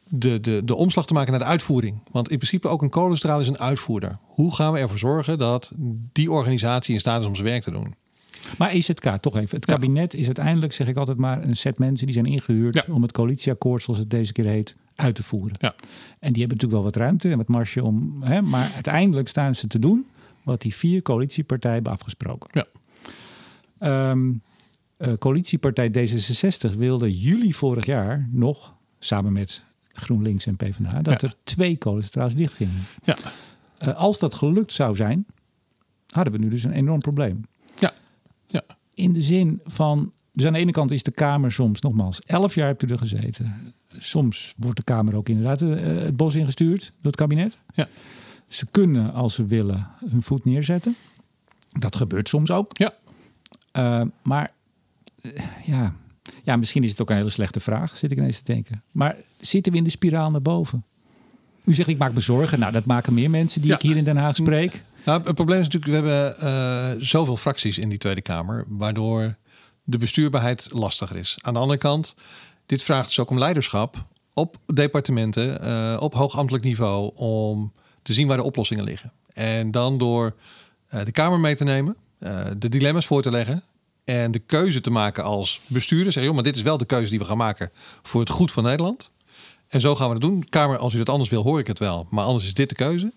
de, 0.09 0.41
de, 0.41 0.62
de 0.64 0.74
omslag 0.74 1.07
te 1.07 1.14
maken 1.14 1.30
naar 1.30 1.41
de 1.41 1.47
uitvoering. 1.47 1.99
Want 2.11 2.30
in 2.30 2.37
principe 2.37 2.68
ook 2.68 2.82
een 2.82 2.91
kolencentrale 2.91 3.43
is 3.43 3.49
een 3.49 3.59
uitvoerder. 3.59 4.18
Hoe 4.22 4.55
gaan 4.55 4.72
we 4.72 4.78
ervoor 4.78 4.99
zorgen 4.99 5.39
dat 5.39 5.72
die 6.12 6.30
organisatie 6.30 6.95
in 6.95 7.01
staat 7.01 7.20
is 7.20 7.26
om 7.26 7.34
zijn 7.34 7.47
werk 7.49 7.62
te 7.62 7.70
doen? 7.70 7.95
Maar 8.59 8.70
EZK, 8.70 9.16
toch 9.20 9.37
even. 9.37 9.57
Het 9.57 9.64
kabinet 9.66 10.14
is 10.14 10.26
uiteindelijk, 10.26 10.72
zeg 10.72 10.87
ik 10.87 10.97
altijd 10.97 11.18
maar, 11.18 11.45
een 11.45 11.57
set 11.57 11.78
mensen 11.78 12.07
die 12.07 12.14
zijn 12.14 12.26
ingehuurd 12.26 12.74
Ja. 12.74 12.95
om 12.95 13.03
het 13.03 13.12
coalitieakkoord, 13.12 13.82
zoals 13.82 13.99
het 13.99 14.11
deze 14.11 14.32
keer 14.32 14.45
heet, 14.45 14.74
uit 14.95 15.14
te 15.14 15.22
voeren. 15.22 15.57
Ja. 15.61 15.74
En 16.18 16.32
die 16.32 16.43
hebben 16.43 16.57
natuurlijk 16.59 16.72
wel 16.72 16.82
wat 16.82 16.97
ruimte 16.97 17.30
en 17.30 17.37
wat 17.37 17.49
marge 17.49 17.84
om. 17.84 18.16
Hè, 18.22 18.43
maar 18.43 18.70
uiteindelijk 18.74 19.28
staan 19.28 19.55
ze 19.55 19.66
te 19.66 19.78
doen 19.78 20.07
wat 20.43 20.61
die 20.61 20.74
vier 20.74 21.03
coalitiepartijen 21.03 21.74
hebben 21.74 21.93
afgesproken. 21.93 22.51
Ja. 22.53 22.66
Ehm, 23.78 24.32
eh, 24.97 25.12
coalitiepartij 25.18 25.88
D66 25.90 26.76
wilde 26.76 27.18
juli 27.18 27.53
vorig 27.55 27.86
jaar 27.86 28.28
nog, 28.30 28.74
samen 28.99 29.32
met 29.32 29.62
GroenLinks 29.88 30.47
en 30.47 30.57
PvdA, 30.57 31.03
dat 31.03 31.20
Ja. 31.20 31.28
er 31.28 31.34
twee 31.42 31.76
kolencentrales 31.78 32.34
dichtgingen. 32.34 32.84
Ja. 33.05 33.16
Eh, 33.78 33.94
als 33.94 34.18
dat 34.18 34.34
gelukt 34.34 34.72
zou 34.72 34.97
zijn, 34.97 35.26
hadden 36.07 36.32
we 36.32 36.38
nu 36.38 36.49
dus 36.49 36.64
een 36.64 36.72
enorm 36.72 37.01
probleem. 37.01 37.44
Ja. 37.78 37.92
Ja. 38.47 38.62
In 38.94 39.12
de 39.12 39.22
zin 39.22 39.61
van, 39.64 40.12
dus 40.32 40.47
aan 40.47 40.53
de 40.53 40.59
ene 40.59 40.70
kant 40.72 40.90
is 40.90 41.03
de 41.03 41.11
Kamer 41.11 41.53
soms, 41.53 41.80
nogmaals, 41.80 42.20
elf 42.20 42.55
jaar 42.55 42.66
hebt 42.66 42.82
u 42.82 42.86
er 42.86 42.99
gezeten. 42.99 43.74
Soms 43.88 44.55
wordt 44.59 44.76
de 44.76 44.84
Kamer 44.84 45.16
ook 45.16 45.28
inderdaad 45.28 45.62
eh, 45.62 45.68
het 45.84 46.16
bos 46.16 46.34
ingestuurd 46.34 46.80
door 46.97 47.12
het 47.12 47.16
kabinet. 47.16 47.59
Ja. 47.74 47.88
Ze 48.49 48.66
kunnen, 48.70 49.12
als 49.12 49.34
ze 49.34 49.47
willen, 49.47 49.88
hun 50.11 50.22
voet 50.22 50.44
neerzetten. 50.44 50.94
Dat 51.78 51.97
gebeurt 51.97 52.28
soms 52.28 52.51
ook. 52.51 52.70
Ja. 52.78 54.11
Maar 54.22 54.51
ja. 55.64 55.95
ja, 56.43 56.57
misschien 56.57 56.83
is 56.83 56.91
het 56.91 57.01
ook 57.01 57.11
een 57.11 57.16
hele 57.16 57.31
slechte 57.31 57.61
vraag, 57.61 57.97
zit 57.97 58.12
ik 58.12 58.18
ineens 58.18 58.39
te 58.39 58.53
denken. 58.53 58.83
Maar 58.93 59.16
zitten 59.41 59.72
we 59.72 59.79
in 59.79 59.85
de 59.85 59.91
spiraal 59.91 60.31
naar 60.31 60.43
boven? 60.43 60.85
U 61.64 61.74
zegt, 61.74 61.89
ik 61.89 61.99
maak 61.99 62.12
me 62.12 62.20
zorgen. 62.20 62.59
Nou, 62.59 62.72
dat 62.72 62.85
maken 62.85 63.14
meer 63.14 63.31
mensen 63.31 63.61
die 63.61 63.70
Ja. 63.70 63.77
ik 63.77 63.83
hier 63.83 63.97
in 63.97 64.05
Den 64.05 64.16
Haag 64.16 64.37
spreek. 64.37 64.83
Nou, 65.05 65.22
het 65.22 65.35
probleem 65.35 65.61
is 65.61 65.68
natuurlijk, 65.68 66.05
we 66.05 66.11
hebben 66.11 66.41
eh, 66.41 67.03
zoveel 67.05 67.37
fracties 67.37 67.79
in 67.79 67.89
die 67.89 67.99
Tweede 67.99 68.22
Kamer, 68.22 68.64
waardoor 68.68 69.37
de 69.85 69.99
bestuurbaarheid 69.99 70.68
lastiger 70.72 71.16
is. 71.16 71.37
Aan 71.41 71.55
de 71.55 71.61
andere 71.61 71.79
kant, 71.79 72.14
dit 72.66 72.83
vraagt 72.83 73.07
dus 73.07 73.18
ook 73.18 73.31
om 73.31 73.39
leiderschap 73.39 74.07
op 74.35 74.57
departementen, 74.66 75.62
eh, 75.62 75.97
op 76.01 76.14
hoogambtelijk 76.14 76.64
niveau, 76.64 77.11
om 77.14 77.72
te 78.03 78.12
zien 78.12 78.29
waar 78.29 78.37
de 78.37 78.43
oplossingen 78.43 78.85
liggen. 78.85 79.12
En 79.33 79.70
dan 79.70 79.99
door 79.99 80.35
eh, 80.87 81.05
de 81.05 81.12
Kamer 81.12 81.41
mee 81.41 81.57
te 81.57 81.64
nemen, 81.64 81.97
eh, 82.18 82.47
de 82.59 82.68
dilemma's 82.68 83.07
voor 83.07 83.22
te 83.22 83.31
leggen 83.31 83.62
en 84.07 84.30
de 84.30 84.38
keuze 84.38 84.80
te 84.80 84.90
maken 84.90 85.24
als 85.24 85.61
bestuurder. 85.66 86.12
Zeggen, 86.12 86.22
joh, 86.22 86.34
maar 86.34 86.42
dit 86.42 86.57
is 86.57 86.62
wel 86.62 86.78
de 86.78 86.84
keuze 86.84 87.11
die 87.11 87.18
we 87.18 87.24
gaan 87.24 87.36
maken 87.36 87.70
voor 88.02 88.20
het 88.20 88.30
goed 88.30 88.52
van 88.52 88.62
Nederland. 88.62 89.11
En 89.68 89.80
zo 89.80 89.94
gaan 89.94 90.07
we 90.07 90.12
het 90.12 90.22
doen. 90.22 90.48
Kamer, 90.48 90.78
als 90.78 90.94
u 90.94 90.98
dat 90.98 91.09
anders 91.09 91.30
wil, 91.30 91.42
hoor 91.42 91.59
ik 91.59 91.66
het 91.66 91.78
wel. 91.78 92.07
Maar 92.11 92.24
anders 92.24 92.44
is 92.44 92.54
dit 92.54 92.68
de 92.68 92.74
keuze. 92.74 93.12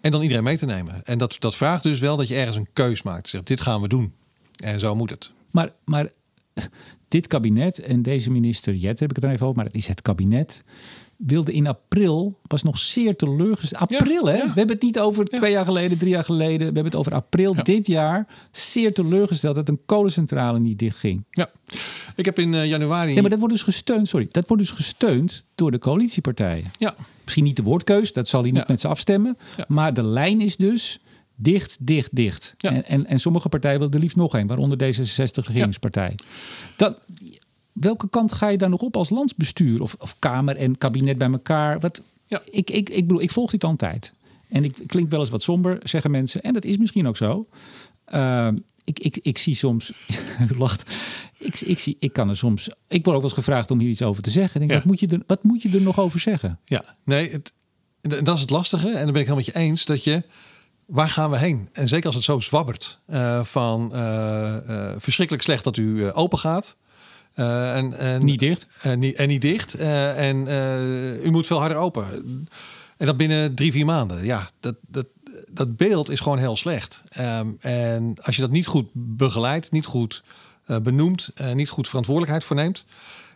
En 0.00 0.10
dan 0.10 0.22
iedereen 0.22 0.44
mee 0.44 0.58
te 0.58 0.66
nemen. 0.66 1.04
En 1.04 1.18
dat, 1.18 1.36
dat 1.38 1.56
vraagt 1.56 1.82
dus 1.82 1.98
wel 1.98 2.16
dat 2.16 2.28
je 2.28 2.34
ergens 2.34 2.56
een 2.56 2.68
keus 2.72 3.02
maakt. 3.02 3.28
Zegt, 3.28 3.46
dit 3.46 3.60
gaan 3.60 3.80
we 3.80 3.88
doen. 3.88 4.12
En 4.56 4.80
zo 4.80 4.94
moet 4.94 5.10
het. 5.10 5.30
Maar, 5.50 5.72
maar 5.84 6.10
dit 7.08 7.26
kabinet 7.26 7.78
en 7.78 8.02
deze 8.02 8.30
minister 8.30 8.74
Jet 8.74 9.00
heb 9.00 9.10
ik 9.10 9.16
het 9.16 9.24
er 9.24 9.30
even 9.30 9.46
over, 9.46 9.56
maar 9.56 9.66
het 9.66 9.74
is 9.74 9.86
het 9.86 10.02
kabinet. 10.02 10.62
Wilde 11.18 11.52
in 11.52 11.66
april, 11.66 12.38
was 12.42 12.62
nog 12.62 12.78
zeer 12.78 13.16
teleurgesteld. 13.16 13.92
April, 13.94 14.26
hè? 14.26 14.32
ja. 14.36 14.42
We 14.42 14.46
hebben 14.54 14.74
het 14.74 14.82
niet 14.82 14.98
over 14.98 15.26
Ja. 15.30 15.36
twee 15.36 15.50
jaar 15.50 15.64
geleden, 15.64 15.98
drie 15.98 16.10
jaar 16.10 16.24
geleden. 16.24 16.58
We 16.58 16.64
hebben 16.64 16.84
het 16.84 16.96
over 16.96 17.12
april 17.14 17.54
Ja. 17.56 17.62
dit 17.62 17.86
jaar. 17.86 18.26
Zeer 18.52 18.94
teleurgesteld 18.94 19.54
dat 19.54 19.68
een 19.68 19.80
kolencentrale 19.86 20.58
niet 20.58 20.78
dichtging. 20.78 21.24
Ja. 21.30 21.50
Ik 22.16 22.24
heb 22.24 22.38
in 22.38 22.54
eh, 22.54 22.66
januari... 22.66 23.12
Nee, 23.12 23.20
maar 23.20 23.30
dat 23.30 23.38
wordt 23.38 23.54
dus 23.54 23.62
gesteund, 23.62 24.08
sorry. 24.08 24.28
Dat 24.30 24.48
wordt 24.48 24.62
dus 24.62 24.72
gesteund 24.72 25.44
door 25.54 25.70
de 25.70 25.78
coalitiepartijen. 25.78 26.64
Ja, 26.78 26.94
Misschien 27.24 27.44
niet 27.44 27.56
de 27.56 27.62
woordkeus, 27.62 28.12
dat 28.12 28.28
zal 28.28 28.40
hij 28.42 28.50
niet 28.50 28.60
Ja. 28.60 28.64
met 28.68 28.80
ze 28.80 28.88
afstemmen. 28.88 29.36
Ja. 29.56 29.64
Maar 29.68 29.94
de 29.94 30.02
lijn 30.02 30.40
is 30.40 30.56
dus 30.56 31.00
dicht, 31.36 31.76
dicht, 31.86 32.14
dicht. 32.16 32.54
Ja. 32.56 32.70
En, 32.72 32.84
en, 32.86 33.06
en 33.06 33.18
sommige 33.20 33.48
partijen 33.48 33.78
willen 33.78 33.94
er 33.94 34.00
liefst 34.00 34.16
nog 34.16 34.34
een, 34.34 34.46
waaronder 34.46 34.78
D66 34.94 35.44
regeringspartij. 35.46 36.14
Dan, 36.76 36.96
welke 37.80 38.08
kant 38.08 38.32
ga 38.32 38.48
je 38.48 38.58
daar 38.58 38.68
nog 38.68 38.80
op 38.80 38.96
als 38.96 39.10
landsbestuur? 39.10 39.82
Of, 39.82 39.96
of 39.98 40.16
Kamer 40.18 40.56
en 40.56 40.78
kabinet 40.78 41.18
bij 41.18 41.30
elkaar? 41.30 41.80
Wat, 41.80 42.02
Ja. 42.26 42.40
ik, 42.50 42.70
ik, 42.70 42.88
ik 42.88 43.06
bedoel, 43.06 43.22
ik 43.22 43.30
volg 43.30 43.50
dit 43.50 43.64
al 43.64 43.70
een 43.70 43.76
tijd. 43.76 44.12
En 44.48 44.64
ik 44.64 44.78
klink 44.86 45.10
wel 45.10 45.20
eens 45.20 45.30
wat 45.30 45.42
somber, 45.42 45.78
zeggen 45.82 46.10
mensen. 46.10 46.42
En 46.42 46.52
dat 46.52 46.64
is 46.64 46.76
misschien 46.78 47.06
ook 47.06 47.16
zo. 47.16 47.44
Uh, 48.14 48.48
ik, 48.84 48.98
ik, 48.98 49.18
ik 49.22 49.38
zie 49.38 49.54
soms, 49.54 49.92
u 50.52 50.58
lacht, 50.58 50.94
ik, 51.38 51.60
ik, 51.60 51.78
zie, 51.78 51.96
ik 52.00 52.12
kan 52.12 52.28
er 52.28 52.36
soms, 52.36 52.68
ik 52.68 52.74
word 52.88 53.16
ook 53.16 53.22
wel 53.22 53.22
eens 53.22 53.32
gevraagd 53.32 53.70
om 53.70 53.78
hier 53.80 53.88
iets 53.88 54.02
over 54.02 54.22
te 54.22 54.30
zeggen. 54.30 54.60
Ik 54.62 54.68
denk, 54.68 54.70
Ja. 54.70 54.76
wat, 54.76 54.86
moet 54.86 55.00
je 55.00 55.16
er, 55.16 55.22
wat 55.26 55.42
moet 55.42 55.62
je 55.62 55.68
er 55.68 55.80
nog 55.80 55.98
over 55.98 56.20
zeggen? 56.20 56.58
ja. 56.64 56.84
Nee, 57.04 57.30
het, 57.30 57.52
dat 58.00 58.34
is 58.34 58.40
het 58.40 58.50
lastige. 58.50 58.86
En 58.88 58.92
dan 59.04 59.12
ben 59.12 59.22
ik 59.22 59.28
helemaal 59.28 59.36
met 59.36 59.46
je 59.46 59.54
eens 59.54 59.84
dat 59.84 60.04
je... 60.04 60.22
Waar 60.86 61.08
gaan 61.08 61.30
we 61.30 61.38
heen? 61.38 61.68
En 61.72 61.88
zeker 61.88 62.06
als 62.06 62.14
het 62.14 62.24
zo 62.24 62.40
zwabbert 62.40 62.98
eh, 63.06 63.44
van 63.44 63.94
eh, 63.94 64.56
eh, 64.56 64.94
verschrikkelijk 64.98 65.44
slecht 65.44 65.64
dat 65.64 65.76
u 65.76 66.12
open 66.12 66.38
gaat. 66.38 66.76
Eh, 67.38 67.76
en, 67.76 67.98
en, 67.98 68.24
Niet 68.24 68.38
dicht. 68.38 68.66
En 68.82 68.98
niet, 68.98 69.16
en 69.16 69.28
niet 69.28 69.42
dicht. 69.42 69.74
Eh, 69.74 70.28
en 70.28 70.48
eh, 70.48 71.24
u 71.24 71.30
moet 71.30 71.46
veel 71.46 71.58
harder 71.58 71.78
open. 71.78 72.06
En 72.96 73.06
dat 73.06 73.16
binnen 73.16 73.54
drie, 73.54 73.72
vier 73.72 73.84
maanden. 73.84 74.24
Ja, 74.24 74.50
dat, 74.60 74.74
dat, 74.88 75.06
dat 75.52 75.76
beeld 75.76 76.10
is 76.10 76.20
gewoon 76.20 76.38
heel 76.38 76.56
slecht. 76.56 77.02
Ehm, 77.08 77.48
en 77.60 78.14
als 78.22 78.36
je 78.36 78.42
dat 78.42 78.50
niet 78.50 78.66
goed 78.66 78.88
begeleidt, 78.92 79.72
niet 79.72 79.86
goed 79.86 80.22
eh, 80.66 80.76
benoemt, 80.76 81.30
eh, 81.34 81.52
niet 81.52 81.68
goed 81.68 81.88
verantwoordelijkheid 81.88 82.44
voor 82.44 82.56
neemt. 82.56 82.84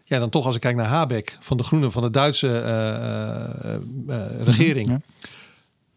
Ja, 0.05 0.18
dan 0.18 0.30
toch 0.30 0.46
als 0.46 0.55
ik 0.55 0.61
kijk 0.61 0.76
naar 0.76 0.86
Habeck 0.86 1.38
van 1.40 1.57
de 1.57 1.62
Groenen, 1.62 1.92
van 1.92 2.03
de 2.03 2.11
Duitse 2.11 2.61
eh, 2.61 2.94
eh, 2.94 3.74
eh, 4.09 4.42
regering. 4.44 4.88
Ja. 4.88 5.00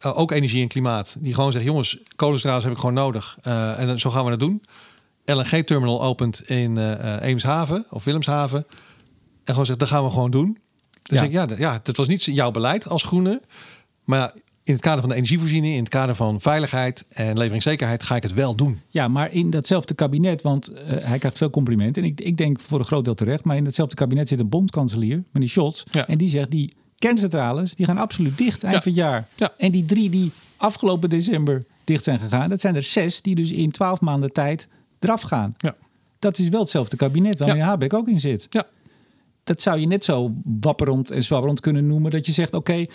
Uh, 0.05 0.17
ook 0.17 0.31
energie 0.31 0.61
en 0.61 0.67
klimaat. 0.67 1.15
Die 1.19 1.33
gewoon 1.33 1.51
zegt, 1.51 1.65
jongens, 1.65 1.97
kolencentrales 2.15 2.63
heb 2.63 2.73
ik 2.73 2.79
gewoon 2.79 2.95
nodig. 2.95 3.37
En 3.41 3.99
zo 3.99 4.09
gaan 4.09 4.23
we 4.23 4.29
dat 4.29 4.39
doen. 4.39 4.63
LNG-terminal 5.25 6.03
opent 6.03 6.49
in 6.49 6.75
uh, 6.77 7.21
Eemshaven 7.21 7.85
of 7.89 8.03
Willemshaven. 8.03 8.65
En 9.43 9.51
gewoon 9.51 9.65
zegt, 9.65 9.79
dat 9.79 9.87
gaan 9.87 10.03
we 10.03 10.09
gewoon 10.09 10.31
doen. 10.31 10.57
Dus 11.03 11.19
Ja. 11.19 11.25
ik, 11.25 11.31
ja, 11.31 11.47
ja, 11.57 11.79
dat 11.83 11.97
was 11.97 12.07
niet 12.07 12.23
jouw 12.23 12.51
beleid 12.51 12.87
als 12.87 13.03
groene. 13.03 13.41
Maar 14.03 14.33
in 14.63 14.73
het 14.73 14.81
kader 14.81 14.99
van 14.99 15.09
de 15.09 15.15
energievoorziening, 15.15 15.73
in 15.73 15.79
het 15.79 15.89
kader 15.89 16.15
van 16.15 16.39
veiligheid 16.41 17.05
en 17.09 17.37
leveringszekerheid, 17.37 18.03
ga 18.03 18.15
ik 18.15 18.23
het 18.23 18.33
wel 18.33 18.55
doen. 18.55 18.79
Ja, 18.89 19.07
maar 19.07 19.31
in 19.31 19.49
datzelfde 19.49 19.93
kabinet, 19.93 20.41
want 20.41 20.71
uh, 20.71 20.77
hij 20.87 21.17
krijgt 21.19 21.37
veel 21.37 21.49
complimenten. 21.49 22.01
En 22.03 22.07
ik, 22.07 22.21
ik 22.21 22.37
denk 22.37 22.59
voor 22.59 22.79
een 22.79 22.85
groot 22.85 23.05
deel 23.05 23.13
terecht. 23.15 23.43
Maar 23.43 23.55
in 23.55 23.63
datzelfde 23.63 23.95
kabinet 23.95 24.27
zit 24.27 24.39
een 24.39 24.49
bondskanselier, 24.49 25.23
meneer 25.31 25.49
Scholz. 25.49 25.83
Ja. 25.91 26.07
En 26.07 26.17
die 26.17 26.29
zegt, 26.29 26.51
die 26.51 26.73
kerncentrales, 26.97 27.75
die 27.75 27.85
gaan 27.85 27.97
absoluut 27.97 28.37
dicht 28.37 28.63
eind 28.63 28.75
Ja. 28.75 28.81
van 28.81 28.91
het 28.91 29.01
jaar. 29.01 29.27
Ja. 29.35 29.53
En 29.57 29.71
die 29.71 29.85
drie 29.85 30.09
die 30.09 30.31
afgelopen 30.57 31.09
december 31.09 31.65
dicht 31.83 32.03
zijn 32.03 32.19
gegaan, 32.19 32.49
dat 32.49 32.61
zijn 32.61 32.75
er 32.75 32.83
zes 32.83 33.21
die 33.21 33.35
dus 33.35 33.51
in 33.51 33.71
twaalf 33.71 34.01
maanden 34.01 34.31
tijd 34.33 34.67
eraf 35.05 35.21
gaan. 35.21 35.53
Ja. 35.57 35.75
Dat 36.19 36.37
is 36.37 36.49
wel 36.49 36.59
hetzelfde 36.59 36.95
kabinet 36.97 37.39
waar 37.39 37.47
Ja. 37.47 37.53
meneer 37.53 37.69
Habeck 37.69 37.93
ook 37.93 38.07
in 38.07 38.19
zit. 38.19 38.47
Ja. 38.49 38.63
Dat 39.43 39.61
zou 39.61 39.79
je 39.79 39.87
net 39.87 40.03
zo 40.03 40.31
wapperend 40.61 41.11
en 41.11 41.23
zwabberend 41.23 41.59
kunnen 41.59 41.87
noemen. 41.87 42.11
Dat 42.11 42.25
je 42.25 42.31
zegt, 42.31 42.53
oké, 42.53 42.85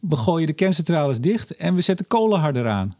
we 0.00 0.16
gooien 0.16 0.46
de 0.46 0.52
kerncentrales 0.52 1.20
dicht 1.20 1.56
en 1.56 1.74
we 1.74 1.80
zetten 1.80 2.06
kolen 2.06 2.40
harder 2.40 2.68
aan. 2.68 2.96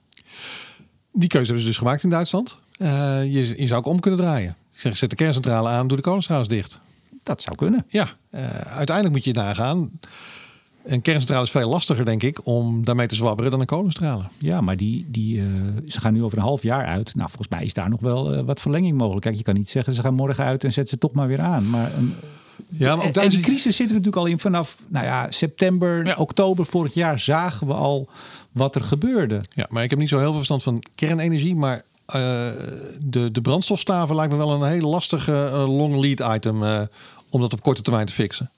Die 1.12 1.28
keuze 1.28 1.44
hebben 1.46 1.62
ze 1.62 1.68
dus 1.68 1.78
gemaakt 1.78 2.02
in 2.02 2.10
Duitsland. 2.10 2.58
Uh, 2.78 2.88
je, 3.24 3.60
je 3.60 3.66
zou 3.66 3.80
ook 3.80 3.86
om 3.86 4.00
kunnen 4.00 4.20
draaien. 4.20 4.56
Ik 4.72 4.80
zeg, 4.80 4.96
zet 4.96 5.10
de 5.10 5.16
kerncentrale 5.16 5.68
aan, 5.68 5.88
doe 5.88 5.96
de 5.96 6.02
kolencentrales 6.02 6.48
dicht. 6.48 6.80
Dat 7.22 7.42
zou 7.42 7.56
kunnen. 7.56 7.84
Ja, 7.88 8.08
uh, 8.30 8.48
uiteindelijk 8.50 9.16
moet 9.16 9.24
je 9.24 9.32
nagaan. 9.32 9.90
Een 10.84 11.02
kerncentrale 11.02 11.44
is 11.44 11.50
veel 11.50 11.68
lastiger, 11.68 12.04
denk 12.04 12.22
ik, 12.22 12.46
om 12.46 12.84
daarmee 12.84 13.06
te 13.06 13.14
zwabberen 13.14 13.50
dan 13.50 13.60
een 13.60 13.66
kolencentrale. 13.66 14.22
Ja, 14.38 14.60
maar 14.60 14.76
die, 14.76 15.06
die, 15.08 15.36
uh, 15.36 15.66
ze 15.86 16.00
gaan 16.00 16.12
nu 16.12 16.22
over 16.22 16.38
een 16.38 16.44
half 16.44 16.62
jaar 16.62 16.86
uit. 16.86 17.14
Nou, 17.14 17.28
volgens 17.28 17.48
mij 17.48 17.64
is 17.64 17.74
daar 17.74 17.88
nog 17.88 18.00
wel 18.00 18.34
uh, 18.34 18.40
wat 18.40 18.60
verlenging 18.60 18.96
mogelijk. 18.96 19.24
Kijk, 19.24 19.36
je 19.36 19.42
kan 19.42 19.54
niet 19.54 19.68
zeggen 19.68 19.94
ze 19.94 20.00
gaan 20.00 20.14
morgen 20.14 20.44
uit 20.44 20.64
en 20.64 20.72
zet 20.72 20.88
ze 20.88 20.98
toch 20.98 21.12
maar 21.12 21.28
weer 21.28 21.40
aan. 21.40 21.70
Maar 21.70 21.94
een, 21.96 22.14
ja, 22.68 22.96
maar 22.96 23.04
en, 23.04 23.12
en 23.12 23.28
die 23.28 23.40
crisis 23.40 23.76
zitten 23.76 23.96
we 23.96 24.02
natuurlijk 24.02 24.16
al 24.16 24.26
in 24.26 24.38
vanaf 24.38 24.76
nou 24.88 25.04
ja, 25.04 25.30
september, 25.30 26.06
ja. 26.06 26.16
oktober 26.16 26.66
vorig 26.66 26.94
jaar 26.94 27.18
zagen 27.18 27.66
we 27.66 27.72
al 27.72 28.08
wat 28.52 28.74
er 28.74 28.82
gebeurde. 28.82 29.40
Ja, 29.54 29.66
maar 29.68 29.82
ik 29.82 29.90
heb 29.90 29.98
niet 29.98 30.08
zo 30.08 30.16
heel 30.16 30.26
veel 30.26 30.34
verstand 30.34 30.62
van 30.62 30.82
kernenergie, 30.94 31.56
maar 31.56 31.76
uh, 31.76 31.82
de, 33.04 33.30
de 33.30 33.40
brandstofstaven 33.40 34.16
lijkt 34.16 34.32
me 34.32 34.38
wel 34.38 34.62
een 34.62 34.70
heel 34.70 34.90
lastig 34.90 35.28
uh, 35.28 35.64
long 35.66 35.96
lead 35.96 36.34
item 36.36 36.62
uh, 36.62 36.82
om 37.30 37.40
dat 37.40 37.52
op 37.52 37.62
korte 37.62 37.82
termijn 37.82 38.06
te 38.06 38.12
fixen. 38.12 38.50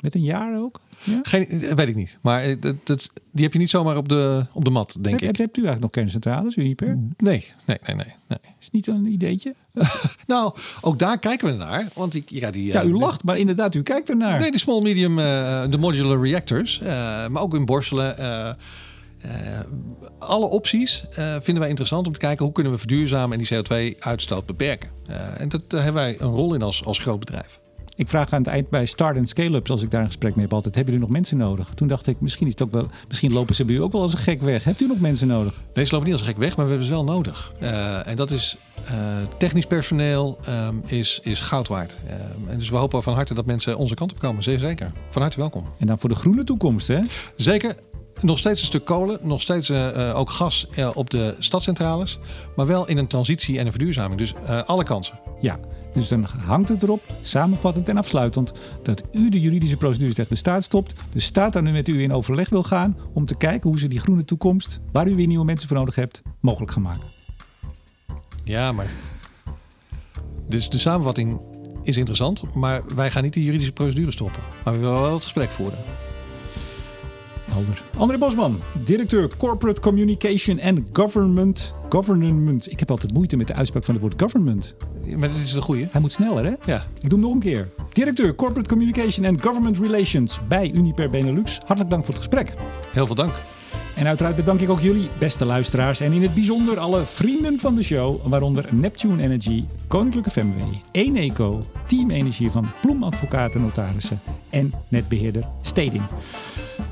Met 0.00 0.14
een 0.14 0.22
jaar 0.22 0.58
ook? 0.58 0.80
Ja? 1.04 1.18
Geen, 1.22 1.74
weet 1.74 1.88
ik 1.88 1.94
niet. 1.94 2.18
Maar 2.22 2.60
dat, 2.60 2.76
dat, 2.84 3.10
die 3.32 3.44
heb 3.44 3.52
je 3.52 3.58
niet 3.58 3.70
zomaar 3.70 3.96
op 3.96 4.08
de, 4.08 4.46
op 4.52 4.64
de 4.64 4.70
mat, 4.70 4.98
denk 5.00 5.20
heb, 5.20 5.30
ik. 5.30 5.36
Hebt 5.36 5.56
u 5.56 5.60
eigenlijk 5.60 5.80
nog 5.80 5.90
kerncentrales, 5.90 6.56
Uniper? 6.56 6.98
Nee, 7.16 7.52
nee, 7.66 7.78
nee, 7.86 7.96
nee. 7.96 8.14
nee. 8.28 8.38
Is 8.60 8.70
niet 8.70 8.86
een 8.86 9.06
ideetje? 9.06 9.54
nou, 10.26 10.54
ook 10.80 10.98
daar 10.98 11.18
kijken 11.18 11.48
we 11.48 11.54
naar. 11.54 11.88
Want 11.94 12.12
die, 12.12 12.24
ja, 12.26 12.50
die, 12.50 12.66
ja, 12.66 12.84
u 12.84 12.92
lacht, 12.92 13.24
maar 13.24 13.38
inderdaad, 13.38 13.74
u 13.74 13.82
kijkt 13.82 14.08
ernaar. 14.08 14.40
Nee, 14.40 14.50
de 14.50 14.58
small 14.58 14.82
medium, 14.82 15.18
uh, 15.18 15.24
de 15.70 15.78
modular 15.78 16.22
reactors. 16.22 16.80
Uh, 16.82 16.88
maar 17.26 17.42
ook 17.42 17.54
in 17.54 17.64
borstelen. 17.64 18.16
Uh, 18.18 18.50
alle 20.18 20.46
opties 20.46 21.04
vinden 21.14 21.58
wij 21.58 21.68
interessant 21.68 22.06
om 22.06 22.12
te 22.12 22.20
kijken 22.20 22.44
hoe 22.44 22.54
kunnen 22.54 22.72
we 22.72 22.78
verduurzamen 22.78 23.38
en 23.38 23.44
die 23.44 23.56
CO2-uitstoot 23.56 24.46
beperken. 24.46 24.90
en 25.36 25.48
dat, 25.48 25.70
daar 25.70 25.82
hebben 25.82 26.02
wij 26.02 26.16
een 26.20 26.30
rol 26.30 26.54
in 26.54 26.62
als, 26.62 26.84
als 26.84 26.98
groot 26.98 27.18
bedrijf. 27.18 27.60
Ik 28.00 28.08
vraag 28.08 28.32
aan 28.32 28.42
het 28.42 28.50
eind 28.50 28.70
bij 28.70 28.86
Start 28.86 29.16
and 29.16 29.28
Scale-ups, 29.28 29.70
als 29.70 29.82
ik 29.82 29.90
daar 29.90 30.00
een 30.00 30.06
gesprek 30.06 30.34
mee 30.34 30.44
heb, 30.44 30.52
altijd: 30.54 30.74
hebben 30.74 30.92
jullie 30.92 31.08
nog 31.08 31.16
mensen 31.16 31.36
nodig? 31.36 31.68
Toen 31.74 31.88
dacht 31.88 32.06
ik, 32.06 32.20
misschien, 32.20 32.46
is 32.46 32.52
het 32.52 32.62
ook 32.62 32.72
wel, 32.72 32.88
misschien 33.08 33.32
lopen 33.32 33.54
ze 33.54 33.64
bij 33.64 33.74
u 33.74 33.82
ook 33.82 33.92
wel 33.92 34.02
als 34.02 34.12
een 34.12 34.18
gek 34.18 34.40
weg. 34.40 34.64
Hebt 34.64 34.80
u 34.80 34.86
nog 34.86 34.98
mensen 34.98 35.28
nodig? 35.28 35.60
Deze 35.72 35.92
lopen 35.92 36.06
niet 36.06 36.18
als 36.18 36.26
een 36.26 36.32
gek 36.32 36.42
weg, 36.42 36.56
maar 36.56 36.64
we 36.64 36.70
hebben 36.70 36.88
ze 36.88 36.94
wel 36.94 37.04
nodig. 37.04 37.52
Uh, 37.62 38.06
en 38.06 38.16
dat 38.16 38.30
is 38.30 38.56
uh, 38.84 38.90
technisch 39.38 39.66
personeel 39.66 40.38
um, 40.48 40.82
is, 40.86 41.20
is 41.22 41.40
goud 41.40 41.68
waard. 41.68 41.98
Uh, 42.06 42.12
en 42.52 42.58
dus 42.58 42.70
we 42.70 42.76
hopen 42.76 43.02
van 43.02 43.14
harte 43.14 43.34
dat 43.34 43.46
mensen 43.46 43.76
onze 43.76 43.94
kant 43.94 44.12
op 44.12 44.18
komen. 44.18 44.42
Zeer 44.42 44.58
zeker. 44.58 44.92
Van 45.08 45.22
harte 45.22 45.38
welkom. 45.38 45.66
En 45.78 45.86
dan 45.86 45.98
voor 45.98 46.08
de 46.08 46.14
groene 46.14 46.44
toekomst, 46.44 46.88
hè? 46.88 47.00
Zeker. 47.36 47.76
Nog 48.20 48.38
steeds 48.38 48.60
een 48.60 48.66
stuk 48.66 48.84
kolen, 48.84 49.18
nog 49.22 49.40
steeds 49.40 49.70
uh, 49.70 50.12
ook 50.14 50.30
gas 50.30 50.68
op 50.94 51.10
de 51.10 51.34
stadcentrales. 51.38 52.18
Maar 52.56 52.66
wel 52.66 52.88
in 52.88 52.96
een 52.96 53.06
transitie 53.06 53.58
en 53.58 53.66
een 53.66 53.72
verduurzaming. 53.72 54.18
Dus 54.18 54.34
alle 54.66 54.84
kansen. 54.84 55.20
Ja, 55.40 55.58
dus 55.92 56.08
dan 56.08 56.24
hangt 56.24 56.68
het 56.68 56.82
erop, 56.82 57.02
samenvattend 57.22 57.88
en 57.88 57.96
afsluitend, 57.96 58.52
dat 58.82 59.02
u 59.12 59.28
de 59.28 59.40
juridische 59.40 59.76
procedures 59.76 60.14
tegen 60.14 60.30
de 60.30 60.36
staat 60.36 60.64
stopt. 60.64 60.92
De 61.10 61.20
staat 61.20 61.52
dan 61.52 61.64
nu 61.64 61.72
met 61.72 61.88
u 61.88 62.02
in 62.02 62.12
overleg 62.12 62.48
wil 62.48 62.62
gaan 62.62 62.96
om 63.12 63.24
te 63.24 63.36
kijken 63.36 63.70
hoe 63.70 63.78
ze 63.78 63.88
die 63.88 64.00
groene 64.00 64.24
toekomst, 64.24 64.80
waar 64.92 65.08
u 65.08 65.14
weer 65.14 65.26
nieuwe 65.26 65.44
mensen 65.44 65.68
voor 65.68 65.76
nodig 65.76 65.94
hebt, 65.94 66.22
mogelijk 66.40 66.72
gaan 66.72 66.82
maken. 66.82 67.08
Ja, 68.44 68.72
maar. 68.72 68.90
Dus 70.48 70.68
de 70.68 70.78
samenvatting 70.78 71.40
is 71.82 71.96
interessant, 71.96 72.54
maar 72.54 72.82
wij 72.94 73.10
gaan 73.10 73.22
niet 73.22 73.34
de 73.34 73.44
juridische 73.44 73.72
procedure 73.72 74.10
stoppen. 74.10 74.42
Maar 74.64 74.74
we 74.74 74.80
willen 74.80 75.00
wel 75.00 75.14
het 75.14 75.22
gesprek 75.22 75.48
voeren. 75.48 75.78
Helder. 77.50 77.82
André 77.96 78.18
Bosman, 78.18 78.60
directeur 78.84 79.36
Corporate 79.36 79.80
Communication 79.80 80.60
and 80.60 80.80
Government. 80.92 81.74
Government. 81.88 82.70
Ik 82.70 82.78
heb 82.78 82.90
altijd 82.90 83.12
moeite 83.12 83.36
met 83.36 83.46
de 83.46 83.54
uitspraak 83.54 83.84
van 83.84 83.94
het 83.94 84.02
woord 84.02 84.22
government. 84.22 84.74
Maar 85.16 85.28
dat 85.28 85.38
is 85.38 85.52
de 85.52 85.60
goede. 85.60 85.88
Hij 85.90 86.00
moet 86.00 86.12
sneller, 86.12 86.44
hè? 86.44 86.52
Ja. 86.64 86.86
Ik 87.00 87.08
doe 87.10 87.18
hem 87.18 87.20
nog 87.20 87.32
een 87.32 87.38
keer. 87.38 87.70
Directeur 87.92 88.34
Corporate 88.34 88.68
Communication 88.68 89.26
and 89.26 89.42
Government 89.42 89.78
Relations 89.78 90.40
bij 90.48 90.70
Uniper 90.74 91.10
Benelux. 91.10 91.58
Hartelijk 91.58 91.90
dank 91.90 92.04
voor 92.04 92.14
het 92.14 92.22
gesprek. 92.22 92.54
Heel 92.92 93.06
veel 93.06 93.14
dank. 93.14 93.32
En 93.96 94.06
uiteraard 94.06 94.36
bedank 94.36 94.60
ik 94.60 94.70
ook 94.70 94.80
jullie, 94.80 95.08
beste 95.18 95.44
luisteraars. 95.44 96.00
En 96.00 96.12
in 96.12 96.22
het 96.22 96.34
bijzonder 96.34 96.78
alle 96.78 97.06
vrienden 97.06 97.58
van 97.58 97.74
de 97.74 97.82
show. 97.82 98.26
Waaronder 98.28 98.64
Neptune 98.70 99.22
Energy, 99.22 99.64
Koninklijke 99.88 100.30
FMW, 100.30 100.60
Eneco, 100.92 101.64
Team 101.86 102.10
Energie 102.10 102.50
van 102.50 102.66
Ploem 102.82 103.02
Advocaten 103.02 103.60
Notarissen 103.60 104.18
en 104.50 104.72
netbeheerder 104.88 105.44
Steding. 105.62 106.02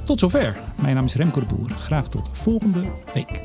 Tot 0.02 0.20
zover. 0.20 0.60
Mijn 0.82 0.94
naam 0.94 1.04
is 1.04 1.14
Remco 1.14 1.40
de 1.40 1.54
Boer. 1.54 1.70
Graag 1.70 2.08
tot 2.08 2.28
volgende 2.32 2.80
week. 3.14 3.40